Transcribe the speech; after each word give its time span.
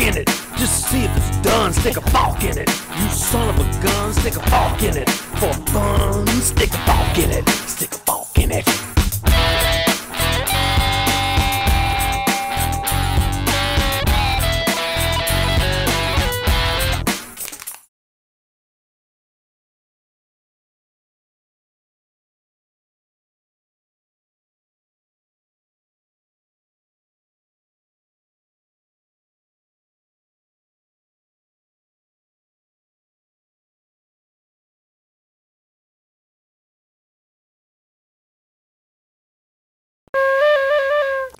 in 0.00 0.16
it. 0.16 0.26
Just 0.56 0.88
see 0.88 1.04
if 1.04 1.16
it's 1.16 1.36
done, 1.38 1.72
stick 1.72 1.96
a 1.96 2.00
fork 2.10 2.42
in 2.44 2.58
it. 2.58 2.68
You 2.68 3.08
son 3.08 3.48
of 3.48 3.58
a 3.58 3.82
gun, 3.82 4.12
stick 4.12 4.36
a 4.36 4.50
fork 4.50 4.82
in 4.82 4.96
it. 4.96 5.10
For 5.10 5.52
fun, 5.72 6.26
stick 6.40 6.70
a 6.72 6.78
fork 6.86 7.18
in 7.18 7.30
it. 7.30 7.48
Stick 7.68 7.92
a 7.92 7.98
fork 7.98 8.38
in 8.38 8.52
it. 8.52 8.93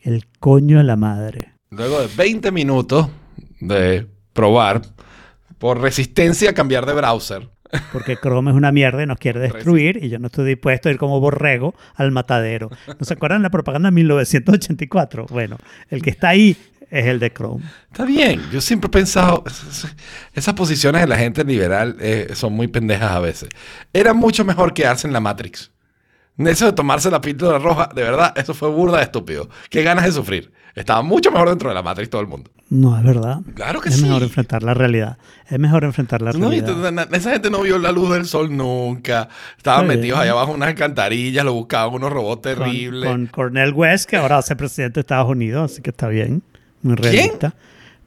El 0.04 0.26
coño 0.38 0.76
de 0.76 0.84
la 0.84 0.96
madre. 0.96 1.54
Luego 1.70 1.98
de 1.98 2.08
20 2.14 2.52
minutos 2.52 3.08
de 3.58 4.06
probar, 4.34 4.82
por 5.58 5.80
resistencia 5.80 6.50
a 6.50 6.52
cambiar 6.52 6.84
de 6.84 6.92
browser, 6.92 7.48
Porque 7.90 8.16
Chrome 8.16 8.50
es 8.50 8.56
una 8.56 8.70
mierda 8.70 9.02
y 9.02 9.06
nos 9.06 9.16
quiere 9.16 9.40
destruir 9.40 9.98
y 10.02 10.10
yo 10.10 10.18
no 10.18 10.26
estoy 10.26 10.44
dispuesto 10.46 10.90
a 10.90 10.92
ir 10.92 10.98
como 10.98 11.20
borrego 11.20 11.74
al 11.94 12.12
matadero. 12.12 12.70
¿No 12.86 13.06
se 13.06 13.14
acuerdan 13.14 13.40
de 13.40 13.44
la 13.44 13.50
propaganda 13.50 13.88
de 13.88 13.94
1984? 13.94 15.26
Bueno, 15.30 15.56
el 15.88 16.02
que 16.02 16.10
está 16.10 16.28
ahí 16.28 16.54
es 16.90 17.06
el 17.06 17.18
de 17.18 17.32
Chrome. 17.32 17.64
Está 17.90 18.04
bien, 18.04 18.42
yo 18.52 18.60
siempre 18.60 18.88
he 18.88 18.90
pensado, 18.90 19.42
esas 20.34 20.54
posiciones 20.54 21.00
de 21.00 21.08
la 21.08 21.16
gente 21.16 21.44
liberal 21.44 21.96
eh, 21.98 22.28
son 22.34 22.52
muy 22.52 22.68
pendejas 22.68 23.10
a 23.10 23.20
veces. 23.20 23.48
Era 23.94 24.12
mucho 24.12 24.44
mejor 24.44 24.74
quedarse 24.74 25.06
en 25.06 25.14
la 25.14 25.20
Matrix. 25.20 25.72
Eso 26.38 26.66
de 26.66 26.72
tomarse 26.72 27.10
la 27.10 27.20
píldora 27.20 27.58
roja, 27.58 27.88
de 27.94 28.02
verdad, 28.02 28.32
eso 28.36 28.54
fue 28.54 28.68
burda 28.68 28.96
de 28.98 29.04
estúpido. 29.04 29.48
Qué 29.70 29.82
ganas 29.82 30.04
de 30.04 30.12
sufrir. 30.12 30.52
Estaba 30.74 31.02
mucho 31.02 31.30
mejor 31.30 31.48
dentro 31.50 31.68
de 31.68 31.74
la 31.76 31.82
Matrix 31.82 32.10
todo 32.10 32.20
el 32.20 32.26
mundo. 32.26 32.50
No, 32.68 32.98
es 32.98 33.04
verdad. 33.04 33.40
Claro 33.54 33.80
que 33.80 33.90
es 33.90 33.94
sí. 33.96 34.02
mejor 34.02 34.24
enfrentar 34.24 34.64
la 34.64 34.74
realidad. 34.74 35.18
Es 35.48 35.56
mejor 35.60 35.84
enfrentar 35.84 36.20
la 36.22 36.32
No, 36.32 36.48
realidad. 36.50 37.06
esa 37.12 37.30
gente 37.30 37.48
no 37.50 37.60
vio 37.60 37.78
la 37.78 37.92
luz 37.92 38.10
del 38.12 38.24
sol 38.26 38.56
nunca. 38.56 39.28
Estaban 39.56 39.86
metidos 39.86 40.18
allá 40.18 40.32
abajo 40.32 40.50
en 40.50 40.56
unas 40.56 40.70
alcantarillas, 40.70 41.44
lo 41.44 41.52
buscaban 41.52 41.94
unos 41.94 42.12
robots 42.12 42.42
terribles. 42.42 43.08
con 43.08 43.26
Cornel 43.28 43.72
West, 43.72 44.10
que 44.10 44.16
ahora 44.16 44.34
va 44.34 44.38
a 44.40 44.42
ser 44.42 44.56
presidente 44.56 44.94
de 44.94 45.00
Estados 45.02 45.30
Unidos, 45.30 45.70
así 45.70 45.82
que 45.82 45.90
está 45.90 46.08
bien. 46.08 46.42
Muy 46.82 46.96
realista. 46.96 47.54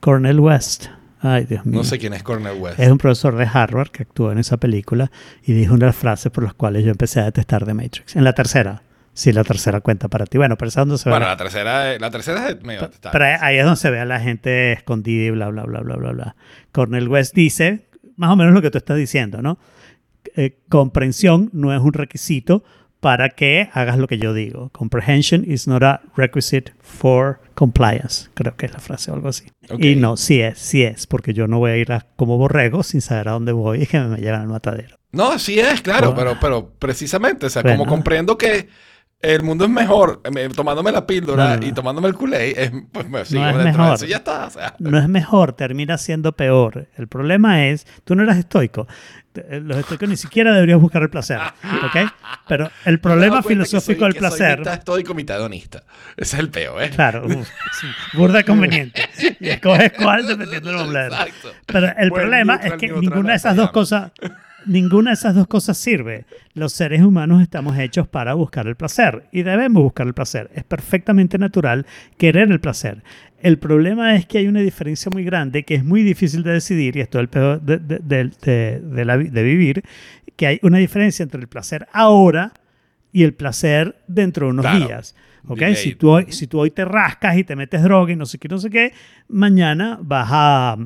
Cornel 0.01 0.39
West. 0.41 0.87
Ay, 1.19 1.45
Dios 1.45 1.65
mío. 1.65 1.79
No 1.79 1.83
sé 1.83 1.97
quién 1.97 2.13
es 2.13 2.23
Cornel 2.23 2.59
West. 2.59 2.79
Es 2.79 2.89
un 2.89 2.97
profesor 2.97 3.35
de 3.35 3.47
Harvard 3.51 3.89
que 3.89 4.03
actuó 4.03 4.31
en 4.31 4.37
esa 4.37 4.57
película 4.57 5.11
y 5.43 5.53
dijo 5.53 5.73
una 5.73 5.85
de 5.85 5.87
las 5.87 5.95
frases 5.95 6.31
por 6.31 6.43
las 6.43 6.53
cuales 6.53 6.83
yo 6.85 6.91
empecé 6.91 7.19
a 7.19 7.25
detestar 7.25 7.65
The 7.65 7.73
Matrix. 7.73 8.15
En 8.15 8.23
la 8.23 8.33
tercera. 8.33 8.83
Sí, 9.13 9.31
la 9.31 9.43
tercera 9.43 9.81
cuenta 9.81 10.09
para 10.09 10.27
ti. 10.27 10.37
Bueno, 10.37 10.57
pero 10.57 10.69
esa 10.69 10.81
es 10.81 10.87
donde 10.87 10.99
se 10.99 11.09
ve. 11.09 11.13
Bueno, 11.13 11.25
la 11.25 11.37
tercera, 11.37 11.97
la 11.97 12.11
tercera 12.11 12.49
es 12.49 12.61
medio 12.61 12.81
detestable. 12.81 13.17
pero 13.17 13.43
ahí 13.43 13.57
es 13.57 13.63
donde 13.63 13.77
se 13.79 13.89
ve 13.89 13.99
a 13.99 14.05
la 14.05 14.19
gente 14.19 14.73
escondida 14.73 15.23
y 15.25 15.31
bla, 15.31 15.49
bla, 15.49 15.63
bla, 15.63 15.79
bla, 15.79 15.95
bla, 15.95 16.11
bla. 16.11 16.35
Cornel 16.71 17.07
West 17.07 17.33
dice, 17.33 17.87
más 18.15 18.29
o 18.29 18.35
menos 18.35 18.53
lo 18.53 18.61
que 18.61 18.69
tú 18.69 18.77
estás 18.77 18.95
diciendo, 18.95 19.41
¿no? 19.41 19.57
Eh, 20.35 20.59
comprensión 20.69 21.49
no 21.51 21.73
es 21.73 21.81
un 21.81 21.93
requisito 21.93 22.63
para 22.99 23.29
que 23.29 23.69
hagas 23.73 23.97
lo 23.97 24.07
que 24.07 24.17
yo 24.17 24.33
digo. 24.33 24.69
Comprehension 24.69 25.43
is 25.45 25.67
not 25.67 25.83
a 25.83 26.01
requisite 26.15 26.73
for 26.81 27.39
compliance. 27.53 28.29
Creo 28.33 28.55
que 28.55 28.65
es 28.65 28.73
la 28.73 28.79
frase 28.79 29.11
o 29.11 29.13
algo 29.13 29.29
así. 29.29 29.45
Y 29.79 29.95
no, 29.95 30.17
sí 30.17 30.41
es, 30.41 30.57
sí 30.59 30.83
es, 30.83 31.07
porque 31.07 31.33
yo 31.33 31.47
no 31.47 31.59
voy 31.59 31.71
a 31.71 31.77
ir 31.77 31.91
a- 31.91 32.07
como 32.15 32.37
borrego 32.37 32.83
sin 32.83 33.01
saber 33.01 33.29
a 33.29 33.31
dónde 33.33 33.51
voy 33.51 33.81
y 33.83 33.85
que 33.87 33.99
me 33.99 34.17
llevan 34.17 34.41
al 34.41 34.47
matadero. 34.47 34.97
No, 35.11 35.37
sí 35.39 35.59
es, 35.59 35.81
claro, 35.81 36.13
Bueno. 36.13 36.37
pero, 36.39 36.39
pero 36.41 36.73
precisamente, 36.79 37.45
o 37.45 37.49
sea, 37.49 37.61
Bueno. 37.61 37.77
como 37.79 37.89
comprendo 37.89 38.37
que 38.37 38.67
el 39.19 39.41
mundo 39.41 39.63
es 39.65 39.71
mejor 39.71 40.21
eh, 40.35 40.49
tomándome 40.55 40.91
la 40.91 41.07
píldora 41.07 41.43
No, 41.45 41.49
no, 41.55 41.59
no. 41.61 41.65
y 41.67 41.71
tomándome 41.71 42.07
el 42.07 42.13
culé, 42.13 42.51
es, 42.63 42.71
pues 42.91 43.09
me 43.09 43.25
sigo 43.25 43.43
es 43.47 43.57
dentro 43.57 43.83
de 43.85 43.89
mejor. 43.91 44.05
ya 44.07 44.17
está. 44.17 44.45
O 44.45 44.49
sea, 44.51 44.75
No 44.77 44.99
es 44.99 45.07
mejor, 45.09 45.53
termina 45.53 45.97
siendo 45.97 46.33
peor. 46.33 46.87
El 46.97 47.07
problema 47.07 47.65
es, 47.67 47.87
tú 48.03 48.15
no 48.15 48.21
eras 48.21 48.37
estoico. 48.37 48.85
Te- 49.41 49.59
Los 49.61 49.77
estoicos 49.77 50.09
ni 50.09 50.17
siquiera 50.17 50.53
deberías 50.53 50.79
buscar 50.79 51.01
el 51.03 51.09
placer, 51.09 51.39
¿ok? 51.39 52.11
Pero 52.47 52.69
el 52.85 52.99
problema 52.99 53.43
filosófico 53.43 53.99
soy- 54.01 54.13
del 54.13 54.13
soy 54.13 54.19
placer... 54.19 54.59
mitad 54.59 54.73
estoico, 54.73 55.13
mitad 55.13 55.37
hedonista. 55.37 55.83
Ese 56.15 56.35
es 56.37 56.39
el 56.39 56.49
peo, 56.49 56.81
¿eh? 56.81 56.89
Claro, 56.89 57.25
uf, 57.25 57.47
sí, 57.79 57.87
burda 58.13 58.43
conveniente. 58.43 59.01
Y 59.39 59.49
escoges 59.49 59.93
cuál 59.93 60.25
dependiendo 60.25 60.69
del 60.71 60.79
omblero. 60.79 61.13
Exacto. 61.13 61.51
Pero 61.65 61.87
el 61.97 62.09
Buen 62.09 62.21
problema 62.23 62.55
es 62.55 62.73
que 62.73 62.87
ninguna 62.91 63.31
de 63.31 63.35
esas 63.35 63.55
dos 63.55 63.71
cosas, 63.71 64.11
ninguna 64.65 65.11
de 65.11 65.15
esas 65.15 65.35
dos 65.35 65.47
cosas 65.47 65.77
sirve. 65.77 66.25
Los 66.53 66.73
seres 66.73 67.01
humanos 67.01 67.41
estamos 67.41 67.77
hechos 67.77 68.07
para 68.07 68.33
buscar 68.33 68.65
el 68.67 68.75
placer 68.75 69.25
y 69.31 69.43
debemos 69.43 69.83
buscar 69.83 70.07
el 70.07 70.13
placer. 70.13 70.49
Es 70.55 70.63
perfectamente 70.63 71.37
natural 71.37 71.85
querer 72.17 72.49
el 72.51 72.59
placer. 72.59 73.03
El 73.39 73.59
problema 73.59 74.15
es 74.15 74.25
que 74.25 74.39
hay 74.39 74.47
una 74.47 74.61
diferencia 74.61 75.09
muy 75.11 75.23
grande 75.23 75.63
que 75.63 75.75
es 75.75 75.83
muy 75.83 76.01
difícil 76.03 76.43
de 76.43 76.53
decidir 76.53 76.97
y 76.97 77.01
esto 77.01 77.19
es 77.19 77.21
el 77.23 77.29
peor 77.29 77.61
de, 77.61 77.77
de- 77.77 77.99
de- 77.99 78.79
de- 78.81 79.05
la 79.05 79.15
vivir, 79.17 79.83
que 80.35 80.47
hay 80.47 80.59
una 80.63 80.77
diferencia 80.79 81.23
entre 81.23 81.39
el 81.41 81.47
placer 81.47 81.87
ahora 81.93 82.51
y 83.11 83.23
el 83.23 83.33
placer 83.33 83.95
dentro 84.07 84.47
de 84.47 84.51
unos 84.53 84.65
Claro. 84.65 84.87
días. 84.87 85.15
¿ok? 85.47 85.59
Delay. 85.59 85.75
Si 85.75 85.95
tú, 85.95 86.09
hoy, 86.09 86.25
si 86.29 86.47
tú 86.47 86.59
hoy 86.59 86.71
te 86.71 86.83
rascas 86.83 87.37
y 87.37 87.43
te 87.43 87.55
metes 87.55 87.81
droga 87.81 88.11
y 88.11 88.15
no 88.15 88.25
sé 88.25 88.37
qué, 88.37 88.47
no 88.49 88.57
sé 88.57 88.69
qué, 88.69 88.91
mañana 89.29 89.97
vas 90.01 90.27
a 90.31 90.77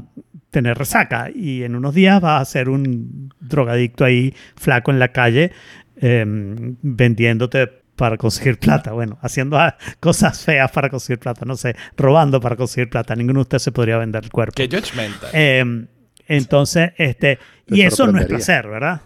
tener 0.52 0.78
resaca 0.78 1.30
y 1.34 1.64
en 1.64 1.76
unos 1.76 1.96
días 1.96 2.22
vas 2.22 2.42
a 2.42 2.46
ser 2.46 2.70
un 2.70 3.34
drogadicto 3.40 4.04
ahí 4.06 4.36
flaco 4.56 4.92
en 4.92 5.00
la 5.00 5.08
calle 5.14 5.52
em, 5.98 6.76
vendiéndote 6.82 7.81
para 8.02 8.18
conseguir 8.18 8.58
plata, 8.58 8.94
bueno, 8.94 9.20
haciendo 9.22 9.60
cosas 10.00 10.44
feas 10.44 10.72
para 10.72 10.90
conseguir 10.90 11.20
plata, 11.20 11.46
no 11.46 11.56
sé, 11.56 11.76
robando 11.96 12.42
para 12.42 12.56
conseguir 12.56 12.90
plata, 12.90 13.16
ninguno 13.16 13.38
de 13.38 13.42
ustedes 13.44 13.62
se 13.62 13.72
podría 13.72 14.00
vender 14.00 14.24
el 14.24 14.32
cuerpo. 14.32 14.54
Que 14.56 14.68
judgmental. 14.68 15.30
Em, 15.34 15.86
entonces, 16.28 16.94
este, 16.98 17.38
Te 17.68 17.76
y 17.76 17.82
eso 17.84 18.08
no 18.08 18.18
es 18.18 18.26
placer, 18.26 18.68
¿verdad? 18.68 19.02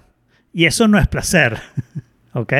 Y 0.53 0.63
eso 0.63 0.87
no 0.87 0.97
es 0.97 1.09
placer, 1.09 1.57
¿ok? 2.33 2.53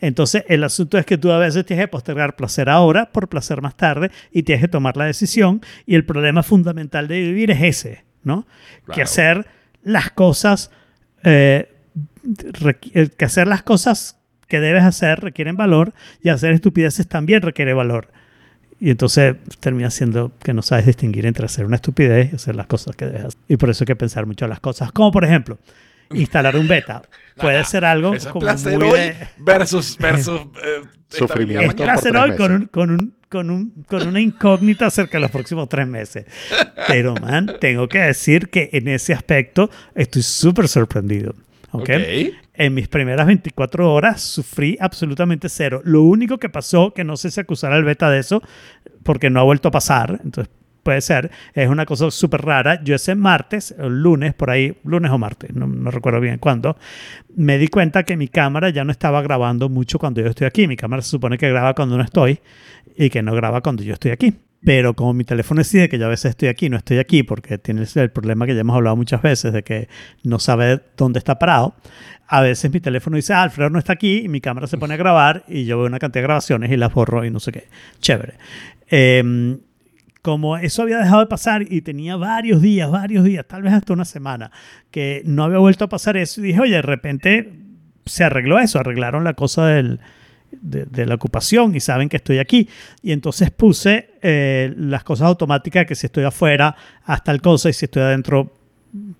Entonces, 0.00 0.44
el 0.48 0.64
asunto 0.64 0.96
es 0.96 1.04
que 1.04 1.18
tú 1.18 1.30
a 1.30 1.36
veces 1.36 1.66
tienes 1.66 1.84
que 1.84 1.88
postergar 1.88 2.36
placer 2.36 2.70
ahora 2.70 3.12
por 3.12 3.28
placer 3.28 3.60
más 3.60 3.76
tarde 3.76 4.10
y 4.32 4.44
tienes 4.44 4.62
que 4.62 4.68
tomar 4.68 4.96
la 4.96 5.04
decisión. 5.04 5.60
Y 5.84 5.94
el 5.94 6.06
problema 6.06 6.42
fundamental 6.42 7.06
de 7.06 7.20
vivir 7.20 7.50
es 7.50 7.62
ese, 7.62 8.06
¿no? 8.22 8.46
Que 8.86 8.92
Claro. 8.92 9.02
hacer 9.02 9.46
las 9.82 10.10
cosas, 10.12 10.70
eh, 11.22 11.70
eh, 12.94 13.10
que 13.14 13.24
hacer 13.26 13.46
las 13.46 13.62
cosas 13.62 14.15
que 14.48 14.60
debes 14.60 14.82
hacer 14.84 15.20
requieren 15.20 15.56
valor 15.56 15.92
y 16.22 16.28
hacer 16.28 16.52
estupideces 16.52 17.06
también 17.08 17.42
requiere 17.42 17.74
valor. 17.74 18.08
Y 18.78 18.90
entonces 18.90 19.36
termina 19.60 19.90
siendo 19.90 20.32
que 20.42 20.52
no 20.52 20.60
sabes 20.62 20.84
distinguir 20.86 21.24
entre 21.26 21.46
hacer 21.46 21.64
una 21.64 21.76
estupidez 21.76 22.32
y 22.32 22.36
hacer 22.36 22.54
las 22.56 22.66
cosas 22.66 22.94
que 22.94 23.06
debes 23.06 23.24
hacer. 23.24 23.40
Y 23.48 23.56
por 23.56 23.70
eso 23.70 23.84
hay 23.84 23.86
que 23.86 23.96
pensar 23.96 24.26
mucho 24.26 24.44
en 24.44 24.50
las 24.50 24.60
cosas. 24.60 24.92
Como 24.92 25.10
por 25.12 25.24
ejemplo, 25.24 25.58
instalar 26.12 26.56
un 26.56 26.68
beta. 26.68 27.02
Puede 27.36 27.64
ser 27.64 27.84
algo 27.84 28.14
es 28.14 28.26
como 28.26 28.40
placer 28.40 28.78
muy 28.78 28.88
hoy 28.88 28.98
de- 29.00 29.16
versus, 29.38 29.96
versus 30.00 30.40
eh, 30.62 30.82
Sufrimiento. 31.08 31.66
es 31.68 31.74
placer 31.74 32.16
hoy 32.16 32.36
con, 32.36 32.52
un- 32.52 32.66
con, 32.66 32.90
un- 32.90 33.14
con, 33.30 33.50
un- 33.50 33.84
con 33.88 34.06
una 34.06 34.20
incógnita 34.20 34.86
acerca 34.86 35.16
de 35.18 35.22
los 35.22 35.30
próximos 35.30 35.68
tres 35.68 35.86
meses. 35.88 36.26
Pero, 36.86 37.14
man, 37.14 37.52
tengo 37.60 37.88
que 37.88 37.98
decir 38.00 38.48
que 38.50 38.68
en 38.72 38.88
ese 38.88 39.12
aspecto 39.14 39.70
estoy 39.94 40.22
súper 40.22 40.68
sorprendido. 40.68 41.34
¿ok? 41.72 41.80
Ok. 41.82 41.90
En 42.58 42.72
mis 42.72 42.88
primeras 42.88 43.26
24 43.26 43.92
horas 43.92 44.22
sufrí 44.22 44.78
absolutamente 44.80 45.48
cero. 45.48 45.82
Lo 45.84 46.02
único 46.02 46.38
que 46.38 46.48
pasó, 46.48 46.94
que 46.94 47.04
no 47.04 47.16
sé 47.16 47.30
si 47.30 47.40
acusar 47.40 47.72
al 47.72 47.84
beta 47.84 48.10
de 48.10 48.18
eso, 48.18 48.42
porque 49.02 49.28
no 49.28 49.40
ha 49.40 49.42
vuelto 49.42 49.68
a 49.68 49.70
pasar, 49.70 50.20
entonces 50.24 50.52
puede 50.82 51.00
ser, 51.00 51.32
es 51.52 51.68
una 51.68 51.84
cosa 51.84 52.10
súper 52.10 52.42
rara. 52.42 52.82
Yo 52.82 52.94
ese 52.94 53.14
martes, 53.14 53.74
lunes, 53.76 54.34
por 54.34 54.50
ahí, 54.50 54.78
lunes 54.84 55.10
o 55.10 55.18
martes, 55.18 55.54
no, 55.54 55.66
no 55.66 55.90
recuerdo 55.90 56.20
bien 56.20 56.38
cuándo, 56.38 56.76
me 57.34 57.58
di 57.58 57.68
cuenta 57.68 58.04
que 58.04 58.16
mi 58.16 58.28
cámara 58.28 58.70
ya 58.70 58.84
no 58.84 58.92
estaba 58.92 59.20
grabando 59.20 59.68
mucho 59.68 59.98
cuando 59.98 60.22
yo 60.22 60.28
estoy 60.28 60.46
aquí. 60.46 60.66
Mi 60.68 60.76
cámara 60.76 61.02
se 61.02 61.10
supone 61.10 61.36
que 61.38 61.50
graba 61.50 61.74
cuando 61.74 61.96
no 61.98 62.04
estoy 62.04 62.38
y 62.96 63.10
que 63.10 63.20
no 63.22 63.34
graba 63.34 63.60
cuando 63.60 63.82
yo 63.82 63.94
estoy 63.94 64.12
aquí. 64.12 64.34
Pero 64.64 64.94
como 64.94 65.12
mi 65.12 65.24
teléfono 65.24 65.60
decide 65.60 65.88
que 65.88 65.98
yo 65.98 66.06
a 66.06 66.08
veces 66.08 66.30
estoy 66.30 66.48
aquí, 66.48 66.68
no 66.68 66.76
estoy 66.76 66.98
aquí, 66.98 67.22
porque 67.22 67.58
tiene 67.58 67.84
el 67.94 68.10
problema 68.10 68.46
que 68.46 68.54
ya 68.54 68.60
hemos 68.60 68.76
hablado 68.76 68.96
muchas 68.96 69.22
veces 69.22 69.52
de 69.52 69.62
que 69.62 69.88
no 70.24 70.38
sabe 70.38 70.80
dónde 70.96 71.18
está 71.18 71.38
parado, 71.38 71.74
a 72.26 72.40
veces 72.40 72.72
mi 72.72 72.80
teléfono 72.80 73.16
dice, 73.16 73.32
ah, 73.32 73.42
Alfredo 73.42 73.70
no 73.70 73.78
está 73.78 73.92
aquí, 73.92 74.22
y 74.24 74.28
mi 74.28 74.40
cámara 74.40 74.66
se 74.66 74.78
pone 74.78 74.94
a 74.94 74.96
grabar 74.96 75.44
y 75.46 75.64
yo 75.64 75.78
veo 75.78 75.86
una 75.86 75.98
cantidad 75.98 76.22
de 76.22 76.26
grabaciones 76.26 76.70
y 76.70 76.76
las 76.76 76.92
borro 76.92 77.24
y 77.24 77.30
no 77.30 77.38
sé 77.38 77.52
qué. 77.52 77.68
Chévere. 78.00 78.34
Em, 78.88 79.58
como 80.22 80.56
eso 80.56 80.82
había 80.82 80.98
dejado 80.98 81.20
de 81.20 81.26
pasar 81.26 81.62
y 81.70 81.82
tenía 81.82 82.16
varios 82.16 82.60
días, 82.60 82.90
varios 82.90 83.24
días, 83.24 83.46
tal 83.46 83.62
vez 83.62 83.72
hasta 83.72 83.92
una 83.92 84.04
semana, 84.04 84.50
que 84.90 85.22
no 85.24 85.44
había 85.44 85.58
vuelto 85.58 85.84
a 85.84 85.88
pasar 85.88 86.16
eso, 86.16 86.40
y 86.40 86.48
dije, 86.48 86.60
oye, 86.60 86.74
de 86.74 86.82
repente 86.82 87.52
se 88.06 88.24
arregló 88.24 88.58
eso, 88.58 88.80
arreglaron 88.80 89.22
la 89.22 89.34
cosa 89.34 89.66
del, 89.66 90.00
de, 90.60 90.84
de 90.86 91.06
la 91.06 91.14
ocupación 91.14 91.74
y 91.74 91.80
saben 91.80 92.08
que 92.08 92.16
estoy 92.16 92.38
aquí. 92.38 92.68
Y 93.02 93.12
entonces 93.12 93.50
puse 93.50 94.10
eh, 94.22 94.74
las 94.76 95.04
cosas 95.04 95.26
automáticas 95.28 95.86
que 95.86 95.94
si 95.94 96.06
estoy 96.06 96.24
afuera, 96.24 96.74
hasta 97.04 97.32
el 97.32 97.40
cosa, 97.40 97.68
y 97.68 97.72
si 97.72 97.86
estoy 97.86 98.02
adentro, 98.02 98.52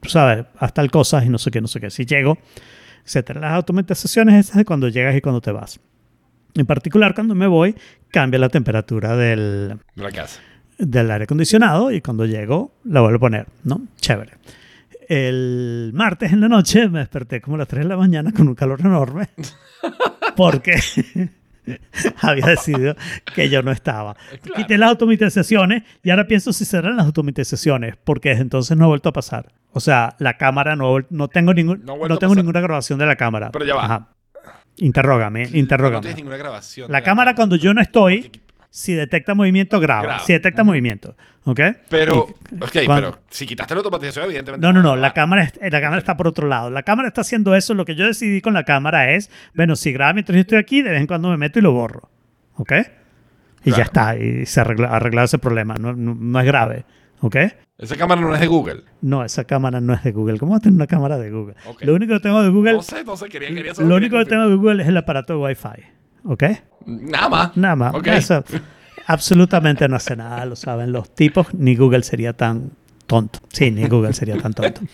sabes, 0.03 0.47
hasta 0.59 0.83
el 0.83 0.91
cosas 0.91 1.25
y 1.25 1.29
no 1.29 1.39
sé 1.39 1.51
qué, 1.51 1.61
no 1.61 1.69
sé 1.69 1.81
qué. 1.81 1.91
Si 1.91 2.05
llego, 2.05 2.39
etcétera. 3.05 3.41
Las 3.41 3.53
automatizaciones 3.53 4.47
esas 4.47 4.57
de 4.57 4.65
cuando 4.65 4.89
llegas 4.89 5.17
y 5.17 5.21
cuando 5.21 5.41
te 5.41 5.53
vas. 5.53 5.81
En 6.55 6.67
particular, 6.67 7.15
cuando 7.15 7.35
me 7.35 7.47
voy, 7.47 7.75
cambia 8.11 8.41
la 8.41 8.49
temperatura 8.49 9.15
del, 9.17 9.79
De 9.95 10.03
la 10.03 10.11
casa. 10.11 10.41
del 10.79 11.11
aire 11.11 11.25
acondicionado 11.25 11.93
y 11.93 12.01
cuando 12.01 12.25
llego 12.25 12.73
la 12.85 13.03
vuelvo 13.03 13.17
a 13.17 13.21
poner, 13.21 13.47
¿no? 13.65 13.83
Chévere. 14.01 14.33
El 15.09 15.91
martes 15.95 16.33
en 16.33 16.41
la 16.41 16.49
noche 16.49 16.89
me 16.89 16.99
desperté 17.01 17.41
como 17.41 17.57
a 17.57 17.59
las 17.61 17.69
3 17.69 17.85
de 17.85 17.89
la 17.89 17.97
mañana 17.97 18.33
con 18.33 18.49
un 18.49 18.55
calor 18.55 18.81
enorme 18.81 19.29
porque 20.37 20.75
había 22.23 22.47
decidido 22.47 22.97
que 23.35 23.49
yo 23.49 23.63
no 23.63 23.71
estaba. 23.71 24.15
Claro. 24.15 24.55
Quité 24.57 24.79
las 24.79 24.91
automatizaciones 24.91 25.83
y 26.03 26.11
ahora 26.11 26.27
pienso 26.27 26.53
si 26.53 26.65
serán 26.65 26.97
las 26.97 27.07
automatizaciones 27.07 27.95
porque 28.03 28.31
desde 28.31 28.43
entonces 28.43 28.77
no 28.77 28.85
ha 28.85 28.89
vuelto 28.89 29.09
a 29.09 29.13
pasar. 29.13 29.53
O 29.73 29.81
sea, 29.81 30.17
la 30.19 30.37
cámara 30.37 30.75
no, 30.77 30.97
no 31.11 31.29
tengo, 31.29 31.53
ningún, 31.55 31.85
No 31.85 31.97
no 32.09 32.17
tengo 32.19 32.35
ninguna 32.35 32.61
grabación 32.61 32.99
de 32.99 33.07
la 33.07 33.17
cámara. 33.17 33.51
Pero 33.53 33.65
ya 33.65 33.75
va. 33.75 33.85
Ajá. 33.85 34.09
Interrógame, 34.79 35.49
No 35.51 35.57
interrógame. 35.57 36.01
tienes 36.01 36.17
ninguna 36.17 36.37
grabación. 36.37 36.91
La 36.93 36.99
de 36.99 37.05
cámara 37.05 37.35
cuando 37.35 37.57
yo 37.57 37.73
no 37.73 37.81
estoy. 37.81 38.31
Si 38.77 38.93
detecta 38.93 39.35
movimiento, 39.35 39.81
graba. 39.81 40.03
Graba. 40.03 40.19
Si 40.21 40.35
detecta 40.35 40.63
movimiento, 40.63 41.17
¿ok? 41.45 41.61
Pero, 41.89 42.27
Y- 42.53 42.63
ok, 42.63 42.71
cuando- 42.85 43.11
pero 43.13 43.23
si 43.31 43.47
quitaste 43.47 43.73
la 43.75 43.79
automatización, 43.79 44.27
evidentemente. 44.27 44.67
No, 44.67 44.71
no, 44.75 44.83
no, 44.83 44.97
la 44.97 45.15
cámara, 45.15 45.51
la 45.61 45.81
cámara 45.81 45.97
está 45.99 46.15
por 46.19 46.29
otro 46.29 46.47
lado. 46.47 46.69
La 46.69 46.83
cámara 46.83 47.09
está 47.09 47.23
haciendo 47.23 47.55
eso. 47.55 47.73
Lo 47.73 47.87
que 47.87 47.95
yo 47.95 48.05
decidí 48.07 48.43
con 48.43 48.53
la 48.53 48.65
cámara 48.65 49.13
es, 49.13 49.31
bueno, 49.55 49.77
si 49.77 49.93
graba 49.93 50.13
mientras 50.13 50.35
yo 50.35 50.41
estoy 50.43 50.59
aquí, 50.59 50.83
de 50.83 50.91
vez 50.91 51.01
en 51.01 51.07
cuando 51.07 51.31
me 51.31 51.39
meto 51.39 51.59
y 51.59 51.63
lo 51.63 51.73
borro. 51.73 52.11
¿Ok? 52.57 52.73
Y 53.65 53.71
ya 53.73 53.83
está, 53.85 54.15
y 54.17 54.45
se 54.45 54.61
arregla, 54.61 54.89
arreglado 54.89 55.25
ese 55.25 55.39
problema. 55.39 55.75
No, 55.81 55.95
no- 55.95 56.15
no 56.15 56.41
es 56.41 56.47
grave. 56.47 56.85
¿Ok? 57.21 57.37
Esa 57.79 57.97
cámara 57.97 58.21
no 58.21 58.35
es 58.35 58.41
de 58.41 58.47
Google. 58.47 58.83
No, 59.01 59.25
esa 59.25 59.45
cámara 59.45 59.81
no 59.81 59.95
es 59.95 60.03
de 60.05 60.13
Google. 60.13 60.39
¿Cómo 60.39 60.53
va 60.53 60.59
a 60.59 60.61
tener 60.61 60.75
una 60.77 60.87
cámara 60.87 61.17
de 61.17 61.31
Google? 61.31 61.55
Lo 61.81 61.95
único 61.95 62.13
que 62.13 62.21
tengo 62.21 62.43
de 62.43 62.51
Google, 62.51 62.75
No 62.75 62.83
sé, 62.83 63.05
no 63.05 63.17
sé, 63.17 63.29
quería, 63.31 63.49
quería 63.49 63.75
saber. 63.75 63.89
lo 63.89 63.97
único 63.97 64.19
que 64.19 64.27
tengo 64.27 64.49
de 64.51 64.55
Google 64.55 64.83
es 64.83 64.89
el 64.91 64.97
aparato 64.99 65.33
de 65.33 65.39
Wi-Fi. 65.39 65.96
¿Ok? 66.27 66.45
Nada 66.87 67.29
más. 67.29 67.57
Nada 67.57 67.77
más. 67.77 67.95
Ok. 67.95 68.07
Eso 68.09 68.45
absolutamente 69.07 69.89
no 69.89 69.97
hace 69.97 70.17
nada, 70.17 70.45
lo 70.47 70.57
saben 70.57 70.93
los 70.93 71.15
tipos. 71.15 71.53
Ni 71.55 71.77
Google 71.77 72.03
sería 72.03 72.33
tan 72.33 72.73
tonto. 73.07 73.39
Sí, 73.53 73.71
ni 73.71 73.87
Google 73.87 74.13
sería 74.13 74.37
tan 74.39 74.53
tonto. 74.55 74.81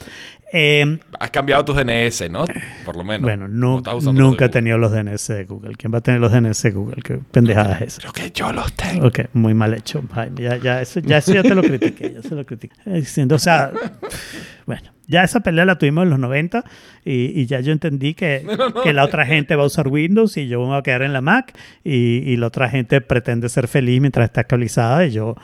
Eh, 0.55 0.99
Has 1.19 1.31
cambiado 1.31 1.65
tus 1.65 1.75
DNS, 1.77 2.29
¿no? 2.31 2.45
Por 2.85 2.95
lo 2.95 3.05
menos. 3.05 3.23
bueno, 3.23 3.49
No 3.49 3.81
nu- 3.81 4.13
nunca 4.13 4.45
he 4.45 4.49
tenido 4.51 4.77
los 4.77 4.93
DNS 4.93 5.29
de 5.29 5.45
Google. 5.47 5.77
¿Quién 5.77 5.95
va 5.95 5.97
a 5.97 6.01
tener 6.03 6.21
los 6.21 6.31
DNS 6.31 6.63
de 6.65 6.71
Google? 6.73 7.03
¿Qué 7.03 7.19
pendejada 7.31 7.79
es? 7.79 7.97
Google. 7.97 8.13
Creo 8.13 8.13
que 8.13 8.31
yo 8.39 8.53
los 8.53 8.71
tengo. 8.75 9.07
Ok, 9.07 9.21
muy 9.33 9.55
mal 9.55 9.73
hecho. 9.73 10.03
Jaime. 10.13 10.43
Ya, 10.43 10.57
ya, 10.59 10.83
eso, 10.83 11.01
ya 11.01 11.17
eso 11.17 11.33
ya 11.33 11.43
te 11.43 11.55
lo 11.55 11.63
critiqué. 11.63 12.13
Ya 12.13 12.21
se 12.21 12.35
lo 12.35 12.45
critiqué. 12.45 12.75
O 13.33 13.39
sea, 13.39 13.73
bueno, 14.67 14.91
ya 15.13 15.23
esa 15.23 15.41
pelea 15.41 15.65
la 15.65 15.79
tuvimos 15.79 16.03
en 16.05 16.11
los 16.11 16.19
90 16.19 16.65
y, 17.05 17.41
y 17.41 17.47
ya 17.47 17.61
yo 17.61 17.71
entendí 17.73 18.15
que, 18.15 18.45
que 18.83 18.93
la 18.93 19.05
otra 19.05 19.25
gente 19.27 19.55
va 19.55 19.63
a 19.63 19.67
usar 19.67 19.87
Windows 19.89 20.37
y 20.37 20.49
yo 20.49 20.61
me 20.61 20.67
voy 20.67 20.79
a 20.79 20.83
quedar 20.83 21.03
en 21.03 21.13
la 21.13 21.21
Mac 21.21 21.57
y, 21.85 21.93
y 22.29 22.37
la 22.37 22.49
otra 22.49 22.69
gente 22.69 23.01
pretende 23.01 23.49
ser 23.49 23.69
feliz 23.69 24.01
mientras 24.01 24.25
está 24.25 24.41
actualizada 24.41 25.07
y 25.07 25.13
yo 25.13 25.37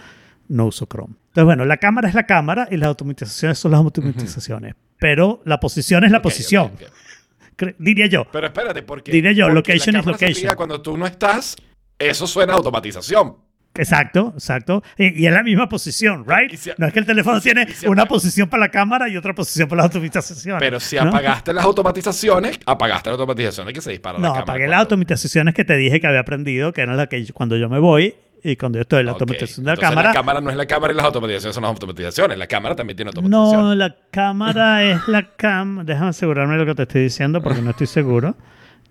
no 0.48 0.66
uso 0.66 0.86
Chrome. 0.86 1.14
Entonces, 1.28 1.44
bueno, 1.44 1.64
la 1.66 1.76
cámara 1.76 2.08
es 2.08 2.14
la 2.14 2.24
cámara 2.26 2.66
y 2.70 2.76
las 2.78 2.88
automatizaciones 2.88 3.58
son 3.58 3.70
las 3.72 3.80
automatizaciones. 3.80 4.74
Pero 4.98 5.40
la 5.44 5.60
posición 5.60 6.02
es 6.04 6.10
la 6.10 6.22
posición, 6.22 6.72
ok, 6.74 6.82
ok. 6.82 7.56
cre- 7.56 7.74
diría 7.78 8.06
yo. 8.06 8.26
Pero 8.32 8.46
espérate, 8.48 8.82
porque. 8.82 9.12
Diré 9.12 9.34
yo, 9.34 9.44
porque 9.46 9.74
location 9.74 10.02
se 10.02 10.10
location. 10.10 10.54
Cuando 10.56 10.80
tú 10.82 10.96
no 10.96 11.06
estás, 11.06 11.54
eso 11.98 12.26
suena 12.26 12.54
a 12.54 12.56
automatización. 12.56 13.36
Exacto, 13.78 14.32
exacto. 14.34 14.82
Y, 14.96 15.22
y 15.22 15.26
es 15.26 15.32
la 15.32 15.42
misma 15.42 15.68
posición, 15.68 16.24
¿right? 16.26 16.54
Si- 16.56 16.70
no 16.76 16.86
es 16.86 16.92
que 16.92 16.98
el 16.98 17.06
teléfono 17.06 17.40
tiene 17.40 17.66
si 17.72 17.86
una 17.86 18.06
posición 18.06 18.48
para 18.48 18.60
la 18.62 18.68
cámara 18.70 19.08
y 19.08 19.16
otra 19.16 19.34
posición 19.34 19.68
para 19.68 19.80
la 19.80 19.84
automatización. 19.86 20.58
Pero 20.58 20.80
si 20.80 20.96
¿no? 20.96 21.02
apagaste 21.08 21.52
las 21.52 21.64
automatizaciones, 21.64 22.58
apagaste 22.66 23.08
la 23.10 23.14
automatización 23.14 23.66
de 23.66 23.72
que 23.72 23.80
se 23.80 23.90
dispara 23.90 24.18
la 24.18 24.22
No, 24.22 24.28
cámara. 24.34 24.42
apagué 24.42 24.58
cuando- 24.60 24.70
las 24.72 24.80
automatizaciones 24.80 25.54
que 25.54 25.64
te 25.64 25.76
dije 25.76 26.00
que 26.00 26.06
había 26.06 26.20
aprendido, 26.20 26.72
que 26.72 26.80
eran 26.82 26.96
las 26.96 27.08
que 27.08 27.24
cuando 27.32 27.56
yo 27.56 27.68
me 27.68 27.78
voy 27.78 28.14
y 28.44 28.56
cuando 28.56 28.78
yo 28.78 28.82
estoy 28.82 29.00
en 29.00 29.06
la 29.06 29.12
automatización 29.12 29.64
de 29.64 29.68
la 29.70 29.72
entonces 29.74 29.90
cámara. 29.90 30.08
La 30.10 30.14
cámara 30.14 30.40
no 30.40 30.50
es 30.50 30.56
la 30.56 30.66
cámara 30.66 30.92
y 30.92 30.96
las 30.96 31.04
automatizaciones 31.06 31.54
son 31.54 31.62
las 31.62 31.70
automatizaciones. 31.70 32.38
La 32.38 32.46
cámara 32.46 32.76
también 32.76 32.96
tiene 32.96 33.08
automatización. 33.10 33.62
No, 33.68 33.74
la 33.74 33.96
cámara 34.10 34.84
es 34.90 35.08
la 35.08 35.22
cámara. 35.36 35.84
Déjame 35.84 36.10
asegurarme 36.10 36.52
de 36.54 36.60
lo 36.60 36.66
que 36.66 36.74
te 36.76 36.82
estoy 36.82 37.02
diciendo 37.02 37.42
porque 37.42 37.62
no 37.62 37.70
estoy 37.70 37.86
seguro. 37.88 38.36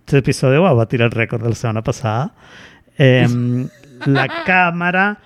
Este 0.05 0.17
episodio 0.19 0.61
va 0.63 0.69
a 0.69 0.73
batir 0.73 1.01
el 1.01 1.11
récord 1.11 1.43
de 1.43 1.49
la 1.49 1.55
semana 1.55 1.81
pasada. 1.81 2.33
Em, 2.97 3.67
la 4.05 4.27
cámara, 4.45 5.19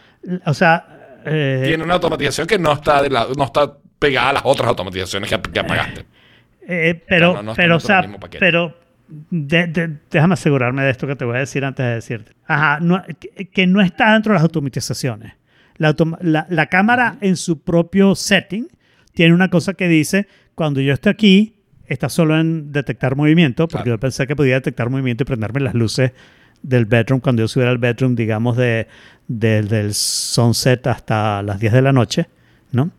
o 0.45 0.53
sea, 0.53 0.85
eh, 1.25 1.63
Tiene 1.68 1.83
una 1.83 1.95
automatización 1.95 2.47
que 2.47 2.57
no 2.57 2.73
está, 2.73 3.01
de 3.03 3.09
la- 3.09 3.27
no 3.38 3.44
está 3.44 3.73
pegada 4.00 4.29
a 4.29 4.33
las 4.33 4.41
otras 4.45 4.68
automatizaciones 4.69 5.29
que, 5.29 5.39
que 5.51 5.59
apagaste. 5.59 6.06
Eh, 6.68 7.03
pero, 7.07 7.33
no, 7.35 7.44
no 7.44 7.51
están 7.51 7.56
pero, 7.63 7.75
o 7.75 7.79
sea, 7.79 8.07
pero 8.39 8.77
de- 9.29 9.68
de- 9.68 9.97
déjame 10.09 10.33
asegurarme 10.33 10.83
de 10.83 10.89
esto 10.91 11.06
que 11.07 11.15
te 11.15 11.25
voy 11.25 11.35
a 11.35 11.39
decir 11.39 11.63
antes 11.65 11.85
de 11.85 11.94
decirte. 11.95 12.31
Ajá, 12.47 12.79
no- 12.79 13.03
que, 13.19 13.50
que 13.50 13.68
no 13.68 13.81
está 13.81 14.13
dentro 14.13 14.31
de 14.31 14.35
las 14.35 14.44
automatizaciones. 14.44 15.33
La, 15.77 15.95
la- 16.21 16.47
la 16.50 16.65
cámara 16.67 17.17
en 17.21 17.35
su 17.38 17.62
propio 17.62 18.15
setting 18.15 18.67
tiene 19.13 19.33
una 19.33 19.50
cosa 19.50 19.74
que 19.74 19.88
dice, 19.88 20.27
cuando 20.56 20.79
yo 20.81 20.94
estoy 20.94 21.12
aquí, 21.12 21.56
está 21.85 22.07
solo 22.09 22.39
en 22.39 22.71
detectar 22.71 23.15
movimiento, 23.15 23.67
porque 23.67 23.83
Claro. 23.83 23.97
yo 23.97 24.00
pensé 24.00 24.25
que 24.27 24.35
podía 24.35 24.56
detectar 24.56 24.89
movimiento 24.89 25.24
y 25.24 25.25
prenderme 25.25 25.59
las 25.59 25.74
luces 25.74 26.13
del 26.63 26.86
bedroom 26.86 27.19
cuando 27.22 27.42
yo 27.44 27.48
subiera 27.48 27.72
al 27.72 27.78
bedroom, 27.78 28.16
digamos, 28.16 28.58
de, 28.58 28.88
de- 29.28 29.62
del 29.63 29.94
sunset 29.94 30.86
hasta 30.88 31.42
las 31.44 31.60
10 31.60 31.74
de 31.74 31.81
la 31.81 31.92
noche, 31.94 32.28
¿no? 32.72 32.92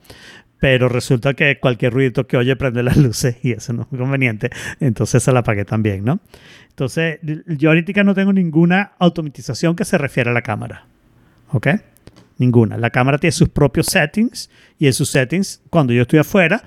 pero 0.58 0.88
resulta 0.88 1.34
que 1.34 1.58
cualquier 1.58 1.92
ruido 1.92 2.24
que 2.28 2.36
oye 2.36 2.54
prende 2.54 2.84
las 2.84 2.96
luces 3.06 3.36
y 3.42 3.50
eso 3.50 3.72
no 3.72 3.82
es 3.82 3.98
conveniente. 3.98 4.48
Entonces 4.78 5.20
se 5.20 5.32
la 5.32 5.40
apagué 5.40 5.64
también, 5.64 6.04
¿no? 6.04 6.20
Entonces, 6.68 7.18
yo 7.48 7.70
ahorita 7.70 8.04
no 8.04 8.14
tengo 8.14 8.32
ninguna 8.32 8.92
automatización 9.00 9.74
que 9.74 9.84
se 9.84 9.98
refiera 9.98 10.30
a 10.30 10.34
la 10.34 10.42
cámara. 10.42 10.86
¿Ok? 11.50 11.66
Ninguna. 12.38 12.76
La 12.78 12.90
cámara 12.90 13.18
tiene 13.18 13.32
sus 13.32 13.48
propios 13.48 13.86
settings 13.86 14.48
y 14.78 14.86
en 14.86 14.92
sus 14.92 15.08
settings, 15.10 15.60
cuando 15.68 15.92
yo 15.92 16.02
estoy 16.02 16.20
afuera, 16.20 16.62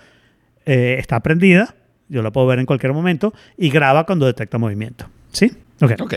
eh, 0.65 0.97
está 0.99 1.21
prendida. 1.21 1.73
Yo 2.09 2.21
la 2.21 2.31
puedo 2.31 2.47
ver 2.47 2.59
en 2.59 2.65
cualquier 2.65 2.91
momento 2.91 3.33
y 3.57 3.69
graba 3.69 4.05
cuando 4.05 4.25
detecta 4.25 4.57
movimiento. 4.57 5.07
¿Sí? 5.31 5.53
Ok. 5.81 5.93
Ok. 6.01 6.13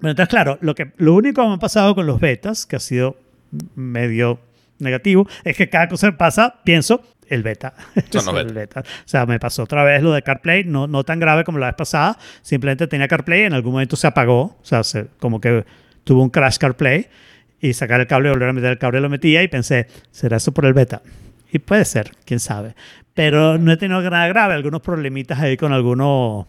Bueno, 0.00 0.10
entonces, 0.12 0.28
claro, 0.28 0.58
lo, 0.60 0.74
que, 0.74 0.92
lo 0.96 1.14
único 1.14 1.42
que 1.42 1.48
me 1.48 1.54
ha 1.54 1.58
pasado 1.58 1.94
con 1.94 2.06
los 2.06 2.20
betas, 2.20 2.66
que 2.66 2.76
ha 2.76 2.80
sido 2.80 3.16
medio 3.74 4.40
negativo, 4.78 5.26
es 5.44 5.56
que 5.56 5.68
cada 5.68 5.88
cosa 5.88 6.10
que 6.10 6.16
pasa, 6.16 6.56
pienso, 6.64 7.02
el 7.28 7.42
beta. 7.42 7.74
Son 8.10 8.24
los 8.26 8.36
El 8.46 8.52
beta. 8.54 8.80
O 8.80 8.84
sea, 9.08 9.26
me 9.26 9.38
pasó 9.40 9.64
otra 9.64 9.82
vez 9.84 10.02
lo 10.02 10.12
de 10.12 10.22
CarPlay, 10.22 10.64
no, 10.64 10.86
no 10.86 11.04
tan 11.04 11.18
grave 11.18 11.44
como 11.44 11.58
la 11.58 11.66
vez 11.66 11.74
pasada, 11.74 12.16
simplemente 12.42 12.86
tenía 12.86 13.08
CarPlay, 13.08 13.42
en 13.42 13.52
algún 13.54 13.72
momento 13.72 13.96
se 13.96 14.06
apagó, 14.06 14.40
o 14.42 14.60
sea, 14.62 14.84
se- 14.84 15.06
como 15.18 15.40
que 15.40 15.64
tuvo 16.04 16.22
un 16.22 16.30
crash 16.30 16.58
CarPlay, 16.58 17.08
y 17.60 17.72
sacar 17.72 18.00
el 18.00 18.06
cable, 18.06 18.30
volver 18.30 18.48
a 18.50 18.52
meter 18.52 18.70
el 18.70 18.78
cable, 18.78 19.00
lo 19.00 19.08
metía 19.08 19.42
y 19.42 19.48
pensé, 19.48 19.88
¿será 20.12 20.36
eso 20.36 20.52
por 20.52 20.64
el 20.64 20.74
beta? 20.74 21.02
Y 21.50 21.58
puede 21.58 21.84
ser, 21.84 22.12
quién 22.24 22.38
sabe. 22.38 22.74
Pero 23.14 23.58
no 23.58 23.72
he 23.72 23.76
tenido 23.76 24.00
nada 24.08 24.28
grave, 24.28 24.54
algunos 24.54 24.80
problemitas 24.80 25.40
ahí 25.40 25.56
con 25.56 25.72
algunos, 25.72 26.46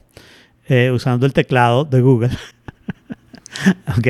eh, 0.68 0.92
usando 0.92 1.26
el 1.26 1.34
teclado 1.34 1.84
de 1.84 2.00
Google. 2.02 2.30
¿Ok? 3.98 4.08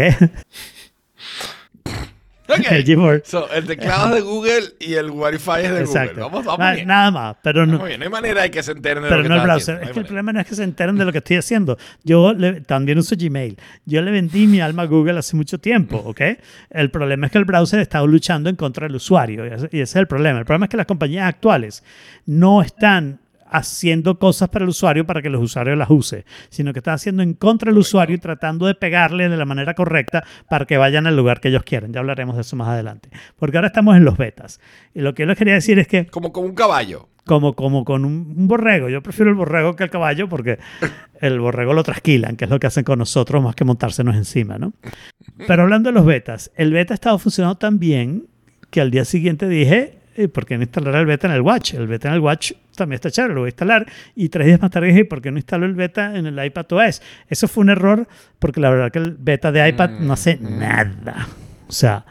Ok. 2.48 2.66
El. 2.72 3.22
So, 3.26 3.48
el 3.52 3.66
teclado 3.68 4.08
es 4.10 4.16
de 4.16 4.22
Google 4.22 4.64
y 4.80 4.96
el 4.96 5.12
Wi-Fi 5.12 5.52
es 5.66 5.72
de 5.72 5.80
Exacto. 5.82 6.14
Google. 6.16 6.24
Vamos, 6.24 6.46
vamos 6.46 6.60
Na- 6.60 6.74
bien. 6.74 6.88
Nada 6.88 7.12
más, 7.12 7.38
pero 7.44 7.68
no, 7.68 7.84
bien. 7.86 8.00
No 8.00 8.06
hay 8.06 8.12
manera 8.12 8.42
de 8.42 8.50
que 8.50 8.64
se 8.64 8.72
enteren 8.72 9.04
de 9.04 9.10
pero 9.10 9.18
lo 9.22 9.24
que 9.24 9.30
no 9.30 9.36
el 9.36 9.42
browser. 9.44 9.76
haciendo. 9.76 9.84
Es 9.92 9.94
que 9.94 10.00
el 10.00 10.06
problema 10.08 10.34
no 10.34 10.40
es 10.40 10.48
que 10.48 10.56
se 10.56 10.64
enteren 10.64 10.96
de 10.98 11.06
lo 11.06 11.12
que 11.12 11.20
estoy 11.20 11.38
haciendo. 11.38 11.78
Yo 12.04 12.34
le- 12.34 12.62
también 12.62 12.98
uso 12.98 13.16
Gmail. 13.16 13.56
Yo 13.86 14.02
le 14.02 14.10
vendí 14.10 14.48
mi 14.48 14.62
alma 14.62 14.82
a 14.82 14.86
Google 14.88 15.20
hace 15.20 15.36
mucho 15.36 15.60
tiempo, 15.60 15.98
¿ok? 15.98 16.22
El 16.72 16.90
problema 16.90 17.28
es 17.28 17.32
que 17.32 17.38
el 17.38 17.46
browser 17.46 17.82
está 17.82 18.02
luchando 18.02 18.50
en 18.50 18.56
contra 18.56 18.88
del 18.88 18.96
usuario 18.96 19.46
y 19.46 19.50
ese 19.54 19.70
es 19.82 19.96
el 19.96 20.08
problema. 20.08 20.40
El 20.40 20.46
problema 20.46 20.66
es 20.66 20.70
que 20.72 20.78
las 20.78 20.88
compañías 20.88 21.28
actuales 21.30 21.84
no 22.26 22.64
están 22.64 23.20
haciendo 23.50 24.20
cosas 24.20 24.50
para 24.50 24.64
el 24.64 24.70
usuario 24.70 25.06
para 25.06 25.22
que 25.22 25.30
los 25.30 25.42
usuarios 25.42 25.78
las 25.78 25.90
use, 25.90 26.26
sino 26.50 26.74
que 26.74 26.80
están 26.80 26.94
haciendo 26.96 27.24
en 27.24 27.34
contra 27.34 27.72
del 27.72 27.80
usuario 27.80 28.16
y 28.16 28.20
tratando 28.20 28.68
de 28.68 28.76
pegarle 28.76 29.30
de 29.30 29.38
la 29.38 29.46
manera 29.46 29.74
correcta 29.74 30.24
para 30.50 30.66
que 30.66 30.78
vayan 30.78 31.08
al 31.08 31.16
lugar 31.16 31.40
que 31.40 31.50
ellos 31.50 31.64
quieren. 31.64 31.92
Ya 31.94 32.00
hablaremos 32.00 32.36
de 32.36 32.42
eso 32.42 32.56
más 32.56 32.68
adelante. 32.70 33.10
Porque 33.38 33.58
ahora 33.58 33.68
estamos 33.68 33.98
en 33.98 34.06
los 34.06 34.18
betas. 34.18 34.60
Y 34.94 35.02
lo 35.02 35.14
que 35.14 35.24
yo 35.24 35.28
les 35.28 35.38
quería 35.38 35.54
decir 35.56 35.80
es 35.80 35.88
que 35.88 36.06
Como, 36.08 36.32
como 36.32 36.48
un 36.48 36.56
caballo. 36.56 37.08
como, 37.26 37.54
como 37.54 37.86
con 37.86 38.06
un, 38.06 38.34
un 38.38 38.48
borrego. 38.48 38.90
Yo 38.90 39.02
prefiero 39.04 39.30
el 39.32 39.36
borrego 39.36 39.76
que 39.76 39.84
el 39.84 39.90
caballo 39.90 40.28
porque 40.30 40.60
el 41.22 41.40
borrego 41.40 41.74
lo 41.74 41.84
trasquilan, 41.84 42.36
que 42.36 42.46
es 42.46 42.50
lo 42.52 42.60
que 42.60 42.68
hacen 42.68 42.84
con 42.84 43.00
nosotros 43.00 43.44
más 43.44 43.56
que 43.56 43.66
montársenos 43.66 44.16
encima, 44.16 44.58
¿no? 44.58 44.74
Pero 45.48 45.64
hablando 45.64 45.90
de 45.90 45.94
los 45.94 46.06
betas, 46.06 46.52
el 46.56 46.72
beta 46.74 46.94
ha 46.94 46.96
estado 46.96 47.18
funcionando 47.20 47.58
tan 47.58 47.78
bien 47.80 48.28
que 48.72 48.82
al 48.82 48.92
día 48.92 49.06
siguiente 49.06 49.48
dije, 49.48 49.99
¿y 49.99 49.99
por 50.28 50.46
qué 50.46 50.58
no 50.58 50.64
instalar 50.64 50.96
el 50.96 51.06
beta 51.06 51.28
en 51.28 51.34
el 51.34 51.42
Watch? 51.42 51.74
El 51.74 51.88
beta 51.88 52.10
en 52.10 52.16
el 52.16 52.20
Watch 52.20 52.52
también 52.76 52.96
está 52.96 53.10
chévere, 53.12 53.34
lo 53.34 53.42
voy 53.42 53.48
a 53.48 53.50
instalar. 53.50 53.86
Y 54.16 54.30
tres 54.30 54.48
días 54.48 54.62
más 54.62 54.72
tarde 54.72 54.88
dije, 54.88 55.06
¿por 55.06 55.22
qué 55.22 55.32
no 55.32 55.38
instalo 55.38 55.66
el 55.66 55.74
beta 55.74 56.16
en 56.16 56.26
el 56.26 56.44
iPad 56.46 56.66
OS? 56.72 57.02
Eso 57.28 57.48
fue 57.48 57.62
un 57.64 57.70
error 57.70 58.08
porque 58.40 58.60
la 58.60 58.70
verdad 58.70 58.92
que 58.92 59.00
el 59.00 59.16
beta 59.18 59.52
de 59.52 59.68
iPad 59.70 59.90
no 60.00 60.14
hace 60.14 60.38
Mm, 60.38 60.60
nada. 60.60 61.28
O 61.68 61.72
sea, 61.72 62.06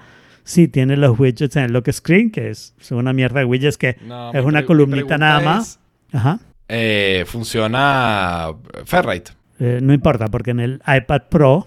sí 0.45 0.69
tiene 0.69 0.97
los 0.97 1.19
widgets 1.19 1.57
en 1.57 1.65
el 1.65 1.73
lock 1.73 1.91
screen, 1.91 2.31
que 2.31 2.51
es 2.51 2.75
una 2.91 3.13
mierda 3.13 3.41
de 3.41 3.45
widgets 3.47 3.77
que 3.79 3.97
No, 4.07 4.33
es 4.33 4.45
una 4.45 4.65
columnita 4.65 5.19
nada 5.19 5.41
más. 5.41 5.81
Ajá. 6.13 6.39
eh, 6.69 7.25
funciona 7.27 8.49
Ferrite. 8.85 9.33
Eh, 9.61 9.81
no 9.83 9.93
importa, 9.93 10.29
porque 10.29 10.51
en 10.53 10.61
el 10.61 10.83
iPad 10.87 11.23
Pro 11.29 11.67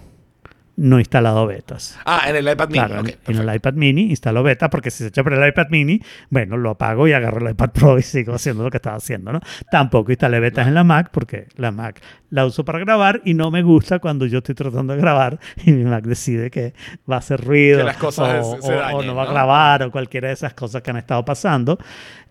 no 0.78 0.98
he 0.98 1.02
instalado 1.02 1.46
betas. 1.48 2.00
Ah, 2.06 2.24
en 2.28 2.36
el 2.38 2.50
iPad 2.50 2.70
mini. 2.70 2.86
Claro, 2.86 3.02
ok, 3.02 3.10
en- 3.28 3.38
el 3.50 3.56
iPad 3.56 3.74
mini 3.74 4.02
instalo 4.10 4.42
beta 4.42 4.70
porque 4.70 4.90
si 4.90 5.00
se 5.00 5.08
echa 5.08 5.24
por 5.24 5.34
el 5.34 5.48
iPad 5.48 5.68
mini, 5.70 6.02
bueno, 6.30 6.58
lo 6.58 6.72
apago 6.72 7.08
y 7.08 7.14
agarro 7.14 7.46
el 7.46 7.52
iPad 7.52 7.70
Pro 7.72 8.00
y 8.00 8.02
sigo 8.02 8.34
haciendo 8.34 8.64
lo 8.64 8.72
que 8.72 8.78
estaba 8.78 8.96
haciendo, 8.98 9.32
¿no? 9.34 9.42
Tampoco 9.70 10.12
instalé 10.12 10.40
betas 10.40 10.68
en 10.68 10.74
la 10.74 10.84
Mac 10.84 11.10
porque 11.12 11.48
la 11.58 11.72
Mac 11.72 12.02
la 12.30 12.46
uso 12.46 12.64
para 12.66 12.80
grabar 12.80 13.22
y 13.26 13.34
no 13.34 13.52
me 13.52 13.62
gusta 13.62 14.00
cuando 14.00 14.26
yo 14.26 14.40
estoy 14.40 14.56
tratando 14.56 14.94
de 14.94 15.00
grabar 15.00 15.40
y 15.66 15.72
mi 15.72 15.84
Mac 15.84 16.04
decide 16.06 16.50
que 16.50 16.74
va 17.10 17.16
a 17.16 17.20
hacer 17.20 17.42
ruido 17.46 17.80
Que 17.80 17.84
las 17.84 17.98
cosas 17.98 18.46
o, 18.46 18.56
se- 18.56 18.62
se 18.62 18.74
o- 18.74 18.78
o 18.78 18.80
dañen, 18.80 19.08
no 19.08 19.16
va 19.16 19.24
a 19.24 19.28
grabar 19.32 19.84
o 19.84 19.92
cualquiera 19.92 20.30
de 20.30 20.34
esas 20.36 20.54
cosas 20.54 20.82
que 20.82 20.90
han 20.90 20.98
estado 20.98 21.24
pasando. 21.26 21.78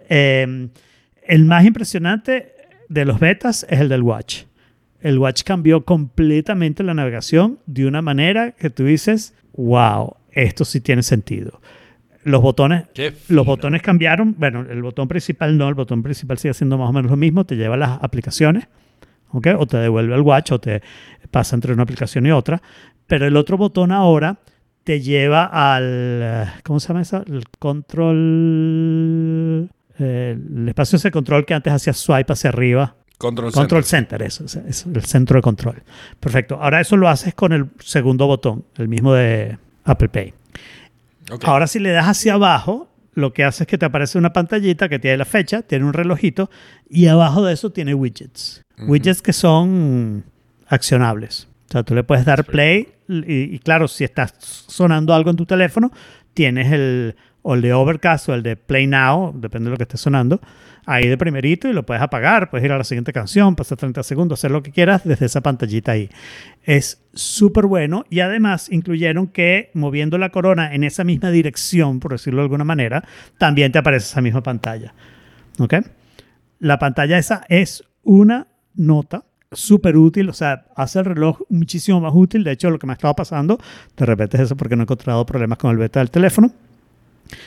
Eh, 0.09 0.69
el 1.27 1.45
más 1.45 1.65
impresionante 1.65 2.53
de 2.89 3.05
los 3.05 3.21
betas 3.21 3.65
es 3.69 3.81
el 3.81 3.89
del 3.89 4.03
Watch. 4.03 4.45
El 5.01 5.19
Watch 5.19 5.43
cambió 5.43 5.85
completamente 5.85 6.83
la 6.83 6.95
navegación 6.95 7.59
de 7.67 7.87
una 7.87 8.03
manera 8.03 8.53
que 8.53 8.71
tú 8.71 8.85
dices, 8.85 9.35
wow, 9.55 10.17
esto 10.33 10.65
sí 10.65 10.81
tiene 10.81 11.03
sentido. 11.03 11.61
Los 12.23 12.43
botones, 12.43 12.85
los 13.29 13.47
botones 13.47 13.81
cambiaron. 13.83 14.35
Bueno, 14.39 14.67
el 14.69 14.83
botón 14.83 15.09
principal 15.09 15.57
no, 15.57 15.69
el 15.69 15.75
botón 15.75 16.03
principal 16.03 16.37
sigue 16.39 16.53
siendo 16.53 16.77
más 16.77 16.91
o 16.91 16.93
menos 16.93 17.11
lo 17.11 17.17
mismo, 17.17 17.47
te 17.47 17.57
lleva 17.57 17.77
a 17.77 17.79
las 17.79 18.03
aplicaciones, 18.03 18.69
¿ok? 19.31 19.49
O 19.59 19.67
te 19.67 19.79
devuelve 19.79 20.15
al 20.15 20.21
watch 20.21 20.53
o 20.53 20.61
te 20.61 20.83
pasa 21.31 21.57
entre 21.57 21.73
una 21.73 21.85
aplicación 21.85 22.27
y 22.27 22.31
otra. 22.31 22.61
Pero 23.07 23.27
el 23.27 23.37
otro 23.37 23.57
botón 23.57 23.91
ahora 23.91 24.39
te 24.85 25.01
lleva 25.01 25.45
al, 25.45 26.53
¿cómo 26.63 26.79
se 26.79 26.89
llama 26.89 27.01
eso? 27.03 27.25
El 27.27 27.45
control, 27.59 28.19
eh, 29.99 30.37
el 30.57 30.69
espacio 30.69 30.97
ese 30.97 31.11
control 31.11 31.47
que 31.47 31.55
antes 31.55 31.73
hacía 31.73 31.95
swipe 31.95 32.33
hacia 32.33 32.51
arriba. 32.51 32.97
Control, 33.21 33.53
Control 33.53 33.85
Center. 33.85 34.23
Center, 34.23 34.45
eso, 34.47 34.65
es- 34.67 34.87
el 34.87 35.05
centro 35.05 35.37
de 35.37 35.43
control. 35.43 35.83
Perfecto. 36.19 36.59
Ahora 36.61 36.81
eso 36.81 36.97
lo 36.97 37.07
haces 37.09 37.35
con 37.35 37.53
el 37.53 37.67
segundo 37.79 38.27
botón, 38.27 38.65
el 38.79 38.89
mismo 38.89 39.13
de 39.13 39.59
Apple 39.85 40.09
Pay. 40.09 40.33
Ahora 41.43 41.67
si 41.67 41.79
le 41.79 41.91
das 41.91 42.07
hacia 42.09 42.35
abajo, 42.35 42.89
lo 43.15 43.33
que 43.35 43.45
hace 43.45 43.65
es 43.65 43.67
que 43.69 43.77
te 43.77 43.85
aparece 43.87 44.17
una 44.17 44.33
pantallita 44.33 44.89
que 44.89 44.99
tiene 44.99 45.19
la 45.19 45.25
fecha, 45.27 45.61
tiene 45.63 45.85
un 45.85 45.93
relojito 45.93 46.51
y 46.89 47.07
abajo 47.09 47.45
de 47.45 47.53
eso 47.53 47.71
tiene 47.71 47.93
widgets. 47.95 48.63
Widgets 48.79 49.21
que 49.21 49.33
son 49.35 50.25
accionables. 50.67 51.47
O 51.69 51.73
sea, 51.73 51.83
tú 51.83 51.95
le 51.95 52.03
puedes 52.03 52.25
dar 52.25 52.45
play 52.45 52.89
y, 53.09 53.55
y 53.55 53.59
claro, 53.59 53.87
si 53.87 54.03
estás 54.05 54.33
sonando 54.41 55.13
algo 55.15 55.31
en 55.31 55.37
tu 55.37 55.45
teléfono, 55.45 55.93
tienes 56.33 56.73
el, 56.73 57.17
o 57.43 57.55
el 57.55 57.61
de 57.61 57.73
Overcast 57.75 58.29
o 58.31 58.35
el 58.35 58.43
de 58.43 58.57
Play 58.57 58.87
Now, 58.87 59.33
depende 59.37 59.67
de 59.67 59.73
lo 59.73 59.77
que 59.77 59.83
esté 59.85 59.99
sonando, 59.99 60.41
ahí 60.91 61.09
de 61.09 61.17
primerito 61.17 61.69
y 61.69 61.73
lo 61.73 61.87
puedes 61.87 62.03
apagar, 62.03 62.51
puedes 62.51 62.65
ir 62.65 62.73
a 62.73 62.79
la 62.79 62.85
siguiente 62.85 63.13
canción, 63.13 63.55
pasar 63.55 63.79
30 63.79 64.03
segundos, 64.03 64.41
hacer 64.41 64.51
lo 64.51 64.63
que 64.63 64.73
quieras 64.73 65.03
desde 65.05 65.27
esa 65.27 65.41
pantallita 65.41 65.93
ahí. 65.93 66.11
Es 66.65 67.03
súper 67.15 67.67
bueno 67.67 68.05
y 68.11 68.21
además 68.21 68.71
incluyeron 68.71 69.29
que 69.29 69.71
moviendo 69.75 70.19
la 70.19 70.31
corona 70.31 70.75
en 70.75 70.85
esa 70.85 71.05
misma 71.05 71.31
dirección, 71.31 72.01
por 72.01 72.13
decirlo 72.13 72.41
de 72.41 72.45
alguna 72.45 72.65
manera, 72.65 73.05
también 73.39 73.71
te 73.71 73.79
aparece 73.79 74.07
esa 74.07 74.21
misma 74.21 74.43
pantalla. 74.43 74.93
¿Ok? 75.59 75.75
La 76.59 76.79
pantalla 76.79 77.19
esa 77.19 77.45
es 77.49 77.85
una 78.03 78.49
nota 78.75 79.25
súper 79.53 79.97
útil, 79.97 80.29
o 80.29 80.33
sea, 80.33 80.67
hace 80.77 80.99
el 80.99 81.05
reloj 81.05 81.41
muchísimo 81.49 82.01
más 82.01 82.13
útil. 82.15 82.45
De 82.45 82.53
hecho, 82.53 82.71
lo 82.71 82.79
que 82.79 82.87
me 82.87 82.93
ha 82.93 82.95
estado 82.95 83.15
pasando, 83.15 83.59
de 83.97 84.07
repente 84.07 84.37
es 84.37 84.45
eso 84.45 84.57
porque 84.57 84.77
no 84.77 84.83
he 84.83 84.85
encontrado 84.85 85.25
problemas 85.27 85.59
con 85.59 85.71
el 85.71 85.77
beta 85.77 86.01
del 86.01 86.11
teléfono, 86.11 86.53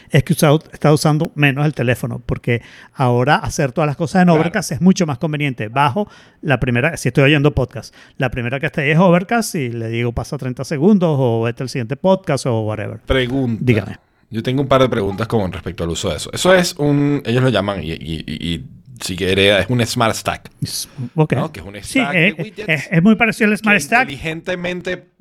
es 0.09 0.23
que 0.23 0.33
usado- 0.33 0.63
estado 0.71 0.95
usando 0.95 1.31
menos 1.35 1.65
el 1.65 1.73
teléfono, 1.73 2.21
porque 2.25 2.61
ahora 2.93 3.35
hacer 3.35 3.71
todas 3.71 3.87
las 3.87 3.95
cosas 3.97 4.21
en 4.21 4.27
Claro. 4.27 4.41
Overcast 4.41 4.71
es 4.73 4.81
mucho 4.81 5.05
más 5.05 5.17
conveniente. 5.17 5.67
Bajo 5.67 6.07
la 6.41 6.59
primera, 6.59 6.97
si 6.97 7.09
estoy 7.09 7.25
oyendo 7.25 7.53
podcast, 7.53 7.93
la 8.17 8.29
primera 8.31 8.59
que 8.59 8.65
está 8.67 8.81
ahí 8.81 8.91
es 8.91 8.97
Overcast 8.99 9.55
y 9.55 9.69
le 9.69 9.89
digo 9.89 10.11
pasa 10.11 10.37
30 10.37 10.63
segundos 10.63 11.15
o 11.19 11.41
vete 11.43 11.63
al 11.63 11.69
siguiente 11.69 11.95
podcast 11.95 12.45
o 12.45 12.61
whatever. 12.61 12.99
Pregunta. 12.99 13.61
Dígame. 13.63 13.97
Yo 14.29 14.41
tengo 14.41 14.61
un 14.63 14.67
par 14.67 14.81
de 14.81 14.89
preguntas 14.89 15.27
con 15.27 15.51
respecto 15.51 15.83
al 15.83 15.89
uso 15.91 16.09
de 16.09 16.15
eso. 16.17 16.31
Eso 16.33 16.53
es 16.55 16.73
un, 16.79 17.21
ellos 17.25 17.43
lo 17.43 17.49
llaman, 17.49 17.83
y, 17.83 17.91
y, 17.91 18.23
y, 18.25 18.53
y 18.53 18.65
si 18.99 19.15
quiere, 19.15 19.59
es 19.59 19.67
un 19.69 19.85
Smart 19.85 20.15
Stack. 20.15 20.49
Es- 20.61 20.89
Ok. 21.15 21.33
¿no? 21.33 21.51
Que 21.51 21.59
es 21.59 21.65
un 21.65 21.75
stack 21.75 22.15
eh, 22.15 22.19
de 22.35 22.43
widgets 22.43 22.69
es, 22.69 22.89
es 22.91 23.03
muy 23.03 23.15
parecido 23.15 23.51
al 23.51 23.57
Smart 23.57 23.75
que 23.77 23.81
Stack. 23.81 24.01
Inteligentemente. 24.09 25.12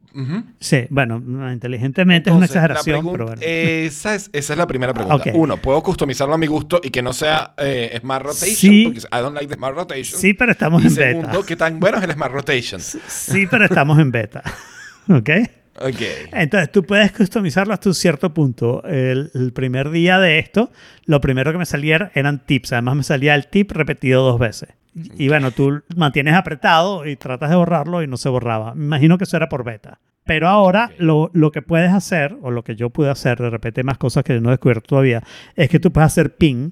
Sí, 0.60 0.86
bueno, 0.90 1.20
no, 1.20 1.52
inteligentemente 1.52 2.30
es 2.30 2.36
una 2.36 2.46
exageración, 2.46 3.10
pero 3.10 3.26
bueno. 3.26 3.40
Esa 3.42 4.14
es, 4.14 4.30
esa 4.32 4.52
es 4.52 4.58
la 4.58 4.66
primera 4.66 4.92
pregunta. 4.92 5.30
Uno, 5.34 5.56
¿puedo 5.56 5.82
customizarlo 5.82 6.34
a 6.34 6.38
mi 6.38 6.46
gusto 6.46 6.80
y 6.82 6.90
que 6.90 7.02
no 7.02 7.12
sea 7.12 7.54
eh, 7.58 7.96
Smart 8.00 8.24
Rotation? 8.24 8.56
Sí. 8.56 8.84
Porque 8.84 9.00
I 9.00 9.20
don't 9.22 9.34
like 9.34 9.48
the 9.48 9.54
Smart 9.54 9.74
Rotation. 9.74 10.20
sí, 10.20 10.34
pero 10.34 10.52
estamos 10.52 10.82
y 10.82 10.86
en 10.86 10.90
segundo, 10.92 11.28
beta. 11.28 11.46
¿qué 11.46 11.56
tan 11.56 11.80
bueno 11.80 11.98
es 11.98 12.04
el 12.04 12.12
Smart 12.12 12.32
Rotation? 12.32 12.80
Sí, 13.08 13.46
pero 13.50 13.64
estamos 13.64 13.98
en 13.98 14.10
beta. 14.10 14.42
¿Ok? 15.08 15.30
Ok. 15.80 16.00
Entonces 16.32 16.70
tú 16.70 16.84
puedes 16.84 17.12
customizarlo 17.12 17.72
hasta 17.72 17.88
un 17.88 17.94
cierto 17.94 18.34
punto. 18.34 18.84
El, 18.84 19.30
el 19.34 19.52
primer 19.52 19.90
día 19.90 20.18
de 20.18 20.38
esto, 20.38 20.70
lo 21.06 21.20
primero 21.20 21.50
que 21.52 21.58
me 21.58 21.66
salía 21.66 22.10
eran 22.14 22.44
tips. 22.44 22.72
Además 22.74 22.96
me 22.96 23.02
salía 23.02 23.34
el 23.34 23.46
tip 23.46 23.72
repetido 23.72 24.22
dos 24.22 24.38
veces. 24.38 24.68
Y 24.94 25.28
bueno, 25.28 25.50
tú 25.52 25.82
mantienes 25.96 26.34
apretado 26.34 27.06
y 27.06 27.16
tratas 27.16 27.50
de 27.50 27.56
borrarlo 27.56 28.02
y 28.02 28.06
no 28.06 28.16
se 28.16 28.28
borraba. 28.28 28.74
Me 28.74 28.84
imagino 28.84 29.16
que 29.18 29.24
eso 29.24 29.36
era 29.36 29.48
por 29.48 29.64
beta. 29.64 30.00
Pero 30.24 30.48
ahora 30.48 30.86
Ok. 30.92 30.94
lo, 30.98 31.30
lo 31.32 31.50
que 31.50 31.62
puedes 31.62 31.90
hacer, 31.92 32.36
o 32.42 32.50
lo 32.50 32.62
que 32.62 32.76
yo 32.76 32.90
pude 32.90 33.10
hacer, 33.10 33.38
de 33.38 33.50
repente 33.50 33.82
más 33.82 33.98
cosas 33.98 34.22
que 34.22 34.38
no 34.40 34.50
he 34.50 34.52
descubierto 34.52 34.86
todavía, 34.88 35.22
es 35.56 35.68
que 35.68 35.80
tú 35.80 35.90
puedes 35.92 36.06
hacer 36.06 36.36
ping 36.36 36.70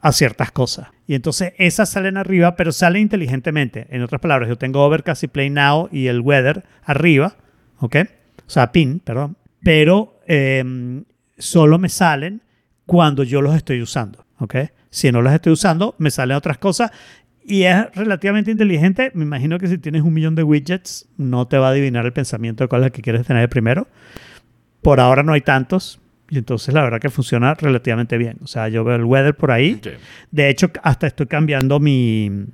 a 0.00 0.12
ciertas 0.12 0.52
cosas. 0.52 0.88
Y 1.06 1.14
entonces 1.14 1.54
esas 1.58 1.88
salen 1.88 2.16
arriba, 2.16 2.54
pero 2.56 2.72
salen 2.72 3.02
inteligentemente. 3.02 3.86
En 3.90 4.02
otras 4.02 4.20
palabras, 4.20 4.48
yo 4.48 4.56
tengo 4.58 4.84
Overcast 4.84 5.24
y 5.24 5.28
Play 5.28 5.50
Now 5.50 5.88
y 5.90 6.08
el 6.08 6.20
Weather 6.20 6.64
arriba, 6.84 7.36
¿ok? 7.78 7.96
O 8.46 8.50
sea, 8.50 8.70
pin, 8.72 9.00
perdón. 9.00 9.36
Pero 9.62 10.20
eh, 10.26 11.02
solo 11.38 11.78
me 11.78 11.88
salen 11.88 12.42
cuando 12.86 13.22
yo 13.22 13.40
los 13.42 13.54
estoy 13.54 13.80
usando, 13.80 14.24
¿ok? 14.38 14.56
Si 14.90 15.10
no 15.10 15.22
los 15.22 15.32
estoy 15.32 15.52
usando, 15.54 15.94
me 15.98 16.10
salen 16.10 16.36
otras 16.36 16.58
cosas 16.58 16.90
y 17.44 17.64
es 17.64 17.76
relativamente 17.94 18.50
inteligente. 18.50 19.10
Me 19.14 19.24
imagino 19.24 19.58
que 19.58 19.66
si 19.66 19.78
tienes 19.78 20.02
un 20.02 20.12
millón 20.12 20.34
de 20.34 20.42
widgets, 20.42 21.08
no 21.16 21.46
te 21.48 21.58
va 21.58 21.68
a 21.68 21.70
adivinar 21.70 22.06
el 22.06 22.12
pensamiento 22.12 22.64
de 22.64 22.68
cuál 22.68 22.82
es 22.82 22.86
el 22.86 22.92
que 22.92 23.02
quieres 23.02 23.26
tener 23.26 23.48
primero. 23.48 23.88
Por 24.80 25.00
ahora 25.00 25.22
no 25.22 25.32
hay 25.32 25.40
tantos. 25.40 26.00
Y 26.30 26.38
entonces 26.38 26.72
la 26.72 26.82
verdad 26.82 26.98
que 26.98 27.10
funciona 27.10 27.54
relativamente 27.54 28.16
bien. 28.16 28.38
O 28.42 28.46
sea, 28.46 28.68
yo 28.68 28.84
veo 28.84 28.96
el 28.96 29.04
weather 29.04 29.34
por 29.34 29.50
ahí. 29.50 29.80
De 30.30 30.48
hecho, 30.48 30.70
hasta 30.82 31.06
estoy 31.06 31.26
cambiando 31.26 31.78
mi, 31.78 32.46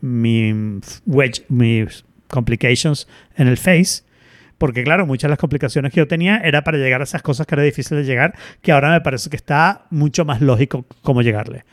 mi 0.00 0.80
wedge, 1.06 1.44
mis 1.48 2.04
complications 2.26 3.06
en 3.36 3.46
el 3.46 3.56
face. 3.56 4.02
Porque 4.58 4.82
claro, 4.82 5.06
muchas 5.06 5.28
de 5.28 5.30
las 5.30 5.38
complicaciones 5.38 5.92
que 5.92 6.00
yo 6.00 6.08
tenía 6.08 6.38
era 6.38 6.64
para 6.64 6.76
llegar 6.76 7.00
a 7.00 7.04
esas 7.04 7.22
cosas 7.22 7.46
que 7.46 7.54
era 7.54 7.62
difícil 7.62 7.96
de 7.96 8.04
llegar, 8.04 8.34
que 8.60 8.72
ahora 8.72 8.90
me 8.90 9.00
parece 9.00 9.30
que 9.30 9.36
está 9.36 9.86
mucho 9.90 10.24
más 10.24 10.40
lógico 10.40 10.84
cómo 11.02 11.22
llegarle. 11.22 11.64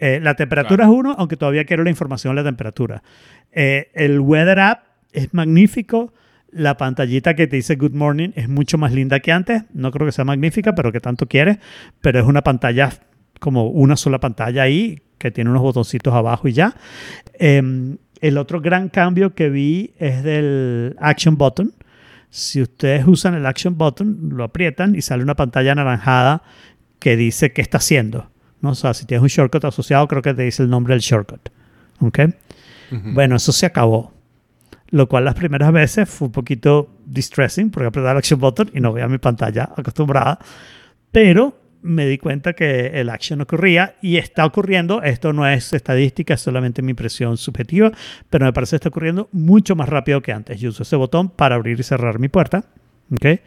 Eh, 0.00 0.18
la 0.20 0.34
temperatura 0.34 0.84
es 0.84 0.90
uno, 0.90 1.14
aunque 1.18 1.36
todavía 1.36 1.64
quiero 1.66 1.84
la 1.84 1.90
información 1.90 2.34
de 2.34 2.42
la 2.42 2.48
temperatura. 2.48 3.02
Eh, 3.52 3.90
el 3.94 4.18
Weather 4.18 4.58
App 4.58 4.84
es 5.12 5.34
magnífico. 5.34 6.14
La 6.50 6.78
pantallita 6.78 7.36
que 7.36 7.46
te 7.46 7.56
dice 7.56 7.76
Good 7.76 7.92
Morning 7.92 8.30
es 8.34 8.48
mucho 8.48 8.78
más 8.78 8.92
linda 8.92 9.20
que 9.20 9.30
antes. 9.30 9.64
No 9.74 9.90
creo 9.92 10.06
que 10.06 10.12
sea 10.12 10.24
magnífica, 10.24 10.74
pero 10.74 10.90
que 10.90 11.00
tanto 11.00 11.28
quieres. 11.28 11.58
Pero 12.00 12.18
es 12.18 12.26
una 12.26 12.42
pantalla 12.42 12.90
como 13.40 13.68
una 13.68 13.96
sola 13.96 14.18
pantalla 14.18 14.62
ahí, 14.62 15.02
que 15.18 15.30
tiene 15.30 15.50
unos 15.50 15.62
botoncitos 15.62 16.14
abajo 16.14 16.48
y 16.48 16.54
ya. 16.54 16.74
Eh, 17.34 17.62
el 18.20 18.38
otro 18.38 18.60
gran 18.60 18.88
cambio 18.88 19.34
que 19.34 19.50
vi 19.50 19.92
es 19.98 20.22
del 20.22 20.96
Action 20.98 21.36
Button. 21.36 21.74
Si 22.30 22.62
ustedes 22.62 23.06
usan 23.06 23.34
el 23.34 23.44
Action 23.44 23.76
Button, 23.76 24.30
lo 24.32 24.44
aprietan 24.44 24.94
y 24.94 25.02
sale 25.02 25.22
una 25.22 25.36
pantalla 25.36 25.72
anaranjada 25.72 26.42
que 26.98 27.16
dice 27.16 27.52
qué 27.52 27.60
está 27.60 27.78
haciendo. 27.78 28.30
¿No? 28.60 28.70
O 28.70 28.74
sea, 28.74 28.94
si 28.94 29.06
tienes 29.06 29.22
un 29.22 29.28
shortcut 29.28 29.64
asociado, 29.64 30.06
creo 30.08 30.22
que 30.22 30.34
te 30.34 30.42
dice 30.42 30.62
el 30.62 30.70
nombre 30.70 30.94
del 30.94 31.00
shortcut. 31.00 31.48
¿Ok? 32.00 32.18
Bueno, 33.12 33.36
eso 33.36 33.52
se 33.52 33.66
acabó. 33.66 34.12
Lo 34.88 35.08
cual 35.08 35.24
las 35.24 35.34
primeras 35.34 35.72
veces 35.72 36.08
fue 36.08 36.26
un 36.26 36.32
poquito 36.32 36.90
distressing 37.06 37.70
porque 37.70 37.86
apretaba 37.86 38.12
el 38.12 38.18
action 38.18 38.40
button 38.40 38.70
y 38.74 38.80
no 38.80 38.92
veía 38.92 39.06
mi 39.06 39.18
pantalla 39.18 39.70
acostumbrada. 39.76 40.40
Pero 41.12 41.56
me 41.82 42.06
di 42.06 42.18
cuenta 42.18 42.52
que 42.52 42.88
el 43.00 43.08
action 43.08 43.40
ocurría 43.40 43.94
y 44.02 44.16
está 44.16 44.44
ocurriendo. 44.44 45.02
Esto 45.02 45.32
no 45.32 45.46
es 45.46 45.72
estadística, 45.72 46.34
es 46.34 46.40
solamente 46.40 46.82
mi 46.82 46.90
impresión 46.90 47.36
subjetiva, 47.36 47.92
pero 48.28 48.44
me 48.44 48.52
parece 48.52 48.70
que 48.70 48.76
está 48.76 48.88
ocurriendo 48.88 49.28
mucho 49.32 49.76
más 49.76 49.88
rápido 49.88 50.20
que 50.20 50.32
antes. 50.32 50.60
Yo 50.60 50.70
uso 50.70 50.82
ese 50.82 50.96
botón 50.96 51.28
para 51.28 51.54
abrir 51.54 51.78
y 51.78 51.82
cerrar 51.84 52.18
mi 52.18 52.28
puerta. 52.28 52.64
¿ok? 53.12 53.40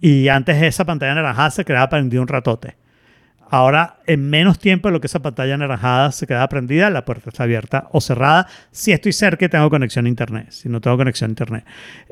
Y 0.00 0.28
antes 0.28 0.62
esa 0.62 0.84
pantalla 0.84 1.14
naranjada 1.14 1.50
se 1.50 1.64
quedaba 1.64 1.88
prendida 1.88 2.20
un 2.20 2.28
ratote. 2.28 2.76
Ahora, 3.52 3.96
en 4.06 4.30
menos 4.30 4.60
tiempo 4.60 4.88
de 4.88 4.92
lo 4.92 5.00
que 5.00 5.08
esa 5.08 5.18
pantalla 5.18 5.54
anaranjada 5.54 6.12
se 6.12 6.26
queda 6.28 6.48
prendida, 6.48 6.88
la 6.88 7.04
puerta 7.04 7.30
está 7.30 7.42
abierta 7.42 7.88
o 7.90 8.00
cerrada. 8.00 8.46
Si 8.70 8.92
estoy 8.92 9.12
cerca 9.12 9.48
tengo 9.48 9.68
conexión 9.68 10.06
a 10.06 10.08
internet. 10.08 10.46
Si 10.50 10.68
no 10.68 10.80
tengo 10.80 10.96
conexión 10.96 11.30
a 11.30 11.32
internet. 11.32 11.64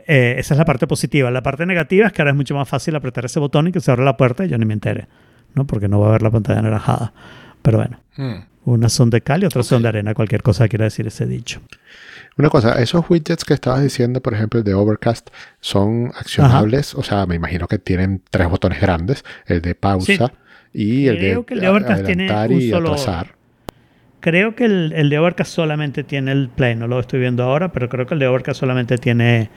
Eh, 0.08 0.34
esa 0.38 0.54
es 0.54 0.58
la 0.58 0.64
parte 0.64 0.88
positiva. 0.88 1.30
La 1.30 1.42
parte 1.42 1.64
negativa 1.64 2.08
es 2.08 2.12
que 2.12 2.22
ahora 2.22 2.32
es 2.32 2.36
mucho 2.36 2.56
más 2.56 2.68
fácil 2.68 2.96
apretar 2.96 3.24
ese 3.24 3.38
botón 3.38 3.68
y 3.68 3.72
que 3.72 3.80
se 3.80 3.88
abra 3.92 4.04
la 4.04 4.16
puerta 4.16 4.44
y 4.44 4.48
yo 4.48 4.58
ni 4.58 4.64
me 4.64 4.74
entere. 4.74 5.06
¿no? 5.54 5.64
Porque 5.64 5.86
no 5.86 6.00
va 6.00 6.08
a 6.08 6.12
ver 6.12 6.22
la 6.22 6.30
pantalla 6.32 6.58
anaranjada. 6.58 7.12
Pero 7.62 7.78
bueno. 7.78 8.00
Hmm. 8.16 8.44
Unas 8.64 8.92
son 8.92 9.08
de 9.08 9.22
cal 9.22 9.42
y 9.42 9.46
otras 9.46 9.66
son 9.66 9.82
de 9.82 9.88
arena. 9.88 10.12
Cualquier 10.12 10.42
cosa 10.42 10.68
quiere 10.68 10.84
decir 10.84 11.06
ese 11.06 11.24
dicho. 11.24 11.60
Una 12.36 12.50
cosa, 12.50 12.72
esos 12.82 13.08
widgets 13.08 13.44
que 13.44 13.54
estabas 13.54 13.82
diciendo, 13.82 14.20
por 14.20 14.34
ejemplo, 14.34 14.58
el 14.58 14.64
de 14.64 14.74
Overcast, 14.74 15.30
son 15.60 16.12
accionables. 16.14 16.94
O 16.94 17.02
sea, 17.02 17.24
me 17.24 17.36
imagino 17.36 17.66
que 17.66 17.78
tienen 17.78 18.22
tres 18.28 18.50
botones 18.50 18.80
grandes: 18.80 19.24
el 19.46 19.62
de 19.62 19.74
pausa 19.74 20.06
Sí. 20.06 20.18
Y 20.72 21.06
el 21.08 21.18
Creo 21.18 21.40
de, 21.40 21.46
que 21.46 21.54
el 21.54 21.60
de 21.60 21.68
Overcast 21.68 22.04
tiene 22.04 22.30
un 22.48 22.62
solo- 22.70 22.92
atrasar. 22.92 23.34
Creo 24.20 24.56
que 24.56 24.64
el, 24.64 24.92
el 24.96 25.10
de 25.10 25.18
Overcast 25.18 25.52
solamente 25.52 26.02
tiene 26.04 26.32
el 26.32 26.48
play. 26.48 26.74
No 26.74 26.88
lo 26.88 26.98
estoy 26.98 27.20
viendo 27.20 27.44
ahora, 27.44 27.70
pero 27.72 27.88
creo 27.88 28.06
que 28.06 28.14
el 28.14 28.20
de 28.20 28.26
Overcast 28.26 28.58
solamente 28.60 28.98
tiene 28.98 29.48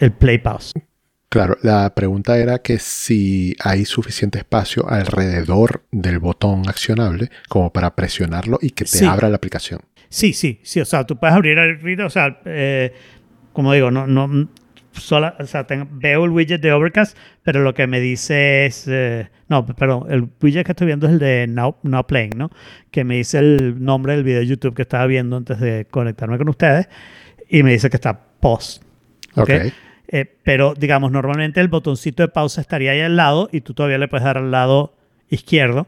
el 0.00 0.10
play 0.10 0.38
pause. 0.38 0.72
Claro, 1.28 1.56
la 1.62 1.92
pregunta 1.94 2.36
era 2.38 2.60
que 2.60 2.78
si 2.78 3.54
hay 3.60 3.84
suficiente 3.84 4.38
espacio 4.38 4.88
alrededor 4.88 5.84
del 5.90 6.18
botón 6.18 6.68
accionable 6.68 7.28
como 7.48 7.72
para 7.72 7.94
presionarlo 7.94 8.58
y 8.60 8.70
que 8.70 8.84
te 8.84 8.98
Sí. 8.98 9.04
abra 9.04 9.28
la 9.28 9.36
aplicación. 9.36 9.80
Sí, 10.08 10.32
sí, 10.32 10.60
sí. 10.62 10.80
O 10.80 10.84
sea, 10.84 11.04
tú 11.04 11.16
puedes 11.16 11.34
abrir 11.34 11.58
el 11.58 12.00
o 12.00 12.10
sea, 12.10 12.40
eh, 12.44 12.92
como 13.52 13.72
digo, 13.72 13.90
no, 13.90 14.06
no, 14.06 14.48
sola, 14.94 15.36
o 15.38 15.46
sea, 15.46 15.66
tengo- 15.66 15.86
veo 15.90 16.24
el 16.24 16.30
widget 16.30 16.60
de 16.60 16.72
Overcast, 16.72 17.16
pero 17.42 17.62
lo 17.62 17.74
que 17.74 17.86
me 17.86 18.00
dice 18.00 18.66
es, 18.66 18.86
eh, 18.88 19.28
no, 19.48 19.66
perdón, 19.66 20.06
el 20.10 20.28
widget 20.42 20.64
que 20.66 20.72
estoy 20.72 20.86
viendo 20.86 21.06
es 21.06 21.12
el 21.14 21.18
de 21.18 21.46
Now, 21.48 21.76
Now 21.82 22.06
Playing, 22.06 22.32
¿no? 22.36 22.50
Que 22.90 23.04
me 23.04 23.16
dice 23.16 23.38
el 23.38 23.82
nombre 23.84 24.14
del 24.14 24.24
video 24.24 24.40
de 24.40 24.46
YouTube 24.46 24.74
que 24.74 24.82
estaba 24.82 25.06
viendo 25.06 25.36
antes 25.36 25.58
de 25.60 25.86
conectarme 25.90 26.38
con 26.38 26.48
ustedes 26.48 26.88
y 27.48 27.62
me 27.62 27.72
dice 27.72 27.90
que 27.90 27.96
está 27.96 28.18
post. 28.40 28.82
¿ok? 29.36 29.42
Ok. 29.42 29.50
Eh, 30.08 30.26
pero 30.42 30.74
digamos, 30.74 31.10
normalmente 31.10 31.60
el 31.60 31.68
botoncito 31.68 32.22
de 32.22 32.28
pausa 32.28 32.60
estaría 32.60 32.92
ahí 32.92 33.00
al 33.00 33.16
lado 33.16 33.48
y 33.50 33.62
tú 33.62 33.74
todavía 33.74 33.98
le 33.98 34.06
puedes 34.06 34.24
dar 34.24 34.36
al 34.38 34.50
lado 34.50 34.96
izquierdo 35.28 35.86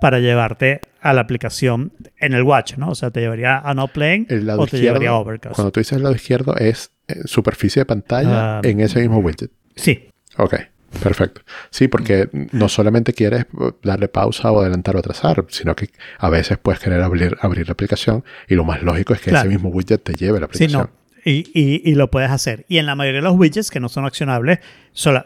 para 0.00 0.18
llevarte 0.20 0.80
a 1.00 1.12
la 1.12 1.20
aplicación 1.20 1.92
en 2.18 2.32
el 2.32 2.42
watch, 2.42 2.76
¿no? 2.76 2.88
O 2.90 2.94
sea, 2.94 3.10
te 3.10 3.20
llevaría 3.20 3.58
a 3.58 3.74
No 3.74 3.88
Playing 3.88 4.26
El 4.30 4.46
lado 4.46 4.62
o 4.62 4.66
te 4.66 4.80
llevaría 4.80 5.10
a 5.10 5.14
Overcast. 5.16 5.54
cuando 5.54 5.70
tú 5.70 5.80
dices 5.80 5.96
el 5.96 6.02
lado 6.02 6.14
izquierdo, 6.14 6.56
es 6.56 6.90
superficie 7.24 7.80
de 7.80 7.86
pantalla 7.86 8.58
Ah. 8.58 8.60
en 8.64 8.80
ese 8.80 9.00
mismo 9.00 9.18
widget. 9.18 9.50
Sí, 9.76 10.08
Ok, 10.36 10.54
perfecto. 11.02 11.40
Sí, 11.70 11.88
porque 11.88 12.28
no 12.52 12.68
solamente 12.68 13.12
quieres 13.12 13.46
darle 13.82 14.06
pausa 14.08 14.52
o 14.52 14.60
adelantar 14.60 14.94
o 14.94 15.00
atrasar, 15.00 15.44
sino 15.48 15.74
que 15.74 15.88
a 16.18 16.28
veces 16.30 16.58
puedes 16.58 16.80
querer 16.80 17.00
abrir, 17.02 17.36
abrir 17.40 17.66
la 17.66 17.72
aplicación 17.72 18.22
y 18.48 18.54
lo 18.54 18.64
más 18.64 18.82
lógico 18.82 19.14
es 19.14 19.20
que 19.20 19.30
Claro. 19.30 19.48
ese 19.48 19.56
mismo 19.58 19.70
widget 19.70 20.02
te 20.02 20.14
lleve 20.14 20.38
la 20.38 20.46
sí, 20.46 20.64
aplicación. 20.64 20.82
no. 20.82 20.98
Y, 21.24 21.50
y- 21.52 21.82
y 21.90 21.94
lo 21.96 22.08
puedes 22.10 22.30
hacer. 22.30 22.64
Y 22.68 22.78
en 22.78 22.86
la 22.86 22.94
mayoría 22.94 23.18
de 23.20 23.24
los 23.24 23.34
widgets 23.36 23.70
que 23.72 23.80
no 23.80 23.88
son 23.88 24.04
accionables, 24.06 24.60
sola- 24.92 25.24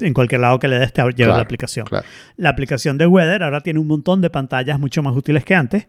en 0.00 0.14
cualquier 0.14 0.40
lado 0.40 0.58
que 0.58 0.66
le 0.68 0.78
des 0.78 0.92
te 0.92 1.02
lleva 1.02 1.12
Claro, 1.14 1.34
la 1.36 1.42
aplicación. 1.42 1.86
claro. 1.86 2.06
La 2.38 2.48
aplicación 2.48 2.96
de 2.96 3.06
Weather 3.06 3.42
ahora 3.42 3.60
tiene 3.60 3.78
un 3.78 3.86
montón 3.86 4.22
de 4.22 4.30
pantallas 4.30 4.80
mucho 4.80 5.02
más 5.02 5.14
útiles 5.14 5.44
que 5.44 5.54
antes. 5.54 5.86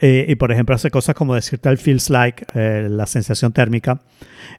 Eh, 0.00 0.26
y 0.28 0.34
por 0.36 0.52
ejemplo 0.52 0.74
hace 0.74 0.90
cosas 0.90 1.14
como 1.14 1.34
decirte 1.34 1.68
el 1.70 1.78
feels 1.78 2.10
like, 2.10 2.44
eh, 2.54 2.86
la 2.90 3.06
sensación 3.06 3.52
térmica 3.52 4.00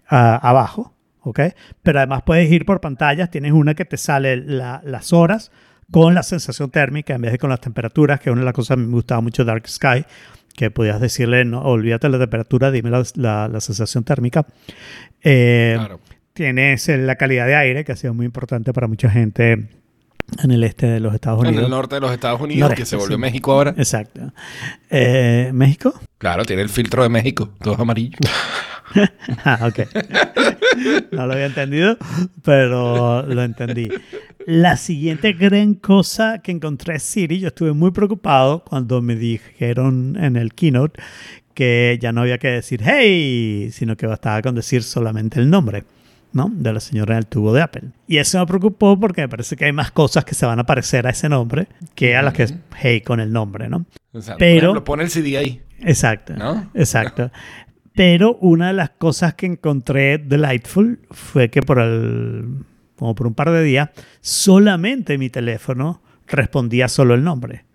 ah, 0.09 0.39
abajo, 0.41 0.95
¿ok? 1.21 1.39
Pero 1.83 1.99
además 1.99 2.23
puedes 2.25 2.51
ir 2.51 2.65
por 2.65 2.81
pantallas, 2.81 3.29
tienes 3.29 3.51
una 3.51 3.75
que 3.75 3.85
te 3.85 3.97
sale 3.97 4.37
la- 4.37 4.81
las 4.83 5.13
horas 5.13 5.51
con 5.91 6.13
la 6.15 6.23
sensación 6.23 6.69
térmica 6.71 7.13
en 7.15 7.21
vez 7.21 7.31
de 7.31 7.37
con 7.37 7.49
las 7.51 7.61
temperaturas, 7.61 8.19
que 8.19 8.29
es 8.29 8.33
una 8.33 8.41
de 8.41 8.45
las 8.45 8.53
cosas 8.53 8.77
que 8.77 8.83
me 8.83 8.91
gustaba 8.91 9.21
mucho 9.21 9.45
Dark 9.45 9.67
Sky, 9.69 10.05
que 10.55 10.71
podías 10.71 10.99
decirle, 10.99 11.45
no, 11.45 11.61
olvídate 11.61 12.09
la 12.09 12.17
temperatura, 12.17 12.71
dime 12.71 12.89
la, 12.89 13.03
la- 13.15 13.47
la 13.47 13.61
sensación 13.61 14.03
térmica. 14.03 14.45
Eh, 15.23 15.73
Claro. 15.77 15.99
Tienes 16.33 16.87
eh, 16.89 16.97
la 16.99 17.15
calidad 17.15 17.47
de 17.47 17.55
aire, 17.55 17.83
que 17.83 17.91
ha 17.91 17.95
sido 17.95 18.13
muy 18.13 18.25
importante 18.25 18.71
para 18.71 18.87
mucha 18.87 19.09
gente 19.09 19.67
en 20.43 20.51
el 20.51 20.63
este 20.63 20.87
de 20.87 20.99
los 20.99 21.13
Estados 21.13 21.41
En 21.41 21.47
Unidos. 21.49 21.65
el 21.65 21.71
norte 21.71 21.95
de 21.95 22.01
los 22.01 22.11
Estados 22.11 22.41
Unidos, 22.41 22.61
Noreste, 22.61 22.81
que 22.81 22.85
se 22.85 22.95
volvió 22.95 23.17
sí. 23.17 23.21
México 23.21 23.51
ahora. 23.53 23.73
Exacto. 23.77 24.33
Eh, 24.89 25.51
¿México? 25.53 25.93
Claro, 26.17 26.45
tiene 26.45 26.61
el 26.61 26.69
filtro 26.69 27.03
de 27.03 27.09
México, 27.09 27.49
todo 27.61 27.81
amarillo. 27.81 28.17
Ah, 29.43 29.67
ok. 29.67 29.79
No 31.11 31.27
lo 31.27 31.33
había 31.33 31.47
entendido, 31.47 31.97
pero 32.41 33.21
lo 33.23 33.43
entendí. 33.43 33.89
La 34.45 34.77
siguiente 34.77 35.33
gran 35.33 35.73
cosa 35.73 36.39
que 36.41 36.51
encontré 36.53 36.95
es 36.95 37.03
Siri. 37.03 37.39
Yo 37.39 37.49
estuve 37.49 37.73
muy 37.73 37.91
preocupado 37.91 38.63
cuando 38.63 39.01
me 39.01 39.17
dijeron 39.17 40.17
en 40.17 40.37
el 40.37 40.53
keynote 40.53 41.01
que 41.53 41.99
ya 42.01 42.13
no 42.13 42.21
había 42.21 42.37
que 42.37 42.47
decir 42.47 42.81
hey, 42.83 43.69
sino 43.73 43.97
que 43.97 44.07
bastaba 44.07 44.41
con 44.41 44.55
decir 44.55 44.83
solamente 44.83 45.39
el 45.41 45.49
nombre. 45.49 45.83
¿No? 46.33 46.49
de 46.51 46.73
la 46.73 46.79
señora 46.79 47.15
en 47.15 47.19
el 47.19 47.27
tubo 47.27 47.53
de 47.53 47.61
Apple. 47.61 47.89
Y 48.07 48.17
eso 48.17 48.39
me 48.39 48.45
preocupó 48.45 48.99
porque 48.99 49.21
me 49.21 49.29
parece 49.29 49.55
que 49.55 49.65
hay 49.65 49.71
más 49.71 49.91
cosas 49.91 50.25
que 50.25 50.35
se 50.35 50.45
van 50.45 50.59
a 50.59 50.65
parecer 50.65 51.07
a 51.07 51.09
ese 51.09 51.29
nombre 51.29 51.67
que 51.95 52.15
a 52.15 52.21
las 52.21 52.33
que 52.33 52.43
es 52.43 52.53
hey 52.77 53.01
con 53.01 53.19
el 53.19 53.31
nombre, 53.31 53.69
¿no? 53.69 53.85
O 54.11 54.21
sea, 54.21 54.35
Pero- 54.37 54.57
ejemplo, 54.57 54.83
pone 54.83 55.03
el 55.03 55.09
CD 55.09 55.37
ahí. 55.37 55.61
Exacto. 55.79 56.33
¿No? 56.35 56.69
Exacto. 56.73 57.31
Pero 57.95 58.35
una 58.41 58.67
de 58.67 58.73
las 58.73 58.91
cosas 58.91 59.33
que 59.33 59.47
encontré 59.47 60.19
delightful 60.19 60.99
fue 61.09 61.49
que 61.49 61.61
por 61.61 61.79
el, 61.79 62.63
como 62.95 63.15
por 63.15 63.25
un 63.25 63.33
par 63.33 63.49
de 63.49 63.63
días, 63.63 63.89
solamente 64.21 65.17
mi 65.17 65.29
teléfono 65.29 66.01
respondía 66.27 66.89
solo 66.89 67.15
el 67.15 67.23
nombre. 67.23 67.65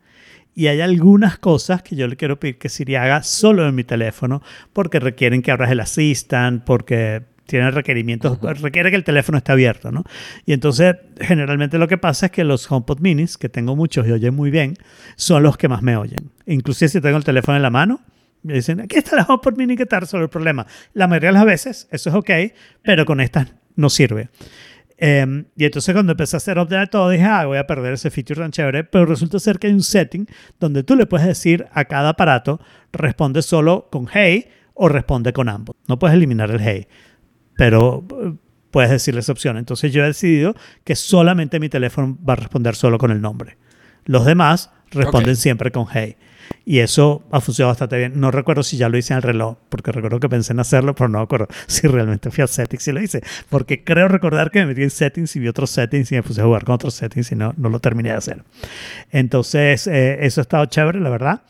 Y 0.54 0.66
hay 0.66 0.80
algunas 0.80 1.38
cosas 1.38 1.82
que 1.82 1.96
yo 1.96 2.06
le 2.06 2.16
quiero 2.16 2.38
pedir 2.38 2.58
que 2.58 2.68
Siri 2.68 2.94
haga 2.94 3.22
solo 3.22 3.66
en 3.66 3.74
mi 3.74 3.84
teléfono 3.84 4.42
porque 4.72 5.00
requieren 5.00 5.40
que 5.42 5.50
abras 5.50 5.70
el 5.70 5.80
Assistant, 5.80 6.62
porque 6.62 7.22
tienen 7.46 7.72
requerimientos, 7.72 8.38
requiere 8.60 8.90
que 8.90 8.96
el 8.96 9.04
teléfono 9.04 9.38
esté 9.38 9.52
abierto, 9.52 9.92
¿no? 9.92 10.04
Y 10.46 10.52
entonces, 10.52 10.96
generalmente 11.20 11.78
lo 11.78 11.88
que 11.88 11.98
pasa 11.98 12.26
es 12.26 12.32
que 12.32 12.44
los 12.44 12.70
HomePod 12.70 13.00
minis, 13.00 13.36
que 13.36 13.48
tengo 13.48 13.76
muchos 13.76 14.06
y 14.06 14.12
oyen 14.12 14.34
muy 14.34 14.50
bien, 14.50 14.76
son 15.16 15.42
los 15.42 15.56
que 15.56 15.68
más 15.68 15.82
me 15.82 15.96
oyen. 15.96 16.30
Inclusive 16.46 16.88
si 16.88 17.00
tengo 17.00 17.16
el 17.16 17.24
teléfono 17.24 17.56
en 17.56 17.62
la 17.62 17.70
mano, 17.70 18.00
me 18.42 18.54
dicen, 18.54 18.80
aquí 18.80 18.96
está 18.96 19.16
la 19.16 19.22
HomePod 19.22 19.56
mini 19.56 19.76
que 19.76 19.86
te 19.86 19.98
resuelve 19.98 20.24
el 20.24 20.30
problema. 20.30 20.66
La 20.94 21.06
mayoría 21.06 21.30
de 21.30 21.34
las 21.34 21.44
veces 21.44 21.88
eso 21.90 22.10
es 22.10 22.16
ok, 22.16 22.30
pero 22.82 23.04
con 23.04 23.20
estas 23.20 23.52
no 23.76 23.88
sirve. 23.88 24.30
Eh, 24.98 25.44
y 25.56 25.64
entonces 25.64 25.92
cuando 25.94 26.12
empecé 26.12 26.36
a 26.36 26.38
hacer 26.38 26.58
update 26.58 26.88
todo, 26.88 27.10
dije, 27.10 27.24
ah, 27.24 27.46
voy 27.46 27.58
a 27.58 27.66
perder 27.66 27.94
ese 27.94 28.10
feature 28.10 28.40
tan 28.40 28.52
chévere, 28.52 28.84
pero 28.84 29.04
resulta 29.06 29.38
ser 29.40 29.58
que 29.58 29.66
hay 29.66 29.72
un 29.72 29.82
setting 29.82 30.26
donde 30.60 30.84
tú 30.84 30.94
le 30.94 31.06
puedes 31.06 31.26
decir 31.26 31.66
a 31.72 31.86
cada 31.86 32.10
aparato, 32.10 32.60
responde 32.92 33.42
solo 33.42 33.88
con 33.90 34.06
hey 34.12 34.48
o 34.74 34.88
responde 34.88 35.32
con 35.32 35.48
ambos. 35.48 35.76
No 35.88 35.98
puedes 35.98 36.16
eliminar 36.16 36.50
el 36.50 36.60
hey, 36.60 36.86
pero 37.56 38.04
eh, 38.22 38.32
puedes 38.70 38.90
decirle 38.90 39.20
esa 39.20 39.32
opción. 39.32 39.56
Entonces 39.56 39.92
yo 39.92 40.02
he 40.02 40.06
decidido 40.06 40.54
que 40.84 40.96
solamente 40.96 41.60
mi 41.60 41.68
teléfono 41.68 42.16
va 42.28 42.34
a 42.34 42.36
responder 42.36 42.74
solo 42.74 42.98
con 42.98 43.10
el 43.10 43.20
nombre. 43.20 43.56
Los 44.04 44.24
demás 44.26 44.70
responden 44.90 45.36
siempre 45.36 45.70
con 45.70 45.86
hey. 45.92 46.16
Y 46.64 46.80
eso 46.80 47.24
ha 47.30 47.40
funcionado 47.40 47.70
bastante 47.70 47.96
bien. 47.96 48.20
No 48.20 48.30
recuerdo 48.30 48.62
si 48.62 48.76
ya 48.76 48.88
lo 48.88 48.98
hice 48.98 49.12
en 49.14 49.18
el 49.18 49.22
reloj, 49.22 49.56
porque 49.68 49.90
recuerdo 49.90 50.20
que 50.20 50.28
pensé 50.28 50.52
en 50.52 50.60
hacerlo, 50.60 50.94
pero 50.94 51.08
no 51.08 51.18
me 51.18 51.24
acuerdo 51.24 51.46
si 51.66 51.86
realmente 51.86 52.30
fui 52.30 52.42
a 52.44 52.46
settings 52.46 52.88
y 52.88 52.92
lo 52.92 53.00
hice. 53.00 53.22
Porque 53.48 53.82
creo 53.84 54.06
recordar 54.08 54.50
que 54.50 54.58
me 54.60 54.66
metí 54.66 54.82
en 54.82 54.90
settings 54.90 55.34
y 55.36 55.40
vi 55.40 55.48
otros 55.48 55.70
settings 55.70 56.12
y 56.12 56.16
me 56.16 56.22
puse 56.22 56.40
a 56.40 56.44
jugar 56.44 56.64
con 56.64 56.74
otros 56.74 56.94
settings 56.94 57.32
y 57.32 57.36
no, 57.36 57.54
no 57.56 57.68
lo 57.68 57.78
terminé 57.80 58.10
de 58.10 58.16
hacer. 58.16 58.42
Entonces, 59.10 59.86
eh, 59.86 60.18
eso 60.24 60.40
ha 60.40 60.42
estado 60.42 60.66
chévere, 60.66 61.00
la 61.00 61.10
verdad. 61.10 61.42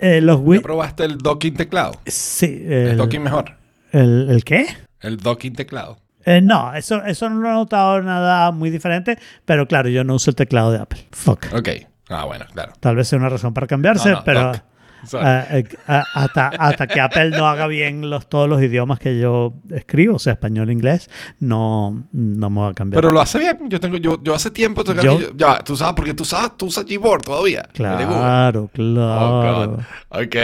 Eh, 0.00 0.20
los 0.20 0.40
¿Ya 0.44 0.60
probaste 0.60 1.04
el 1.04 1.18
docking 1.18 1.54
teclado? 1.54 1.92
Sí, 2.06 2.46
El, 2.66 2.72
el, 2.88 2.96
docking 2.96 3.22
mejor. 3.22 3.52
el- 3.92 4.28
¿el 4.30 4.44
qué? 4.44 4.66
El 5.02 5.18
docking 5.18 5.54
teclado. 5.54 5.98
Eh, 6.24 6.40
no, 6.40 6.72
eso, 6.74 7.04
eso 7.04 7.28
no 7.28 7.40
lo 7.40 7.48
he 7.48 7.52
notado 7.52 8.00
nada 8.00 8.50
muy 8.52 8.70
diferente, 8.70 9.18
pero 9.44 9.66
claro, 9.66 9.88
yo 9.88 10.04
no 10.04 10.14
uso 10.14 10.30
el 10.30 10.36
teclado 10.36 10.70
de 10.70 10.78
Apple. 10.78 11.06
Fuck. 11.10 11.46
Ok. 11.52 11.68
Ah, 12.08 12.24
bueno, 12.24 12.44
claro. 12.52 12.72
Tal 12.80 12.96
vez 12.96 13.08
sea 13.08 13.18
una 13.18 13.28
razón 13.28 13.54
para 13.54 13.66
cambiarse, 13.66 14.10
No, 14.10 14.16
no, 14.16 14.24
pero 14.24 14.44
doc. 14.52 14.62
Sorry. 15.06 15.26
eh, 15.26 15.58
eh, 15.58 15.76
a- 15.86 16.04
hasta, 16.14 16.48
hasta 16.48 16.86
que 16.86 17.00
Apple 17.00 17.30
no 17.30 17.46
haga 17.48 17.66
bien 17.66 18.08
los, 18.10 18.28
todos 18.28 18.48
los 18.48 18.62
idiomas 18.62 18.98
que 19.00 19.18
yo 19.18 19.54
escribo, 19.70 20.16
o 20.16 20.18
sea, 20.18 20.34
español, 20.34 20.70
inglés, 20.70 21.10
no, 21.40 22.04
no 22.12 22.50
me 22.50 22.60
va 22.60 22.68
a 22.68 22.74
cambiar. 22.74 23.00
Pero 23.02 23.12
lo 23.12 23.20
hace 23.20 23.38
bien. 23.38 23.58
Yo 23.68 23.80
tengo, 23.80 23.96
yo, 23.96 24.22
yo 24.22 24.34
hace 24.34 24.50
tiempo. 24.50 24.84
tengo- 24.84 25.02
Yo- 25.02 25.20
yo- 25.20 25.30
ya, 25.36 25.58
tú 25.58 25.76
sabes, 25.76 25.94
porque 25.94 26.14
tú 26.14 26.24
sabes, 26.24 26.56
tú 26.56 26.66
usas 26.66 26.84
Gboard 26.86 27.22
todavía. 27.22 27.68
claro, 27.72 28.64
Oh, 28.64 28.70
claro. 28.72 29.76
God. 30.10 30.22
Ok. 30.22 30.36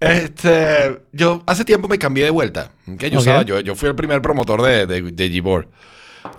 Este, 0.00 1.00
yo 1.12 1.42
hace 1.46 1.64
tiempo 1.64 1.88
me 1.88 1.98
cambié 1.98 2.24
de 2.24 2.30
vuelta. 2.30 2.70
¿ok? 2.92 3.02
Yo, 3.04 3.18
Ok. 3.18 3.22
usaba- 3.22 3.42
yo, 3.42 3.60
yo 3.60 3.74
fui 3.74 3.88
el 3.88 3.94
primer 3.94 4.22
promotor 4.22 4.62
de, 4.62 4.86
de, 4.86 5.02
de 5.12 5.40
Gboard. 5.40 5.68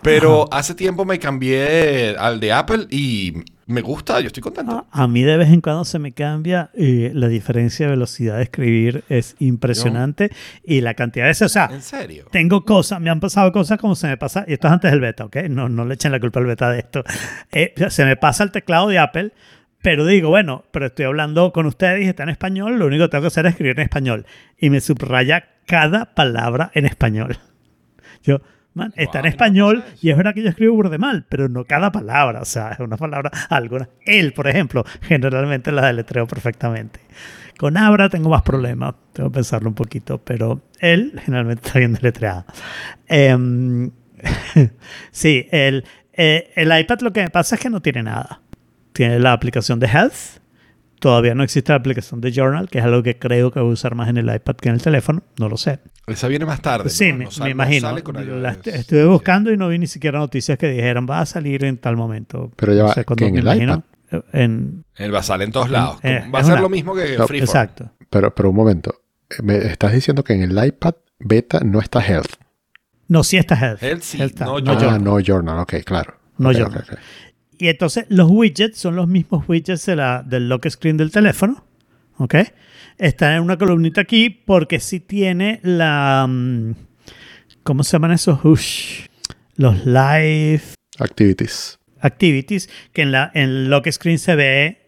Pero 0.04 0.48
hace 0.52 0.76
tiempo 0.76 1.06
me 1.06 1.18
cambié 1.20 2.16
al 2.18 2.40
de 2.40 2.52
Apple 2.54 2.86
y 2.92 3.34
me 3.72 3.82
gusta, 3.82 4.20
yo 4.20 4.28
estoy 4.28 4.44
contento. 4.44 4.86
A, 4.92 5.04
a 5.04 5.08
mí 5.08 5.24
de 5.24 5.38
vez 5.38 5.50
en 5.50 5.62
cuando 5.62 5.86
se 5.86 5.98
me 6.00 6.12
cambia 6.12 6.70
y 6.74 7.10
la 7.10 7.28
diferencia 7.28 7.86
de 7.88 7.92
velocidad 7.92 8.38
de 8.38 8.44
escribir 8.44 9.04
es 9.10 9.36
impresionante 9.40 10.32
y 10.64 10.82
la 10.82 10.94
cantidad 10.94 11.26
de... 11.26 11.46
O 11.46 11.50
sea, 11.50 11.70
¿En 11.72 11.82
serio? 11.82 12.26
tengo 12.32 12.64
cosas, 12.64 13.02
me 13.02 13.10
han 13.10 13.20
pasado 13.20 13.52
cosas 13.52 13.80
como 13.80 13.96
se 13.96 14.08
me 14.08 14.18
pasa, 14.18 14.46
y 14.48 14.54
esto 14.54 14.68
es 14.68 14.74
antes 14.74 14.92
del 14.92 15.00
beta, 15.00 15.26
¿ok? 15.26 15.38
No, 15.50 15.70
no 15.70 15.86
le 15.86 15.96
echen 15.96 16.12
la 16.12 16.20
culpa 16.20 16.40
al 16.40 16.46
beta 16.46 16.70
de 16.70 16.80
esto. 16.80 17.04
Eh, 17.52 17.74
se 17.90 18.06
me 18.06 18.16
pasa 18.16 18.44
el 18.44 18.52
teclado 18.52 18.88
de 18.88 19.00
Apple, 19.00 19.32
Pero 19.82 20.06
digo, 20.06 20.30
bueno, 20.30 20.64
pero 20.72 20.86
estoy 20.88 21.06
hablando 21.06 21.52
con 21.52 21.66
ustedes 21.66 22.06
y 22.06 22.08
está 22.08 22.24
en 22.24 22.30
español, 22.30 22.78
lo 22.78 22.86
único 22.86 23.06
que 23.06 23.10
tengo 23.10 23.24
que 23.24 23.28
hacer 23.28 23.46
es 23.48 23.54
escribir 23.54 23.80
en 23.80 23.84
español. 23.84 24.26
Y 24.58 24.70
me 24.70 24.80
subraya 24.80 25.46
cada 25.66 26.14
palabra 26.14 26.72
en 26.76 26.86
español. 26.86 27.38
Yo, 28.24 28.42
man, 28.74 28.94
está 28.96 29.20
en 29.20 29.26
español 29.26 29.84
no 29.86 29.96
y 30.02 30.10
es 30.10 30.18
verdad 30.18 30.34
que 30.34 30.44
yo 30.44 30.50
escribo 30.50 30.76
burde 30.76 30.98
mal, 30.98 31.26
pero 31.28 31.50
no 31.50 31.66
cada 31.66 31.92
palabra. 31.92 32.42
O 32.42 32.46
sea, 32.46 32.72
es 32.72 32.80
una 32.80 32.98
palabra, 32.98 33.32
alguna. 33.50 33.90
Él, 34.06 34.34
por 34.34 34.48
ejemplo, 34.48 34.84
generalmente 35.02 35.72
la 35.72 35.88
deletreo 35.88 36.28
perfectamente. 36.28 37.00
Con 37.58 37.78
Abra 37.78 38.10
tengo 38.10 38.30
más 38.30 38.42
problemas, 38.42 38.96
tengo 39.14 39.30
que 39.30 39.36
pensarlo 39.36 39.70
un 39.70 39.76
poquito, 39.76 40.18
pero 40.18 40.62
él 40.80 41.20
generalmente 41.24 41.68
está 41.68 41.80
bien 41.80 41.94
deletreado. 41.94 42.46
Em, 43.08 43.92
sí, 45.12 45.48
el, 45.52 45.86
eh, 46.14 46.52
el 46.56 46.80
iPad 46.80 47.02
lo 47.02 47.14
que 47.14 47.22
me 47.22 47.30
pasa 47.30 47.56
es 47.56 47.62
que 47.62 47.70
no 47.70 47.82
tiene 47.82 48.04
nada. 48.04 48.42
Tiene 48.94 49.20
la 49.20 49.34
aplicación 49.34 49.80
de 49.80 49.88
Health. 49.88 50.41
Todavía 51.02 51.34
no 51.36 51.44
existe 51.44 51.72
la 51.72 51.78
aplicación 51.80 52.22
de 52.22 52.32
Journal, 52.32 52.70
que 52.70 52.78
es 52.78 52.86
algo 52.86 53.02
que 53.04 53.18
creo 53.18 53.52
que 53.52 53.60
voy 53.60 53.72
a 53.72 53.74
usar 53.74 53.96
más 53.96 54.08
en 54.08 54.18
el 54.18 54.34
iPad 54.34 54.56
que 54.56 54.70
en 54.70 54.76
el 54.76 54.82
teléfono. 54.82 55.24
No 55.40 55.50
lo 55.50 55.58
sé. 55.58 55.80
Esa 56.08 56.28
viene 56.28 56.46
más 56.46 56.62
tarde. 56.62 56.90
Sí, 56.92 57.12
¿no? 57.12 57.18
me, 57.18 57.24
No 57.26 57.32
sale- 57.32 57.56
me 57.56 57.66
no 57.66 57.82
imagino. 57.82 58.36
La 58.40 58.52
est- 58.52 58.68
estuve 58.68 59.06
buscando 59.06 59.52
y 59.52 59.58
no 59.58 59.68
vi 59.68 59.80
ni 59.80 59.88
siquiera 59.88 60.20
noticias 60.20 60.58
que 60.60 60.70
dijeran 60.70 61.08
va 61.10 61.20
a 61.22 61.26
salir 61.26 61.66
en 61.66 61.78
tal 61.80 61.98
momento. 61.98 62.52
Pero 62.56 62.74
ya 62.74 62.84
No 62.84 62.88
va, 62.90 62.94
sé, 62.94 63.02
¿que 63.02 63.06
cuando 63.06 63.26
en 63.26 63.34
me 63.34 63.40
el 63.40 63.46
imagino, 63.46 63.84
eh, 64.12 64.22
En, 64.34 64.86
Él 64.96 65.14
va 65.14 65.20
a 65.20 65.24
salir 65.24 65.48
en 65.48 65.52
todos 65.52 65.70
lados. 65.72 65.98
Eh, 66.04 66.24
va 66.34 66.40
a 66.40 66.44
ser 66.44 66.54
una- 66.54 66.62
lo 66.62 66.70
mismo 66.70 66.94
que 66.94 67.18
No, 67.18 67.28
Freeform. 67.28 67.50
exacto. 67.50 67.92
Pero, 68.10 68.34
pero 68.36 68.50
un 68.52 68.56
momento. 68.56 68.94
Me 69.42 69.58
estás 69.58 69.94
diciendo 69.94 70.24
que 70.24 70.34
en 70.34 70.44
el 70.44 70.66
iPad 70.66 70.94
beta 71.20 71.62
no 71.66 71.80
está 71.80 72.06
Health. 72.06 72.34
No, 73.08 73.24
sí 73.24 73.38
está 73.38 73.56
Health. 73.56 73.82
Health 73.82 74.02
sí, 74.04 74.22
está, 74.22 74.46
no 74.46 74.58
ah, 74.58 74.62
Journal. 74.62 75.04
no 75.04 75.20
Journal. 75.20 75.60
Ok, 75.60 75.74
claro. 75.84 76.14
No 76.38 76.52
Journal. 76.52 76.84
ok, 76.88 76.94
ok. 76.94 77.00
Y 77.62 77.68
entonces 77.70 78.06
los 78.10 78.28
widgets 78.28 78.80
son 78.80 78.96
los 78.96 79.08
mismos 79.08 79.48
widgets 79.48 79.86
de 79.86 79.96
la, 79.96 80.24
del 80.24 80.50
lock 80.50 80.68
screen 80.68 80.98
del 80.98 81.12
teléfono. 81.12 81.64
¿Ok? 82.18 82.34
Están 82.98 83.34
en 83.36 83.44
una 83.44 83.56
columnita 83.56 84.02
aquí 84.02 84.32
porque 84.32 84.80
sí 84.80 85.00
tiene 85.00 85.60
la... 85.62 86.26
mm, 86.28 86.72
¿Cómo 87.62 87.84
se 87.84 87.92
llaman 87.92 88.14
esos? 88.14 88.44
Ush. 88.44 89.06
Los 89.58 89.86
live 89.86 90.64
Activities. 90.98 91.78
activities, 92.00 92.68
que 92.94 93.04
en, 93.04 93.12
la, 93.12 93.30
en 93.36 93.44
el 93.44 93.70
lock 93.70 93.92
screen 93.92 94.18
se 94.18 94.36
ve 94.36 94.82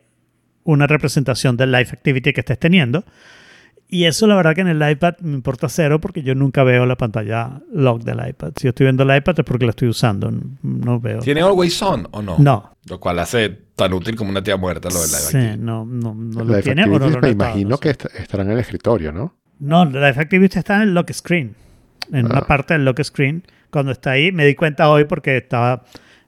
una 0.63 0.87
representación 0.87 1.55
del 1.55 1.71
live 1.71 1.89
activity 1.91 2.33
que 2.33 2.41
estés 2.41 2.57
teniendo. 2.57 3.05
Y 3.93 4.05
eso 4.05 4.25
la 4.25 4.35
verdad 4.35 4.55
que 4.55 4.61
en 4.61 4.69
el 4.69 4.89
iPad 4.91 5.15
me 5.21 5.35
importa 5.35 5.69
cero 5.69 5.99
porque 6.01 6.23
yo 6.23 6.33
nunca 6.33 6.63
veo 6.63 6.85
la 6.87 6.95
pantalla 6.97 7.61
log 7.71 8.03
del 8.03 8.27
iPad. 8.27 8.53
Si 8.55 8.63
yo 8.63 8.69
estoy 8.69 8.85
viendo 8.85 9.03
el 9.03 9.15
iPad 9.15 9.35
es 9.39 9.45
porque 9.45 9.65
lo 9.65 9.69
estoy 9.69 9.87
usando. 9.89 10.31
No 10.63 10.99
veo. 10.99 11.19
¿Tiene 11.19 11.41
Always 11.41 11.79
On 11.83 12.07
o 12.11 12.21
no? 12.21 12.35
No. 12.39 12.75
Lo 12.89 12.99
cual 12.99 13.19
hace 13.19 13.49
tan 13.75 13.93
útil 13.93 14.15
como 14.15 14.31
una 14.31 14.41
tía 14.41 14.57
muerta 14.57 14.89
lo 14.89 14.95
del 14.99 15.09
live 15.09 15.19
Sí, 15.19 15.37
activity. 15.37 15.59
no, 15.63 15.85
no, 15.85 16.15
no 16.15 16.43
lo 16.43 16.55
Life 16.55 16.63
tiene 16.63 16.83
o 16.83 16.87
no 16.87 16.93
Activities 16.95 17.15
lo 17.15 17.21
me 17.21 17.29
imagino 17.29 17.69
no 17.69 17.77
que 17.77 17.89
est- 17.91 18.05
estarán 18.17 18.47
en 18.47 18.53
el 18.53 18.59
escritorio, 18.59 19.11
¿no? 19.11 19.35
No, 19.59 19.83
el 19.83 19.91
Live 19.93 20.15
Activity 20.17 20.57
está 20.59 20.77
en 20.77 20.81
el 20.81 20.93
lock 20.95 21.11
screen. 21.13 21.55
En 22.11 22.25
una 22.25 22.39
Ah. 22.39 22.47
parte 22.47 22.73
del 22.73 22.85
lock 22.85 23.01
screen. 23.03 23.43
Cuando 23.69 23.91
está 23.91 24.11
ahí, 24.11 24.31
me 24.31 24.45
di 24.45 24.55
cuenta 24.55 24.89
hoy 24.89 25.05
porque 25.05 25.37
estaba. 25.37 25.83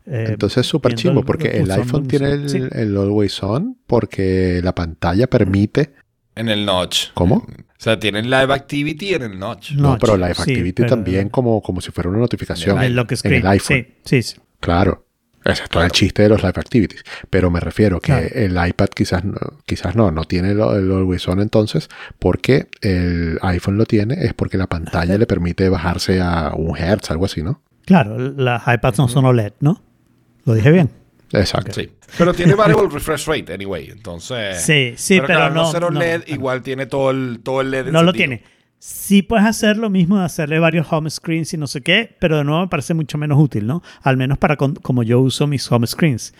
eh, 0.05 0.25
Entonces 0.29 0.59
es 0.59 0.67
súper 0.67 0.93
el- 0.93 1.23
porque 1.25 1.47
el 1.57 1.71
iPhone 1.71 2.07
tiene 2.07 2.27
zoom. 2.29 2.41
el, 2.43 2.49
Sí. 2.49 2.61
el 2.71 2.95
Always 2.95 3.41
On 3.41 3.75
porque 3.87 4.61
la 4.63 4.75
pantalla 4.75 5.25
permite... 5.27 5.93
En 6.35 6.49
el 6.49 6.65
notch. 6.65 7.11
¿Cómo? 7.13 7.35
O 7.37 7.47
sea, 7.85 7.99
tiene 7.99 8.19
el 8.19 8.29
live 8.29 8.53
activity 8.53 9.13
en 9.13 9.21
el 9.23 9.39
notch. 9.39 9.71
No, 9.73 9.97
pero 9.97 10.17
Live 10.17 10.33
sí, 10.35 10.41
Activity 10.41 10.71
pero- 10.73 10.89
también 10.89 11.29
como, 11.29 11.61
como 11.61 11.81
si 11.81 11.91
fuera 11.91 12.09
una 12.09 12.19
notificación. 12.19 12.77
En 12.77 12.83
el 12.83 12.95
lock 12.95 13.11
en 13.11 13.17
screen. 13.17 13.41
el 13.41 13.47
iPhone. 13.47 13.77
Sí, 13.77 13.93
sí, 14.03 14.23
sí. 14.23 14.35
Claro. 14.59 15.05
Ese 15.43 15.61
es 15.63 15.69
todo 15.69 15.83
el 15.83 15.91
chiste 15.91 16.23
de 16.23 16.29
los 16.29 16.41
Live 16.41 16.53
Activities. 16.55 17.03
Pero 17.29 17.51
me 17.51 17.59
refiero 17.59 17.99
que 17.99 18.11
Claro. 18.11 18.27
el 18.33 18.67
iPad 18.69 18.87
quizás 18.95 19.23
no, 19.23 19.35
quizás 19.67 19.95
no, 19.95 20.09
no 20.09 20.23
tiene 20.23 20.49
el, 20.51 20.59
el 20.59 20.91
Always 20.91 21.27
On 21.27 21.39
entonces, 21.39 21.87
porque 22.17 22.67
el 22.81 23.37
iPhone 23.43 23.77
lo 23.77 23.85
tiene, 23.85 24.15
es 24.25 24.33
porque 24.33 24.57
la 24.57 24.65
pantalla 24.65 25.17
le 25.19 25.27
permite 25.27 25.69
bajarse 25.69 26.19
a 26.19 26.53
un 26.55 26.75
Hertz, 26.75 27.11
algo 27.11 27.25
así, 27.25 27.43
¿no? 27.43 27.61
Claro, 27.85 28.17
las 28.17 28.63
iPads 28.67 28.97
no 28.97 29.07
son 29.07 29.25
OLED, 29.25 29.53
¿no? 29.59 29.83
Lo 30.45 30.55
dije 30.55 30.71
bien. 30.71 30.89
Exacto. 31.39 31.73
Sí. 31.73 31.89
Pero 32.17 32.33
tiene 32.33 32.53
variable 32.55 32.89
refresh 32.89 33.25
rate, 33.27 33.53
anyway. 33.53 33.89
Entonces. 33.89 34.61
Sí, 34.63 34.93
sí, 34.97 35.15
pero 35.15 35.27
claro, 35.27 35.53
no- 35.55 35.71
ser 35.71 35.81
no, 35.81 35.87
OLED, 35.87 36.23
no. 36.27 36.33
igual 36.33 36.61
tiene 36.63 36.85
todo 36.85 37.11
el, 37.11 37.39
todo 37.43 37.61
el 37.61 37.71
LED. 37.71 37.87
No 37.87 38.03
lo 38.03 38.13
tiene. 38.13 38.43
Sí 38.77 39.21
puedes 39.23 39.45
hacer 39.47 39.77
lo 39.77 39.89
mismo 39.89 40.19
de 40.19 40.25
hacerle 40.25 40.59
varios 40.59 40.85
home 40.91 41.09
screens 41.09 41.53
y 41.53 41.57
no 41.57 41.65
sé 41.65 41.81
qué, 41.81 42.15
pero 42.19 42.37
de 42.37 42.43
nuevo 42.43 42.61
me 42.61 42.67
parece 42.67 42.93
mucho 42.93 43.17
menos 43.17 43.39
útil, 43.39 43.65
¿no? 43.65 43.81
Al 44.03 44.15
menos 44.17 44.37
para 44.37 44.57
con- 44.57 44.75
como 44.75 45.01
yo 45.01 45.19
uso 45.21 45.47
mis 45.47 45.71
home 45.71 45.87
screens. 45.87 46.33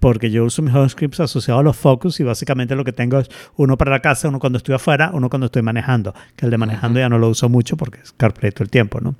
Porque 0.00 0.30
yo 0.30 0.44
uso 0.44 0.62
mis 0.62 0.72
home 0.74 0.88
screens 0.88 1.18
asociados 1.18 1.60
a 1.60 1.62
los 1.64 1.76
focus 1.76 2.20
y 2.20 2.22
básicamente 2.22 2.76
lo 2.76 2.84
que 2.84 2.92
tengo 2.92 3.18
es 3.18 3.28
uno 3.56 3.76
para 3.76 3.90
la 3.90 4.00
casa, 4.00 4.28
uno 4.28 4.38
cuando 4.38 4.58
estoy 4.58 4.76
afuera, 4.76 5.10
uno 5.12 5.28
cuando 5.28 5.46
estoy 5.46 5.62
manejando. 5.62 6.14
Que 6.36 6.44
el 6.46 6.50
de 6.52 6.58
manejando 6.58 7.00
ya 7.00 7.08
no 7.08 7.18
lo 7.18 7.28
uso 7.28 7.48
mucho 7.48 7.76
porque 7.76 7.98
es 8.00 8.12
CarPlay 8.12 8.52
todo 8.52 8.62
el 8.64 8.70
tiempo, 8.70 9.00
¿no? 9.00 9.16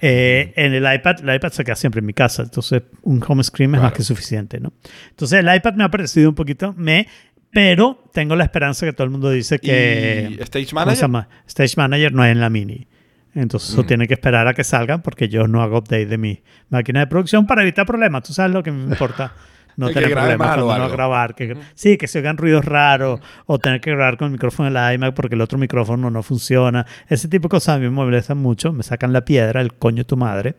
Eh, 0.00 0.52
en 0.56 0.74
el 0.74 0.92
iPad, 0.92 1.20
el 1.28 1.34
iPad 1.36 1.50
se 1.50 1.64
queda 1.64 1.76
siempre 1.76 2.00
en 2.00 2.06
mi 2.06 2.14
casa, 2.14 2.42
entonces 2.42 2.82
un 3.02 3.22
home 3.26 3.42
screen 3.42 3.74
es 3.74 3.80
más 3.82 3.92
que 3.92 4.02
suficiente, 4.02 4.60
¿no? 4.60 4.72
Entonces 5.10 5.40
el 5.44 5.54
iPad 5.54 5.74
me 5.74 5.84
ha 5.84 5.90
parecido 5.90 6.28
un 6.28 6.34
poquito 6.34 6.72
me, 6.76 7.06
pero 7.50 8.04
tengo 8.12 8.36
la 8.36 8.44
esperanza 8.44 8.86
que 8.86 8.92
todo 8.92 9.04
el 9.04 9.10
mundo 9.10 9.30
dice 9.30 9.58
que 9.58 10.36
¿Y 10.38 10.42
Stage 10.42 10.66
¿cómo 10.72 10.94
se 10.94 11.06
Manager? 11.08 11.30
Stage 11.46 11.74
Manager 11.76 12.12
no 12.12 12.24
es 12.24 12.32
en 12.32 12.40
la 12.40 12.50
mini. 12.50 12.86
Entonces 13.34 13.70
eso 13.70 13.82
Mm. 13.82 13.86
tiene 13.86 14.08
que 14.08 14.14
esperar 14.14 14.48
a 14.48 14.54
que 14.54 14.64
salga 14.64 14.98
porque 14.98 15.28
yo 15.28 15.46
no 15.46 15.62
hago 15.62 15.78
update 15.78 16.06
de 16.06 16.18
mi 16.18 16.42
máquina 16.70 17.00
de 17.00 17.06
producción 17.06 17.46
para 17.46 17.62
evitar 17.62 17.86
problemas. 17.86 18.22
Tú 18.24 18.32
sabes 18.32 18.52
lo 18.52 18.62
que 18.62 18.70
me 18.72 18.82
importa. 18.92 19.32
No 19.78 19.88
tener 19.90 20.10
problemas 20.12 20.48
cuando 20.56 20.78
no 20.78 20.88
grabar. 20.90 21.34
Que, 21.34 21.56
sí, 21.74 21.96
que 21.96 22.06
se 22.08 22.18
oigan 22.18 22.36
ruidos 22.36 22.64
raros 22.64 23.20
o 23.46 23.58
tener 23.58 23.80
que 23.80 23.90
grabar 23.92 24.16
con 24.18 24.26
el 24.26 24.32
micrófono 24.32 24.70
del 24.70 24.94
iMac 24.94 25.14
porque 25.14 25.34
el 25.36 25.40
otro 25.40 25.56
micrófono 25.56 26.10
no 26.10 26.22
funciona. 26.22 26.84
Ese 27.08 27.28
tipo 27.28 27.44
de 27.48 27.50
cosas 27.52 27.76
a 27.76 27.78
mí 27.78 27.84
me 27.84 27.90
molestan 27.90 28.38
mucho. 28.38 28.72
Me 28.72 28.82
sacan 28.82 29.12
la 29.12 29.24
piedra, 29.24 29.60
el 29.62 29.72
coño 29.74 29.98
de 29.98 30.04
tu 30.04 30.16
madre. 30.16 30.56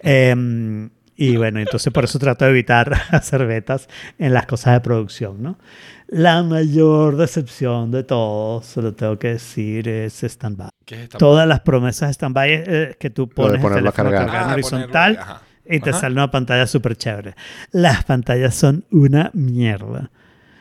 Em, 0.00 0.90
y 1.16 1.36
bueno, 1.36 1.58
entonces 1.58 1.92
por 1.92 2.04
eso 2.04 2.18
trato 2.18 2.44
de 2.44 2.52
evitar 2.52 2.92
hacer 3.10 3.44
betas 3.46 3.88
en 4.18 4.32
las 4.32 4.46
cosas 4.46 4.74
de 4.74 4.80
producción, 4.80 5.42
¿no? 5.42 5.58
La 6.06 6.42
mayor 6.42 7.16
decepción 7.16 7.90
de 7.90 8.02
todo, 8.04 8.62
se 8.62 8.80
lo 8.80 8.94
tengo 8.94 9.18
que 9.18 9.28
decir, 9.28 9.88
es 9.88 10.22
stand-by. 10.22 10.70
¿Qué 10.86 10.94
es 10.94 11.00
esta- 11.02 11.18
Todas 11.18 11.46
las 11.46 11.60
promesas 11.60 12.08
de 12.08 12.12
stand-by 12.14 12.48
eh, 12.52 12.96
que 12.98 13.10
tú 13.10 13.28
pones 13.28 13.56
el 13.56 13.60
ponerlo 13.60 13.88
a 13.90 13.92
teléfono 13.92 14.10
cargar. 14.10 14.42
en 14.44 14.50
Ah, 14.50 14.52
horizontal 14.54 15.16
ponerlo- 15.16 15.22
ajá. 15.22 15.42
Y 15.68 15.80
te 15.80 15.90
Ajá. 15.90 16.00
sale 16.00 16.14
una 16.14 16.30
pantalla 16.30 16.66
súper 16.66 16.96
chévere. 16.96 17.34
Las 17.72 18.04
pantallas 18.04 18.54
son 18.54 18.84
una 18.90 19.30
mierda. 19.34 20.10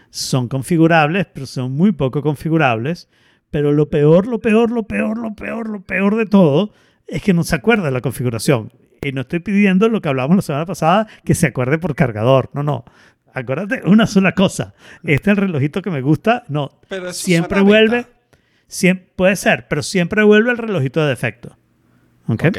Son 0.09 0.47
configurables, 0.47 1.25
pero 1.33 1.45
son 1.45 1.71
muy 1.73 1.91
poco 1.91 2.21
configurables. 2.21 3.09
Pero 3.51 3.71
lo 3.71 3.89
peor, 3.89 4.27
lo 4.27 4.39
peor, 4.39 4.71
lo 4.71 4.83
peor, 4.83 5.17
lo 5.17 5.33
peor, 5.35 5.69
lo 5.69 5.81
peor 5.81 6.15
de 6.17 6.25
todo 6.25 6.71
es 7.07 7.21
que 7.21 7.33
no 7.33 7.43
se 7.43 7.55
acuerda 7.55 7.85
de 7.85 7.91
la 7.91 8.01
configuración. 8.01 8.71
Y 9.01 9.11
no 9.13 9.21
estoy 9.21 9.39
pidiendo 9.39 9.87
lo 9.89 10.01
que 10.01 10.09
hablamos 10.09 10.35
la 10.35 10.41
semana 10.41 10.65
pasada, 10.65 11.07
que 11.23 11.33
se 11.35 11.47
acuerde 11.47 11.77
por 11.77 11.95
cargador. 11.95 12.49
No, 12.53 12.63
no. 12.63 12.83
Acuérdate 13.33 13.83
una 13.85 14.07
sola 14.07 14.33
cosa. 14.33 14.73
Este 15.03 15.31
es 15.31 15.37
el 15.37 15.43
relojito 15.43 15.81
que 15.81 15.91
me 15.91 16.01
gusta. 16.01 16.43
No. 16.49 16.71
Pero 16.89 17.13
siempre 17.13 17.61
vuelve. 17.61 17.97
beta. 17.97 18.09
siem- 18.67 19.01
puede 19.15 19.35
ser, 19.37 19.67
pero 19.69 19.83
siempre 19.83 20.23
vuelve 20.23 20.51
el 20.51 20.57
relojito 20.57 21.01
de 21.01 21.07
defecto. 21.09 21.55
¿Ok? 22.27 22.45
Ok. 22.47 22.57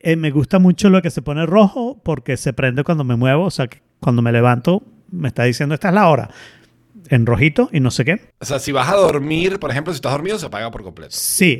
Eh, 0.00 0.16
me 0.16 0.30
gusta 0.30 0.58
mucho 0.58 0.88
lo 0.90 1.02
que 1.02 1.10
se 1.10 1.22
pone 1.22 1.44
rojo 1.46 2.00
porque 2.02 2.36
se 2.36 2.52
prende 2.52 2.84
cuando 2.84 3.04
me 3.04 3.16
muevo. 3.16 3.44
O 3.44 3.50
sea, 3.50 3.68
que 3.68 3.82
cuando 4.00 4.22
me 4.22 4.32
levanto 4.32 4.82
me 5.10 5.28
está 5.28 5.44
diciendo 5.44 5.74
esta 5.74 5.88
es 5.88 5.94
la 5.94 6.08
hora. 6.08 6.30
En 7.08 7.26
rojito 7.26 7.68
y 7.72 7.80
no 7.80 7.90
sé 7.90 8.04
qué. 8.04 8.32
O 8.40 8.44
sea, 8.44 8.58
si 8.60 8.70
vas 8.72 8.88
a 8.88 8.94
dormir, 8.96 9.58
por 9.58 9.70
ejemplo, 9.70 9.92
si 9.92 9.96
estás 9.96 10.12
dormido, 10.12 10.38
se 10.38 10.46
apaga 10.46 10.70
por 10.70 10.82
completo. 10.82 11.10
Sí, 11.16 11.58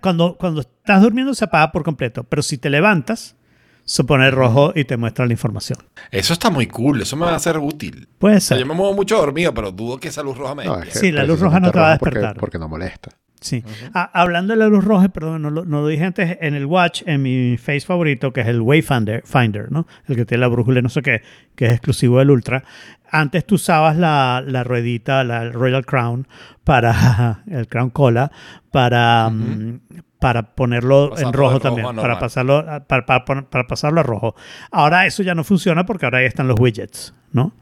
cuando, 0.00 0.36
cuando 0.38 0.62
estás 0.62 1.02
durmiendo 1.02 1.34
se 1.34 1.44
apaga 1.44 1.70
por 1.72 1.82
completo. 1.82 2.24
Pero 2.24 2.42
si 2.42 2.56
te 2.56 2.70
levantas, 2.70 3.36
se 3.84 4.04
pone 4.04 4.30
rojo 4.30 4.72
y 4.74 4.84
te 4.84 4.96
muestra 4.96 5.26
la 5.26 5.32
información. 5.32 5.78
Eso 6.10 6.32
está 6.32 6.48
muy 6.50 6.66
cool. 6.66 7.02
Eso 7.02 7.16
me 7.16 7.26
va 7.26 7.34
a 7.34 7.38
ser 7.38 7.58
útil. 7.58 8.08
Puede 8.18 8.36
O 8.36 8.40
sea, 8.40 8.56
ser. 8.56 8.58
yo 8.60 8.66
me 8.66 8.74
muevo 8.74 8.94
mucho 8.94 9.16
dormido, 9.18 9.52
pero 9.52 9.70
dudo 9.70 9.98
que 9.98 10.08
esa 10.08 10.22
luz 10.22 10.38
roja 10.38 10.54
me 10.54 10.64
No, 10.64 10.76
despierte. 10.76 10.88
es 10.98 11.00
que 11.02 11.06
Sí, 11.08 11.12
la 11.12 11.24
luz 11.24 11.40
roja 11.40 11.60
no 11.60 11.70
te 11.70 11.78
va 11.78 11.88
a 11.88 11.90
despertar. 11.92 12.22
Porque, 12.34 12.40
porque 12.40 12.58
no 12.58 12.68
molesta. 12.68 13.10
Sí. 13.40 13.64
Ah, 13.94 14.10
hablando 14.12 14.52
de 14.52 14.58
la 14.58 14.68
luz 14.68 14.84
roja, 14.84 15.08
perdón, 15.08 15.42
no 15.42 15.50
lo, 15.50 15.64
no 15.64 15.80
lo 15.80 15.86
dije 15.88 16.04
antes, 16.04 16.36
en 16.40 16.54
el 16.54 16.66
Watch, 16.66 17.02
en 17.06 17.22
mi 17.22 17.56
face 17.56 17.80
favorito, 17.80 18.32
que 18.32 18.42
es 18.42 18.46
el 18.48 18.60
Wayfinder, 18.60 19.22
Finder, 19.24 19.72
¿no? 19.72 19.86
El 20.06 20.16
que 20.16 20.24
tiene 20.26 20.42
la 20.42 20.48
brújula 20.48 20.80
y 20.80 20.82
no 20.82 20.88
sé 20.90 21.00
qué, 21.02 21.22
que 21.54 21.66
es 21.66 21.72
exclusivo 21.72 22.18
del 22.18 22.30
Ultra. 22.30 22.62
Antes 23.10 23.46
tú 23.46 23.54
usabas 23.56 23.96
la, 23.96 24.42
la 24.46 24.62
ruedita, 24.62 25.24
la 25.24 25.48
Royal 25.50 25.84
Crown, 25.86 26.28
para 26.64 27.42
el 27.50 27.66
Crown 27.66 27.90
Cola, 27.90 28.30
para, 28.70 29.30
mm, 29.30 29.80
para 30.18 30.54
ponerlo 30.54 31.10
Pasarlo 31.10 31.28
en 31.28 31.32
rojo 31.34 31.48
rojo 31.54 31.60
también, 31.60 31.86
para 32.02 32.14
pasarlo, 32.20 32.56
a- 32.58 32.80
para, 32.80 33.06
para 33.06 33.24
para 33.48 33.66
pasarlo 33.66 34.00
a 34.00 34.02
rojo. 34.02 34.34
Ahora 34.70 35.06
eso 35.06 35.22
ya 35.22 35.34
no 35.34 35.44
funciona 35.44 35.86
porque 35.86 36.04
ahora 36.04 36.18
ahí 36.18 36.26
están 36.26 36.46
los 36.46 36.60
widgets, 36.60 37.14
¿no? 37.32 37.54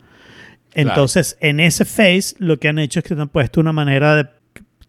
Entonces, 0.74 1.38
en 1.40 1.60
ese 1.60 1.84
face, 1.84 2.34
lo 2.38 2.58
que 2.58 2.68
han 2.68 2.78
hecho 2.78 2.98
es 3.00 3.04
que 3.04 3.14
te 3.14 3.20
han 3.20 3.28
puesto 3.28 3.60
una 3.60 3.72
manera 3.72 4.16
de, 4.16 4.28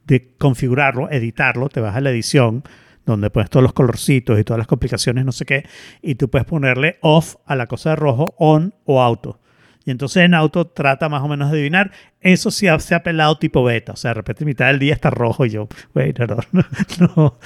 de 0.10 0.34
configurarlo, 0.38 1.10
editarlo. 1.12 1.70
Te 1.70 1.80
vas 1.80 1.96
a 1.96 2.02
la 2.02 2.10
edición, 2.10 2.64
donde 3.06 3.30
pones 3.30 3.50
todos 3.50 3.64
los 3.64 3.74
colorcitos 3.74 4.40
y 4.40 4.44
todas 4.44 4.58
las 4.58 4.68
complicaciones, 4.68 5.24
no 5.24 5.32
sé 5.32 5.46
qué, 5.46 5.66
y 6.02 6.16
tú 6.16 6.30
puedes 6.30 6.48
ponerle 6.48 6.98
off 7.02 7.36
a 7.46 7.56
la 7.56 7.68
cosa 7.68 7.92
de 7.92 7.96
rojo, 7.96 8.34
on 8.38 8.74
o 8.86 9.02
auto. 9.02 9.40
Y 9.86 9.92
entonces 9.92 10.24
en 10.24 10.34
auto 10.34 10.68
trata 10.68 11.10
más 11.10 11.24
o 11.24 11.28
menos 11.28 11.50
de 11.50 11.58
adivinar. 11.58 11.92
Eso 12.20 12.52
sí 12.52 12.68
se 12.80 12.96
ha 12.96 13.02
pelado 13.02 13.38
tipo 13.38 13.64
beta. 13.64 13.94
O 13.94 13.96
sea, 13.96 14.10
de 14.10 14.16
repente 14.16 14.46
mitad 14.46 14.68
del 14.68 14.78
día 14.78 14.94
está 14.94 15.10
rojo 15.10 15.46
y 15.46 15.52
yo, 15.52 15.68
güey, 15.94 16.14
no, 16.14 16.38
no, 16.52 16.66
no, 17.16 17.40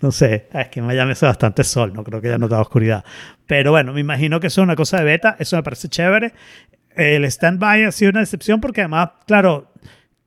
no 0.00 0.10
sé. 0.10 0.48
Es 0.52 0.68
que 0.68 0.80
en 0.80 0.86
Miami 0.86 1.12
hace 1.12 1.24
bastante 1.24 1.62
sol, 1.62 1.92
no 1.94 2.02
creo 2.02 2.20
que 2.20 2.28
haya 2.28 2.38
notado 2.38 2.60
oscuridad. 2.60 3.04
Pero 3.46 3.70
bueno, 3.70 3.92
me 3.92 4.00
imagino 4.00 4.40
que 4.40 4.48
eso 4.48 4.60
es 4.60 4.64
una 4.64 4.76
cosa 4.76 4.98
de 4.98 5.04
beta. 5.04 5.36
Eso 5.38 5.56
me 5.56 5.62
parece 5.62 5.88
chévere. 5.88 6.34
El 6.96 7.30
standby 7.30 7.84
ha 7.84 7.92
sido 7.92 8.10
una 8.10 8.20
decepción 8.20 8.60
porque 8.60 8.82
además, 8.82 9.10
claro, 9.26 9.71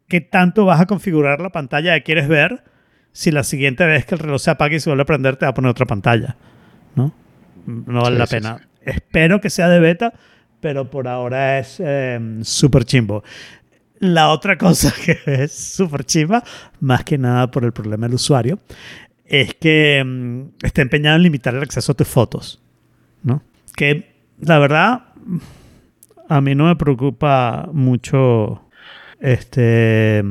¿qué 0.08 0.22
tanto 0.22 0.66
vas 0.66 0.82
a 0.82 0.86
configurar 0.86 1.40
la 1.42 1.52
pantalla 1.52 1.96
que 1.96 2.04
quieres 2.04 2.28
ver 2.28 2.64
si 3.12 3.32
la 3.32 3.44
siguiente 3.44 3.86
vez 3.86 4.06
que 4.06 4.16
el 4.16 4.20
reloj 4.20 4.42
se 4.42 4.52
apague 4.52 4.78
y 4.78 4.80
se 4.80 4.90
vuelve 4.90 5.04
a 5.04 5.06
prender 5.06 5.38
te 5.38 5.46
va 5.46 5.52
a 5.52 5.54
poner 5.54 5.72
otra 5.72 5.86
pantalla? 5.86 6.36
¿No? 6.96 7.14
No 7.66 8.02
vale 8.02 8.16
Sí, 8.16 8.20
la 8.20 8.28
sí, 8.28 8.36
pena. 8.36 8.68
Espero 8.82 9.42
que 9.42 9.50
sea 9.50 9.70
de 9.70 9.80
beta, 9.80 10.14
pero 10.60 10.90
por 10.90 11.08
ahora 11.08 11.60
es 11.60 11.78
eh, 11.80 12.20
súper 12.44 12.86
chimbo. 12.86 13.24
La 14.00 14.30
otra 14.30 14.58
cosa 14.60 14.94
que 14.94 15.18
es 15.26 15.52
súper 15.54 16.04
chimba, 16.06 16.44
más 16.80 17.04
que 17.04 17.18
nada 17.18 17.50
por 17.50 17.64
el 17.64 17.72
problema 17.72 18.08
del 18.08 18.16
usuario, 18.16 18.60
es 19.26 19.56
que 19.56 20.04
mm, 20.06 20.66
está 20.66 20.82
empeñado 20.82 21.16
en 21.16 21.24
limitar 21.24 21.56
el 21.56 21.64
acceso 21.64 21.94
a 21.94 21.96
tus 21.96 22.08
fotos. 22.08 22.62
¿no? 23.24 23.42
Que 23.76 24.14
la 24.40 24.60
verdad, 24.60 25.06
a 26.30 26.42
mí 26.42 26.56
no 26.56 26.66
me 26.66 26.76
preocupa 26.76 27.68
mucho 27.72 28.65
este 29.20 30.24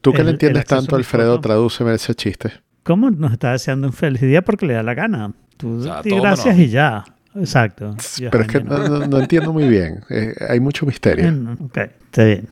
Tú 0.00 0.12
que 0.12 0.20
El- 0.20 0.26
le 0.26 0.32
entiendes 0.32 0.64
tanto, 0.66 0.96
Alfredo, 0.96 1.40
tradúceme 1.40 1.94
ese 1.94 2.14
chiste. 2.14 2.52
cómo 2.82 3.10
nos 3.10 3.32
está 3.32 3.52
deseando 3.52 3.86
un 3.86 3.92
feliz 3.92 4.20
día 4.22 4.42
porque 4.42 4.66
le 4.66 4.74
da 4.74 4.82
la 4.82 4.94
gana. 4.94 5.32
Tú 5.56 5.78
O 5.78 5.82
sea, 5.82 6.02
di 6.02 6.10
todo 6.10 6.22
gracias 6.22 6.58
y 6.58 6.68
ya. 6.68 7.04
Exacto. 7.36 7.96
Yo, 8.18 8.30
Pero 8.30 8.44
es 8.44 8.48
que 8.50 8.60
no, 8.62 8.78
no- 8.88 9.06
no 9.06 9.18
entiendo 9.18 9.52
muy 9.52 9.66
bien. 9.68 10.00
Eh, 10.10 10.34
hay 10.48 10.60
mucho 10.60 10.84
misterio. 10.86 11.32
Ok, 11.60 11.78
está 11.78 12.24
bien. 12.24 12.48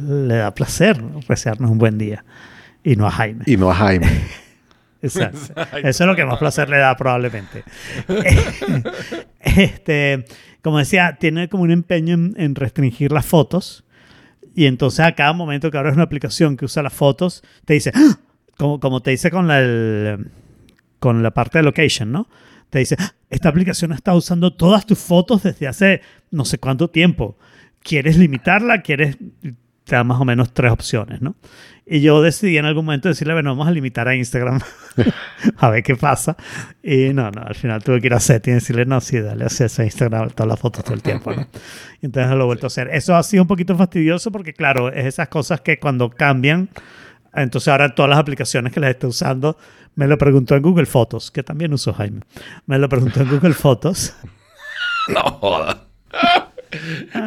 Le 0.00 0.34
da 0.36 0.52
placer 0.54 1.00
desearnos 1.28 1.70
un 1.70 1.78
buen 1.78 1.98
día. 1.98 2.24
Y 2.82 2.96
no 2.96 3.06
a 3.06 3.10
Jaime. 3.10 3.44
Y 3.46 3.56
no 3.56 3.70
a 3.70 3.74
Jaime. 3.74 4.06
Exacto. 5.02 5.38
Exacto. 5.56 5.76
Eso 5.88 6.04
es 6.04 6.08
lo 6.08 6.16
que 6.16 6.24
más 6.24 6.38
placer 6.38 6.68
le 6.68 6.78
da 6.78 6.96
probablemente. 6.96 7.62
este, 9.40 10.24
como 10.62 10.78
decía, 10.78 11.16
tiene 11.20 11.48
como 11.48 11.64
un 11.64 11.70
empeño 11.70 12.14
en, 12.14 12.34
en 12.36 12.54
restringir 12.54 13.12
las 13.12 13.26
fotos. 13.26 13.84
Y 14.54 14.66
entonces 14.66 15.00
a 15.00 15.12
cada 15.14 15.32
momento 15.32 15.70
que 15.70 15.78
abres 15.78 15.94
una 15.94 16.04
aplicación 16.04 16.56
que 16.56 16.64
usa 16.64 16.82
las 16.82 16.92
fotos, 16.92 17.42
te 17.64 17.74
dice, 17.74 17.92
¡Ah! 17.94 18.18
como, 18.56 18.80
como 18.80 19.00
te 19.00 19.10
dice 19.12 19.30
con 19.30 19.48
la, 19.48 20.18
con 20.98 21.22
la 21.22 21.30
parte 21.32 21.58
de 21.58 21.64
location, 21.64 22.12
¿no? 22.12 22.28
Te 22.70 22.78
dice, 22.78 22.96
"Ah, 22.98 23.14
esta 23.30 23.48
aplicación 23.48 23.92
está 23.92 24.14
usando 24.14 24.54
todas 24.54 24.86
tus 24.86 24.98
fotos 24.98 25.42
desde 25.42 25.68
hace 25.68 26.00
no 26.30 26.44
sé 26.44 26.58
cuánto 26.58 26.88
tiempo. 26.88 27.36
¿Quieres 27.82 28.16
limitarla? 28.16 28.82
¿Quieres...? 28.82 29.16
Te 29.84 29.96
da 29.96 30.04
más 30.04 30.20
o 30.20 30.24
menos 30.24 30.52
tres 30.52 30.70
opciones, 30.72 31.20
¿no? 31.20 31.34
Y 31.84 32.00
yo 32.00 32.22
decidí 32.22 32.56
en 32.56 32.64
algún 32.64 32.84
momento 32.84 33.08
decirle, 33.08 33.34
bueno, 33.34 33.50
vamos 33.50 33.66
a 33.66 33.72
limitar 33.72 34.06
a 34.06 34.14
Instagram 34.14 34.60
a 35.58 35.70
ver 35.70 35.82
qué 35.82 35.96
pasa. 35.96 36.36
Y 36.82 37.12
no, 37.12 37.30
no, 37.30 37.42
al 37.42 37.54
final 37.54 37.82
tuve 37.82 38.00
que 38.00 38.06
ir 38.06 38.14
a 38.14 38.20
Setting 38.20 38.52
y 38.52 38.54
decirle, 38.54 38.84
no, 38.84 39.00
sí, 39.00 39.20
dale 39.20 39.44
acceso 39.44 39.82
a 39.82 39.84
Instagram 39.84 40.30
todas 40.30 40.48
las 40.48 40.60
fotos 40.60 40.84
todo 40.84 40.94
el 40.94 41.02
tiempo, 41.02 41.32
¿no? 41.32 41.46
Y 42.00 42.06
entonces 42.06 42.32
lo 42.32 42.42
he 42.42 42.46
vuelto 42.46 42.66
a 42.66 42.68
hacer. 42.68 42.88
Eso 42.92 43.14
ha 43.14 43.22
sido 43.22 43.42
un 43.42 43.48
poquito 43.48 43.76
fastidioso 43.76 44.32
porque, 44.32 44.52
claro, 44.54 44.92
es 44.92 45.06
esas 45.06 45.28
cosas 45.28 45.60
que 45.60 45.78
cuando 45.78 46.10
cambian, 46.10 46.68
entonces 47.32 47.68
ahora 47.68 47.94
todas 47.94 48.08
las 48.08 48.18
aplicaciones 48.18 48.72
que 48.72 48.80
las 48.80 48.90
estoy 48.90 49.10
usando, 49.10 49.56
me 49.94 50.08
lo 50.08 50.18
preguntó 50.18 50.56
en 50.56 50.62
Google 50.62 50.86
Fotos, 50.86 51.30
que 51.30 51.44
también 51.44 51.72
uso 51.72 51.92
Jaime. 51.92 52.22
Me 52.66 52.78
lo 52.78 52.88
preguntó 52.88 53.20
en 53.20 53.28
Google 53.28 53.54
Fotos. 53.54 54.16
No 55.08 55.22
joda. 55.22 55.86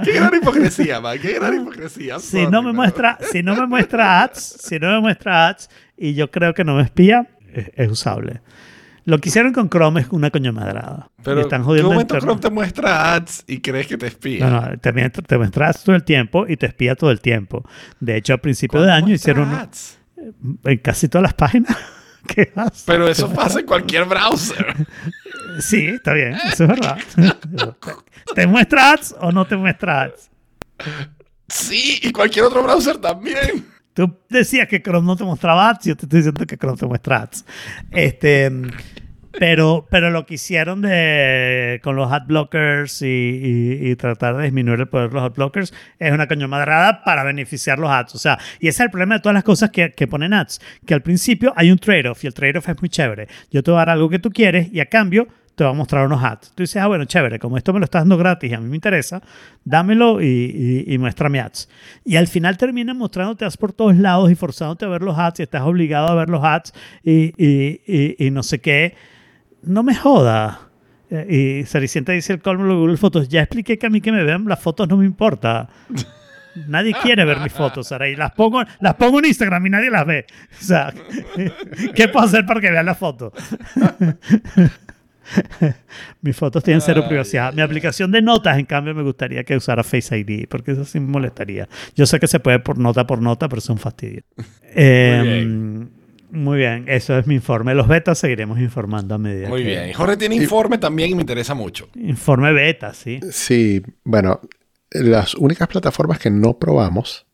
Qué 0.03 0.13
gran 0.13 0.33
hipocresía, 0.35 0.99
man. 0.99 1.19
Qué 1.19 1.33
gran 1.33 1.61
hipocresía. 1.61 2.19
Si 2.19 2.31
Sorry, 2.31 2.47
no 2.47 2.63
me 2.63 2.73
muestra, 2.73 3.17
si 3.31 3.43
no 3.43 3.55
me 3.55 3.67
muestra 3.67 4.23
ads, 4.23 4.57
si 4.59 4.79
no 4.79 4.89
me 4.89 4.99
muestra 5.01 5.47
ads 5.49 5.69
y 5.97 6.13
yo 6.13 6.31
creo 6.31 6.53
que 6.53 6.63
no 6.63 6.75
me 6.75 6.83
espía, 6.83 7.27
es, 7.53 7.71
es 7.75 7.91
usable. 7.91 8.41
Lo 9.05 9.19
que 9.19 9.29
hicieron 9.29 9.53
con 9.53 9.69
Chrome 9.69 10.01
es 10.01 10.07
una 10.09 10.31
coño 10.31 10.51
madrada. 10.51 11.11
Y 11.19 11.21
Pero 11.23 11.41
están 11.41 11.61
¿en 11.61 11.75
qué 11.75 11.83
momento. 11.83 12.17
Chrome 12.19 12.41
te 12.41 12.49
muestra 12.49 13.13
ads 13.13 13.43
y 13.47 13.59
crees 13.59 13.85
que 13.85 13.97
te 13.97 14.07
espía? 14.07 14.49
No, 14.49 14.61
no, 14.61 14.77
te, 14.79 14.91
te 14.91 15.37
muestra 15.37 15.69
ads 15.69 15.83
todo 15.83 15.95
el 15.95 16.03
tiempo 16.03 16.47
y 16.47 16.57
te 16.57 16.65
espía 16.65 16.95
todo 16.95 17.11
el 17.11 17.21
tiempo. 17.21 17.63
De 17.99 18.17
hecho, 18.17 18.33
a 18.33 18.37
principio 18.37 18.81
de 18.81 18.87
¿Cuándo 18.87 19.05
año 19.05 19.13
hicieron 19.13 19.53
ads? 19.53 19.99
en 20.63 20.77
casi 20.79 21.07
todas 21.07 21.23
las 21.23 21.33
páginas. 21.35 21.77
¿Qué 22.33 22.51
haces? 22.55 22.83
Pero 22.85 23.07
eso 23.07 23.31
pasa 23.31 23.59
en 23.59 23.65
cualquier 23.65 24.05
browser. 24.05 24.75
Sí, 25.59 25.85
está 25.85 26.11
bien, 26.11 26.33
eso 26.33 26.65
es 26.65 26.69
verdad. 26.69 26.97
¿Te 28.35 28.45
muestra 28.45 28.91
ads 28.91 29.15
o 29.21 29.31
no 29.31 29.47
te 29.47 29.55
muestra 29.55 30.01
ads? 30.01 30.29
Sí, 31.47 31.97
y 32.03 32.11
cualquier 32.11 32.43
otro 32.43 32.61
browser 32.61 32.97
también. 32.97 33.65
Tú 33.93 34.19
decías 34.27 34.67
que 34.67 34.81
Chrome 34.81 35.07
no 35.07 35.15
te 35.15 35.23
mostraba 35.23 35.69
ads, 35.69 35.85
yo 35.85 35.95
te 35.95 36.07
estoy 36.07 36.19
diciendo 36.19 36.45
que 36.45 36.57
Chrome 36.57 36.75
te 36.75 36.85
muestra 36.85 37.21
ads. 37.21 37.45
Este, 37.91 38.51
pero, 39.39 39.85
pero 39.89 40.09
lo 40.11 40.25
que 40.25 40.35
hicieron 40.35 40.81
de, 40.81 41.79
con 41.83 41.95
los 41.95 42.11
ad 42.11 42.23
blockers 42.27 43.01
y, 43.01 43.05
y- 43.07 43.89
y 43.91 43.95
tratar 43.95 44.37
de 44.37 44.43
disminuir 44.43 44.79
el 44.79 44.87
poder 44.87 45.09
de 45.09 45.15
los 45.15 45.23
ad 45.23 45.33
blockers 45.33 45.73
es 45.99 46.11
una 46.11 46.27
coño 46.27 46.47
madrada 46.47 47.03
para 47.03 47.23
beneficiar 47.23 47.79
los 47.79 47.89
ads. 47.89 48.15
O 48.15 48.17
sea, 48.17 48.37
y 48.59 48.67
ese 48.67 48.83
es 48.83 48.85
el 48.87 48.91
problema 48.91 49.15
de 49.15 49.21
todas 49.21 49.33
las 49.33 49.43
cosas 49.43 49.69
que, 49.71 49.91
que 49.91 50.07
ponen 50.07 50.33
ads, 50.33 50.59
que 50.85 50.93
al 50.93 51.01
principio 51.01 51.53
hay 51.55 51.71
un 51.71 51.77
trade-off 51.77 52.23
y 52.23 52.27
el 52.27 52.33
trade-off 52.33 52.69
es 52.69 52.79
muy 52.81 52.89
chévere. 52.89 53.27
Yo 53.51 53.63
te 53.63 53.71
voy 53.71 53.77
a 53.77 53.81
dar 53.81 53.89
algo 53.91 54.09
que 54.09 54.19
tú 54.19 54.29
quieres 54.29 54.71
y 54.71 54.79
a 54.79 54.85
cambio 54.87 55.27
te 55.55 55.63
voy 55.63 55.71
a 55.71 55.75
mostrar 55.75 56.05
unos 56.05 56.21
ads. 56.21 56.51
Tú 56.53 56.63
dices, 56.63 56.81
ah, 56.81 56.87
bueno, 56.87 57.05
chévere, 57.05 57.39
como 57.39 57.55
esto 57.57 57.71
me 57.71 57.79
lo 57.79 57.85
estás 57.85 58.01
dando 58.01 58.17
gratis 58.17 58.51
y 58.51 58.53
a 58.53 58.59
mí 58.59 58.67
me 58.67 58.75
interesa, 58.75 59.21
dámelo 59.63 60.21
y, 60.21 60.25
y, 60.87 60.93
y 60.93 60.97
muéstrame 60.97 61.39
ads. 61.39 61.69
Y 62.03 62.17
al 62.17 62.27
final 62.27 62.57
terminan 62.57 62.97
mostrándote 62.97 63.45
ads 63.45 63.55
por 63.55 63.71
todos 63.71 63.95
lados 63.95 64.29
y 64.29 64.35
forzándote 64.35 64.83
a 64.83 64.89
ver 64.89 65.01
los 65.01 65.17
ads 65.17 65.39
y 65.39 65.43
estás 65.43 65.61
obligado 65.61 66.07
a 66.09 66.15
ver 66.15 66.29
los 66.29 66.43
ads 66.43 66.73
y, 67.03 67.33
y 68.25 68.31
no 68.31 68.43
sé 68.43 68.59
qué. 68.59 68.95
No 69.65 69.83
me 69.83 69.95
joda. 69.95 70.61
Eh, 71.09 71.61
Y 71.61 71.65
Saricienta 71.65 72.11
dice 72.11 72.33
el 72.33 72.41
colmo 72.41 72.65
de 72.67 72.73
Google 72.75 72.97
Fotos. 72.97 73.27
Ya 73.29 73.41
expliqué 73.41 73.77
que 73.77 73.87
a 73.87 73.89
mí 73.89 74.01
que 74.01 74.11
me 74.11 74.23
vean 74.23 74.45
las 74.45 74.59
fotos 74.59 74.87
no 74.87 74.97
me 74.97 75.05
importa. 75.05 75.69
Nadie 76.67 76.93
quiere 77.01 77.25
ver 77.25 77.39
mis 77.39 77.51
fotos, 77.51 77.87
Sara. 77.87 78.07
Y 78.07 78.15
las 78.15 78.31
pongo, 78.31 78.63
las 78.79 78.95
pongo 78.95 79.19
en 79.19 79.25
Instagram 79.25 79.65
y 79.65 79.69
nadie 79.69 79.89
las 79.89 80.05
ve. 80.05 80.25
O 80.61 80.63
sea, 80.63 80.93
¿qué 81.95 82.07
puedo 82.07 82.25
hacer 82.25 82.45
para 82.45 82.61
que 82.61 82.71
vean 82.71 82.85
las 82.85 82.97
fotos? 82.97 83.33
Mis 86.21 86.35
fotos 86.35 86.63
tienen 86.63 86.81
cero 86.81 87.01
Ay, 87.03 87.09
privacidad. 87.09 87.51
Mi 87.53 87.61
aplicación 87.61 88.11
de 88.11 88.21
notas, 88.21 88.57
en 88.59 88.65
cambio, 88.65 88.93
me 88.93 89.01
gustaría 89.01 89.43
que 89.43 89.57
usara 89.57 89.83
Face 89.83 90.17
ID, 90.17 90.47
porque 90.47 90.71
eso 90.71 90.85
sí 90.85 90.99
me 90.99 91.07
molestaría. 91.07 91.67
Yo 91.95 92.05
sé 92.05 92.19
que 92.19 92.27
se 92.27 92.39
puede 92.39 92.59
por 92.59 92.77
nota 92.77 93.07
por 93.07 93.21
nota, 93.21 93.49
pero 93.49 93.59
es 93.59 93.69
un 93.69 93.79
fastidio. 93.79 94.21
Eh. 94.63 95.87
Muy 96.31 96.57
bien, 96.57 96.85
eso 96.87 97.17
es 97.17 97.27
mi 97.27 97.35
informe. 97.35 97.73
Los 97.75 97.87
betas 97.87 98.17
seguiremos 98.19 98.59
informando 98.59 99.15
a 99.15 99.17
medida 99.17 99.49
Muy 99.49 99.63
que- 99.63 99.69
bien. 99.69 99.93
Jorge 99.93 100.17
tiene 100.17 100.35
informe 100.35 100.77
también 100.77 101.11
y 101.11 101.15
me 101.15 101.21
interesa 101.21 101.53
mucho. 101.53 101.89
Informe 101.95 102.51
beta, 102.53 102.93
sí. 102.93 103.19
Sí, 103.31 103.81
bueno, 104.03 104.41
las 104.91 105.35
únicas 105.35 105.67
plataformas 105.67 106.19
que 106.19 106.29
no 106.29 106.57
probamos, 106.57 107.25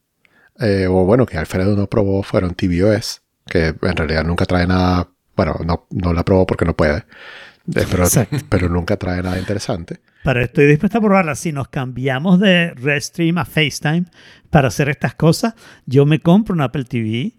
eh, 0.60 0.88
o 0.88 1.06
bueno, 1.06 1.26
que 1.26 1.38
Alfredo 1.38 1.76
no 1.76 1.88
probó, 1.88 2.24
fueron 2.24 2.54
tvOS, 2.56 3.22
que 3.48 3.68
en 3.82 3.96
realidad 3.96 4.24
nunca 4.24 4.46
trae 4.46 4.68
nada, 4.68 5.10
bueno, 5.36 5.56
no, 5.66 5.88
no 5.90 6.14
la 6.14 6.24
probó 6.24 6.46
porque 6.46 6.66
no 6.66 6.76
puede, 6.76 6.98
eh, 6.98 7.04
pero, 7.90 8.06
pero 8.50 8.70
nunca 8.70 8.98
trae 8.98 9.22
nada 9.22 9.38
interesante. 9.40 10.00
Pero 10.24 10.42
estoy 10.42 10.68
dispuesta 10.68 11.00
a 11.00 11.02
probarla. 11.02 11.34
Si 11.36 11.52
nos 11.52 11.68
cambiamos 11.70 12.40
de 12.40 12.72
Restream 12.76 13.40
a 13.40 13.46
FaceTime 13.46 14.06
para 14.52 14.68
hacer 14.68 14.88
estas 14.90 15.16
cosas, 15.16 15.56
yo 15.88 16.06
me 16.06 16.20
compro 16.20 16.54
un 16.54 16.62
Apple 16.62 16.84
TV 16.84 17.34